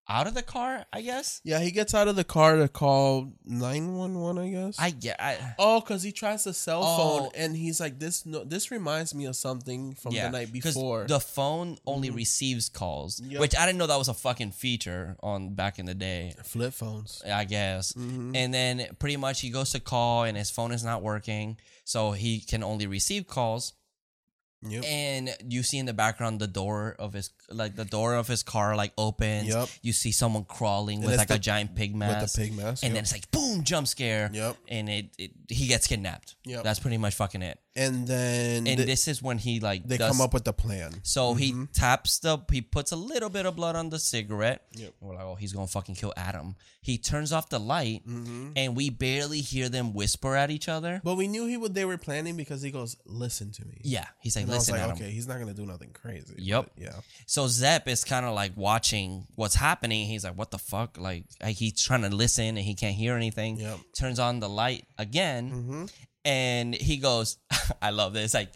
out 0.08 0.26
of 0.26 0.34
the 0.34 0.42
car. 0.42 0.84
I 0.92 1.02
guess. 1.02 1.40
Yeah, 1.44 1.58
he 1.60 1.70
gets 1.70 1.94
out 1.94 2.08
of 2.08 2.16
the 2.16 2.24
car 2.24 2.56
to 2.56 2.68
call 2.68 3.32
nine 3.44 3.94
one 3.96 4.18
one. 4.20 4.38
I 4.38 4.48
guess. 4.50 4.76
I 4.78 4.90
get. 4.90 5.20
I, 5.20 5.36
oh, 5.58 5.80
because 5.80 6.02
he 6.02 6.12
tries 6.12 6.44
the 6.44 6.52
cell 6.54 6.82
Oh. 6.84 6.96
phone, 6.96 7.30
and 7.34 7.56
he's 7.56 7.80
like, 7.80 7.98
"This 7.98 8.24
no, 8.26 8.44
this 8.44 8.70
reminds 8.70 9.14
me 9.14 9.24
of 9.26 9.36
something 9.36 9.94
from 9.94 10.14
the 10.14 10.28
night 10.30 10.52
before." 10.52 11.04
The 11.08 11.20
phone 11.20 11.78
only 11.86 12.10
receives 12.10 12.68
calls, 12.68 13.20
Yep. 13.20 13.40
which 13.40 13.56
I 13.56 13.66
didn't 13.66 13.78
know 13.78 13.86
that 13.86 13.98
was 13.98 14.08
a 14.08 14.14
fucking 14.14 14.52
feature 14.52 15.16
on 15.22 15.54
back 15.54 15.78
in 15.78 15.86
the 15.86 15.94
day. 15.94 16.34
Flip 16.44 16.72
phones. 16.72 17.22
I 17.26 17.44
guess. 17.44 17.92
Mm-hmm. 17.92 18.36
And 18.36 18.54
then 18.54 18.86
pretty 18.98 19.16
much 19.16 19.40
he 19.40 19.50
goes 19.50 19.70
to 19.72 19.80
call 19.80 20.24
and 20.24 20.36
his 20.36 20.50
phone 20.50 20.72
is 20.72 20.84
not 20.84 21.02
working, 21.02 21.56
so 21.84 22.12
he 22.12 22.40
can 22.40 22.62
only 22.62 22.86
receive 22.86 23.26
calls. 23.26 23.72
Yep. 24.62 24.84
And 24.84 25.30
you 25.48 25.62
see 25.62 25.78
in 25.78 25.86
the 25.86 25.92
background 25.94 26.40
the 26.40 26.46
door 26.46 26.96
of 26.98 27.12
his 27.12 27.30
like 27.50 27.76
the 27.76 27.84
door 27.84 28.14
of 28.14 28.26
his 28.26 28.42
car 28.42 28.74
like 28.74 28.92
opens. 28.96 29.48
Yep. 29.48 29.68
You 29.82 29.92
see 29.92 30.12
someone 30.12 30.44
crawling 30.44 30.98
And 30.98 31.06
with 31.06 31.18
like 31.18 31.30
a 31.30 31.38
giant 31.38 31.74
pig 31.74 31.94
mask. 31.94 32.20
with 32.20 32.32
the 32.32 32.48
pig 32.48 32.56
mask. 32.56 32.82
And 32.82 32.90
yep. 32.90 32.96
then 32.96 33.02
it's 33.04 33.12
like 33.12 33.30
boom, 33.30 33.64
jump 33.64 33.86
scare. 33.86 34.30
Yep. 34.32 34.56
And 34.68 34.88
it, 34.88 35.06
it 35.18 35.30
he 35.48 35.66
gets 35.66 35.86
kidnapped. 35.86 36.36
Yep. 36.44 36.64
That's 36.64 36.78
pretty 36.78 36.98
much 36.98 37.14
fucking 37.14 37.42
it. 37.42 37.58
And 37.76 38.06
then 38.06 38.66
And 38.66 38.76
th- 38.78 38.86
this 38.86 39.06
is 39.08 39.22
when 39.22 39.38
he 39.38 39.60
like 39.60 39.86
they 39.86 39.96
does, 39.98 40.10
come 40.10 40.20
up 40.20 40.32
with 40.34 40.44
the 40.44 40.52
plan. 40.52 40.92
so 41.02 41.34
he 41.34 41.54
taps 41.72 42.18
the 42.20 42.38
he 42.50 42.60
puts 42.62 42.92
a 42.92 42.96
little 42.96 43.28
bit 43.30 43.46
of 43.46 43.54
blood 43.56 43.76
on 43.76 43.90
the 43.90 43.98
cigarette. 43.98 44.62
Yep. 44.72 44.94
We're 45.00 45.14
like, 45.14 45.24
oh, 45.24 45.34
he's 45.34 45.52
gonna 45.52 45.66
fucking 45.66 45.94
kill 45.96 46.12
Adam. 46.16 46.56
He 46.80 46.98
turns 46.98 47.32
off 47.32 47.48
the 47.48 47.58
light, 47.58 48.02
and 48.06 48.76
we 48.76 48.90
barely 48.90 49.40
hear 49.40 49.68
them 49.68 49.92
whisper 49.92 50.36
at 50.36 50.50
each 50.52 50.68
other. 50.68 51.00
But 51.02 51.16
we 51.16 51.26
knew 51.26 51.46
he 51.46 51.56
would. 51.56 51.74
They 51.74 51.84
were 51.84 51.98
planning 51.98 52.36
because 52.36 52.62
he 52.62 52.70
goes, 52.70 52.96
"Listen 53.04 53.50
to 53.52 53.64
me." 53.64 53.80
Yeah, 53.82 54.06
he's 54.20 54.36
like, 54.36 54.44
And 54.44 54.52
listen, 54.52 54.76
like, 54.76 54.92
okay, 54.92 55.10
he's 55.10 55.26
not 55.26 55.40
gonna 55.40 55.52
do 55.54 55.66
nothing 55.66 55.90
crazy. 55.92 56.34
Yep. 56.38 56.70
yeah. 56.76 56.92
So 57.26 57.48
Zep 57.48 57.88
is 57.88 58.04
kind 58.04 58.24
of 58.24 58.34
like 58.34 58.52
watching 58.56 59.26
what's 59.34 59.56
happening. 59.56 60.06
He's 60.06 60.22
like, 60.24 60.38
"What 60.38 60.52
the 60.52 60.58
fuck?" 60.58 60.96
Like, 60.96 61.24
like 61.42 61.56
he's 61.56 61.82
trying 61.82 62.02
to 62.02 62.10
listen 62.14 62.44
and 62.56 62.58
he 62.58 62.74
can't 62.76 62.94
hear 62.94 63.16
anything. 63.16 63.58
Yep. 63.58 63.78
Turns 63.98 64.18
on 64.20 64.38
the 64.38 64.48
light 64.48 64.84
again, 64.96 65.50
Mm-hmm. 65.50 65.84
And 66.26 66.74
he 66.74 66.98
goes, 66.98 67.38
"I 67.82 67.90
love 67.90 68.12
this." 68.12 68.34
Like, 68.34 68.50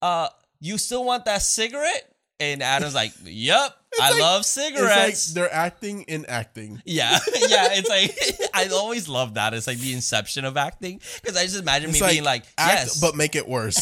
uh, 0.00 0.28
you 0.60 0.78
still 0.78 1.04
want 1.04 1.24
that 1.24 1.42
cigarette? 1.42 2.08
And 2.38 2.62
Adam's 2.62 2.94
like, 2.94 3.12
"Yup, 3.24 3.76
I 4.00 4.10
like- 4.12 4.20
love 4.20 4.40
It's 4.40 4.50
cigarettes." 4.50 5.28
like 5.28 5.34
they're 5.34 5.52
acting 5.54 6.02
in 6.02 6.26
acting. 6.26 6.80
yeah, 6.84 7.18
yeah. 7.48 7.68
It's 7.72 7.88
like 7.88 8.16
I 8.54 8.68
always 8.68 9.08
love 9.08 9.34
that. 9.34 9.54
It's 9.54 9.66
like 9.66 9.78
the 9.78 9.92
inception 9.92 10.44
of 10.44 10.56
acting 10.56 11.00
because 11.20 11.36
I 11.36 11.44
just 11.44 11.60
imagine 11.60 11.90
It's 11.90 12.00
me 12.00 12.08
being 12.08 12.24
like, 12.24 12.44
"Yes," 12.58 13.00
but 13.00 13.16
make 13.16 13.34
it 13.36 13.48
worse. 13.48 13.80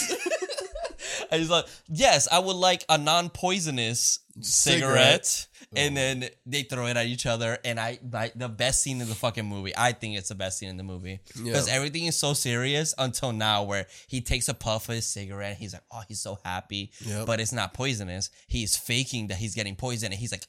I 1.33 1.39
was 1.39 1.49
like, 1.51 1.67
yes, 1.89 2.27
I 2.31 2.39
would 2.41 2.57
like 2.57 2.85
a 2.89 2.99
non-poisonous 2.99 4.19
cigarette. 4.41 5.47
And 5.77 5.97
then 5.97 6.29
they 6.45 6.63
throw 6.65 6.87
it 6.87 6.97
at 6.97 7.07
each 7.07 7.27
other, 7.27 7.57
and 7.65 7.79
I 7.79 8.01
like 8.13 8.33
the 8.37 8.49
best 8.49 8.83
scene 8.83 9.01
in 9.01 9.09
the 9.09 9.15
fucking 9.15 9.47
movie. 9.47 9.73
I 9.77 9.93
think 9.93 10.19
it's 10.19 10.29
the 10.31 10.35
best 10.35 10.59
scene 10.59 10.69
in 10.69 10.77
the 10.77 10.83
movie 10.83 11.21
because 11.37 11.69
Yeah. 11.69 11.75
everything 11.75 12.07
is 12.07 12.17
so 12.17 12.35
serious 12.35 12.93
until 12.99 13.31
now, 13.33 13.63
where 13.63 13.87
he 14.09 14.21
takes 14.21 14.49
a 14.49 14.55
puff 14.55 14.89
of 14.89 14.97
his 14.97 15.07
cigarette. 15.07 15.59
He's 15.59 15.73
like, 15.73 15.85
oh, 15.93 16.03
he's 16.09 16.21
so 16.21 16.39
happy, 16.45 16.91
Yep. 17.07 17.27
but 17.27 17.39
it's 17.39 17.53
not 17.53 17.73
poisonous. 17.73 18.31
He's 18.49 18.77
faking 18.77 19.29
that 19.29 19.37
he's 19.39 19.55
getting 19.55 19.77
poisoned, 19.77 20.13
and 20.13 20.21
he's 20.21 20.33
like, 20.33 20.45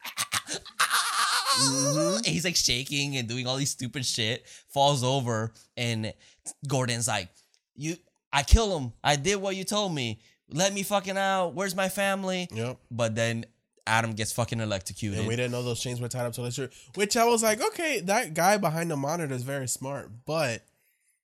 Mm-hmm. 1.59 2.17
and 2.17 2.25
he's 2.25 2.45
like 2.45 2.55
shaking 2.55 3.17
and 3.17 3.27
doing 3.27 3.45
all 3.45 3.57
these 3.57 3.71
stupid 3.71 4.05
shit. 4.05 4.45
Falls 4.73 5.03
over, 5.03 5.53
and 5.77 6.13
Gordon's 6.67 7.07
like, 7.07 7.29
"You, 7.75 7.97
I 8.31 8.43
kill 8.43 8.77
him. 8.79 8.93
I 9.03 9.17
did 9.17 9.35
what 9.37 9.55
you 9.55 9.63
told 9.63 9.93
me." 9.93 10.19
let 10.53 10.73
me 10.73 10.83
fucking 10.83 11.17
out. 11.17 11.53
Where's 11.53 11.73
my 11.75 11.87
family? 11.87 12.45
Yep. 12.53 12.77
But 12.91 13.15
then 13.15 13.45
Adam 13.87 14.13
gets 14.13 14.31
fucking 14.31 14.59
electrocuted. 14.59 15.19
And 15.19 15.27
we 15.27 15.35
didn't 15.35 15.51
know 15.51 15.63
those 15.63 15.79
chains 15.81 15.99
were 15.99 16.07
tied 16.07 16.25
up 16.25 16.33
to 16.33 16.41
the 16.41 16.51
shirt, 16.51 16.73
which 16.95 17.17
I 17.17 17.25
was 17.25 17.41
like, 17.43 17.61
okay, 17.61 17.99
that 18.01 18.33
guy 18.33 18.57
behind 18.57 18.91
the 18.91 18.97
monitor 18.97 19.33
is 19.33 19.43
very 19.43 19.67
smart, 19.67 20.11
but 20.25 20.63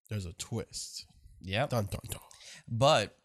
there's 0.10 0.26
a 0.26 0.34
twist. 0.34 1.06
yep. 1.42 1.70
Dun 1.70 1.86
dun 1.86 2.00
dun. 2.10 2.20
But 2.68 3.16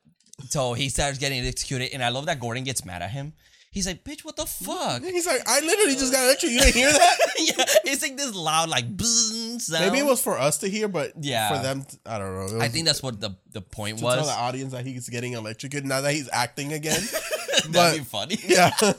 so 0.49 0.75
he 0.75 0.89
starts 0.89 1.19
getting 1.19 1.45
executed, 1.47 1.91
and 1.93 2.03
I 2.05 2.09
love 2.11 2.27
that 2.27 2.41
Gordon 2.41 2.65
gets 2.65 2.85
mad 2.85 3.03
at 3.03 3.11
him. 3.11 3.33
He's 3.71 3.87
like, 3.87 4.05
"Bitch, 4.05 4.23
what 4.23 4.37
the 4.37 4.45
fuck?" 4.45 5.03
He's 5.03 5.27
like, 5.27 5.41
I 5.47 5.61
literally 5.61 5.95
just 5.95 6.13
got 6.13 6.25
electrocuted. 6.25 6.53
You 6.67 6.73
didn't 6.73 6.75
hear 6.75 6.93
that? 6.93 7.17
yeah, 7.39 7.93
it's 7.93 8.03
like 8.03 8.17
this 8.19 8.35
loud, 8.35 8.69
like. 8.69 8.85
Maybe 9.71 9.99
it 9.99 10.05
was 10.05 10.21
for 10.23 10.39
us 10.39 10.59
to 10.59 10.69
hear, 10.69 10.89
but 10.89 11.13
Yeah. 11.21 11.49
for 11.57 11.63
them, 11.63 11.87
I 12.05 12.19
don't 12.19 12.35
know. 12.35 12.43
Was 12.43 12.55
I 12.55 12.69
think 12.69 12.85
that's 12.87 13.03
what 13.03 13.21
the 13.21 13.31
the 13.53 13.63
point 13.63 14.03
was. 14.03 14.15
to 14.15 14.21
tell 14.21 14.27
the 14.27 14.41
audience 14.43 14.73
that 14.73 14.85
he's 14.85 15.09
getting 15.09 15.33
electrocuted 15.33 15.89
now 15.89 16.03
that 16.03 16.13
he's 16.13 16.29
acting 16.33 16.73
again. 16.75 17.01
That'd 17.71 17.73
but 17.73 17.95
be 17.97 18.05
funny. 18.05 18.39
yeah. 18.47 18.73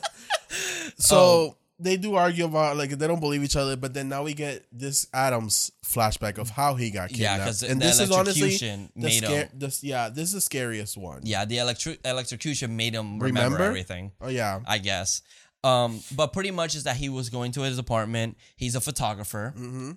so 0.97 1.17
Oh. 1.17 1.57
they 1.79 1.97
do 1.97 2.15
argue 2.15 2.45
about 2.45 2.77
like 2.77 2.91
they 2.91 3.07
don't 3.07 3.19
believe 3.19 3.43
each 3.43 3.55
other, 3.55 3.75
but 3.75 3.93
then 3.93 4.09
now 4.09 4.23
we 4.23 4.33
get 4.33 4.65
this 4.71 5.07
Adams 5.13 5.71
flashback 5.85 6.37
of 6.37 6.49
how 6.49 6.75
he 6.75 6.89
got 6.91 7.11
Yeah, 7.11 7.31
kidnapped. 7.31 7.45
'cause 7.47 7.63
and 7.63 7.81
the 7.81 7.85
this 7.85 7.99
is 7.99 8.11
honestly 8.11 8.49
the 8.57 8.65
him- 8.65 9.49
This 9.53 9.83
yeah, 9.83 10.09
this 10.09 10.29
is 10.29 10.33
the 10.33 10.41
scariest 10.41 10.97
one. 10.97 11.21
Yeah, 11.23 11.45
the 11.45 11.57
electro- 11.57 11.97
electrocution 12.05 12.75
made 12.77 12.93
him 12.93 13.19
remember, 13.19 13.25
Remember? 13.55 13.63
everything. 13.63 14.11
Oh 14.21 14.29
yeah. 14.29 14.59
I 14.65 14.77
guess. 14.77 15.21
Um, 15.63 16.01
but 16.15 16.33
pretty 16.33 16.51
much 16.51 16.75
is 16.75 16.83
that 16.83 16.97
he 16.97 17.07
was 17.09 17.29
going 17.29 17.53
to 17.53 17.61
his 17.61 17.77
apartment. 17.77 18.37
He's 18.57 18.75
a 18.75 18.81
photographer, 18.81 19.53
Mm-hmm. 19.57 19.91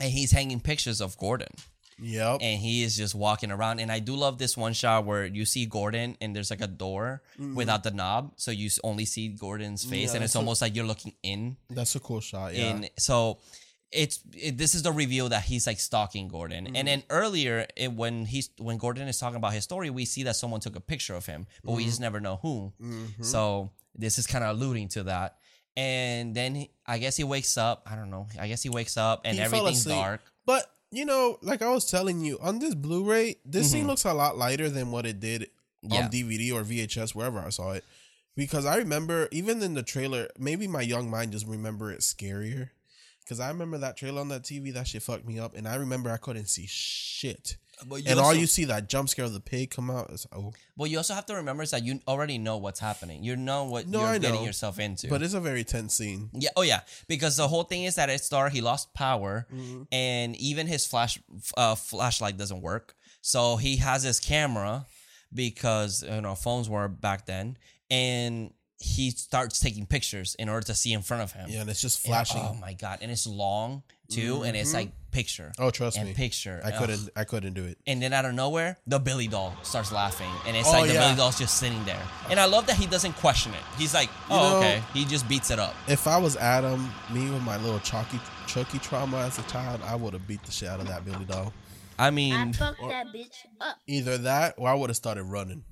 and 0.00 0.10
he's 0.10 0.32
hanging 0.32 0.60
pictures 0.60 1.00
of 1.00 1.16
Gordon. 1.16 1.48
Yep. 2.02 2.38
and 2.42 2.58
he 2.60 2.82
is 2.82 2.96
just 2.96 3.14
walking 3.14 3.50
around. 3.50 3.78
And 3.80 3.90
I 3.92 4.00
do 4.00 4.14
love 4.16 4.36
this 4.38 4.56
one 4.56 4.72
shot 4.74 5.06
where 5.06 5.24
you 5.24 5.44
see 5.44 5.64
Gordon 5.66 6.16
and 6.20 6.34
there's 6.36 6.50
like 6.50 6.60
a 6.60 6.66
door 6.66 7.22
without 7.54 7.84
the 7.84 7.92
knob, 7.92 8.32
so 8.36 8.50
you 8.50 8.68
only 8.84 9.04
see 9.04 9.28
Gordon's 9.28 9.84
face, 9.84 9.90
Mm-hmm. 9.92 10.00
Yeah, 10.08 10.14
and 10.16 10.24
it's 10.24 10.34
a- 10.34 10.38
almost 10.38 10.60
like 10.62 10.74
you're 10.76 10.84
looking 10.84 11.14
in. 11.22 11.56
That's 11.70 11.94
a 11.94 12.00
cool 12.00 12.20
shot. 12.20 12.54
Yeah. 12.54 12.70
And 12.70 12.90
so 12.98 13.38
it's 13.92 14.20
it, 14.34 14.56
this 14.56 14.74
is 14.74 14.82
the 14.82 14.90
reveal 14.92 15.28
that 15.28 15.42
he's 15.44 15.66
like 15.66 15.78
stalking 15.78 16.26
Gordon. 16.28 16.64
Mm-hmm. 16.64 16.76
And 16.76 16.88
then 16.88 17.02
earlier, 17.10 17.66
it, 17.76 17.92
when 17.92 18.24
he's 18.24 18.50
when 18.58 18.78
Gordon 18.78 19.06
is 19.06 19.18
talking 19.18 19.36
about 19.36 19.52
his 19.52 19.64
story, 19.64 19.90
we 19.90 20.04
see 20.06 20.22
that 20.24 20.34
someone 20.36 20.60
took 20.60 20.76
a 20.76 20.80
picture 20.80 21.14
of 21.14 21.26
him, 21.26 21.46
but 21.62 21.72
we 21.72 21.84
just 21.84 21.96
Mm-hmm. 21.96 22.02
never 22.04 22.20
know 22.20 22.36
who. 22.42 22.72
So 23.22 23.70
this 23.94 24.18
is 24.18 24.26
kind 24.26 24.42
of 24.44 24.56
alluding 24.56 24.88
to 24.88 25.02
that. 25.04 25.36
And 25.76 26.34
then 26.34 26.54
he, 26.54 26.70
I 26.86 26.98
guess 26.98 27.16
he 27.16 27.24
wakes 27.24 27.56
up. 27.56 27.86
I 27.90 27.96
don't 27.96 28.10
know. 28.10 28.26
I 28.40 28.48
guess 28.48 28.62
he 28.62 28.68
wakes 28.70 28.96
up 28.96 29.22
and 29.24 29.36
He 29.36 29.42
everything's 29.42 29.84
dark. 29.84 30.20
But 30.44 30.66
you 30.92 31.04
know, 31.04 31.38
like 31.42 31.62
I 31.62 31.70
was 31.70 31.90
telling 31.90 32.20
you, 32.20 32.38
on 32.40 32.60
this 32.60 32.74
Blu-ray, 32.74 33.36
this 33.44 33.72
scene 33.72 33.86
looks 33.88 34.04
a 34.04 34.12
lot 34.12 34.38
lighter 34.38 34.68
than 34.68 34.90
what 34.92 35.06
it 35.06 35.18
did 35.18 35.50
Mm-hmm. 35.84 35.94
Yeah. 35.94 36.04
on 36.04 36.10
DVD 36.12 36.52
or 36.52 36.62
VHS, 36.62 37.12
wherever 37.12 37.40
I 37.40 37.48
saw 37.48 37.72
it. 37.72 37.84
Because 38.36 38.64
I 38.66 38.76
remember, 38.76 39.28
even 39.32 39.60
in 39.62 39.74
the 39.74 39.82
trailer, 39.82 40.28
maybe 40.38 40.68
my 40.68 40.80
young 40.80 41.10
mind 41.10 41.32
just 41.32 41.44
remember 41.46 41.90
it 41.90 42.00
scarier. 42.00 42.70
Because 43.24 43.40
I 43.40 43.48
remember 43.48 43.78
that 43.78 43.96
trailer 43.96 44.20
on 44.20 44.28
that 44.28 44.42
TV, 44.42 44.72
that 44.74 44.86
shit 44.86 45.02
fucked 45.02 45.26
me 45.26 45.38
up, 45.40 45.56
and 45.56 45.66
I 45.66 45.74
remember 45.74 46.10
I 46.10 46.18
couldn't 46.18 46.46
see 46.48 46.66
shit. 46.68 47.56
But 47.88 48.06
and 48.06 48.18
all 48.20 48.34
you 48.34 48.46
see 48.46 48.64
that 48.66 48.88
jump 48.88 49.08
scare 49.08 49.24
of 49.24 49.32
the 49.32 49.40
pig 49.40 49.70
come 49.70 49.90
out 49.90 50.10
is 50.10 50.26
oh, 50.32 50.52
Well, 50.76 50.86
you 50.88 50.96
also 50.98 51.14
have 51.14 51.26
to 51.26 51.34
remember 51.36 51.62
is 51.62 51.70
that 51.72 51.84
you 51.84 52.00
already 52.06 52.38
know 52.38 52.56
what's 52.58 52.80
happening. 52.80 53.22
You 53.24 53.36
know 53.36 53.64
what 53.64 53.86
No, 53.86 54.00
you're 54.00 54.08
I 54.08 54.18
getting 54.18 54.40
know. 54.40 54.46
yourself 54.46 54.78
into. 54.78 55.08
but 55.08 55.22
it's 55.22 55.34
a 55.34 55.40
very 55.40 55.64
tense 55.64 55.94
scene. 55.96 56.30
yeah, 56.32 56.50
oh 56.56 56.62
yeah, 56.62 56.80
because 57.08 57.36
the 57.36 57.48
whole 57.48 57.64
thing 57.64 57.84
is 57.84 57.94
that 57.96 58.08
it 58.10 58.20
started. 58.22 58.54
He 58.54 58.60
lost 58.60 58.92
power, 58.94 59.46
Mm-hmm. 59.52 59.82
and 59.92 60.36
even 60.36 60.66
his 60.66 60.86
flash 60.86 61.18
uh, 61.56 61.74
flashlight 61.74 62.36
doesn't 62.36 62.60
work. 62.62 62.94
So 63.20 63.56
he 63.56 63.76
has 63.76 64.02
his 64.02 64.18
camera 64.20 64.86
because 65.32 66.02
you 66.02 66.20
know 66.20 66.34
phones 66.34 66.68
were 66.68 66.88
back 66.88 67.26
then, 67.26 67.56
and 67.90 68.52
he 68.78 69.10
starts 69.10 69.60
taking 69.60 69.86
pictures 69.86 70.34
in 70.38 70.48
order 70.48 70.66
to 70.66 70.74
see 70.74 70.92
in 70.92 71.02
front 71.02 71.22
of 71.22 71.32
him. 71.32 71.48
Yeah, 71.48 71.60
and 71.60 71.70
it's 71.70 71.80
just 71.80 72.04
And- 72.04 72.10
flashing. 72.12 72.40
oh 72.42 72.54
my 72.54 72.72
god! 72.74 72.98
And 73.00 73.10
it's 73.10 73.26
long 73.26 73.82
too, 74.14 74.42
and 74.42 74.56
it's 74.56 74.74
like 74.74 74.88
mm-hmm. 74.88 75.10
picture. 75.10 75.52
Oh, 75.58 75.70
trust 75.70 75.96
and 75.98 76.08
me. 76.08 76.14
picture. 76.14 76.60
I 76.64 76.70
Ugh. 76.70 76.78
couldn't. 76.78 77.10
I 77.16 77.24
couldn't 77.24 77.54
do 77.54 77.64
it. 77.64 77.78
And 77.86 78.02
then 78.02 78.12
out 78.12 78.24
of 78.24 78.34
nowhere, 78.34 78.78
the 78.86 78.98
Billy 78.98 79.28
doll 79.28 79.54
starts 79.62 79.92
laughing, 79.92 80.30
and 80.46 80.56
it's 80.56 80.68
Oh, 80.68 80.72
like 80.72 80.88
the 80.88 80.94
yeah. 80.94 81.06
Billy 81.06 81.16
doll's 81.16 81.38
just 81.38 81.58
sitting 81.58 81.84
there. 81.84 82.02
And 82.30 82.38
I 82.40 82.46
love 82.46 82.66
that 82.66 82.76
he 82.76 82.86
doesn't 82.86 83.14
question 83.14 83.52
it. 83.52 83.60
He's 83.78 83.94
like, 83.94 84.08
"Oh, 84.30 84.36
know- 84.36 84.58
okay." 84.58 84.82
He 84.94 85.04
just 85.04 85.28
beats 85.28 85.50
it 85.50 85.58
up. 85.58 85.74
If 85.88 86.06
I 86.06 86.16
was 86.18 86.36
Adam, 86.36 86.90
me 87.10 87.30
with 87.30 87.42
my 87.42 87.56
little 87.58 87.80
Chucky 87.80 88.20
Chucky 88.46 88.78
trauma 88.78 89.18
as 89.18 89.38
a 89.38 89.42
child, 89.44 89.80
I 89.84 89.94
would 89.96 90.12
have 90.12 90.26
beat 90.26 90.42
the 90.42 90.52
shit 90.52 90.68
out 90.68 90.80
of 90.80 90.88
that 90.88 91.04
Billy 91.04 91.24
doll. 91.24 91.52
I 91.98 92.10
mean, 92.10 92.34
I 92.34 92.44
mean, 92.44 92.52
fucked 92.54 92.80
that 92.80 93.06
bitch 93.14 93.36
up. 93.60 93.76
Either 93.86 94.18
that, 94.18 94.54
or 94.56 94.68
I 94.68 94.74
would 94.74 94.90
have 94.90 94.96
started 94.96 95.24
running 95.24 95.64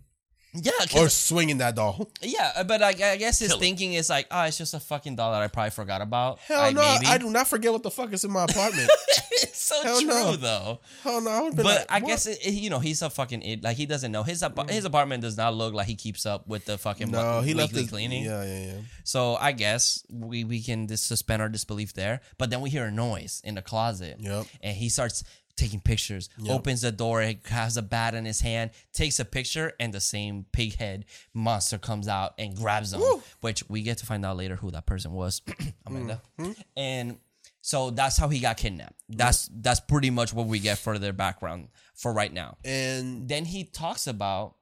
yeah, 0.54 0.72
or 0.96 1.08
swinging 1.08 1.58
that 1.58 1.76
doll. 1.76 2.10
yeah, 2.22 2.52
uh, 2.56 2.64
but 2.64 2.82
I, 2.82 2.88
I 2.88 3.16
guess 3.16 3.38
his 3.38 3.54
thinking 3.56 3.92
is 3.94 4.10
like, 4.10 4.26
"Oh, 4.30 4.42
it's 4.44 4.58
just 4.58 4.74
a 4.74 4.80
fucking 4.80 5.16
doll 5.16 5.32
that 5.32 5.42
I 5.42 5.48
probably 5.48 5.70
forgot 5.70 6.00
about." 6.00 6.38
Hell 6.40 6.60
I, 6.60 6.72
no, 6.72 6.80
maybe. 6.80 7.06
I 7.06 7.18
do 7.18 7.30
not 7.30 7.46
forget 7.46 7.72
what 7.72 7.82
the 7.82 7.90
fuck 7.90 8.12
is 8.12 8.24
in 8.24 8.32
my 8.32 8.44
apartment. 8.44 8.90
it's 9.32 9.62
so 9.62 9.80
Hell 9.82 10.00
true 10.00 10.08
no. 10.08 10.36
though. 10.36 10.80
Hell 11.02 11.20
no, 11.20 11.30
I 11.30 11.40
would 11.42 11.56
But 11.56 11.64
like, 11.64 11.86
I 11.88 12.00
what? 12.00 12.08
guess 12.08 12.26
it, 12.26 12.44
it- 12.44 12.54
you 12.54 12.68
know 12.70 12.80
he's 12.80 13.02
a 13.02 13.10
fucking 13.10 13.42
id. 13.42 13.62
Like 13.62 13.76
he 13.76 13.86
doesn't 13.86 14.10
know 14.10 14.22
his 14.22 14.42
ap- 14.42 14.68
his 14.70 14.84
mm. 14.84 14.88
apartment 14.88 15.22
does 15.22 15.36
not 15.36 15.54
look 15.54 15.72
like 15.72 15.86
he 15.86 15.94
keeps 15.94 16.26
up 16.26 16.46
with 16.48 16.64
the 16.64 16.78
fucking 16.78 17.10
no, 17.10 17.22
mo- 17.22 17.40
he 17.42 17.54
left 17.54 17.72
weekly 17.72 17.82
his 17.82 17.90
cleaning. 17.90 18.24
Yeah, 18.24 18.44
yeah, 18.44 18.66
yeah. 18.66 18.78
So 19.04 19.36
I 19.36 19.52
guess 19.52 20.04
we, 20.10 20.44
we 20.44 20.60
can 20.62 20.88
just 20.88 21.06
suspend 21.06 21.42
our 21.42 21.48
disbelief 21.48 21.94
there. 21.94 22.20
But 22.38 22.50
then 22.50 22.60
we 22.60 22.70
hear 22.70 22.86
a 22.86 22.90
noise 22.90 23.40
in 23.44 23.54
the 23.54 23.62
closet. 23.62 24.16
Yep. 24.18 24.46
And 24.62 24.76
he 24.76 24.88
starts 24.88 25.22
taking 25.60 25.80
pictures, 25.80 26.28
opens 26.48 26.80
the 26.80 26.90
door, 26.92 27.22
he 27.22 27.38
has 27.46 27.76
a 27.76 27.82
bat 27.82 28.14
in 28.14 28.24
his 28.24 28.40
hand, 28.40 28.70
takes 28.92 29.20
a 29.20 29.24
picture, 29.24 29.72
and 29.78 29.92
the 29.92 30.00
same 30.00 30.46
pig 30.52 30.76
head 30.76 31.04
monster 31.34 31.78
comes 31.78 32.08
out 32.08 32.34
and 32.38 32.56
grabs 32.56 32.92
him, 32.92 33.02
which 33.40 33.62
we 33.68 33.82
get 33.82 33.98
to 33.98 34.06
find 34.06 34.24
out 34.24 34.36
later 34.36 34.56
who 34.56 34.70
that 34.70 34.86
person 34.86 35.12
was. 35.12 35.42
Amanda. 35.86 36.22
Mm-hmm. 36.38 36.52
And 36.76 37.18
so 37.60 37.90
that's 37.90 38.16
how 38.16 38.28
he 38.28 38.40
got 38.40 38.56
kidnapped. 38.56 38.98
That's 39.08 39.48
that's 39.52 39.80
pretty 39.80 40.10
much 40.10 40.32
what 40.32 40.46
we 40.46 40.58
get 40.58 40.78
for 40.78 40.98
their 40.98 41.12
background 41.12 41.68
for 41.94 42.12
right 42.12 42.32
now. 42.32 42.56
And 42.64 43.28
Then 43.28 43.44
he 43.44 43.64
talks 43.64 44.06
about 44.06 44.56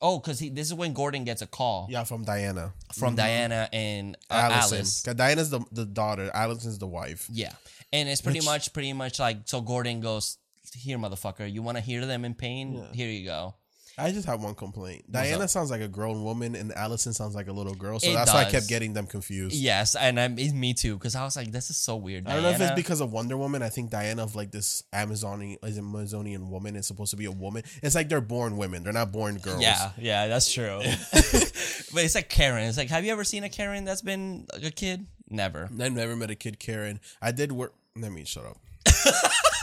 oh, 0.00 0.18
because 0.18 0.38
he 0.38 0.50
this 0.50 0.68
is 0.68 0.74
when 0.74 0.92
Gordon 0.92 1.24
gets 1.24 1.42
a 1.42 1.46
call 1.46 1.88
yeah, 1.90 2.04
from 2.04 2.24
Diana, 2.24 2.72
from 2.94 3.16
Diana 3.16 3.68
and 3.72 4.16
uh, 4.30 4.34
Alison. 4.52 4.78
Alice. 4.78 5.02
Diana's 5.02 5.50
the 5.50 5.64
the 5.72 5.84
daughter. 5.84 6.30
Alison's 6.32 6.78
the 6.78 6.86
wife. 6.86 7.26
Yeah, 7.32 7.52
and 7.92 8.08
it's 8.08 8.20
pretty 8.20 8.38
Which- 8.40 8.46
much 8.46 8.72
pretty 8.72 8.92
much 8.92 9.18
like 9.18 9.38
so. 9.46 9.60
Gordon 9.60 10.00
goes, 10.00 10.38
"Here, 10.74 10.98
motherfucker, 10.98 11.50
you 11.50 11.62
want 11.62 11.78
to 11.78 11.82
hear 11.82 12.04
them 12.06 12.24
in 12.24 12.34
pain? 12.34 12.88
Here 12.92 13.08
you 13.08 13.24
go." 13.24 13.54
I 13.96 14.10
just 14.10 14.26
have 14.26 14.42
one 14.42 14.56
complaint. 14.56 15.10
Diana 15.10 15.44
up? 15.44 15.50
sounds 15.50 15.70
like 15.70 15.80
a 15.80 15.86
grown 15.86 16.24
woman, 16.24 16.56
and 16.56 16.72
Alison 16.72 17.12
sounds 17.12 17.36
like 17.36 17.46
a 17.46 17.52
little 17.52 17.74
girl. 17.74 18.00
So 18.00 18.10
It 18.10 18.14
that's 18.14 18.32
why 18.32 18.40
I 18.40 18.50
kept 18.50 18.68
getting 18.68 18.92
them 18.92 19.06
confused. 19.06 19.54
Yes, 19.54 19.94
and 19.94 20.18
I'm 20.18 20.34
me 20.34 20.74
too 20.74 20.94
because 20.94 21.14
I 21.14 21.22
was 21.24 21.36
like, 21.36 21.52
"This 21.52 21.70
is 21.70 21.76
so 21.76 21.94
weird." 21.94 22.26
I 22.26 22.34
don't 22.34 22.42
know 22.42 22.50
if 22.50 22.60
it's 22.60 22.74
because 22.74 23.00
of 23.00 23.12
Wonder 23.12 23.36
Woman. 23.36 23.62
I 23.62 23.68
think 23.68 23.90
Diana 23.90 24.24
of 24.24 24.34
like 24.34 24.50
this 24.50 24.82
Amazonian, 24.92 25.58
is 25.62 25.78
Amazonian 25.78 26.50
woman 26.50 26.74
is 26.74 26.86
supposed 26.86 27.10
to 27.12 27.16
be 27.16 27.26
a 27.26 27.30
woman. 27.30 27.62
It's 27.82 27.94
like 27.94 28.08
they're 28.08 28.20
born 28.20 28.56
women. 28.56 28.82
They're 28.82 28.92
not 28.92 29.12
born 29.12 29.38
girls. 29.38 29.62
Yeah, 29.62 29.92
yeah, 29.96 30.26
that's 30.26 30.52
true. 30.52 30.80
but 31.12 32.04
it's 32.04 32.16
like 32.16 32.28
Karen. 32.28 32.64
It's 32.64 32.78
like, 32.78 32.88
have 32.88 33.04
you 33.04 33.12
ever 33.12 33.24
seen 33.24 33.44
a 33.44 33.48
Karen 33.48 33.84
that's 33.84 34.02
been 34.02 34.46
a 34.52 34.70
kid? 34.70 35.06
Never. 35.30 35.64
I've 35.64 35.92
never 35.92 36.16
met 36.16 36.30
a 36.30 36.34
kid 36.34 36.58
Karen. 36.58 37.00
I 37.22 37.30
did 37.30 37.52
work. 37.52 37.74
Let 37.96 38.10
me 38.10 38.24
shut 38.24 38.44
up. 38.44 38.58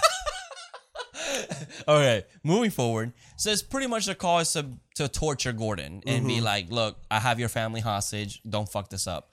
Okay, 1.88 2.23
moving 2.43 2.69
forward. 2.71 3.13
So 3.38 3.49
it's 3.49 3.63
pretty 3.63 3.88
much 3.88 4.05
the 4.05 4.15
call 4.15 4.39
is 4.39 4.51
to, 4.53 4.67
to 4.95 5.07
torture 5.07 5.51
Gordon 5.53 6.03
and 6.05 6.19
Mm-hmm. 6.19 6.27
be 6.27 6.41
like, 6.41 6.69
look, 6.71 6.97
I 7.09 7.19
have 7.19 7.39
your 7.39 7.49
family 7.49 7.82
hostage. 7.82 8.41
Don't 8.47 8.69
fuck 8.69 8.89
this 8.89 9.07
up. 9.07 9.32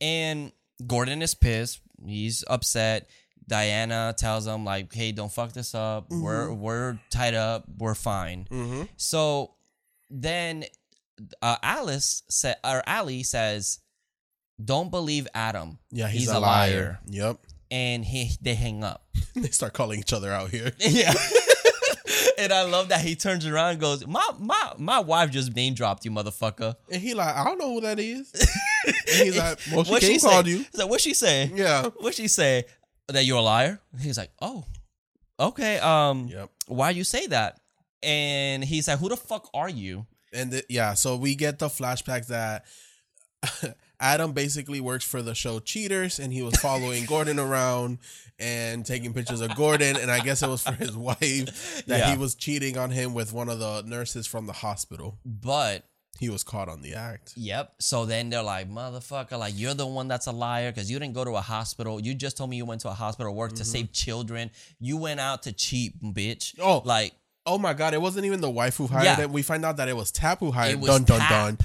And 0.00 0.52
Gordon 0.86 1.22
is 1.22 1.34
pissed. 1.34 1.80
He's 2.04 2.44
upset. 2.48 3.08
Diana 3.46 4.14
tells 4.16 4.46
him 4.46 4.64
like, 4.64 4.92
hey, 4.92 5.12
don't 5.12 5.30
fuck 5.30 5.52
this 5.52 5.74
up. 5.74 6.08
Mm-hmm. 6.08 6.22
We're 6.22 6.52
we're 6.52 6.98
tied 7.10 7.34
up. 7.34 7.64
We're 7.78 7.94
fine. 7.94 8.88
So 8.96 9.54
then 10.10 10.64
uh, 11.42 11.56
Alice 11.62 12.22
said 12.28 12.56
or 12.64 12.82
Ali 12.88 13.22
says, 13.22 13.78
Don't 14.62 14.90
believe 14.90 15.28
Adam. 15.34 15.78
Yeah, 15.90 16.08
he's, 16.08 16.28
a, 16.28 16.40
liar. 16.40 17.00
Yep. 17.06 17.38
And 17.70 18.04
he 18.04 18.30
they 18.40 18.54
hang 18.54 18.84
up. 18.84 19.04
they 19.34 19.48
start 19.48 19.72
calling 19.72 19.98
each 20.00 20.12
other 20.12 20.30
out 20.32 20.50
here. 20.50 20.72
Yeah. 20.80 21.12
and 22.38 22.52
I 22.52 22.62
love 22.62 22.88
that 22.88 23.00
he 23.00 23.16
turns 23.16 23.46
around 23.46 23.70
and 23.72 23.80
goes, 23.80 24.06
My 24.06 24.26
my 24.38 24.72
my 24.78 24.98
wife 25.00 25.30
just 25.30 25.54
name 25.56 25.74
dropped 25.74 26.04
you, 26.04 26.10
motherfucker. 26.10 26.74
And 26.90 27.00
he 27.02 27.14
like, 27.14 27.34
I 27.34 27.44
don't 27.44 27.58
know 27.58 27.74
who 27.74 27.80
that 27.82 27.98
is. 27.98 28.30
and 28.86 28.94
he's 29.26 29.36
like, 29.38 29.58
well, 29.72 29.84
she 29.84 29.90
What'd 29.92 30.08
came 30.08 30.18
say? 30.18 30.28
called 30.28 30.46
you. 30.46 30.58
He's 30.58 30.74
like, 30.76 30.88
What'd 30.88 31.00
she 31.02 31.14
say? 31.14 31.50
Yeah. 31.54 31.88
What'd 31.98 32.14
she 32.16 32.28
say? 32.28 32.64
That 33.08 33.24
you're 33.24 33.38
a 33.38 33.42
liar? 33.42 33.80
He's 34.00 34.16
like, 34.18 34.30
Oh, 34.40 34.64
okay. 35.40 35.78
Um 35.78 36.28
Yep. 36.28 36.50
why 36.68 36.90
you 36.90 37.04
say 37.04 37.26
that? 37.28 37.60
And 38.02 38.62
he's 38.64 38.88
like, 38.88 38.98
Who 38.98 39.08
the 39.08 39.16
fuck 39.16 39.48
are 39.54 39.68
you? 39.68 40.06
And 40.32 40.50
th- 40.52 40.66
yeah, 40.68 40.94
so 40.94 41.16
we 41.16 41.34
get 41.34 41.58
the 41.58 41.68
flashbacks 41.68 42.26
that 42.28 42.64
Adam 44.04 44.32
basically 44.32 44.80
works 44.80 45.02
for 45.04 45.22
the 45.22 45.34
show 45.34 45.58
Cheaters, 45.60 46.18
and 46.18 46.30
he 46.30 46.42
was 46.42 46.54
following 46.56 47.04
Gordon 47.14 47.38
around 47.40 47.98
and 48.38 48.84
taking 48.84 49.14
pictures 49.14 49.40
of 49.40 49.56
Gordon, 49.56 49.96
and 49.96 50.10
I 50.10 50.20
guess 50.20 50.42
it 50.42 50.48
was 50.48 50.62
for 50.62 50.72
his 50.72 50.94
wife 51.08 51.84
that 51.86 51.98
Yeah. 52.00 52.10
he 52.10 52.18
was 52.18 52.34
cheating 52.34 52.76
on 52.76 52.90
him 52.90 53.14
with 53.14 53.32
one 53.32 53.48
of 53.48 53.58
the 53.58 53.82
nurses 53.86 54.26
from 54.26 54.46
the 54.46 54.52
hospital. 54.52 55.18
But 55.24 55.84
He 56.20 56.28
was 56.28 56.44
caught 56.44 56.68
on 56.68 56.82
the 56.82 56.94
act. 56.94 57.32
Yep. 57.34 57.76
So 57.80 58.04
then 58.04 58.30
they're 58.30 58.42
like, 58.42 58.70
motherfucker, 58.70 59.36
like 59.38 59.54
you're 59.56 59.74
the 59.74 59.86
one 59.86 60.06
that's 60.06 60.26
a 60.26 60.32
liar 60.32 60.70
because 60.70 60.88
you 60.90 60.98
didn't 61.00 61.14
go 61.14 61.24
to 61.24 61.32
a 61.32 61.40
hospital. 61.40 61.98
You 61.98 62.14
just 62.14 62.36
told 62.36 62.50
me 62.50 62.56
you 62.56 62.64
went 62.66 62.82
to 62.82 62.88
a 62.88 62.94
hospital, 62.94 63.34
work 63.34 63.52
to 63.54 63.62
mm-hmm. 63.62 63.64
save 63.64 63.92
children. 63.92 64.50
You 64.78 64.96
went 64.98 65.18
out 65.18 65.42
to 65.44 65.52
cheat, 65.52 66.00
bitch. 66.02 66.54
Oh. 66.60 66.82
like 66.84 67.14
Oh 67.46 67.58
my 67.58 67.74
god, 67.74 67.94
it 67.94 68.00
wasn't 68.00 68.26
even 68.26 68.40
the 68.40 68.50
wife 68.50 68.76
who 68.76 68.86
hired 68.86 69.04
Yeah. 69.04 69.16
him. 69.16 69.32
We 69.32 69.42
find 69.42 69.64
out 69.64 69.76
that 69.78 69.88
it 69.88 69.96
was 69.96 70.10
Tapp 70.12 70.38
who 70.40 70.50
hired 70.52 70.74
It 70.74 70.80
was 70.80 70.88
dun 70.90 71.04
dun 71.04 71.20
Tapp. 71.20 71.30
dun. 71.30 71.58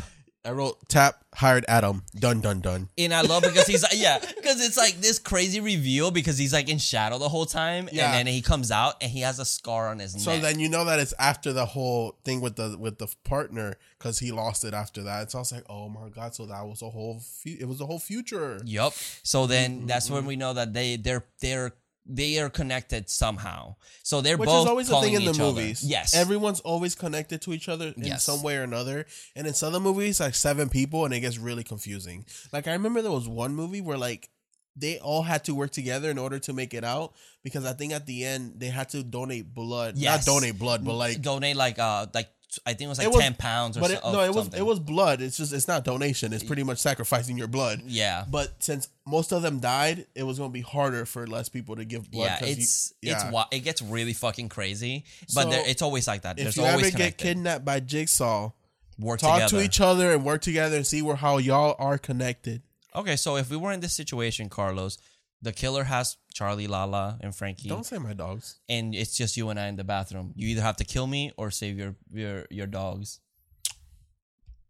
I 0.46 0.52
wrote 0.52 0.78
Tapp 0.88 1.24
hired 1.36 1.66
Adam. 1.68 2.04
Dun 2.18 2.40
dun 2.40 2.62
dun. 2.62 2.88
And 2.98 3.14
I 3.14 3.22
love 3.22 3.44
because 3.44 3.68
he's 3.68 3.84
like, 3.84 3.92
yeah, 3.96 4.20
because 4.20 4.66
it's 4.66 4.78
like 4.78 4.96
this 5.02 5.20
crazy 5.20 5.60
reveal 5.60 6.12
because 6.12 6.38
he's 6.38 6.54
like 6.54 6.70
in 6.70 6.78
shadow 6.78 7.18
the 7.18 7.28
whole 7.28 7.46
time, 7.46 7.90
Yeah. 7.92 8.06
and 8.08 8.14
then 8.28 8.34
he 8.34 8.42
comes 8.42 8.72
out 8.72 8.96
and 9.02 9.12
he 9.12 9.20
has 9.22 9.38
a 9.40 9.46
scar 9.46 9.90
on 9.90 10.00
his 10.00 10.14
So 10.14 10.32
neck. 10.32 10.42
So 10.42 10.48
then 10.48 10.60
you 10.62 10.70
know 10.70 10.86
that 10.86 10.98
it's 11.00 11.14
after 11.20 11.52
the 11.52 11.66
whole 11.66 12.18
thing 12.24 12.40
with 12.40 12.56
the 12.56 12.78
with 12.80 13.00
the 13.00 13.14
partner 13.26 13.76
because 13.98 14.20
he 14.20 14.32
lost 14.32 14.64
it 14.64 14.74
after 14.74 15.04
that. 15.04 15.30
So 15.32 15.40
I 15.40 15.42
was 15.42 15.52
like, 15.52 15.66
oh 15.70 15.90
my 15.90 16.08
god! 16.10 16.34
So 16.34 16.46
that 16.46 16.66
was 16.66 16.82
a 16.82 16.90
whole 16.90 17.20
fu- 17.20 17.58
it 17.60 17.68
was 17.68 17.80
the 17.80 17.86
whole 17.86 18.00
future. 18.00 18.60
Yup. 18.64 18.94
So 19.24 19.42
Mm-hmm, 19.42 19.50
then 19.52 19.86
that's 19.88 20.10
when 20.10 20.26
we 20.26 20.36
know 20.38 20.54
that 20.54 20.74
they 20.74 20.96
they're 20.96 21.26
they're 21.42 21.74
they 22.06 22.40
are 22.40 22.50
connected 22.50 23.10
somehow. 23.10 23.76
So 24.04 24.22
they're 24.22 24.38
Which 24.38 24.48
both 24.48 24.66
is 24.66 24.70
always 24.70 24.90
a 24.90 25.00
thing 25.02 25.14
in 25.14 25.26
the 25.26 25.32
each 25.32 25.40
other. 25.40 25.54
movies. 25.54 25.84
Yes. 25.84 26.14
everyone's 26.16 26.60
always 26.62 26.96
connected 26.96 27.42
to 27.44 27.54
each 27.54 27.70
other 27.70 27.94
in 27.96 28.04
Yes. 28.06 28.24
some 28.24 28.42
way 28.42 28.58
or 28.58 28.64
another. 28.64 29.06
And 29.36 29.46
in 29.46 29.54
some 29.54 29.68
of 29.68 29.74
the 29.74 29.80
movies, 29.80 30.20
like 30.20 30.34
seven 30.36 30.70
people, 30.70 31.06
and 31.06 31.14
it 31.14 31.20
gets 31.20 31.38
really 31.38 31.64
confusing. 31.64 32.26
Like 32.52 32.68
I 32.68 32.72
remember 32.74 33.02
there 33.02 33.12
was 33.12 33.28
one 33.28 33.54
movie 33.56 33.82
where 33.82 33.98
like 33.98 34.30
they 34.76 34.98
all 35.00 35.24
had 35.24 35.44
to 35.46 35.54
work 35.54 35.72
together 35.72 36.10
in 36.10 36.18
order 36.18 36.40
to 36.40 36.54
make 36.54 36.74
it 36.74 36.84
out 36.84 37.14
because 37.44 37.66
I 37.66 37.74
think 37.74 37.92
at 37.94 38.06
the 38.06 38.24
end 38.26 38.54
they 38.58 38.68
had 38.68 38.90
to 38.90 39.04
donate 39.04 39.54
blood. 39.54 39.96
Yes. 39.98 40.26
Not 40.26 40.34
donate 40.34 40.58
blood, 40.58 40.84
but 40.86 40.94
like 40.96 41.22
donate 41.22 41.56
like 41.58 41.78
uh 41.80 42.08
like 42.14 42.30
I 42.66 42.72
think 42.74 42.82
it 42.82 42.88
was 42.88 42.98
like 42.98 43.06
It 43.08 43.14
was- 43.14 43.22
ten 43.22 43.36
pounds 43.36 43.78
or 43.78 43.82
but 43.82 43.92
it, 43.92 44.04
of 44.04 44.12
no, 44.14 44.22
it 44.22 44.28
was 44.34 44.46
something. 44.46 44.60
it 44.60 44.64
was 44.66 44.80
blood. 44.80 45.22
It's 45.22 45.38
just 45.38 45.54
it's 45.54 45.68
not 45.68 45.84
donation. 45.84 46.34
It's 46.34 46.44
pretty 46.44 46.64
much 46.64 46.80
sacrificing 46.80 47.38
your 47.38 47.48
blood. 47.48 47.82
yeah. 47.86 48.26
But 48.30 48.54
since 48.64 48.88
most 49.06 49.32
of 49.32 49.42
them 49.44 49.60
died, 49.60 50.08
it 50.16 50.24
was 50.24 50.40
going 50.40 50.50
to 50.50 50.54
be 50.54 50.62
harder 50.62 51.06
for 51.06 51.28
less 51.28 51.48
people 51.50 51.76
to 51.76 51.86
give 51.86 52.10
blood. 52.10 52.26
yeah, 52.26 52.40
'cause 52.40 52.48
you- 52.50 52.54
it's 52.56 52.94
yeah. 53.02 53.30
it's 53.30 53.48
it 53.52 53.60
gets 53.60 53.82
really 53.84 54.14
fucking 54.14 54.50
crazy, 54.50 55.06
but 55.36 55.44
So, 55.44 55.50
there, 55.52 55.64
it's 55.68 55.82
always 55.84 56.08
like 56.08 56.24
that. 56.24 56.40
If 56.40 56.46
There's 56.46 56.58
you 56.58 56.64
always 56.66 56.88
ever 56.88 56.98
get 56.98 57.18
connected. 57.18 57.24
kidnapped 57.24 57.66
by 57.66 57.80
Jigsaw, 57.82 58.52
Work 58.98 59.20
talk 59.20 59.36
together. 59.36 59.58
to 59.60 59.64
each 59.64 59.80
other 59.80 60.12
and 60.12 60.26
work 60.26 60.42
together 60.42 60.76
and 60.76 60.86
see 60.88 61.02
where 61.02 61.16
how 61.18 61.38
y'all 61.38 61.76
are 61.80 61.98
connected. 61.98 62.64
Okay, 62.96 63.16
so 63.16 63.36
if 63.38 63.50
we 63.52 63.58
were 63.58 63.72
in 63.72 63.80
this 63.82 63.94
situation, 63.94 64.50
Carlos, 64.50 64.98
the 65.42 65.52
killer 65.54 65.84
has 65.86 66.18
Charlie, 66.34 66.68
Lala, 66.68 67.18
and 67.22 67.36
Frankie, 67.36 67.70
Don't 67.70 67.86
say 67.86 67.98
my 67.98 68.14
dogs. 68.14 68.60
and 68.70 68.94
it's 68.96 69.16
just 69.18 69.38
you 69.38 69.50
and 69.50 69.60
I 69.60 69.68
in 69.68 69.76
the 69.76 69.84
bathroom. 69.84 70.34
You 70.36 70.48
either 70.50 70.62
have 70.62 70.78
to 70.78 70.84
kill 70.86 71.08
me 71.08 71.32
or 71.38 71.52
save 71.52 71.78
your 71.78 71.96
your 72.12 72.46
your 72.50 72.68
dogs. 72.68 73.20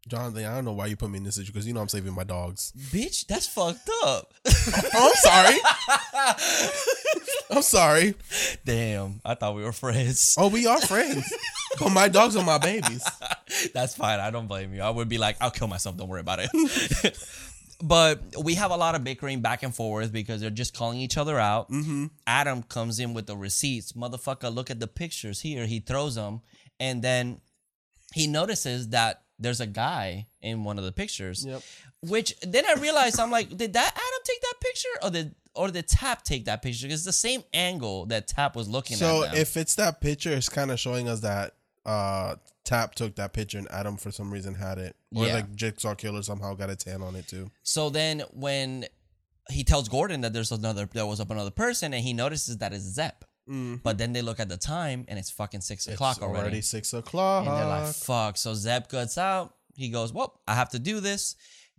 Jonathan, 0.08 0.46
I 0.46 0.56
don't 0.56 0.66
know 0.66 0.74
why 0.74 0.88
you 0.88 0.96
put 0.96 1.12
me 1.12 1.18
in 1.18 1.24
this 1.24 1.36
situation 1.36 1.54
because 1.54 1.68
you 1.68 1.74
know 1.74 1.82
I'm 1.82 1.90
saving 1.90 2.14
my 2.16 2.24
dogs. 2.24 2.74
Bitch, 2.92 3.28
that's 3.28 3.46
fucked 3.46 3.88
up. 4.06 4.34
Oh, 4.96 5.12
I'm 5.12 5.16
sorry. 5.16 5.60
I'm 7.52 7.62
sorry. 7.62 8.16
Damn, 8.66 9.22
I 9.26 9.36
thought 9.36 9.56
we 9.56 9.64
were 9.64 9.72
friends. 9.72 10.36
Oh, 10.38 10.48
we 10.48 10.66
are 10.66 10.80
friends. 10.82 11.32
but 11.80 11.90
my 11.92 12.08
dogs 12.08 12.36
are 12.36 12.44
my 12.46 12.58
babies. 12.58 13.04
That's 13.74 13.96
fine. 13.96 14.20
I 14.20 14.32
don't 14.32 14.48
blame 14.48 14.74
you. 14.74 14.82
I 14.82 14.90
would 14.90 15.10
be 15.10 15.18
like, 15.18 15.38
I'll 15.42 15.52
kill 15.52 15.68
myself. 15.68 15.98
Don't 15.98 16.08
worry 16.08 16.22
about 16.22 16.40
it. 16.42 16.50
but 17.82 18.22
we 18.44 18.56
have 18.56 18.72
a 18.72 18.76
lot 18.76 18.96
of 18.96 19.04
bickering 19.04 19.42
back 19.42 19.64
and 19.64 19.74
forth 19.74 20.12
because 20.12 20.42
they're 20.42 20.50
just 20.50 20.74
calling 20.76 21.00
each 21.00 21.18
other 21.18 21.40
out. 21.40 21.70
Mm-hmm. 21.72 22.08
Adam 22.28 22.64
comes 22.64 23.00
in 23.00 23.14
with 23.14 23.26
the 23.28 23.38
receipts. 23.38 23.94
Motherfucker, 23.94 24.54
look 24.54 24.70
at 24.70 24.80
the 24.80 24.88
pictures 24.88 25.42
here. 25.42 25.66
He 25.66 25.80
throws 25.80 26.16
them. 26.16 26.42
And 26.80 27.02
then 27.02 27.40
he 28.14 28.28
notices 28.28 28.90
that 28.90 29.24
there's 29.38 29.62
a 29.62 29.68
guy 29.68 30.28
in 30.42 30.64
one 30.66 30.78
of 30.78 30.84
the 30.84 30.92
pictures. 30.92 31.46
Yep. 31.46 31.62
Which 32.02 32.36
then 32.42 32.66
I 32.66 32.74
realized 32.80 33.20
I'm 33.20 33.32
like, 33.32 33.50
did 33.56 33.74
that 33.74 33.92
Adam 33.94 34.20
take 34.26 34.42
that 34.42 34.54
picture 34.62 34.90
or 35.04 35.10
did 35.12 35.36
or 35.56 35.68
did 35.70 35.88
Tapp 35.88 36.24
take 36.24 36.46
that 36.46 36.62
picture? 36.62 36.88
It's 36.88 37.04
the 37.06 37.12
same 37.14 37.44
angle 37.54 38.06
that 38.08 38.28
Tapp 38.28 38.56
was 38.56 38.70
looking 38.70 38.98
So 38.98 39.24
at. 39.24 39.32
them. 39.32 39.42
if 39.42 39.58
it's 39.58 39.76
that 39.76 40.00
picture, 40.00 40.32
it's 40.32 40.48
kind 40.50 40.72
of 40.72 40.80
showing 40.80 41.08
us 41.10 41.22
that 41.22 41.54
uh 41.86 42.36
Tapp 42.64 42.94
took 42.94 43.16
that 43.16 43.34
picture 43.34 43.58
and 43.58 43.68
Adam 43.72 43.98
for 43.98 44.12
some 44.12 44.32
reason 44.32 44.54
had 44.54 44.78
it, 44.78 44.96
or 45.16 45.26
Yeah. 45.26 45.34
like 45.36 45.56
Jigsaw 45.56 45.96
Killer 45.96 46.22
somehow 46.22 46.54
got 46.54 46.70
a 46.70 46.76
tan 46.76 47.02
on 47.02 47.16
it 47.16 47.28
too. 47.28 47.50
So 47.64 47.90
then 47.90 48.22
when 48.32 48.86
he 49.50 49.64
tells 49.64 49.90
Gordon 49.90 50.22
that 50.22 50.34
there's 50.34 50.52
another 50.52 50.88
there 50.94 51.06
was 51.06 51.20
up 51.20 51.32
another 51.32 51.50
person 51.52 51.94
and 51.94 52.04
he 52.04 52.14
notices 52.14 52.58
that 52.60 52.74
it's 52.74 52.84
Zep. 52.84 53.26
But 53.82 53.98
then 53.98 54.14
they 54.14 54.22
look 54.22 54.40
at 54.40 54.48
the 54.48 54.58
time 54.58 55.06
and 55.08 55.18
it's 55.18 55.32
fucking 55.32 55.62
six 55.62 55.88
o'clock 55.88 56.18
It's 56.18 56.24
already. 56.24 56.62
six 56.62 56.94
o'clock. 56.94 57.48
And 57.48 57.58
they're 57.58 57.66
like, 57.66 57.88
fuck. 57.96 58.38
So 58.38 58.54
Zep 58.54 58.92
gets 58.92 59.18
out. 59.18 59.56
He 59.76 59.90
goes, 59.90 60.14
Well, 60.14 60.40
I 60.48 60.54
have 60.54 60.70
to 60.70 60.78
do 60.80 61.00
this. 61.00 61.36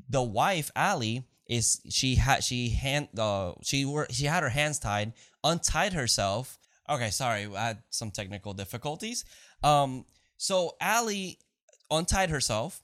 The 0.08 0.20
wife, 0.20 0.72
Allie, 0.74 1.28
is 1.46 1.80
she 1.88 2.16
had 2.16 2.42
she 2.42 2.70
hand 2.70 3.06
uh 3.16 3.52
she 3.62 3.84
were 3.84 4.08
she 4.10 4.24
had 4.24 4.42
her 4.42 4.48
hands 4.48 4.80
tied, 4.80 5.12
untied 5.44 5.92
herself. 5.92 6.58
Okay, 6.88 7.10
sorry, 7.10 7.46
I 7.54 7.66
had 7.68 7.82
some 7.90 8.10
technical 8.10 8.52
difficulties. 8.52 9.24
Um, 9.62 10.04
so 10.36 10.76
Allie 10.80 11.38
untied 11.90 12.30
herself 12.30 12.82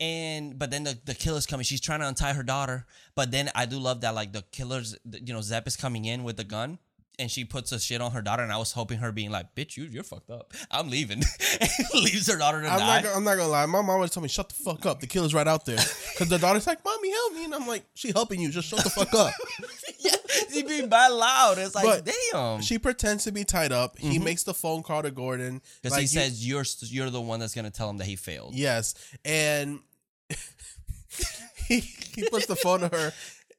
and 0.00 0.58
but 0.58 0.70
then 0.70 0.82
the, 0.84 0.98
the 1.04 1.14
killer's 1.14 1.46
coming 1.46 1.62
she's 1.62 1.80
trying 1.80 2.00
to 2.00 2.08
untie 2.08 2.32
her 2.32 2.42
daughter 2.42 2.84
but 3.14 3.30
then 3.30 3.48
i 3.54 3.64
do 3.66 3.78
love 3.78 4.00
that 4.00 4.12
like 4.14 4.32
the 4.32 4.42
killer's 4.50 4.96
you 5.24 5.32
know 5.32 5.40
zep 5.40 5.66
is 5.68 5.76
coming 5.76 6.04
in 6.06 6.24
with 6.24 6.36
the 6.36 6.42
gun 6.42 6.78
and 7.18 7.30
she 7.30 7.44
puts 7.44 7.70
a 7.70 7.78
shit 7.78 8.00
on 8.00 8.10
her 8.10 8.22
daughter 8.22 8.42
and 8.42 8.50
i 8.50 8.56
was 8.56 8.72
hoping 8.72 8.98
her 8.98 9.12
being 9.12 9.30
like 9.30 9.54
bitch 9.54 9.76
you, 9.76 9.84
you're 9.84 10.02
fucked 10.02 10.30
up 10.30 10.52
i'm 10.70 10.88
leaving 10.90 11.22
leaves 11.94 12.26
her 12.32 12.38
daughter 12.38 12.60
to 12.62 12.68
I'm 12.68 12.78
die 12.80 12.86
not, 12.86 13.02
gonna- 13.04 13.16
I'm 13.16 13.24
not 13.24 13.36
gonna 13.36 13.48
lie. 13.50 13.66
My 13.66 13.82
mom 13.82 13.90
always 13.90 14.10
told 14.10 14.22
me, 14.22 14.28
"Shut 14.28 14.48
the 14.48 14.54
fuck 14.56 14.84
up." 14.86 15.00
The 15.00 15.06
killer's 15.06 15.34
right 15.34 15.46
out 15.46 15.64
there. 15.66 15.76
Because 16.12 16.28
the 16.28 16.38
daughter's 16.38 16.66
like, 16.66 16.84
"Mommy, 16.84 17.10
help 17.10 17.32
me," 17.34 17.44
and 17.44 17.54
I'm 17.54 17.66
like, 17.66 17.84
"She 17.94 18.10
helping 18.12 18.40
you. 18.40 18.50
Just 18.50 18.68
shut 18.68 18.82
the 18.82 18.90
fuck 18.90 19.12
up." 19.14 19.32
yeah, 20.00 20.12
she 20.52 20.62
being 20.62 20.88
bad 20.88 21.08
loud. 21.08 21.58
It's 21.58 21.74
like 21.74 21.84
But 21.84 22.12
damn. 22.32 22.60
she 22.60 22.78
pretends 22.78 23.24
to 23.24 23.32
be 23.32 23.44
tied 23.44 23.72
up. 23.72 23.98
He 23.98 24.16
mm-hmm. 24.16 24.24
makes 24.24 24.42
the 24.42 24.54
phone 24.54 24.82
call 24.82 25.02
to 25.02 25.10
Gordon. 25.10 25.60
Because 25.82 25.92
like, 25.92 26.02
he 26.02 26.06
says 26.06 26.46
you're 26.46 26.64
you're 26.80 27.10
the 27.10 27.20
one 27.20 27.40
that's 27.40 27.54
gonna 27.54 27.70
tell 27.70 27.90
him 27.90 27.98
that 27.98 28.06
he 28.06 28.16
failed. 28.16 28.54
Yes, 28.54 28.94
and 29.24 29.80
he 31.66 31.80
he 31.80 32.28
puts 32.28 32.46
the 32.46 32.56
phone 32.56 32.80
to 32.80 32.88
her, 32.88 33.12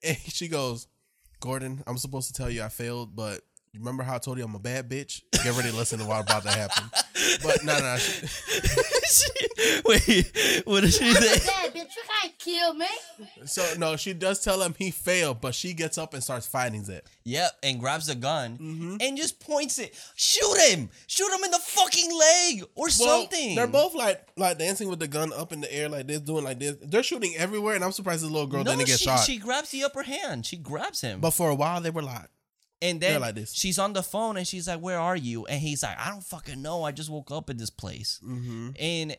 and 0.04 0.18
she 0.18 0.48
goes, 0.48 0.88
"Gordon, 1.40 1.84
I'm 1.88 1.98
supposed 1.98 2.28
to 2.28 2.34
tell 2.34 2.50
you 2.50 2.64
I 2.64 2.70
failed, 2.70 3.16
but." 3.16 3.42
You 3.74 3.80
Remember 3.80 4.04
how 4.04 4.16
I 4.16 4.18
told 4.20 4.38
you 4.38 4.44
I'm 4.44 4.56
a 4.56 4.60
bad 4.60 4.90
bitch? 4.90 5.22
Get 5.32 5.56
ready 5.56 5.70
to 5.72 5.76
listen 5.76 6.00
to 6.00 6.06
what 6.06 6.22
about 6.22 6.44
to 6.44 6.50
happen. 6.52 6.90
But 7.44 7.64
no, 7.64 7.78
no, 7.80 7.98
she- 7.98 8.28
wait 9.86 10.62
what 10.66 10.82
did 10.82 10.94
she 10.94 11.14
say 11.14 11.52
Yeah, 11.52 11.70
bitch, 11.70 11.96
you 11.96 12.04
can't 12.22 12.38
kill 12.40 12.74
me. 12.74 12.88
so 13.46 13.64
no, 13.78 13.96
she 13.96 14.14
does 14.14 14.44
tell 14.44 14.62
him 14.62 14.76
he 14.78 14.92
failed, 14.92 15.40
but 15.42 15.54
she 15.56 15.74
gets 15.74 15.98
up 15.98 16.14
and 16.14 16.24
starts 16.24 16.48
fighting 16.48 16.86
it. 16.90 17.08
Yep, 17.24 17.52
and 17.64 17.80
grabs 17.80 18.08
the 18.08 18.16
gun 18.16 18.58
Mm-hmm. 18.58 18.98
and 19.02 19.18
just 19.18 19.40
points 19.40 19.80
it. 19.80 19.96
Shoot 20.16 20.58
him! 20.70 20.90
Shoot 21.08 21.32
him 21.32 21.44
in 21.44 21.52
the 21.52 21.60
fucking 21.60 22.10
leg 22.18 22.64
or 22.76 22.86
Well, 22.86 22.90
something. 23.22 23.56
They're 23.56 23.68
both 23.68 23.94
like 23.96 24.28
like 24.38 24.58
dancing 24.58 24.90
with 24.90 25.00
the 25.00 25.08
gun 25.08 25.32
up 25.34 25.52
in 25.54 25.62
the 25.62 25.74
air, 25.74 25.88
like 25.90 26.08
this, 26.08 26.20
doing 26.20 26.44
like 26.44 26.60
this. 26.60 26.76
They're 26.82 27.04
shooting 27.04 27.34
everywhere, 27.38 27.76
and 27.76 27.84
I'm 27.84 27.92
surprised 27.92 28.24
this 28.24 28.30
little 28.32 28.48
girl 28.48 28.64
no, 28.64 28.72
didn't 28.76 28.88
get 28.88 29.00
shot. 29.00 29.20
she 29.24 29.38
grabs 29.38 29.70
the 29.72 29.84
upper 29.84 30.04
hand. 30.04 30.46
She 30.46 30.58
grabs 30.58 31.02
him. 31.02 31.20
but 31.22 31.32
for 31.32 31.50
a 31.50 31.56
while, 31.56 31.80
they 31.82 31.90
were 31.90 32.02
like, 32.04 32.28
and 32.82 33.00
then 33.00 33.22
like 33.22 33.36
this. 33.36 33.54
she's 33.54 33.78
on 33.80 33.94
the 33.94 34.04
phone 34.04 34.38
and 34.38 34.48
she's 34.48 34.68
like, 34.68 34.80
Where 34.80 35.00
are 35.00 35.16
you? 35.16 35.46
And 35.46 35.62
he's 35.62 35.84
like, 35.84 35.98
I 36.00 36.10
don't 36.10 36.24
fucking 36.24 36.62
know. 36.62 36.84
I 36.84 36.92
just 36.92 37.10
woke 37.10 37.32
up 37.32 37.50
in 37.50 37.58
this 37.58 37.70
place. 37.70 38.20
mm-hmm. 38.24 38.70
And 38.80 39.16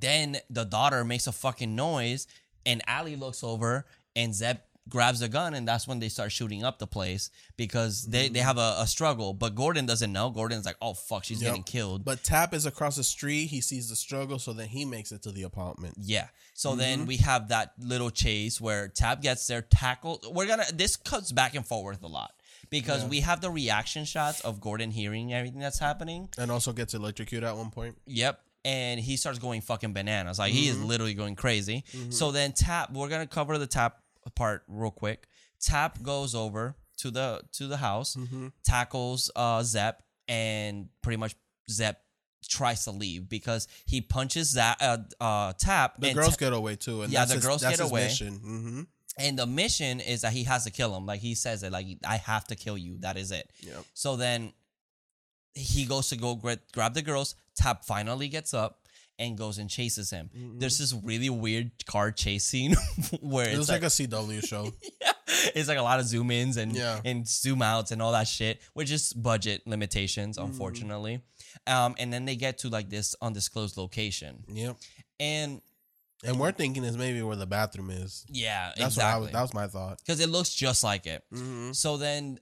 then 0.00 0.36
the 0.50 0.64
daughter 0.64 1.04
makes 1.04 1.26
a 1.26 1.32
fucking 1.32 1.74
noise, 1.76 2.26
and 2.64 2.82
Allie 2.86 3.16
looks 3.16 3.44
over, 3.44 3.86
and 4.16 4.34
Zep 4.34 4.66
grabs 4.88 5.20
a 5.22 5.28
gun, 5.28 5.54
and 5.54 5.66
that's 5.66 5.88
when 5.88 5.98
they 5.98 6.08
start 6.08 6.30
shooting 6.32 6.62
up 6.64 6.78
the 6.78 6.86
place 6.86 7.30
because 7.56 8.04
they, 8.06 8.28
they 8.28 8.38
have 8.38 8.56
a, 8.58 8.76
a 8.80 8.86
struggle. 8.86 9.32
But 9.34 9.54
Gordon 9.56 9.84
doesn't 9.86 10.12
know. 10.12 10.30
Gordon's 10.30 10.64
like, 10.64 10.76
Oh 10.80 10.94
fuck, 10.94 11.24
she's 11.24 11.40
Yep. 11.42 11.48
getting 11.50 11.62
killed. 11.64 12.04
But 12.04 12.22
Tapp 12.22 12.54
is 12.54 12.66
across 12.66 12.96
the 12.96 13.02
street. 13.04 13.46
He 13.46 13.60
sees 13.60 13.88
the 13.88 13.96
struggle, 13.96 14.38
so 14.38 14.52
then 14.52 14.68
he 14.68 14.84
makes 14.84 15.10
it 15.12 15.22
to 15.22 15.32
the 15.32 15.42
apartment. 15.42 15.94
Yeah. 16.00 16.28
So 16.58 16.70
Mm-hmm. 16.70 16.78
then 16.78 17.06
we 17.06 17.18
have 17.18 17.48
that 17.48 17.72
little 17.78 18.10
chase 18.10 18.60
where 18.60 18.88
Tapp 18.88 19.20
gets 19.20 19.46
there, 19.46 19.60
tackle. 19.62 20.20
We're 20.32 20.46
gonna. 20.46 20.64
This 20.72 20.96
cuts 20.96 21.30
back 21.30 21.54
and 21.54 21.66
forth 21.66 22.02
a 22.02 22.06
lot 22.06 22.32
because 22.70 23.04
we 23.04 23.20
have 23.20 23.40
the 23.42 23.50
reaction 23.50 24.04
shots 24.06 24.40
of 24.40 24.58
Gordon 24.60 24.90
hearing 24.90 25.32
everything 25.34 25.60
that's 25.60 25.78
happening. 25.78 26.28
And 26.38 26.50
also 26.50 26.72
gets 26.72 26.94
electrocuted 26.94 27.44
at 27.46 27.56
one 27.56 27.70
point. 27.70 27.98
Yep. 28.06 28.40
And 28.64 28.98
he 28.98 29.16
starts 29.16 29.38
going 29.38 29.60
fucking 29.60 29.92
bananas. 29.92 30.38
Like 30.38 30.52
he 30.52 30.66
is 30.68 30.76
Mm-hmm. 30.76 30.86
literally 30.86 31.14
going 31.14 31.36
crazy. 31.36 31.84
So 32.10 32.32
then 32.32 32.52
Tapp, 32.52 32.90
we're 32.92 33.08
gonna 33.10 33.26
cover 33.26 33.58
the 33.58 33.66
Tapp 33.66 33.98
part 34.34 34.62
real 34.66 34.90
quick. 34.90 35.28
Tapp 35.60 36.02
goes 36.02 36.34
over 36.34 36.74
to 36.98 37.10
the 37.10 37.42
to 37.52 37.66
the 37.68 37.76
house, 37.76 38.16
Mm-hmm. 38.16 38.48
tackles 38.64 39.30
uh 39.36 39.62
Zep, 39.62 40.02
and 40.26 40.88
pretty 41.02 41.18
much 41.18 41.34
Zep 41.70 42.00
tries 42.48 42.84
to 42.84 42.90
leave 42.90 43.28
because 43.28 43.68
he 43.86 44.00
punches 44.00 44.52
that 44.54 44.76
uh, 44.80 44.98
uh 45.20 45.52
Tapp. 45.54 46.00
The 46.00 46.14
girls 46.14 46.36
Ta- 46.36 46.46
get 46.46 46.52
away 46.52 46.76
too, 46.76 47.02
and 47.02 47.12
Yeah, 47.12 47.24
the 47.24 47.34
his, 47.34 47.44
girls 47.44 47.62
get 47.62 47.80
away. 47.80 48.04
Mission. 48.04 48.34
hmm 48.34 48.82
and 49.18 49.38
the 49.38 49.46
mission 49.46 50.00
is 50.00 50.20
that 50.20 50.32
he 50.34 50.44
has 50.44 50.64
to 50.64 50.70
kill 50.70 50.94
him. 50.94 51.06
Like 51.06 51.20
he 51.20 51.34
says 51.34 51.62
it, 51.62 51.72
like 51.72 51.86
I 52.06 52.16
have 52.18 52.44
to 52.48 52.54
kill 52.54 52.76
you. 52.76 52.98
That 52.98 53.16
is 53.16 53.30
it. 53.32 53.50
Yep. 53.62 53.84
So 53.94 54.16
then 54.16 54.52
he 55.54 55.86
goes 55.86 56.08
to 56.10 56.16
go 56.16 56.34
gra- 56.34 56.58
grab 56.72 56.92
the 56.94 57.02
girls. 57.02 57.34
Tapp 57.56 57.84
finally 57.84 58.28
gets 58.28 58.52
up, 58.52 58.80
and 59.18 59.38
goes 59.38 59.56
and 59.56 59.70
chases 59.70 60.10
him. 60.10 60.28
There's 60.58 60.76
this 60.78 60.92
really 60.92 61.30
weird 61.30 61.70
car 61.86 62.12
chase 62.12 62.44
scene 62.44 62.74
where 63.22 63.46
It 63.48 63.50
it's 63.52 63.58
was 63.58 63.68
like, 63.70 63.80
like, 63.80 63.90
a 63.90 63.94
CW 63.94 64.46
show. 64.46 64.70
yeah, 65.00 65.12
it's 65.54 65.68
like 65.68 65.78
a 65.78 65.82
lot 65.82 65.98
of 65.98 66.04
zoom 66.06 66.30
ins 66.30 66.58
and 66.58 66.76
Yeah. 66.76 67.00
and 67.02 67.26
zoom 67.26 67.62
outs 67.62 67.92
and 67.92 68.02
all 68.02 68.12
that 68.12 68.28
shit, 68.28 68.60
which 68.74 68.90
is 68.90 69.14
budget 69.14 69.62
limitations, 69.66 70.36
Mm-hmm. 70.36 70.52
Um, 71.66 71.94
and 71.98 72.12
then 72.12 72.24
they 72.24 72.36
get 72.36 72.58
to 72.58 72.68
like 72.68 72.88
this 72.90 73.14
undisclosed 73.20 73.76
location, 73.76 74.44
yep. 74.48 74.76
and 75.20 75.60
And 76.24 76.38
we're 76.40 76.52
thinking 76.52 76.84
is 76.84 76.96
maybe 76.96 77.22
where 77.22 77.36
the 77.36 77.46
bathroom 77.46 77.90
is. 77.90 78.24
yeah, 78.28 78.72
That's 78.76 78.96
what 78.96 79.04
I 79.04 79.08
exactly. 79.08 79.22
was. 79.22 79.32
That 79.32 79.42
was 79.42 79.54
my 79.54 79.66
thought. 79.66 79.98
because 79.98 80.20
it 80.20 80.28
looks 80.28 80.54
just 80.54 80.82
like 80.84 81.06
it. 81.06 81.22
Mm-hmm. 81.32 81.72
So 81.72 81.96
then 81.96 82.38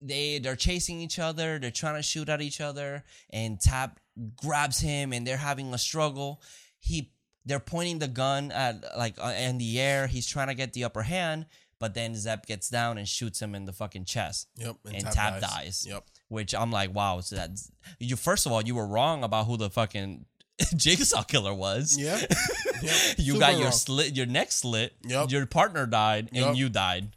they 0.00 0.38
they're 0.40 0.56
chasing 0.56 1.00
each 1.00 1.18
other, 1.18 1.58
they're 1.58 1.70
trying 1.70 1.96
to 1.96 2.02
shoot 2.02 2.28
at 2.28 2.40
each 2.42 2.60
other, 2.60 3.04
and 3.30 3.60
Tapp 3.60 4.00
grabs 4.36 4.80
him, 4.80 5.12
and 5.12 5.26
they're 5.26 5.36
having 5.36 5.72
a 5.72 5.78
struggle. 5.78 6.42
He 6.80 7.12
they're 7.44 7.60
pointing 7.60 7.98
the 7.98 8.08
gun 8.08 8.50
at 8.52 8.84
like 8.98 9.14
uh, 9.18 9.32
in 9.38 9.58
the 9.58 9.80
air. 9.80 10.06
He's 10.06 10.26
trying 10.26 10.48
to 10.48 10.54
get 10.54 10.72
the 10.72 10.84
upper 10.84 11.02
hand, 11.02 11.46
but 11.78 11.94
then 11.94 12.14
Zep 12.14 12.46
gets 12.46 12.68
down 12.68 12.98
and 12.98 13.08
shoots 13.08 13.40
him 13.40 13.54
in 13.54 13.64
the 13.64 13.72
fucking 13.72 14.04
chest. 14.04 14.48
Yep. 14.56 14.76
And 14.92 15.06
Tapp 15.06 15.40
dies. 15.40 15.84
Yep. 15.88 16.04
Which 16.32 16.54
I'm 16.54 16.70
like, 16.70 16.94
wow. 16.94 17.20
So 17.20 17.36
that's 17.36 17.70
you. 18.00 18.16
First 18.16 18.46
of 18.46 18.52
all, 18.52 18.62
you 18.62 18.74
were 18.74 18.86
wrong 18.86 19.22
about 19.22 19.46
who 19.46 19.56
the 19.58 19.68
fucking 19.70 20.24
Jigsaw 20.76 21.22
killer 21.24 21.52
was. 21.54 21.96
Yeah. 21.98 22.18
yep. 22.82 22.92
You 23.18 23.34
Super 23.34 23.38
got 23.40 23.52
your 23.54 23.62
wrong. 23.64 23.72
slit, 23.72 24.16
your 24.16 24.26
neck 24.26 24.50
slit. 24.52 24.94
Yep. 25.06 25.30
Your 25.30 25.46
partner 25.46 25.86
died, 25.86 26.28
and 26.32 26.46
Yep. 26.46 26.56
you 26.56 26.68
died. 26.68 27.04
You 27.04 27.10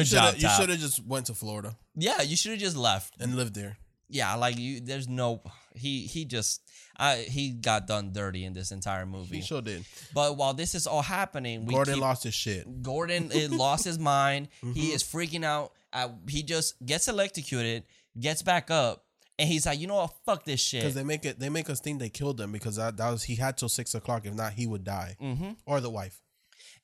Good 0.00 0.06
shoulda- 0.08 0.32
job, 0.32 0.40
You 0.40 0.48
should 0.56 0.68
have 0.70 0.78
just 0.80 1.06
went 1.06 1.26
to 1.26 1.34
Florida 1.34 1.76
Yeah, 1.94 2.22
you 2.22 2.36
should 2.36 2.52
have 2.52 2.60
just 2.60 2.76
left. 2.76 3.14
and 3.20 3.36
lived 3.36 3.54
there. 3.54 3.76
Yeah, 4.08 4.34
like 4.34 4.58
you. 4.58 4.80
There's 4.80 5.08
no. 5.08 5.42
He 5.74 6.06
he 6.06 6.24
just. 6.24 6.60
I 6.96 7.26
he 7.28 7.50
got 7.50 7.86
done 7.88 8.12
dirty 8.12 8.44
in 8.44 8.52
this 8.54 8.70
entire 8.70 9.06
movie. 9.06 9.36
He 9.36 9.42
sure 9.42 9.60
did. 9.62 9.84
But 10.14 10.36
while 10.36 10.54
this 10.54 10.74
is 10.74 10.86
all 10.86 11.02
happening, 11.02 11.66
we 11.66 11.74
Gordon 11.74 11.94
keep- 11.94 12.02
lost 12.02 12.22
his 12.24 12.34
shit. 12.34 12.82
Gordon 12.82 13.30
it 13.32 13.50
lost 13.50 13.84
his 13.84 13.98
mind. 13.98 14.48
He 14.60 14.66
Mm-hmm. 14.66 14.94
is 14.96 15.02
freaking 15.02 15.44
out. 15.44 15.72
Uh, 15.92 16.08
he 16.28 16.42
just 16.42 16.74
gets 16.84 17.06
electrocuted, 17.08 17.84
gets 18.18 18.42
back 18.42 18.70
up, 18.70 19.04
and 19.38 19.48
he's 19.48 19.66
like, 19.66 19.78
you 19.80 19.86
know 19.86 19.96
what? 19.96 20.14
Fuck 20.24 20.44
this 20.44 20.60
shit. 20.60 20.82
Because 20.82 20.94
they 20.94 21.04
make 21.04 21.24
it, 21.24 21.38
they 21.38 21.48
make 21.48 21.68
us 21.68 21.80
think 21.80 21.98
they 21.98 22.08
killed 22.08 22.40
him 22.40 22.52
because 22.52 22.76
that, 22.76 22.96
that 22.96 23.10
was 23.10 23.24
he 23.24 23.34
had 23.36 23.56
till 23.56 23.68
six 23.68 23.94
o'clock. 23.94 24.26
If 24.26 24.34
not, 24.34 24.52
he 24.52 24.66
would 24.66 24.84
die, 24.84 25.16
mm-hmm. 25.20 25.50
or 25.66 25.80
the 25.80 25.90
wife. 25.90 26.20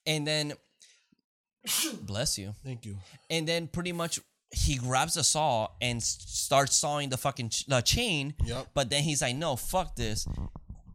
and 0.07 0.27
then, 0.27 0.53
bless 2.03 2.39
you. 2.39 2.55
Thank 2.65 2.87
you. 2.87 2.97
And 3.29 3.47
then 3.47 3.67
pretty 3.69 3.93
much 3.93 4.19
he 4.53 4.77
grabs 4.77 5.17
a 5.17 5.23
saw 5.23 5.69
and 5.81 6.03
starts 6.03 6.75
sawing 6.75 7.09
the 7.09 7.17
fucking 7.17 7.51
ch- 7.51 7.67
the 7.67 7.81
chain. 7.83 8.35
Yep. 8.45 8.69
But 8.75 8.91
then 8.91 9.03
he's 9.05 9.23
like, 9.23 9.37
no, 9.37 9.55
fuck 9.57 9.95
this. 9.95 10.27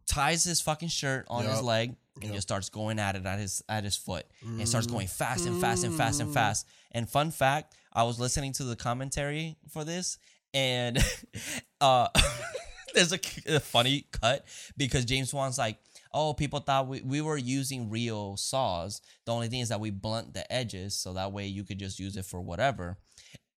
Ties 0.06 0.44
his 0.44 0.60
fucking 0.60 0.88
shirt 0.88 1.26
on 1.28 1.44
his 1.44 1.62
leg 1.62 1.96
and 2.22 2.32
just 2.32 2.48
starts 2.48 2.68
going 2.68 2.98
at 2.98 3.16
it 3.16 3.24
at 3.26 3.38
his 3.38 3.62
at 3.68 3.84
his 3.84 3.96
foot 3.96 4.26
and 4.42 4.68
starts 4.68 4.86
going 4.86 5.06
fast 5.06 5.46
and 5.46 5.60
fast 5.60 5.84
and 5.84 5.94
fast 5.96 6.20
and 6.20 6.32
fast. 6.34 6.66
And 6.96 7.06
fun 7.06 7.30
fact, 7.30 7.74
I 7.92 8.04
was 8.04 8.18
listening 8.18 8.52
to 8.54 8.64
the 8.64 8.74
commentary 8.74 9.58
for 9.68 9.84
this 9.84 10.16
and 10.54 10.98
uh 11.82 12.08
there's 12.94 13.12
a, 13.12 13.20
a 13.54 13.60
funny 13.60 14.06
cut 14.10 14.46
because 14.78 15.04
James 15.04 15.34
Wan's 15.34 15.58
like, 15.58 15.78
oh, 16.14 16.32
people 16.32 16.60
thought 16.60 16.88
we, 16.88 17.02
we 17.02 17.20
were 17.20 17.36
using 17.36 17.90
real 17.90 18.38
saws. 18.38 19.02
The 19.26 19.32
only 19.32 19.48
thing 19.48 19.60
is 19.60 19.68
that 19.68 19.78
we 19.78 19.90
blunt 19.90 20.32
the 20.32 20.50
edges 20.50 20.98
so 20.98 21.12
that 21.12 21.32
way 21.32 21.46
you 21.46 21.64
could 21.64 21.78
just 21.78 21.98
use 21.98 22.16
it 22.16 22.24
for 22.24 22.40
whatever. 22.40 22.96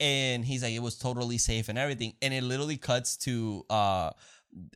And 0.02 0.44
he's 0.44 0.62
like, 0.62 0.74
it 0.74 0.82
was 0.82 0.98
totally 0.98 1.38
safe 1.38 1.70
and 1.70 1.78
everything. 1.78 2.16
And 2.22 2.34
it 2.34 2.44
literally 2.44 2.78
cuts 2.78 3.16
to 3.20 3.66
uh 3.70 4.12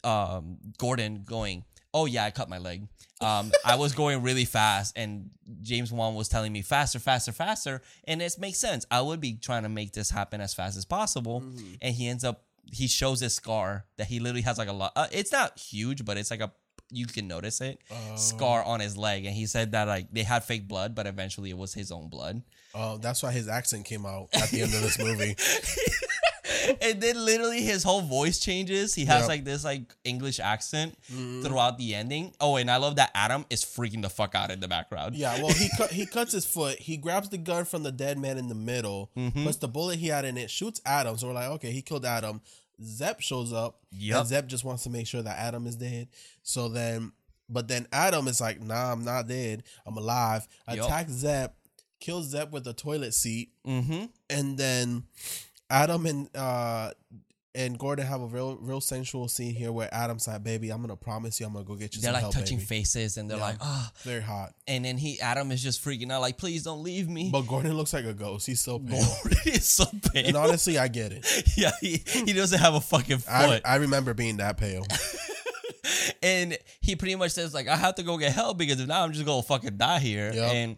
um 0.05 0.57
Gordon 0.77 1.23
going, 1.25 1.65
Oh 1.93 2.05
yeah, 2.05 2.23
I 2.23 2.31
cut 2.31 2.47
my 2.47 2.59
leg. 2.59 2.87
Um 3.23 3.51
I 3.65 3.75
was 3.75 3.93
going 3.93 4.21
really 4.21 4.45
fast 4.45 4.97
and 4.97 5.29
James 5.61 5.91
Wan 5.91 6.15
was 6.15 6.27
telling 6.29 6.51
me 6.51 6.61
faster, 6.61 6.99
faster, 6.99 7.31
faster. 7.31 7.81
And 8.05 8.21
it 8.21 8.35
makes 8.39 8.59
sense. 8.59 8.85
I 8.91 9.01
would 9.01 9.19
be 9.21 9.33
trying 9.33 9.63
to 9.63 9.69
make 9.69 9.93
this 9.93 10.09
happen 10.09 10.41
as 10.41 10.53
fast 10.53 10.77
as 10.77 10.85
possible. 10.85 11.43
And 11.81 11.95
he 11.95 12.07
ends 12.07 12.23
up 12.23 12.43
he 12.71 12.87
shows 12.87 13.19
this 13.19 13.35
scar 13.35 13.85
that 13.97 14.07
he 14.07 14.19
literally 14.19 14.41
has 14.41 14.57
like 14.57 14.69
a 14.69 14.73
lot 14.73 14.91
uh, 14.95 15.07
it's 15.11 15.31
not 15.31 15.57
huge, 15.59 16.05
but 16.05 16.17
it's 16.17 16.31
like 16.31 16.41
a 16.41 16.51
you 16.91 17.07
can 17.07 17.27
notice 17.27 17.59
it 17.59 17.79
scar 18.17 18.63
on 18.63 18.79
his 18.79 18.95
leg 18.97 19.25
and 19.25 19.33
he 19.33 19.47
said 19.47 19.71
that 19.71 19.87
like 19.87 20.11
they 20.11 20.21
had 20.21 20.43
fake 20.43 20.67
blood 20.67 20.93
but 20.93 21.07
eventually 21.07 21.49
it 21.49 21.57
was 21.57 21.73
his 21.73 21.91
own 21.91 22.07
blood 22.07 22.43
Uh, 22.75 22.97
that's 22.97 23.23
why 23.23 23.31
his 23.31 23.47
accent 23.47 23.83
came 23.85 24.05
out 24.05 24.27
at 24.33 24.49
the 24.49 24.61
end 24.61 24.73
of 24.75 24.81
this 24.81 24.99
movie. 24.99 25.35
and 26.81 27.01
then 27.01 27.23
literally 27.25 27.61
his 27.61 27.83
whole 27.83 28.01
voice 28.01 28.39
changes. 28.39 28.93
He 28.95 29.05
has 29.05 29.21
Yep. 29.21 29.29
like 29.29 29.43
this 29.45 29.63
like 29.63 29.93
English 30.03 30.39
accent 30.39 30.97
Mm-hmm. 31.11 31.43
throughout 31.43 31.77
the 31.77 31.95
ending. 31.95 32.33
Oh, 32.39 32.55
and 32.57 32.69
I 32.71 32.77
love 32.77 32.95
that 32.97 33.11
Adam 33.13 33.45
is 33.49 33.63
freaking 33.63 34.01
the 34.01 34.09
fuck 34.09 34.35
out 34.35 34.51
in 34.51 34.59
the 34.59 34.67
background. 34.67 35.15
Yeah, 35.15 35.37
well, 35.41 35.53
he 35.53 35.69
cut, 35.77 35.91
he 35.91 36.05
cuts 36.05 36.31
his 36.31 36.45
foot. 36.45 36.79
He 36.79 36.97
grabs 36.97 37.29
the 37.29 37.37
gun 37.37 37.65
from 37.65 37.83
the 37.83 37.91
dead 37.91 38.17
man 38.17 38.37
in 38.37 38.47
the 38.47 38.55
middle, 38.55 39.09
Mm-hmm. 39.17 39.43
puts 39.45 39.57
the 39.57 39.67
bullet 39.67 39.99
he 39.99 40.07
had 40.07 40.25
in 40.25 40.37
it, 40.37 40.49
shoots 40.49 40.81
Adam. 40.85 41.17
So 41.17 41.27
we're 41.27 41.33
like, 41.33 41.49
okay, 41.51 41.71
he 41.71 41.81
killed 41.81 42.05
Adam. 42.05 42.41
Zep 42.83 43.21
shows 43.21 43.53
up. 43.53 43.79
Yeah, 43.91 44.19
And 44.19 44.27
Zep 44.27 44.47
just 44.47 44.63
wants 44.63 44.83
to 44.83 44.89
make 44.89 45.07
sure 45.07 45.21
that 45.21 45.37
Adam 45.37 45.67
is 45.67 45.75
dead. 45.75 46.07
So 46.41 46.69
then, 46.69 47.11
but 47.47 47.67
then 47.67 47.87
Adam 47.93 48.27
is 48.27 48.41
like, 48.41 48.59
nah, 48.61 48.91
I'm 48.91 49.03
not 49.05 49.27
dead. 49.27 49.63
I'm 49.85 49.95
alive. 49.95 50.47
Yep. 50.67 50.83
Attacks 50.85 51.11
Zep, 51.11 51.55
kills 51.99 52.29
Zep 52.29 52.51
with 52.51 52.65
a 52.67 52.73
toilet 52.73 53.13
seat, 53.13 53.51
Mm-hmm. 53.65 54.05
and 54.29 54.57
then 54.57 55.03
Adam 55.73 56.05
and 56.05 56.29
uh 56.37 56.91
and 57.55 57.77
Gordon 57.77 58.05
have 58.07 58.21
a 58.21 58.25
real 58.25 58.55
real 58.55 58.81
sensual 58.81 59.27
scene 59.27 59.53
here 59.53 59.71
where 59.71 59.87
Adam's 59.93 60.27
like, 60.27 60.43
baby, 60.43 60.69
I'm 60.71 60.81
gonna 60.81 60.95
promise 60.95 61.39
you, 61.39 61.45
I'm 61.45 61.53
gonna 61.53 61.65
go 61.65 61.75
get 61.75 61.95
you 61.95 62.01
They're 62.01 62.07
some 62.09 62.13
like 62.13 62.21
help, 62.21 62.33
touching 62.33 62.57
baby. 62.57 62.65
faces 62.65 63.17
and 63.17 63.29
they're 63.29 63.37
Yeah. 63.37 63.43
like, 63.43 63.57
ah. 63.61 63.91
Very 64.03 64.21
hot. 64.21 64.53
And 64.67 64.83
then 64.85 64.97
he 64.97 65.19
Adam 65.21 65.51
is 65.51 65.61
just 65.61 65.83
freaking 65.83 66.11
out, 66.11 66.21
like, 66.21 66.37
please 66.37 66.63
don't 66.63 66.81
leave 66.83 67.07
me. 67.09 67.29
But 67.31 67.41
Gordon 67.47 67.73
looks 67.75 67.93
like 67.93 68.05
a 68.05 68.13
ghost. 68.13 68.47
He's 68.47 68.59
so 68.59 68.79
pale. 68.79 69.03
Gordon 69.23 69.39
is 69.53 69.65
so 69.65 69.85
And 70.15 70.35
honestly, 70.35 70.77
I 70.79 70.87
get 70.87 71.11
it. 71.11 71.25
yeah, 71.57 71.71
he, 71.81 72.01
he 72.05 72.33
doesn't 72.33 72.59
have 72.59 72.73
a 72.75 72.81
fucking 72.81 73.21
I, 73.29 73.45
foot. 73.47 73.61
I 73.65 73.75
remember 73.77 74.13
being 74.15 74.37
that 74.37 74.57
pale. 74.57 74.85
and 76.23 76.57
he 76.81 76.95
pretty 76.95 77.15
much 77.15 77.31
says, 77.31 77.53
like, 77.53 77.67
I 77.67 77.75
have 77.75 77.95
to 77.95 78.03
go 78.03 78.17
get 78.17 78.31
help 78.31 78.57
because 78.57 78.79
if 78.79 78.87
not, 78.87 79.01
I'm 79.03 79.13
just 79.13 79.25
gonna 79.25 79.43
fucking 79.43 79.77
die 79.77 79.99
here. 79.99 80.31
Yep. 80.33 80.51
And 80.53 80.77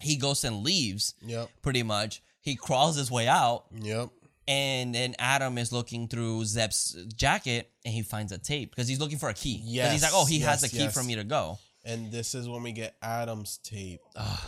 he 0.00 0.16
goes 0.16 0.42
and 0.44 0.62
leaves, 0.62 1.14
Yep. 1.22 1.50
pretty 1.62 1.82
much. 1.82 2.22
He 2.42 2.54
crawls 2.56 2.96
his 2.96 3.10
way 3.10 3.26
out 3.28 3.64
Yep. 3.72 4.10
and 4.46 4.94
then 4.94 5.14
Adam 5.18 5.56
is 5.56 5.72
looking 5.72 6.08
through 6.08 6.44
Zep's 6.44 6.92
jacket 7.16 7.70
and 7.84 7.94
he 7.94 8.02
finds 8.02 8.30
a 8.32 8.38
tape 8.38 8.70
because 8.70 8.88
he's 8.88 9.00
looking 9.00 9.18
for 9.18 9.28
a 9.30 9.34
key. 9.34 9.58
'Cause 9.58 9.92
he's 9.92 10.02
like, 10.02 10.12
oh, 10.14 10.26
he 10.26 10.40
has 10.40 10.62
yes, 10.62 10.72
a 10.72 10.76
key 10.76 10.82
yes. 10.84 10.94
for 10.94 11.02
me 11.02 11.14
to 11.14 11.24
go. 11.24 11.58
And 11.84 12.12
this 12.12 12.34
is 12.34 12.48
when 12.48 12.62
we 12.62 12.72
get 12.72 12.94
Adam's 13.02 13.58
tape, 13.64 14.00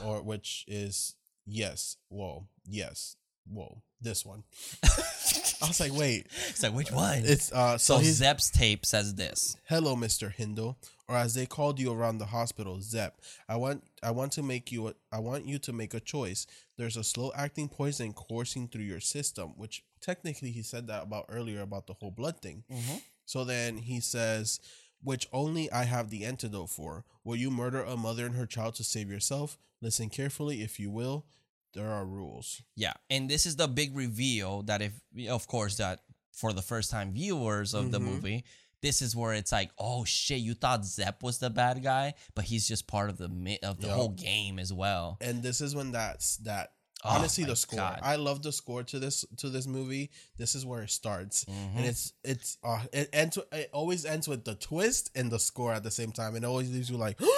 or 0.05 0.23
which 0.23 0.65
is 0.69 1.15
yes, 1.47 1.97
whoa, 2.09 2.47
yes, 2.67 3.17
whoa, 3.49 3.83
this 4.01 4.25
one. 4.25 4.45
I 4.85 5.67
was 5.69 5.81
like, 5.81 5.93
wait, 5.93 6.27
It's 6.51 6.63
like, 6.63 6.75
which 6.75 6.93
one? 6.93 7.23
it's 7.25 7.51
uh. 7.53 7.79
So, 7.79 8.01
so 8.03 8.35
tape 8.53 8.85
says 8.87 9.15
this. 9.15 9.57
hello, 9.69 9.97
Mister 9.97 10.29
Hindle, 10.31 10.79
or 11.09 11.17
as 11.17 11.35
they 11.35 11.47
called 11.47 11.79
you 11.79 11.93
around 11.93 12.19
the 12.19 12.27
hospital, 12.27 12.81
Zep. 12.81 13.21
I 13.49 13.57
want 13.57 13.85
I 14.03 14.11
want 14.11 14.33
to 14.33 14.43
make 14.43 14.73
you 14.73 14.89
a, 14.89 14.95
I 15.13 15.19
want 15.21 15.47
you 15.47 15.59
to 15.61 15.73
make 15.73 15.95
a 15.95 16.01
choice. 16.01 16.47
There's 16.79 16.97
a 16.97 17.05
slow 17.05 17.31
acting 17.37 17.69
poison 17.69 18.13
coursing 18.13 18.69
through 18.69 18.85
your 18.85 19.01
system, 19.01 19.53
which 19.57 19.85
technically 20.01 20.51
he 20.51 20.63
said 20.63 20.87
that 20.89 21.03
about 21.05 21.27
earlier 21.29 21.61
about 21.61 21.87
the 21.87 21.95
whole 21.95 22.11
blood 22.11 22.41
thing. 22.41 22.65
So 23.27 23.45
then 23.45 23.79
he 23.79 24.01
says, 24.01 24.61
which 25.03 25.29
only 25.33 25.71
I 25.71 25.85
have 25.85 26.11
the 26.11 26.25
antidote 26.25 26.71
for. 26.71 27.05
Will 27.25 27.37
you 27.37 27.51
murder 27.51 27.83
a 27.83 27.97
mother 27.97 28.27
and 28.27 28.35
her 28.37 28.47
child 28.47 28.75
to 28.77 28.85
save 28.85 29.11
yourself? 29.11 29.57
Listen 29.81 30.09
carefully, 30.11 30.63
if 30.63 30.79
you 30.81 30.91
will. 30.91 31.27
There 31.75 31.91
are 31.91 32.05
rules. 32.07 32.63
Yeah. 32.77 32.93
And 33.11 33.29
this 33.29 33.47
is 33.47 33.57
the 33.57 33.67
big 33.69 33.97
reveal 33.97 34.63
that 34.63 34.81
if 34.81 34.93
of 35.29 35.47
course 35.47 35.77
that 35.79 36.01
for 36.33 36.53
the 36.53 36.63
first 36.63 36.91
time 36.91 37.13
viewers 37.13 37.75
of 37.75 37.91
the 37.93 37.99
Mm-hmm. 37.99 38.09
movie, 38.11 38.45
this 38.85 39.03
is 39.03 39.17
where 39.17 39.33
it's 39.33 39.51
like, 39.51 39.71
oh 39.79 40.05
shit, 40.05 40.39
you 40.41 40.55
thought 40.55 40.85
Zep 40.85 41.23
was 41.23 41.39
the 41.39 41.51
bad 41.51 41.83
guy, 41.83 42.15
but 42.37 42.45
he's 42.45 42.69
just 42.69 42.87
part 42.87 43.09
of 43.11 43.17
the 43.19 43.59
of 43.65 43.81
the 43.81 43.89
Yup. 43.89 43.97
whole 43.97 44.09
game 44.11 44.59
as 44.61 44.73
well. 44.73 45.17
and 45.21 45.43
this 45.43 45.61
is 45.61 45.75
when 45.75 45.91
that's 45.93 46.37
that 46.49 46.71
Oh 47.07 47.11
honestly 47.17 47.45
the 47.45 47.55
score 47.55 47.77
God. 47.81 48.01
i 48.03 48.17
love 48.17 48.41
the 48.43 48.51
score 48.51 48.83
to 48.85 48.99
this 48.99 49.27
to 49.37 49.51
this 49.51 49.67
movie 49.67 50.11
this 50.39 50.55
is 50.55 50.65
where 50.65 50.81
it 50.83 50.91
starts 50.91 51.45
Mm-hmm. 51.45 51.77
and 51.77 51.85
it's 51.87 52.15
it's 52.25 52.57
uh 52.65 52.81
it 52.95 53.11
ends 53.13 53.37
it 53.53 53.69
always 53.75 54.07
ends 54.07 54.27
with 54.27 54.43
the 54.47 54.55
twist 54.55 55.11
and 55.15 55.31
the 55.31 55.39
score 55.39 55.75
at 55.75 55.83
the 55.83 55.91
same 55.91 56.13
time 56.13 56.35
it 56.35 56.45
always 56.45 56.73
leaves 56.73 56.89
you 56.89 56.97
like 56.97 57.19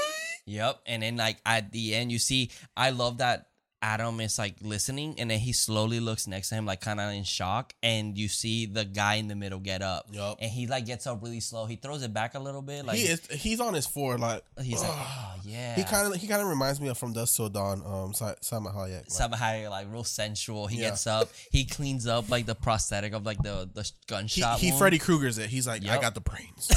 Yep. 0.48 0.82
And 0.86 1.02
then 1.02 1.16
like 1.16 1.38
at 1.44 1.72
the 1.72 1.96
end, 1.96 2.12
you 2.12 2.20
see, 2.20 2.50
I 2.76 2.90
love 2.90 3.18
that 3.18 3.48
Adam 3.82 4.20
is 4.20 4.38
like 4.38 4.56
listening, 4.62 5.14
and 5.18 5.30
then 5.30 5.38
he 5.38 5.52
slowly 5.52 6.00
looks 6.00 6.26
next 6.26 6.48
to 6.48 6.54
him, 6.54 6.66
like 6.66 6.80
kind 6.80 7.00
of 7.00 7.12
in 7.12 7.24
shock, 7.24 7.74
and 7.82 8.16
you 8.16 8.28
see 8.28 8.66
the 8.66 8.84
guy 8.84 9.16
in 9.16 9.28
the 9.28 9.36
middle 9.36 9.58
get 9.60 9.82
up, 9.82 10.06
Yup. 10.10 10.38
and 10.40 10.50
he 10.50 10.66
like 10.66 10.86
gets 10.86 11.06
up 11.06 11.22
really 11.22 11.40
slow. 11.40 11.66
He 11.66 11.76
throws 11.76 12.02
it 12.02 12.12
back 12.14 12.34
a 12.34 12.38
little 12.38 12.62
bit, 12.62 12.84
like 12.86 12.96
he 12.98 13.04
is 13.04 13.26
he's 13.26 13.60
on 13.60 13.74
his 13.74 13.86
four 13.86 14.18
like 14.18 14.42
he's 14.62 14.80
like, 14.82 14.90
oh 14.92 15.34
yeah. 15.44 15.74
he 15.74 15.84
kind 15.84 16.12
of 16.12 16.18
he 16.20 16.26
kind 16.26 16.42
of 16.42 16.48
reminds 16.48 16.80
me 16.80 16.88
of 16.88 16.98
from 16.98 17.12
Dusk 17.12 17.36
Till 17.36 17.48
Dawn 17.48 17.82
um 17.84 18.12
Salma 18.12 18.74
Hayek 18.74 18.96
like, 18.96 19.10
somehow 19.10 19.70
like 19.70 19.86
real 19.92 20.04
sensual. 20.04 20.66
He 20.66 20.80
Yeah. 20.80 20.90
gets 20.90 21.06
up, 21.06 21.28
he 21.50 21.64
cleans 21.64 22.06
up 22.06 22.28
like 22.30 22.46
the 22.46 22.54
prosthetic 22.54 23.12
of 23.12 23.26
like 23.26 23.38
the 23.42 23.68
the 23.72 23.82
he, 23.82 23.90
gunshot. 24.06 24.58
he 24.58 24.68
wound. 24.70 24.78
Freddy 24.78 24.98
Krueger's 24.98 25.38
it 25.38 25.50
he's 25.50 25.66
like 25.66 25.86
I 25.86 26.00
got 26.00 26.14
the 26.14 26.20
brains 26.20 26.68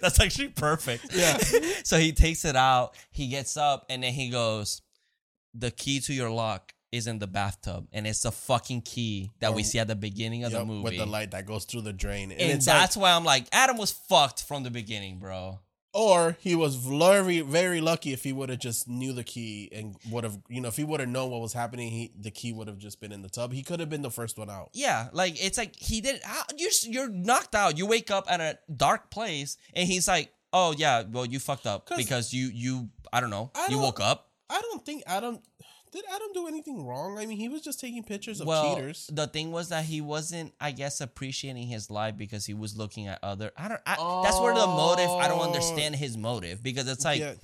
That's 0.00 0.18
actually 0.18 0.48
perfect. 0.48 1.14
Yeah. 1.14 1.36
so 1.84 1.98
he 1.98 2.12
takes 2.12 2.44
it 2.44 2.56
out. 2.56 2.94
He 3.10 3.28
gets 3.28 3.56
up 3.56 3.86
and 3.88 4.02
then 4.02 4.12
he 4.12 4.30
goes, 4.30 4.82
"The 5.58 5.70
key 5.70 6.00
to 6.00 6.12
your 6.12 6.30
lock 6.30 6.72
is 6.92 7.06
in 7.06 7.18
the 7.18 7.26
bathtub, 7.26 7.88
and 7.92 8.06
it's 8.06 8.20
the 8.22 8.30
fucking 8.32 8.80
key 8.82 9.32
that 9.40 9.52
we 9.54 9.62
see 9.62 9.78
at 9.78 9.88
the 9.88 9.96
beginning 9.96 10.44
of 10.44 10.52
the 10.52 10.58
Yep, 10.58 10.66
movie." 10.66 10.82
with 10.84 10.96
the 10.96 11.06
light 11.06 11.32
that 11.32 11.44
goes 11.46 11.64
through 11.64 11.82
the 11.82 11.92
drain, 11.92 12.30
and, 12.32 12.40
and 12.40 12.50
it's 12.52 12.66
like, 12.66 12.78
that's 12.78 12.96
why 12.96 13.12
I'm 13.12 13.24
like, 13.24 13.46
Adam 13.52 13.76
was 13.76 13.90
fucked 13.90 14.42
from 14.44 14.62
the 14.62 14.70
beginning, 14.70 15.18
bro. 15.18 15.58
or 15.92 16.36
he 16.40 16.54
was 16.54 16.76
very 16.76 17.40
very 17.40 17.80
lucky 17.80 18.12
if 18.12 18.22
he 18.22 18.30
would 18.30 18.50
have 18.50 18.58
just 18.58 18.86
knew 18.86 19.14
the 19.14 19.24
key 19.24 19.66
and 19.72 19.96
would 20.10 20.24
have 20.24 20.38
you 20.48 20.60
know 20.60 20.68
if 20.68 20.76
he 20.76 20.84
would 20.84 21.00
have 21.00 21.08
known 21.08 21.30
what 21.30 21.40
was 21.40 21.54
happening, 21.54 21.90
he 21.90 22.12
the 22.20 22.30
key 22.30 22.52
would 22.52 22.68
have 22.68 22.76
just 22.78 23.00
been 23.00 23.12
in 23.12 23.22
the 23.22 23.30
tub. 23.30 23.50
He 23.52 23.62
could 23.62 23.80
have 23.80 23.88
been 23.88 24.02
the 24.02 24.10
first 24.10 24.36
one 24.38 24.50
out. 24.50 24.68
Yeah, 24.74 25.08
like 25.12 25.42
it's 25.42 25.56
like 25.56 25.74
he 25.74 26.02
did. 26.02 26.20
How, 26.22 26.42
you're 26.58 26.70
you're 26.82 27.08
knocked 27.08 27.54
out. 27.54 27.78
You 27.78 27.86
wake 27.86 28.10
up 28.10 28.26
at 28.30 28.40
a 28.40 28.58
dark 28.74 29.10
place, 29.10 29.56
and 29.72 29.88
he's 29.88 30.06
like, 30.06 30.32
"Oh 30.52 30.74
yeah, 30.76 31.02
well 31.10 31.24
you 31.24 31.38
fucked 31.40 31.66
up 31.66 31.86
'Cause- 31.86 31.96
because 31.96 32.32
you 32.32 32.50
you 32.52 32.90
I 33.10 33.20
don't 33.22 33.30
know 33.30 33.50
I 33.54 33.64
you 33.64 33.70
don't- 33.76 33.82
woke 33.82 34.00
up." 34.00 34.25
I 34.48 34.60
don't 34.60 34.84
think 34.84 35.02
Adam 35.06 35.38
did 35.92 36.04
Adam 36.12 36.28
do 36.34 36.46
anything 36.48 36.84
wrong. 36.86 37.18
I 37.18 37.26
mean, 37.26 37.38
he 37.38 37.48
was 37.48 37.62
just 37.62 37.80
taking 37.80 38.02
pictures 38.02 38.40
of 38.40 38.46
well, 38.46 38.74
cheaters. 38.74 39.08
the 39.12 39.26
thing 39.26 39.50
was 39.52 39.68
that 39.70 39.84
he 39.84 40.00
wasn't, 40.00 40.52
I 40.60 40.72
guess, 40.72 41.00
appreciating 41.00 41.66
his 41.68 41.90
life 41.90 42.16
because 42.16 42.44
he 42.46 42.54
was 42.54 42.76
looking 42.76 43.06
at 43.06 43.18
other. 43.22 43.50
I 43.56 43.68
don't. 43.68 43.80
I, 43.86 44.22
That's 44.24 44.38
where 44.40 44.54
the 44.54 44.66
motive. 44.66 45.08
I 45.10 45.28
don't 45.28 45.40
Oh. 45.40 45.44
understand 45.44 45.96
his 45.96 46.16
motive 46.16 46.62
because 46.62 46.88
it's 46.88 47.04
like. 47.04 47.20
yeah. 47.20 47.34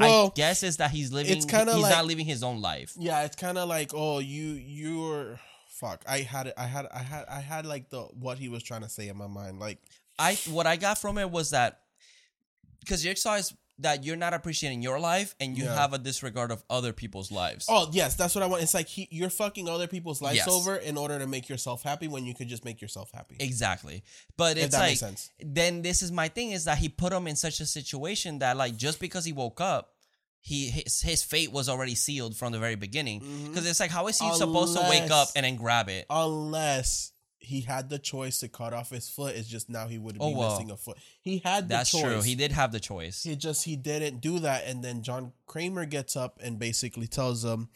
I 0.00 0.30
guess 0.34 0.62
is 0.62 0.76
that 0.76 0.90
he's 0.92 1.12
living. 1.12 1.36
it's 1.36 1.46
kinda 1.46 1.72
he's 1.72 1.82
like- 1.82 1.90
not 1.92 2.06
living 2.06 2.26
his 2.26 2.42
own 2.44 2.60
life. 2.60 2.92
yeah, 2.96 3.24
it's 3.24 3.34
kind 3.34 3.58
of 3.58 3.68
like 3.68 3.90
oh, 3.94 4.18
you 4.20 4.50
you're 4.52 5.40
fuck. 5.66 6.04
I 6.06 6.18
had 6.18 6.48
it. 6.48 6.54
I 6.56 6.66
had 6.66 6.86
I 6.94 6.98
had 7.02 7.24
I 7.26 7.40
had 7.40 7.66
like 7.66 7.88
the 7.88 8.02
what 8.02 8.38
he 8.38 8.48
was 8.48 8.62
trying 8.62 8.82
to 8.82 8.88
say 8.88 9.08
in 9.08 9.16
my 9.16 9.26
mind. 9.26 9.58
Like 9.58 9.78
I 10.18 10.34
what 10.50 10.66
I 10.66 10.76
got 10.76 10.98
from 10.98 11.18
it 11.18 11.28
was 11.30 11.50
that 11.50 11.80
because 12.80 13.02
Jigsaw 13.02 13.34
is 13.36 13.54
that 13.80 14.04
you're 14.04 14.16
not 14.16 14.34
appreciating 14.34 14.82
your 14.82 14.98
life 14.98 15.34
and 15.40 15.56
you 15.56 15.64
Yeah. 15.64 15.74
have 15.74 15.92
a 15.92 15.98
disregard 15.98 16.50
of 16.50 16.64
other 16.68 16.92
people's 16.92 17.30
lives. 17.30 17.66
oh 17.68 17.88
yes, 17.92 18.14
that's 18.16 18.34
what 18.34 18.42
I 18.42 18.46
want. 18.46 18.62
It's 18.62 18.74
like 18.74 18.88
he, 18.88 19.06
you're 19.10 19.30
fucking 19.30 19.68
other 19.68 19.86
people's 19.86 20.20
lives 20.20 20.36
Yes. 20.38 20.48
over 20.48 20.76
in 20.76 20.96
order 20.96 21.18
to 21.18 21.26
make 21.26 21.48
yourself 21.48 21.82
happy 21.82 22.08
when 22.08 22.24
you 22.24 22.34
could 22.34 22.48
just 22.48 22.64
make 22.64 22.80
yourself 22.80 23.10
happy. 23.14 23.36
Exactly. 23.38 24.02
But 24.36 24.56
If 24.58 24.64
it's 24.64 24.72
that 24.74 24.80
like 24.80 24.88
makes 24.90 25.00
sense. 25.00 25.30
then 25.40 25.82
this 25.82 26.02
is 26.02 26.10
my 26.10 26.28
thing 26.28 26.50
is 26.50 26.64
that 26.64 26.78
he 26.78 26.88
put 26.88 27.12
him 27.12 27.26
in 27.28 27.36
such 27.36 27.60
a 27.60 27.66
situation 27.66 28.40
that 28.40 28.56
like 28.56 28.76
just 28.76 28.98
because 29.00 29.24
he 29.24 29.32
woke 29.32 29.60
up, 29.60 29.94
he 30.40 30.70
his, 30.70 31.00
his 31.02 31.22
fate 31.22 31.52
was 31.52 31.68
already 31.68 31.94
sealed 31.94 32.36
from 32.36 32.52
the 32.52 32.58
very 32.58 32.74
beginning. 32.76 33.20
Because 33.48 33.66
it's 33.68 33.80
like 33.80 33.90
how 33.90 34.06
is 34.08 34.18
he 34.18 34.32
supposed 34.34 34.76
to 34.76 34.82
wake 34.88 35.10
up 35.10 35.28
Mm-hmm. 35.28 35.38
And 35.38 35.44
then 35.44 35.56
grab 35.56 35.88
it? 35.88 36.06
Unless 36.10 37.12
he 37.40 37.60
had 37.62 37.88
the 37.88 37.98
choice 37.98 38.40
to 38.40 38.48
cut 38.48 38.72
off 38.72 38.90
his 38.90 39.08
foot, 39.08 39.36
it's 39.36 39.48
just 39.48 39.68
now 39.70 39.86
he 39.88 39.96
would 39.98 40.14
be 40.14 40.20
Oh, 40.20 40.30
well. 40.36 40.50
missing 40.52 40.70
a 40.70 40.76
foot. 40.76 40.98
He 41.20 41.38
had 41.38 41.64
the 41.68 41.74
That's 41.76 41.90
choice. 41.90 42.02
true. 42.02 42.22
He 42.22 42.34
did 42.34 42.52
have 42.52 42.72
the 42.72 42.80
choice. 42.80 43.22
He 43.22 43.36
just 43.36 43.64
he 43.64 43.76
didn't 43.76 44.20
do 44.20 44.38
that, 44.40 44.64
and 44.66 44.82
then 44.82 45.02
John 45.02 45.32
Kramer 45.46 45.84
gets 45.86 46.16
up 46.16 46.38
and 46.42 46.58
basically 46.58 47.06
tells 47.06 47.44
him, 47.44 47.68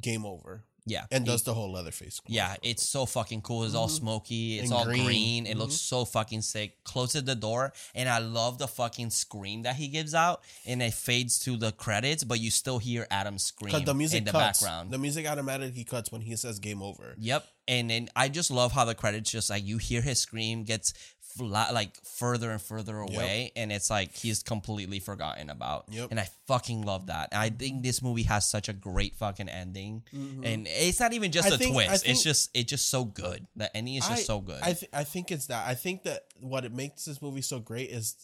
"Game 0.00 0.24
over," 0.24 0.64
yeah. 0.88 1.04
and 1.10 1.24
He- 1.24 1.30
does 1.30 1.42
the 1.44 1.54
whole 1.54 1.70
Leatherface. 1.72 2.20
Yeah, 2.26 2.56
it's 2.62 2.88
so 2.88 3.06
fucking 3.06 3.42
cool. 3.42 3.64
It's 3.64 3.74
all 3.74 3.88
smoky. 3.88 4.58
It's 4.58 4.70
Mm-hmm. 4.70 4.72
And 4.72 4.78
all 4.78 4.84
green. 4.86 5.04
green. 5.06 5.46
It 5.46 5.56
looks 5.56 5.74
Mm-hmm. 5.74 5.96
so 5.96 6.04
fucking 6.04 6.42
sick. 6.42 6.82
Closes 6.84 7.24
the 7.24 7.34
door, 7.34 7.72
and 7.94 8.08
I 8.08 8.18
love 8.18 8.58
the 8.58 8.66
fucking 8.68 9.10
scream 9.10 9.62
that 9.62 9.76
he 9.76 9.88
gives 9.88 10.14
out, 10.14 10.42
and 10.66 10.82
it 10.82 10.94
fades 10.94 11.38
to 11.40 11.56
the 11.56 11.72
credits, 11.72 12.24
but 12.24 12.40
you 12.40 12.50
still 12.50 12.78
hear 12.78 13.06
Adam 13.10 13.38
scream 13.38 13.72
because 13.72 13.84
the 13.86 13.94
music 13.94 14.18
in 14.18 14.24
the 14.24 14.32
cuts. 14.32 14.60
background. 14.62 14.90
The 14.90 14.98
music 14.98 15.26
automatically 15.28 15.84
cuts 15.84 16.10
when 16.10 16.22
he 16.22 16.34
says 16.36 16.58
"Game 16.58 16.82
over." 16.82 17.14
Yep. 17.18 17.46
And 17.68 17.90
then 17.90 18.08
I 18.16 18.30
just 18.30 18.50
love 18.50 18.72
how 18.72 18.86
the 18.86 18.94
credits 18.94 19.30
just 19.30 19.50
like 19.50 19.62
you 19.66 19.76
hear 19.76 20.00
his 20.00 20.18
scream 20.18 20.64
gets 20.64 20.94
fla- 21.38 21.70
like 21.72 21.94
further 22.04 22.50
and 22.50 22.60
further 22.60 22.98
away, 22.98 23.52
and 23.56 23.72
it's 23.72 23.88
like 23.90 24.14
he's 24.14 24.42
completely 24.42 24.98
forgotten 25.00 25.48
about. 25.50 25.86
Yep. 25.90 26.08
And 26.10 26.20
I 26.20 26.28
fucking 26.46 26.82
love 26.82 27.06
that. 27.06 27.28
And 27.32 27.40
I 27.40 27.50
think 27.50 27.82
this 27.82 28.02
movie 28.02 28.24
has 28.24 28.50
such 28.50 28.68
a 28.68 28.72
great 28.72 29.14
fucking 29.16 29.48
ending, 29.48 30.02
and 30.12 30.66
it's 30.68 31.00
not 31.00 31.12
even 31.12 31.32
just 31.32 31.48
Mm-hmm. 31.48 31.52
I 31.52 31.54
a 31.54 31.58
think- 31.58 31.72
twist. 31.74 32.04
think- 32.04 32.14
it's 32.14 32.22
just 32.24 32.50
it's 32.54 32.68
just 32.70 32.90
so 32.90 33.04
good. 33.04 33.46
The 33.56 33.74
ending 33.76 33.94
is 33.94 34.06
just 34.06 34.20
I- 34.20 34.24
so 34.24 34.40
good. 34.40 34.60
I 34.62 34.72
th- 34.74 34.90
I 34.92 35.04
think 35.04 35.30
it's 35.30 35.46
that. 35.46 35.66
I 35.66 35.74
think 35.74 36.02
that 36.02 36.24
what 36.40 36.64
it 36.64 36.72
makes 36.72 37.04
this 37.04 37.22
movie 37.22 37.42
so 37.42 37.58
great 37.60 37.90
is 37.90 38.14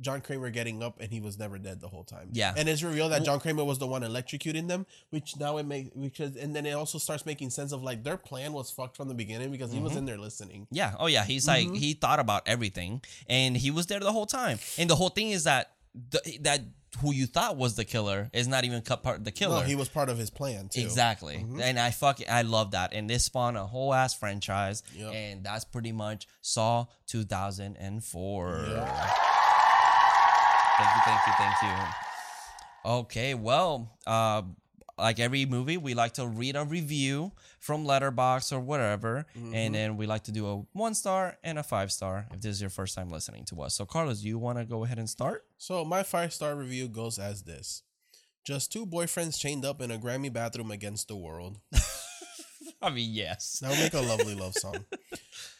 John 0.00 0.20
Kramer 0.20 0.50
getting 0.50 0.82
up 0.82 1.00
and 1.00 1.10
he 1.10 1.20
was 1.20 1.38
never 1.38 1.56
dead 1.58 1.80
the 1.80 1.88
whole 1.88 2.04
time. 2.04 2.28
Yeah. 2.32 2.52
and 2.56 2.68
it's 2.68 2.82
revealed 2.82 3.12
that 3.12 3.24
John 3.24 3.40
Kramer 3.40 3.64
was 3.64 3.78
the 3.78 3.86
one 3.86 4.02
electrocuting 4.02 4.68
them, 4.68 4.84
which 5.10 5.36
now 5.38 5.56
it 5.56 5.64
makes 5.66 5.90
because 5.96 6.36
and 6.36 6.54
then 6.54 6.66
it 6.66 6.72
also 6.72 6.98
starts 6.98 7.24
making 7.24 7.50
sense 7.50 7.72
of 7.72 7.82
like 7.82 8.04
their 8.04 8.16
plan 8.18 8.52
was 8.52 8.70
fucked 8.70 8.96
from 8.96 9.08
the 9.08 9.14
beginning 9.14 9.50
because 9.50 9.70
he 9.70 9.76
Mm-hmm. 9.78 9.84
was 9.84 9.96
in 9.96 10.04
there 10.04 10.18
listening. 10.18 10.66
Yeah. 10.70 10.94
Oh 10.98 11.06
yeah. 11.06 11.24
He's 11.24 11.46
Mm-hmm. 11.48 11.72
like 11.72 11.80
he 11.80 11.94
thought 11.94 12.20
about 12.20 12.42
everything, 12.46 13.00
and 13.28 13.56
he 13.56 13.70
was 13.70 13.86
there 13.86 14.00
the 14.00 14.12
whole 14.12 14.26
time. 14.26 14.58
And 14.78 14.90
the 14.90 14.96
whole 14.96 15.08
thing 15.10 15.30
is 15.30 15.44
that 15.44 15.72
the, 16.10 16.20
that 16.42 16.60
who 17.00 17.12
you 17.12 17.26
thought 17.26 17.56
was 17.56 17.74
the 17.74 17.84
killer 17.84 18.30
is 18.32 18.46
not 18.48 18.64
even 18.64 18.80
cut 18.82 19.02
part 19.02 19.18
of 19.18 19.24
the 19.24 19.30
killer. 19.30 19.60
No, 19.60 19.66
he 19.66 19.74
was 19.74 19.88
part 19.88 20.08
of 20.08 20.16
his 20.18 20.30
plan 20.30 20.68
too. 20.68 20.80
Exactly. 20.80 21.44
And 21.62 21.78
I 21.78 21.90
fuck 21.90 22.20
I 22.28 22.42
love 22.42 22.70
that. 22.72 22.92
And 22.94 23.08
this 23.08 23.24
spawned 23.24 23.56
a 23.56 23.66
whole 23.66 23.92
ass 23.94 24.14
franchise. 24.14 24.82
Yep. 24.94 25.12
And 25.14 25.44
that's 25.44 25.64
pretty 25.64 25.92
much 25.92 26.26
Saw 26.42 26.86
2004. 27.06 28.86
Thank 30.78 30.90
you, 30.96 31.02
thank 31.04 31.26
you, 31.26 31.32
thank 31.38 31.62
you. 31.62 32.90
Okay, 32.90 33.34
well, 33.34 33.96
uh 34.06 34.42
like 34.98 35.20
every 35.20 35.44
movie, 35.44 35.76
we 35.76 35.92
like 35.92 36.14
to 36.14 36.26
read 36.26 36.56
a 36.56 36.64
review 36.64 37.32
from 37.60 37.84
Letterboxd 37.84 38.52
or 38.52 38.60
whatever, 38.60 39.26
and 39.34 39.74
then 39.74 39.96
we 39.98 40.06
like 40.06 40.24
to 40.24 40.32
do 40.32 40.46
a 40.48 40.62
one 40.72 40.94
star 40.94 41.36
and 41.44 41.58
a 41.58 41.62
five 41.62 41.92
star 41.92 42.26
if 42.32 42.40
this 42.40 42.54
is 42.56 42.60
your 42.62 42.70
first 42.70 42.94
time 42.94 43.10
listening 43.10 43.44
to 43.46 43.60
us. 43.60 43.74
So, 43.74 43.84
Carlos, 43.84 44.22
you 44.22 44.38
want 44.38 44.58
to 44.58 44.64
go 44.64 44.84
ahead 44.84 44.98
and 44.98 45.08
start? 45.08 45.44
So 45.58 45.84
my 45.84 46.02
five 46.02 46.32
star 46.32 46.56
review 46.56 46.88
goes 46.88 47.18
as 47.18 47.42
this: 47.42 47.82
Just 48.44 48.72
two 48.72 48.86
boyfriends 48.86 49.38
chained 49.38 49.64
up 49.66 49.82
in 49.82 49.90
a 49.90 49.98
Grammy 49.98 50.32
bathroom 50.32 50.70
against 50.70 51.08
the 51.08 51.16
world. 51.16 51.58
I 52.82 52.90
mean, 52.90 53.10
yes. 53.12 53.58
That 53.60 53.70
would 53.70 53.78
make 53.78 53.94
a 53.94 54.00
lovely 54.00 54.34
love 54.34 54.54
song. 54.54 54.84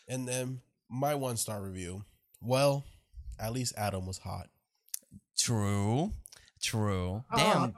And 0.09 0.27
then 0.27 0.61
my 0.89 1.15
one 1.15 1.37
star 1.37 1.61
review. 1.61 2.05
Well, 2.41 2.85
at 3.39 3.53
least 3.53 3.75
Adam 3.77 4.07
was 4.07 4.19
hot. 4.19 4.49
True. 5.39 6.13
True. 6.63 7.25
Damn. 7.37 7.75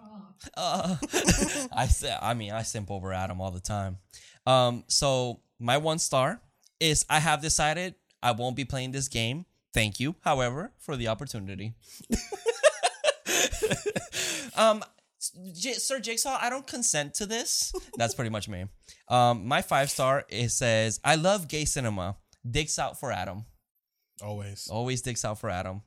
Uh, 0.57 0.97
I 1.73 1.87
say, 1.87 2.17
I 2.21 2.35
mean, 2.35 2.53
I 2.53 2.63
simp 2.63 2.91
over 2.91 3.13
Adam 3.13 3.41
all 3.41 3.51
the 3.51 3.61
time. 3.61 3.99
Um, 4.47 4.85
so 4.89 5.41
my 5.59 5.77
one 5.79 5.99
star 5.99 6.41
is 6.81 7.05
I 7.11 7.19
have 7.19 7.43
decided 7.43 7.95
I 8.23 8.33
won't 8.33 8.57
be 8.57 8.65
playing 8.65 8.93
this 8.93 9.09
game. 9.09 9.47
Thank 9.75 10.01
you, 10.01 10.17
however, 10.23 10.73
for 10.79 10.97
the 10.97 11.09
opportunity. 11.09 11.75
um, 14.57 14.83
J- 15.53 15.75
Sir 15.75 16.01
Jigsaw, 16.01 16.39
I 16.41 16.49
don't 16.49 16.67
consent 16.67 17.15
to 17.15 17.27
this. 17.27 17.73
That's 17.97 18.15
pretty 18.15 18.31
much 18.31 18.49
me. 18.49 18.67
Um, 19.09 19.47
my 19.47 19.63
five 19.63 19.91
star 19.91 20.25
it 20.29 20.51
says 20.51 21.01
I 21.05 21.17
love 21.17 21.49
gay 21.49 21.65
cinema. 21.65 22.17
Dicks 22.49 22.79
out 22.79 22.99
for 22.99 23.13
Adam. 23.13 23.45
Always. 24.23 24.69
Always 24.71 25.03
dicks 25.03 25.25
out 25.25 25.39
for 25.39 25.51
Adam. 25.51 25.83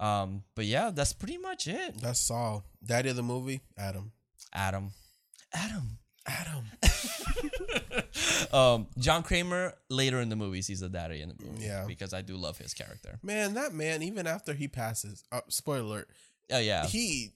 Um, 0.00 0.44
but 0.54 0.64
yeah, 0.66 0.90
that's 0.94 1.12
pretty 1.12 1.38
much 1.38 1.66
it. 1.66 2.00
That's 2.00 2.30
all. 2.30 2.64
Daddy 2.84 3.10
of 3.10 3.16
the 3.16 3.22
movie, 3.22 3.60
Adam. 3.76 4.12
Adam. 4.54 4.90
Adam. 5.52 5.98
Adam. 6.26 6.64
Um, 8.52 8.86
John 8.98 9.22
Kramer 9.22 9.74
later 9.90 10.20
in 10.20 10.28
the 10.28 10.36
movies, 10.36 10.66
he's 10.66 10.80
the 10.80 10.88
daddy 10.88 11.20
in 11.20 11.28
the 11.28 11.34
movie. 11.44 11.64
Yeah. 11.64 11.84
because 11.86 12.14
I 12.14 12.22
do 12.22 12.36
love 12.36 12.56
his 12.58 12.72
character. 12.72 13.18
Man, 13.22 13.54
that 13.54 13.74
man, 13.74 14.02
even 14.02 14.26
after 14.26 14.54
he 14.54 14.68
passes, 14.68 15.22
uh, 15.32 15.40
spoiler 15.48 15.80
alert, 15.80 16.08
Oh 16.50 16.58
yeah, 16.58 16.86
he 16.86 17.32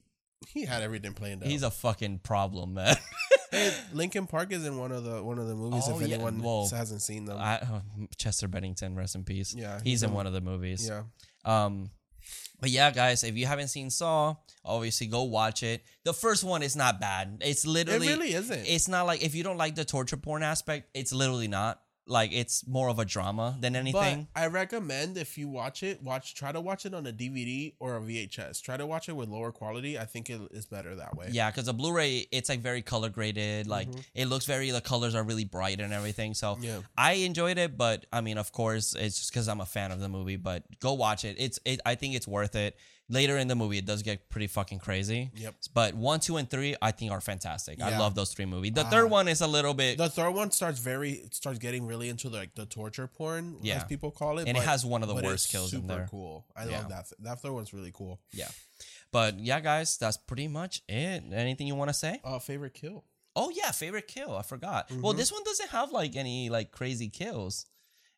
he 0.48 0.64
had 0.64 0.82
everything 0.82 1.12
planned 1.12 1.43
out. 1.43 1.48
he's 1.51 1.62
a 1.62 1.70
fucking 1.70 2.20
problem, 2.20 2.74
man. 2.74 2.97
Hey, 3.51 3.70
Linkin 3.93 4.26
Park 4.26 4.51
is 4.51 4.64
in 4.64 4.78
one 4.78 4.93
of 4.93 5.05
the 5.05 5.22
one 5.22 5.39
of 5.39 5.47
the 5.47 5.55
movies. 5.55 5.84
Oh, 5.86 6.01
if 6.01 6.09
yeah, 6.09 6.14
anyone 6.14 6.40
well, 6.40 6.66
hasn't 6.72 7.02
seen 7.02 7.26
them, 7.26 7.36
I, 7.39 7.59
oh, 7.70 7.82
Chester 8.16 8.48
Bennington, 8.48 8.97
rest 8.97 9.14
in 9.14 9.24
peace. 9.24 9.55
Yeah, 9.55 9.74
he's, 9.74 9.82
he's 9.84 10.02
in 10.05 10.09
in- 10.09 10.16
one 10.16 10.26
of 10.26 10.32
the 10.32 10.40
movies. 10.40 10.89
yeah, 10.89 11.02
Um, 11.44 11.90
but 12.62 12.70
yeah, 12.70 12.93
guys, 12.93 13.24
if 13.24 13.36
you 13.36 13.44
haven't 13.44 13.68
seen 13.68 13.90
Saw, 13.90 14.36
obviously 14.64 15.09
go 15.09 15.24
watch 15.24 15.64
it. 15.64 15.82
The 16.05 16.14
first 16.14 16.44
one 16.44 16.62
is 16.62 16.76
not 16.76 17.01
bad. 17.01 17.43
It's 17.44 17.66
literally 17.66 18.06
it 18.06 18.10
really 18.10 18.34
isn't. 18.34 18.66
It's 18.66 18.86
not 18.86 19.05
like 19.05 19.20
if 19.20 19.34
you 19.34 19.43
don't 19.43 19.59
like 19.59 19.74
the 19.74 19.84
torture 19.84 20.16
porn 20.16 20.44
aspect, 20.44 20.89
it's 20.94 21.12
literally 21.12 21.48
not. 21.48 21.81
Like 22.06 22.32
it's 22.32 22.66
more 22.66 22.88
of 22.88 22.98
a 22.98 23.04
drama 23.04 23.56
than 23.60 23.76
anything. 23.76 24.28
But 24.34 24.40
I 24.40 24.46
recommend 24.46 25.16
if 25.16 25.36
you 25.36 25.48
watch 25.48 25.82
it, 25.82 26.02
watch 26.02 26.34
try 26.34 26.52
to 26.52 26.60
watch 26.60 26.86
it 26.86 26.94
on 26.94 27.06
a 27.06 27.12
DVD 27.12 27.74
or 27.78 27.96
a 27.96 28.00
VHS. 28.00 28.62
Try 28.62 28.76
to 28.76 28.86
watch 28.86 29.08
it 29.08 29.12
with 29.12 29.28
lower 29.28 29.52
quality. 29.52 29.98
I 29.98 30.04
think 30.04 30.30
it 30.30 30.40
is 30.52 30.66
better 30.66 30.94
that 30.96 31.16
way. 31.16 31.28
Yeah, 31.30 31.50
because 31.50 31.66
the 31.66 31.72
Blu-ray, 31.74 32.26
it's 32.32 32.48
like 32.48 32.60
very 32.60 32.82
color 32.82 33.08
graded. 33.08 33.66
Like 33.66 33.88
it 34.14 34.26
looks 34.26 34.46
very, 34.46 34.70
the 34.70 34.80
colors 34.80 35.14
are 35.14 35.22
really 35.22 35.44
bright 35.44 35.80
and 35.80 35.92
everything. 35.92 36.34
So 36.34 36.52
Mm-hmm. 36.52 36.64
Yeah. 36.64 36.78
I 36.96 37.12
enjoyed 37.14 37.58
it, 37.58 37.76
but 37.76 38.06
I 38.12 38.20
mean, 38.20 38.38
of 38.38 38.52
course, 38.52 38.94
it's 38.94 39.18
just 39.18 39.32
because 39.32 39.48
I'm 39.48 39.60
a 39.60 39.66
fan 39.66 39.90
of 39.90 40.00
the 40.00 40.08
movie. 40.08 40.36
But 40.36 40.64
go 40.80 40.92
watch 40.92 41.24
it. 41.24 41.36
It's, 41.38 41.58
it, 41.64 41.80
I 41.86 41.94
think 41.94 42.14
it's 42.14 42.28
worth 42.28 42.54
it. 42.54 42.76
Later 43.12 43.36
in 43.36 43.47
the 43.47 43.55
movie 43.55 43.78
it 43.78 43.84
does 43.86 44.02
get 44.02 44.28
pretty 44.30 44.47
fucking 44.48 44.78
crazy. 44.80 45.30
Yep. 45.36 45.55
But 45.74 45.94
one, 45.94 46.18
two, 46.18 46.36
and 46.39 46.48
three 46.51 46.74
I 46.82 46.90
think 46.90 47.12
are 47.12 47.20
fantastic. 47.20 47.80
I 47.82 47.98
love 47.98 48.14
those 48.14 48.32
three 48.32 48.47
movies. 48.47 48.72
The 48.72 48.84
third 48.84 49.09
one 49.10 49.28
is 49.28 49.40
a 49.43 49.47
little 49.47 49.74
bit 49.74 49.98
The 49.98 50.09
third 50.09 50.30
one 50.32 50.51
starts 50.51 50.78
very 50.80 51.22
starts 51.30 51.59
getting 51.59 51.86
really 51.86 52.09
into 52.09 52.28
like 52.30 52.55
the 52.55 52.66
torture 52.66 53.06
porn, 53.06 53.59
Yeah. 53.62 53.76
as 53.76 53.84
people 53.84 54.10
call 54.10 54.39
it, 54.39 54.48
And 54.48 54.56
it 54.56 54.64
has 54.64 54.84
one 54.84 55.02
of 55.02 55.09
the 55.09 55.14
but 55.14 55.24
worst 55.24 55.51
kills 55.52 55.72
in 55.72 55.82
super 55.82 55.94
there. 55.94 56.09
Cool, 56.10 56.47
I 56.56 56.64
Yeah. 56.64 56.78
love 56.78 56.89
that. 56.89 57.12
That 57.20 57.40
third 57.40 57.52
one's 57.52 57.72
really 57.72 57.93
cool. 57.93 58.18
yeah. 58.32 58.48
But 59.12 59.39
yeah, 59.39 59.60
guys, 59.60 59.98
that's 59.98 60.16
pretty 60.16 60.48
much 60.48 60.82
it. 60.89 61.22
Anything 61.32 61.66
you 61.66 61.74
want 61.74 61.90
to 61.90 61.94
say? 61.94 62.18
Uh, 62.24 62.39
favorite 62.39 62.72
kill. 62.74 63.05
Oh 63.36 63.51
yeah, 63.51 63.70
favorite 63.72 64.09
kill. 64.09 64.34
I 64.36 64.43
forgot. 64.43 64.89
Mm-hmm. 64.89 65.02
Well, 65.02 65.12
this 65.12 65.30
one 65.30 65.43
doesn't 65.44 65.68
have 65.70 65.93
like 65.93 66.16
any 66.16 66.48
like 66.51 66.70
crazy 66.72 67.09
kills. 67.09 67.66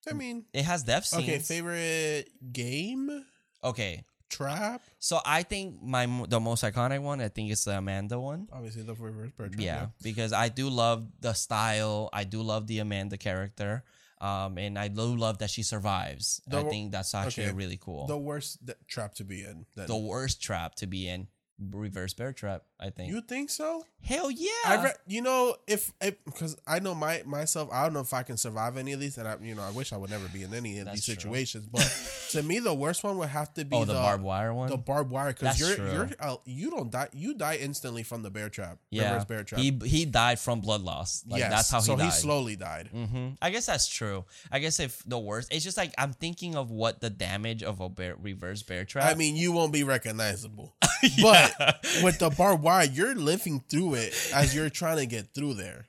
I 0.09 0.12
mean, 0.12 0.45
It 0.53 0.65
has 0.66 0.83
death 0.85 1.07
scenes. 1.07 1.23
okay, 1.25 1.39
favorite 1.39 2.29
game 2.53 3.25
Okay, 3.62 4.05
trap. 4.31 4.83
so 4.99 5.21
I 5.25 5.43
think 5.43 5.83
my 5.83 6.07
the 6.29 6.41
most 6.41 6.65
iconic 6.65 7.01
one, 7.03 7.21
I 7.21 7.29
think 7.29 7.51
is 7.51 7.65
the 7.65 7.79
Amanda 7.79 8.19
one. 8.19 8.49
Obviously, 8.53 8.83
the 8.83 8.95
reverse 8.95 9.33
bear 9.33 9.49
trap. 9.49 9.61
Yeah, 9.61 9.87
because 10.03 10.33
I 10.33 10.49
do 10.49 10.69
love 10.69 11.07
the 11.21 11.33
style. 11.33 12.11
I 12.13 12.25
do 12.25 12.43
love 12.43 12.67
the 12.67 12.79
Amanda 12.81 13.17
character. 13.17 13.85
Um, 14.21 14.57
and 14.57 14.79
I 14.79 14.89
do 14.89 15.03
love 15.17 15.39
that 15.39 15.51
she 15.51 15.63
survives. 15.63 16.41
I 16.51 16.63
think 16.63 16.93
that's 16.93 17.15
actually 17.15 17.47
okay, 17.47 17.53
really 17.53 17.77
cool. 17.77 18.07
The 18.07 18.17
worst 18.17 18.59
th- 18.65 18.79
trap 18.89 19.15
to 19.17 19.25
be 19.25 19.45
in. 19.45 19.67
Then. 19.77 19.87
the 19.87 19.97
worst 19.97 20.41
trap 20.41 20.77
to 20.77 20.87
be 20.87 21.09
in, 21.09 21.29
reverse 21.59 22.15
bear 22.15 22.33
trap. 22.33 22.65
I 22.81 22.91
think. 22.91 23.11
you 23.11 23.21
think 23.23 23.49
so? 23.49 23.83
Hell 24.03 24.31
yeah! 24.31 24.51
I 24.67 24.85
re- 24.85 24.93
you 25.07 25.23
know 25.23 25.57
if 25.67 25.91
because 26.27 26.57
I 26.67 26.79
know 26.81 26.95
my 26.95 27.23
myself 27.25 27.71
I 27.73 27.85
don't 27.85 27.95
know 27.95 28.01
if 28.01 28.13
I 28.13 28.23
can 28.23 28.37
survive 28.37 28.77
any 28.77 28.93
of 28.93 29.01
these 29.01 29.17
and 29.17 29.27
I 29.27 29.37
you 29.41 29.55
know 29.55 29.63
I 29.63 29.71
wish 29.71 29.95
I 29.95 29.97
would 29.97 30.11
never 30.11 30.29
be 30.29 30.43
in 30.43 30.53
any 30.53 30.79
of 30.81 30.87
That's 30.87 30.97
these 30.97 31.05
true. 31.07 31.15
situations 31.15 31.67
but 31.67 31.81
to 32.33 32.43
me 32.43 32.59
the 32.59 32.75
worst 32.75 33.03
one 33.03 33.17
would 33.17 33.31
have 33.31 33.55
to 33.55 33.65
be 33.65 33.75
oh, 33.75 33.87
the, 33.87 33.95
barbed 33.95 34.23
wire 34.23 34.53
one. 34.53 34.69
the 34.69 34.77
barbed 34.77 35.11
wire 35.11 35.33
because 35.33 35.59
you're 35.59 35.75
true. 35.77 35.93
you're 35.93 36.11
uh, 36.21 36.37
you 36.45 36.71
don't 36.71 36.91
die 36.91 37.09
you 37.15 37.33
die 37.33 37.57
instantly 37.57 38.03
from 38.03 38.23
the 38.23 38.31
bear 38.31 38.51
trap 38.51 38.79
yeah, 38.91 39.13
reverse 39.13 39.25
bear 39.25 39.45
trap 39.45 39.61
he 39.61 39.79
he 39.85 40.05
died 40.05 40.39
from 40.39 40.61
blood 40.61 40.83
loss. 40.83 41.25
Like 41.27 41.39
yes 41.39 41.51
that's 41.51 41.71
how 41.71 41.79
he 41.79 41.87
so 41.87 41.97
died. 41.97 42.05
he 42.05 42.11
slowly 42.11 42.57
died 42.57 42.89
hmm 42.89 43.29
I 43.41 43.49
guess 43.51 43.67
that's 43.67 43.89
true. 43.89 44.27
I 44.53 44.59
guess 44.59 44.81
if 44.81 45.03
the 45.07 45.19
worst, 45.19 45.53
it's 45.53 45.65
just 45.65 45.77
like 45.77 45.95
I'm 45.97 46.13
thinking 46.13 46.57
of 46.57 46.71
what 46.71 47.01
the 47.01 47.11
damage 47.11 47.63
of 47.63 47.81
a 47.81 47.89
bear, 47.89 48.17
reverse 48.21 48.63
bear 48.63 48.85
trap. 48.85 49.11
I 49.11 49.15
mean 49.15 49.37
you 49.37 49.53
won't 49.53 49.73
be 49.73 49.83
recognizable 49.85 50.75
but 51.23 51.44
with 52.03 52.19
the 52.19 52.31
barbed 52.31 52.62
wire 52.62 52.85
you're 52.85 53.15
living 53.15 53.62
through 53.69 53.95
it 53.95 54.15
as 54.35 54.55
you're 54.55 54.71
trying 54.71 54.97
to 54.99 55.07
get 55.07 55.35
through 55.35 55.55
there 55.55 55.87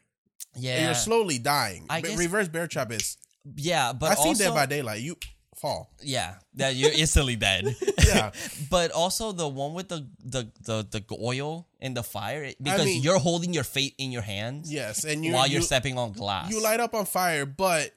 yeah, 0.57 0.75
and 0.75 0.85
you're 0.85 0.93
slowly 0.95 1.37
dying 1.37 1.85
I 1.89 2.01
But 2.01 2.09
guess- 2.11 2.19
reverse 2.19 2.47
bear 2.47 2.67
trap 2.67 2.91
is 2.91 3.17
yeah, 3.55 3.93
but 3.93 4.11
I 4.11 4.15
see 4.15 4.29
also, 4.29 4.43
Dead 4.45 4.53
by 4.53 4.65
Daylight 4.65 5.01
you 5.01 5.17
fall 5.57 5.89
yeah, 6.01 6.35
that 6.55 6.75
you're 6.75 6.91
instantly 6.91 7.35
dead. 7.35 7.75
Yeah. 8.05 8.31
but 8.69 8.91
also 8.91 9.31
the 9.31 9.47
one 9.47 9.73
with 9.73 9.87
the 9.89 10.07
the 10.23 10.51
the, 10.61 10.85
the 10.91 11.03
oil 11.19 11.67
and 11.79 11.95
the 11.97 12.03
fire 12.03 12.43
it- 12.43 12.61
because 12.63 12.85
mean- 12.85 13.01
you're 13.01 13.19
holding 13.19 13.53
your 13.53 13.63
fate 13.63 13.95
in 13.97 14.11
your 14.11 14.21
hands. 14.21 14.71
yes 14.71 15.03
and 15.05 15.23
you 15.25 15.33
while 15.33 15.47
you're 15.47 15.61
you, 15.61 15.65
stepping 15.65 15.97
on 15.97 16.11
glass. 16.13 16.51
you 16.51 16.61
light 16.61 16.79
up 16.79 16.93
on 16.93 17.05
fire, 17.05 17.45
but 17.45 17.91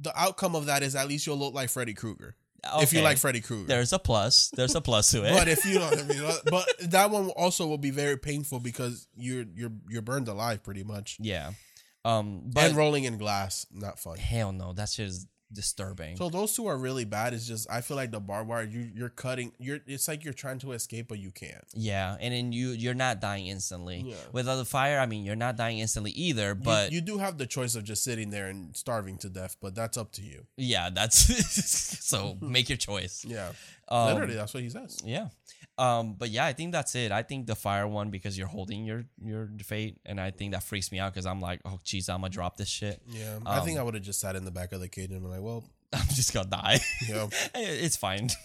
the 0.00 0.12
outcome 0.18 0.54
of 0.54 0.66
that 0.66 0.82
is 0.82 0.94
at 0.94 1.08
least 1.08 1.26
you'll 1.26 1.38
look 1.38 1.54
like 1.54 1.70
Freddy 1.70 1.94
Krueger. 1.94 2.36
If 2.80 2.92
you 2.92 3.02
like 3.02 3.18
Freddy 3.18 3.40
Krueger. 3.40 3.66
There's 3.68 3.92
a 3.92 3.98
plus. 3.98 4.50
There's 4.54 4.74
a 4.74 4.80
plus 4.80 5.10
to 5.12 5.24
it. 5.24 5.32
but 5.32 5.48
if 5.48 5.64
you 5.64 5.78
don't, 5.78 5.98
I 5.98 6.02
mean, 6.02 6.22
uh, 6.22 6.32
but 6.50 6.66
that 6.90 7.10
one 7.10 7.30
also 7.30 7.66
will 7.66 7.78
be 7.78 7.90
very 7.90 8.16
painful 8.16 8.60
because 8.60 9.06
you're 9.16 9.44
you're 9.54 9.72
you're 9.88 10.02
burned 10.02 10.28
alive 10.28 10.62
pretty 10.62 10.84
much, 10.84 11.18
yeah. 11.20 11.52
Um. 12.04 12.42
But 12.46 12.68
and 12.68 12.76
rolling 12.76 13.04
in 13.04 13.18
glass, 13.18 13.66
not 13.72 13.98
fun. 13.98 14.18
hell 14.18 14.52
no, 14.52 14.72
that's 14.72 14.96
just 14.96 15.26
disturbing. 15.52 16.16
So 16.16 16.28
those 16.28 16.54
two 16.54 16.66
are 16.66 16.76
really 16.76 17.04
bad. 17.04 17.32
It's 17.34 17.46
just 17.46 17.70
I 17.70 17.80
feel 17.80 17.96
like 17.96 18.10
the 18.10 18.20
barbed 18.20 18.48
wire, 18.48 18.64
you 18.64 18.90
you're 18.94 19.08
cutting, 19.08 19.52
you're 19.58 19.80
it's 19.86 20.08
like 20.08 20.24
you're 20.24 20.34
trying 20.34 20.58
to 20.60 20.72
escape 20.72 21.08
but 21.08 21.18
you 21.18 21.30
can't. 21.30 21.64
yeah, 21.74 22.16
and 22.20 22.34
then 22.34 22.52
you 22.52 22.70
you're 22.70 22.94
not 22.94 23.20
dying 23.20 23.46
instantly. 23.46 24.02
Yeah. 24.06 24.14
With 24.32 24.46
other 24.48 24.64
fire, 24.64 24.98
I 25.00 25.06
mean, 25.06 25.24
you're 25.24 25.36
not 25.36 25.56
dying 25.56 25.78
instantly 25.78 26.10
either. 26.12 26.48
You- 26.48 26.54
But 26.54 26.92
you, 26.92 27.00
do 27.00 27.18
have 27.18 27.38
the 27.38 27.46
choice 27.46 27.74
of 27.74 27.84
just 27.84 28.04
sitting 28.04 28.30
there 28.30 28.46
and 28.48 28.76
starving 28.76 29.16
to 29.18 29.28
death, 29.28 29.56
but 29.60 29.74
that's 29.74 29.96
up 29.96 30.12
to 30.12 30.22
you. 30.22 30.46
yeah, 30.56 30.90
that's 30.90 31.18
so 32.04 32.36
make 32.40 32.68
your 32.68 32.78
choice. 32.78 33.24
Yeah, 33.26 33.52
Um, 33.88 34.12
literally, 34.14 34.34
that's 34.34 34.52
what 34.54 34.62
he 34.62 34.70
says. 34.70 34.98
Yeah. 35.04 35.28
Um, 35.78 36.14
but 36.18 36.30
yeah, 36.30 36.44
I 36.44 36.52
think 36.52 36.72
that's 36.72 36.94
it. 36.96 37.12
I 37.12 37.22
think 37.22 37.46
the 37.46 37.54
fire 37.54 37.86
one 37.86 38.10
because 38.10 38.36
you're 38.36 38.48
holding 38.48 38.84
your 38.84 39.04
your 39.22 39.48
fate, 39.64 39.98
and 40.04 40.20
I 40.20 40.32
think 40.32 40.52
that 40.52 40.64
freaks 40.64 40.90
me 40.90 40.98
out 40.98 41.14
because 41.14 41.24
I'm 41.24 41.40
like, 41.40 41.60
oh, 41.64 41.78
geez, 41.84 42.08
I'm 42.08 42.20
gonna 42.20 42.30
drop 42.30 42.56
this 42.56 42.68
shit. 42.68 43.00
Yeah, 43.08 43.38
I 43.46 43.60
think 43.60 43.78
Um, 43.78 43.82
I 43.82 43.84
would 43.84 43.94
have 43.94 44.02
just 44.02 44.20
sat 44.20 44.34
in 44.34 44.44
the 44.44 44.50
back 44.50 44.72
of 44.72 44.80
the 44.80 44.88
cage 44.88 45.10
and 45.10 45.22
been 45.22 45.30
like, 45.30 45.40
well, 45.40 45.64
I'm 45.92 46.08
just 46.08 46.34
gonna 46.34 46.50
die. 46.50 46.80
Yeah. 47.08 47.28
it's 47.54 47.96
fine. 47.96 48.28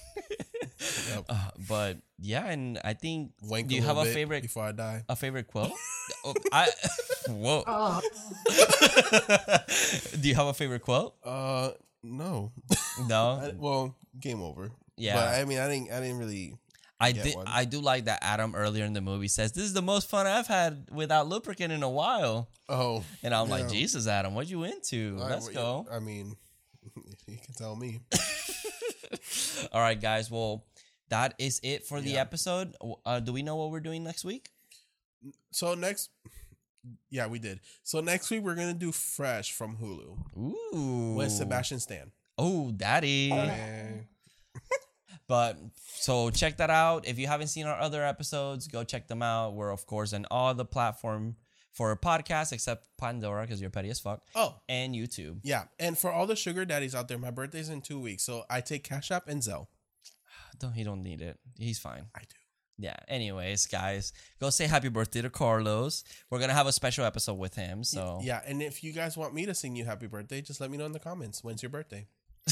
Yep. 1.09 1.25
Uh, 1.29 1.49
but 1.69 1.97
yeah, 2.19 2.45
and 2.45 2.79
I 2.83 2.93
think 2.93 3.31
wank 3.41 3.67
do 3.67 3.75
you 3.75 3.81
a 3.81 3.85
have 3.85 3.97
a 3.97 4.05
favorite 4.05 4.41
before 4.41 4.63
I 4.63 4.71
die. 4.73 5.03
a 5.07 5.15
favorite 5.15 5.47
quote? 5.47 5.71
oh, 6.25 6.33
I 6.51 6.67
whoa. 7.29 7.63
do 10.19 10.27
you 10.27 10.35
have 10.35 10.47
a 10.47 10.53
favorite 10.53 10.81
quote? 10.81 11.15
Uh, 11.23 11.71
no. 12.03 12.51
No. 13.07 13.39
I, 13.41 13.53
well, 13.55 13.95
game 14.19 14.41
over. 14.41 14.71
Yeah. 14.97 15.15
but 15.15 15.27
I 15.39 15.45
mean, 15.45 15.59
I 15.59 15.69
didn't. 15.69 15.91
I 15.91 15.99
didn't 16.01 16.17
really. 16.19 16.57
I 17.03 17.11
get 17.11 17.23
did. 17.23 17.35
one. 17.35 17.47
I 17.47 17.65
do 17.65 17.79
like 17.81 18.05
that 18.05 18.19
Adam 18.21 18.55
earlier 18.55 18.85
in 18.85 18.93
the 18.93 19.01
movie 19.01 19.27
says 19.27 19.51
this 19.51 19.63
is 19.63 19.73
the 19.73 19.81
most 19.81 20.09
fun 20.09 20.25
I've 20.27 20.47
had 20.47 20.87
without 20.91 21.27
lubricant 21.27 21.71
in 21.71 21.83
a 21.83 21.89
while, 21.89 22.49
Oh, 22.69 23.03
and 23.23 23.33
I'm 23.33 23.49
like, 23.49 23.69
Jesus, 23.69 24.07
Adam, 24.07 24.33
what 24.35 24.47
you 24.49 24.63
into? 24.63 25.17
I- 25.21 25.29
Let's 25.29 25.49
go. 25.49 25.85
I 25.91 25.99
mean, 25.99 26.35
you 27.27 27.37
can 27.37 27.53
tell 27.57 27.75
me. 27.75 28.01
All 29.71 29.81
right, 29.81 29.99
guys. 29.99 30.29
Well, 30.31 30.65
that 31.09 31.35
is 31.37 31.59
it 31.63 31.85
for 31.85 32.01
the 32.01 32.17
episode. 32.17 32.75
Uh, 33.05 33.19
do 33.19 33.31
we 33.33 33.43
know 33.43 33.55
what 33.55 33.71
we're 33.71 33.79
doing 33.79 34.03
next 34.03 34.25
week? 34.25 34.49
So 35.51 35.73
next, 35.75 36.09
yeah, 37.09 37.27
we 37.27 37.39
did. 37.39 37.59
So 37.83 38.01
next 38.01 38.29
week 38.31 38.41
we're 38.43 38.55
gonna 38.55 38.73
do 38.73 38.91
Fresh 38.91 39.53
from 39.53 39.77
Hulu 39.77 40.17
Ooh. 40.75 41.15
with 41.15 41.31
Sebastian 41.31 41.79
Stan. 41.79 42.11
Oh, 42.37 42.71
daddy. 42.71 43.29
Man. 43.29 44.07
But 45.27 45.57
so 45.85 46.29
check 46.29 46.57
that 46.57 46.69
out. 46.69 47.07
If 47.07 47.17
you 47.17 47.27
haven't 47.27 47.47
seen 47.47 47.65
our 47.65 47.79
other 47.79 48.03
episodes, 48.03 48.67
go 48.67 48.83
check 48.83 49.07
them 49.07 49.21
out. 49.21 49.53
We're 49.53 49.71
of 49.71 49.85
course 49.85 50.13
on 50.13 50.25
all 50.29 50.53
the 50.53 50.65
platform 50.65 51.35
for 51.71 51.95
podcasts 51.95 52.51
except 52.51 52.87
Pandora 52.97 53.41
because 53.43 53.59
you're 53.59 53.69
petty 53.71 53.89
as 53.89 53.99
fuck 53.99 54.21
Oh, 54.35 54.59
and 54.69 54.93
YouTube. 54.93 55.39
yeah. 55.43 55.63
And 55.79 55.97
for 55.97 56.11
all 56.11 56.27
the 56.27 56.35
sugar 56.35 56.65
daddies 56.65 56.93
out 56.93 57.07
there, 57.07 57.17
my 57.17 57.31
birthday's 57.31 57.69
in 57.69 57.81
two 57.81 57.99
weeks, 57.99 58.23
so 58.23 58.43
I 58.49 58.61
take 58.61 58.83
Cash 58.83 59.09
App 59.11 59.27
and 59.27 59.41
Zelle. 59.41 59.67
Don't 60.59 60.73
he 60.73 60.83
don't 60.83 61.01
need 61.01 61.21
it. 61.21 61.39
He's 61.57 61.79
fine. 61.79 62.05
I 62.15 62.19
do. 62.19 62.35
Yeah. 62.77 62.95
Anyways, 63.07 63.65
guys, 63.67 64.13
go 64.41 64.49
say 64.49 64.67
happy 64.67 64.89
birthday 64.89 65.21
to 65.21 65.29
Carlos. 65.29 66.03
We're 66.29 66.39
gonna 66.39 66.53
have 66.53 66.67
a 66.67 66.71
special 66.71 67.05
episode 67.05 67.35
with 67.39 67.55
him. 67.55 67.83
So 67.83 68.19
Yeah, 68.21 68.41
and 68.45 68.61
if 68.61 68.83
you 68.83 68.91
guys 68.93 69.15
want 69.17 69.33
me 69.33 69.45
to 69.47 69.55
sing 69.55 69.75
you 69.75 69.85
happy 69.85 70.05
birthday, 70.07 70.41
just 70.41 70.59
let 70.61 70.69
me 70.69 70.77
know 70.77 70.85
in 70.85 70.91
the 70.91 70.99
comments. 70.99 71.43
When's 71.43 71.63
your 71.63 71.69
birthday? 71.71 72.07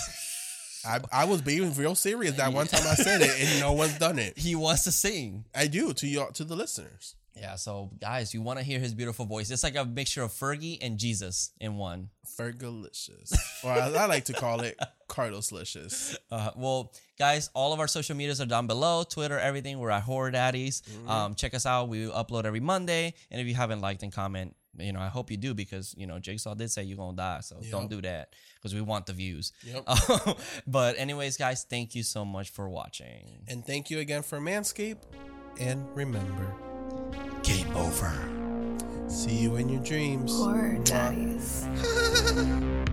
I, 0.86 0.99
I 1.12 1.26
was 1.26 1.41
being 1.41 1.74
real 1.76 1.95
serious 1.95 2.36
that 2.38 2.52
one 2.53 2.68
time 2.68 2.86
I 2.88 2.95
said 2.95 3.22
it, 3.22 3.32
and 3.40 3.60
no 3.60 3.74
one's 3.74 3.98
done 3.98 4.20
it. 4.20 4.38
he 4.38 4.56
wants 4.56 4.84
to 4.86 4.91
sing. 4.91 5.45
I 5.56 5.68
do 5.68 5.94
to 5.94 6.08
you 6.08 6.26
to 6.34 6.44
the 6.44 6.56
listeners. 6.56 7.16
Yeah. 7.36 7.56
So 7.56 7.91
guys, 7.99 8.34
you 8.34 8.41
want 8.41 8.60
to 8.60 8.66
hear 8.66 8.80
his 8.80 8.94
beautiful 8.94 9.26
voice? 9.26 9.49
It's 9.52 9.64
like 9.64 9.76
a 9.76 9.86
mixture 9.86 10.22
of 10.24 10.32
Fergie 10.32 10.78
and 10.82 10.98
Jesus 10.98 11.52
in 11.60 11.76
one. 11.78 12.10
Fergalicious, 12.40 13.34
or 13.64 13.72
as 13.72 13.95
I 13.95 14.06
like 14.06 14.26
to 14.26 14.34
call 14.34 14.62
it, 14.62 14.78
Carloslicious. 15.10 16.16
Uh, 16.32 16.52
well, 16.56 16.94
guys, 17.20 17.49
all 17.53 17.74
of 17.74 17.80
our 17.80 17.88
social 17.88 18.16
medias 18.16 18.40
are 18.41 18.45
down 18.45 18.68
below. 18.68 19.03
Twitter, 19.03 19.38
everything. 19.38 19.78
We're 19.80 19.90
at 19.91 20.03
Horror 20.03 20.32
Daddies. 20.32 20.82
Um, 21.08 21.36
check 21.36 21.53
us 21.53 21.66
out. 21.66 21.90
We 21.90 22.06
upload 22.06 22.45
every 22.45 22.60
Monday. 22.62 23.14
And 23.30 23.41
if 23.41 23.48
you 23.48 23.53
haven't 23.53 23.82
liked 23.82 24.03
and 24.03 24.12
comment, 24.14 24.56
you 24.77 24.93
know, 24.93 24.99
I 24.99 25.07
hope 25.07 25.30
you 25.31 25.38
do 25.38 25.53
because 25.53 25.93
you 25.98 26.07
know 26.07 26.19
Jigsaw 26.19 26.53
did 26.56 26.72
say 26.72 26.84
you're 26.84 26.98
gonna 26.98 27.18
die, 27.18 27.39
so 27.41 27.57
don't 27.69 27.89
do 27.89 28.02
that 28.02 28.34
because 28.56 28.73
we 28.73 28.81
want 28.81 29.06
the 29.06 29.14
views. 29.14 29.52
Yep. 29.64 29.88
but 30.68 30.98
anyways, 30.98 31.38
guys, 31.38 31.65
thank 31.69 31.95
you 31.95 32.03
so 32.03 32.23
much 32.26 32.49
for 32.52 32.69
watching. 32.69 33.43
And 33.48 33.65
thank 33.65 33.89
you 33.89 33.99
again 33.99 34.22
for 34.22 34.39
Manscape. 34.39 34.98
And 35.60 35.85
remember, 35.95 36.53
Game 37.43 37.76
over. 37.76 38.14
see 39.07 39.35
you 39.35 39.56
in 39.57 39.68
your 39.69 39.84
dreams. 39.84 40.31
Horror 40.35 40.80
daddies. 40.84 41.68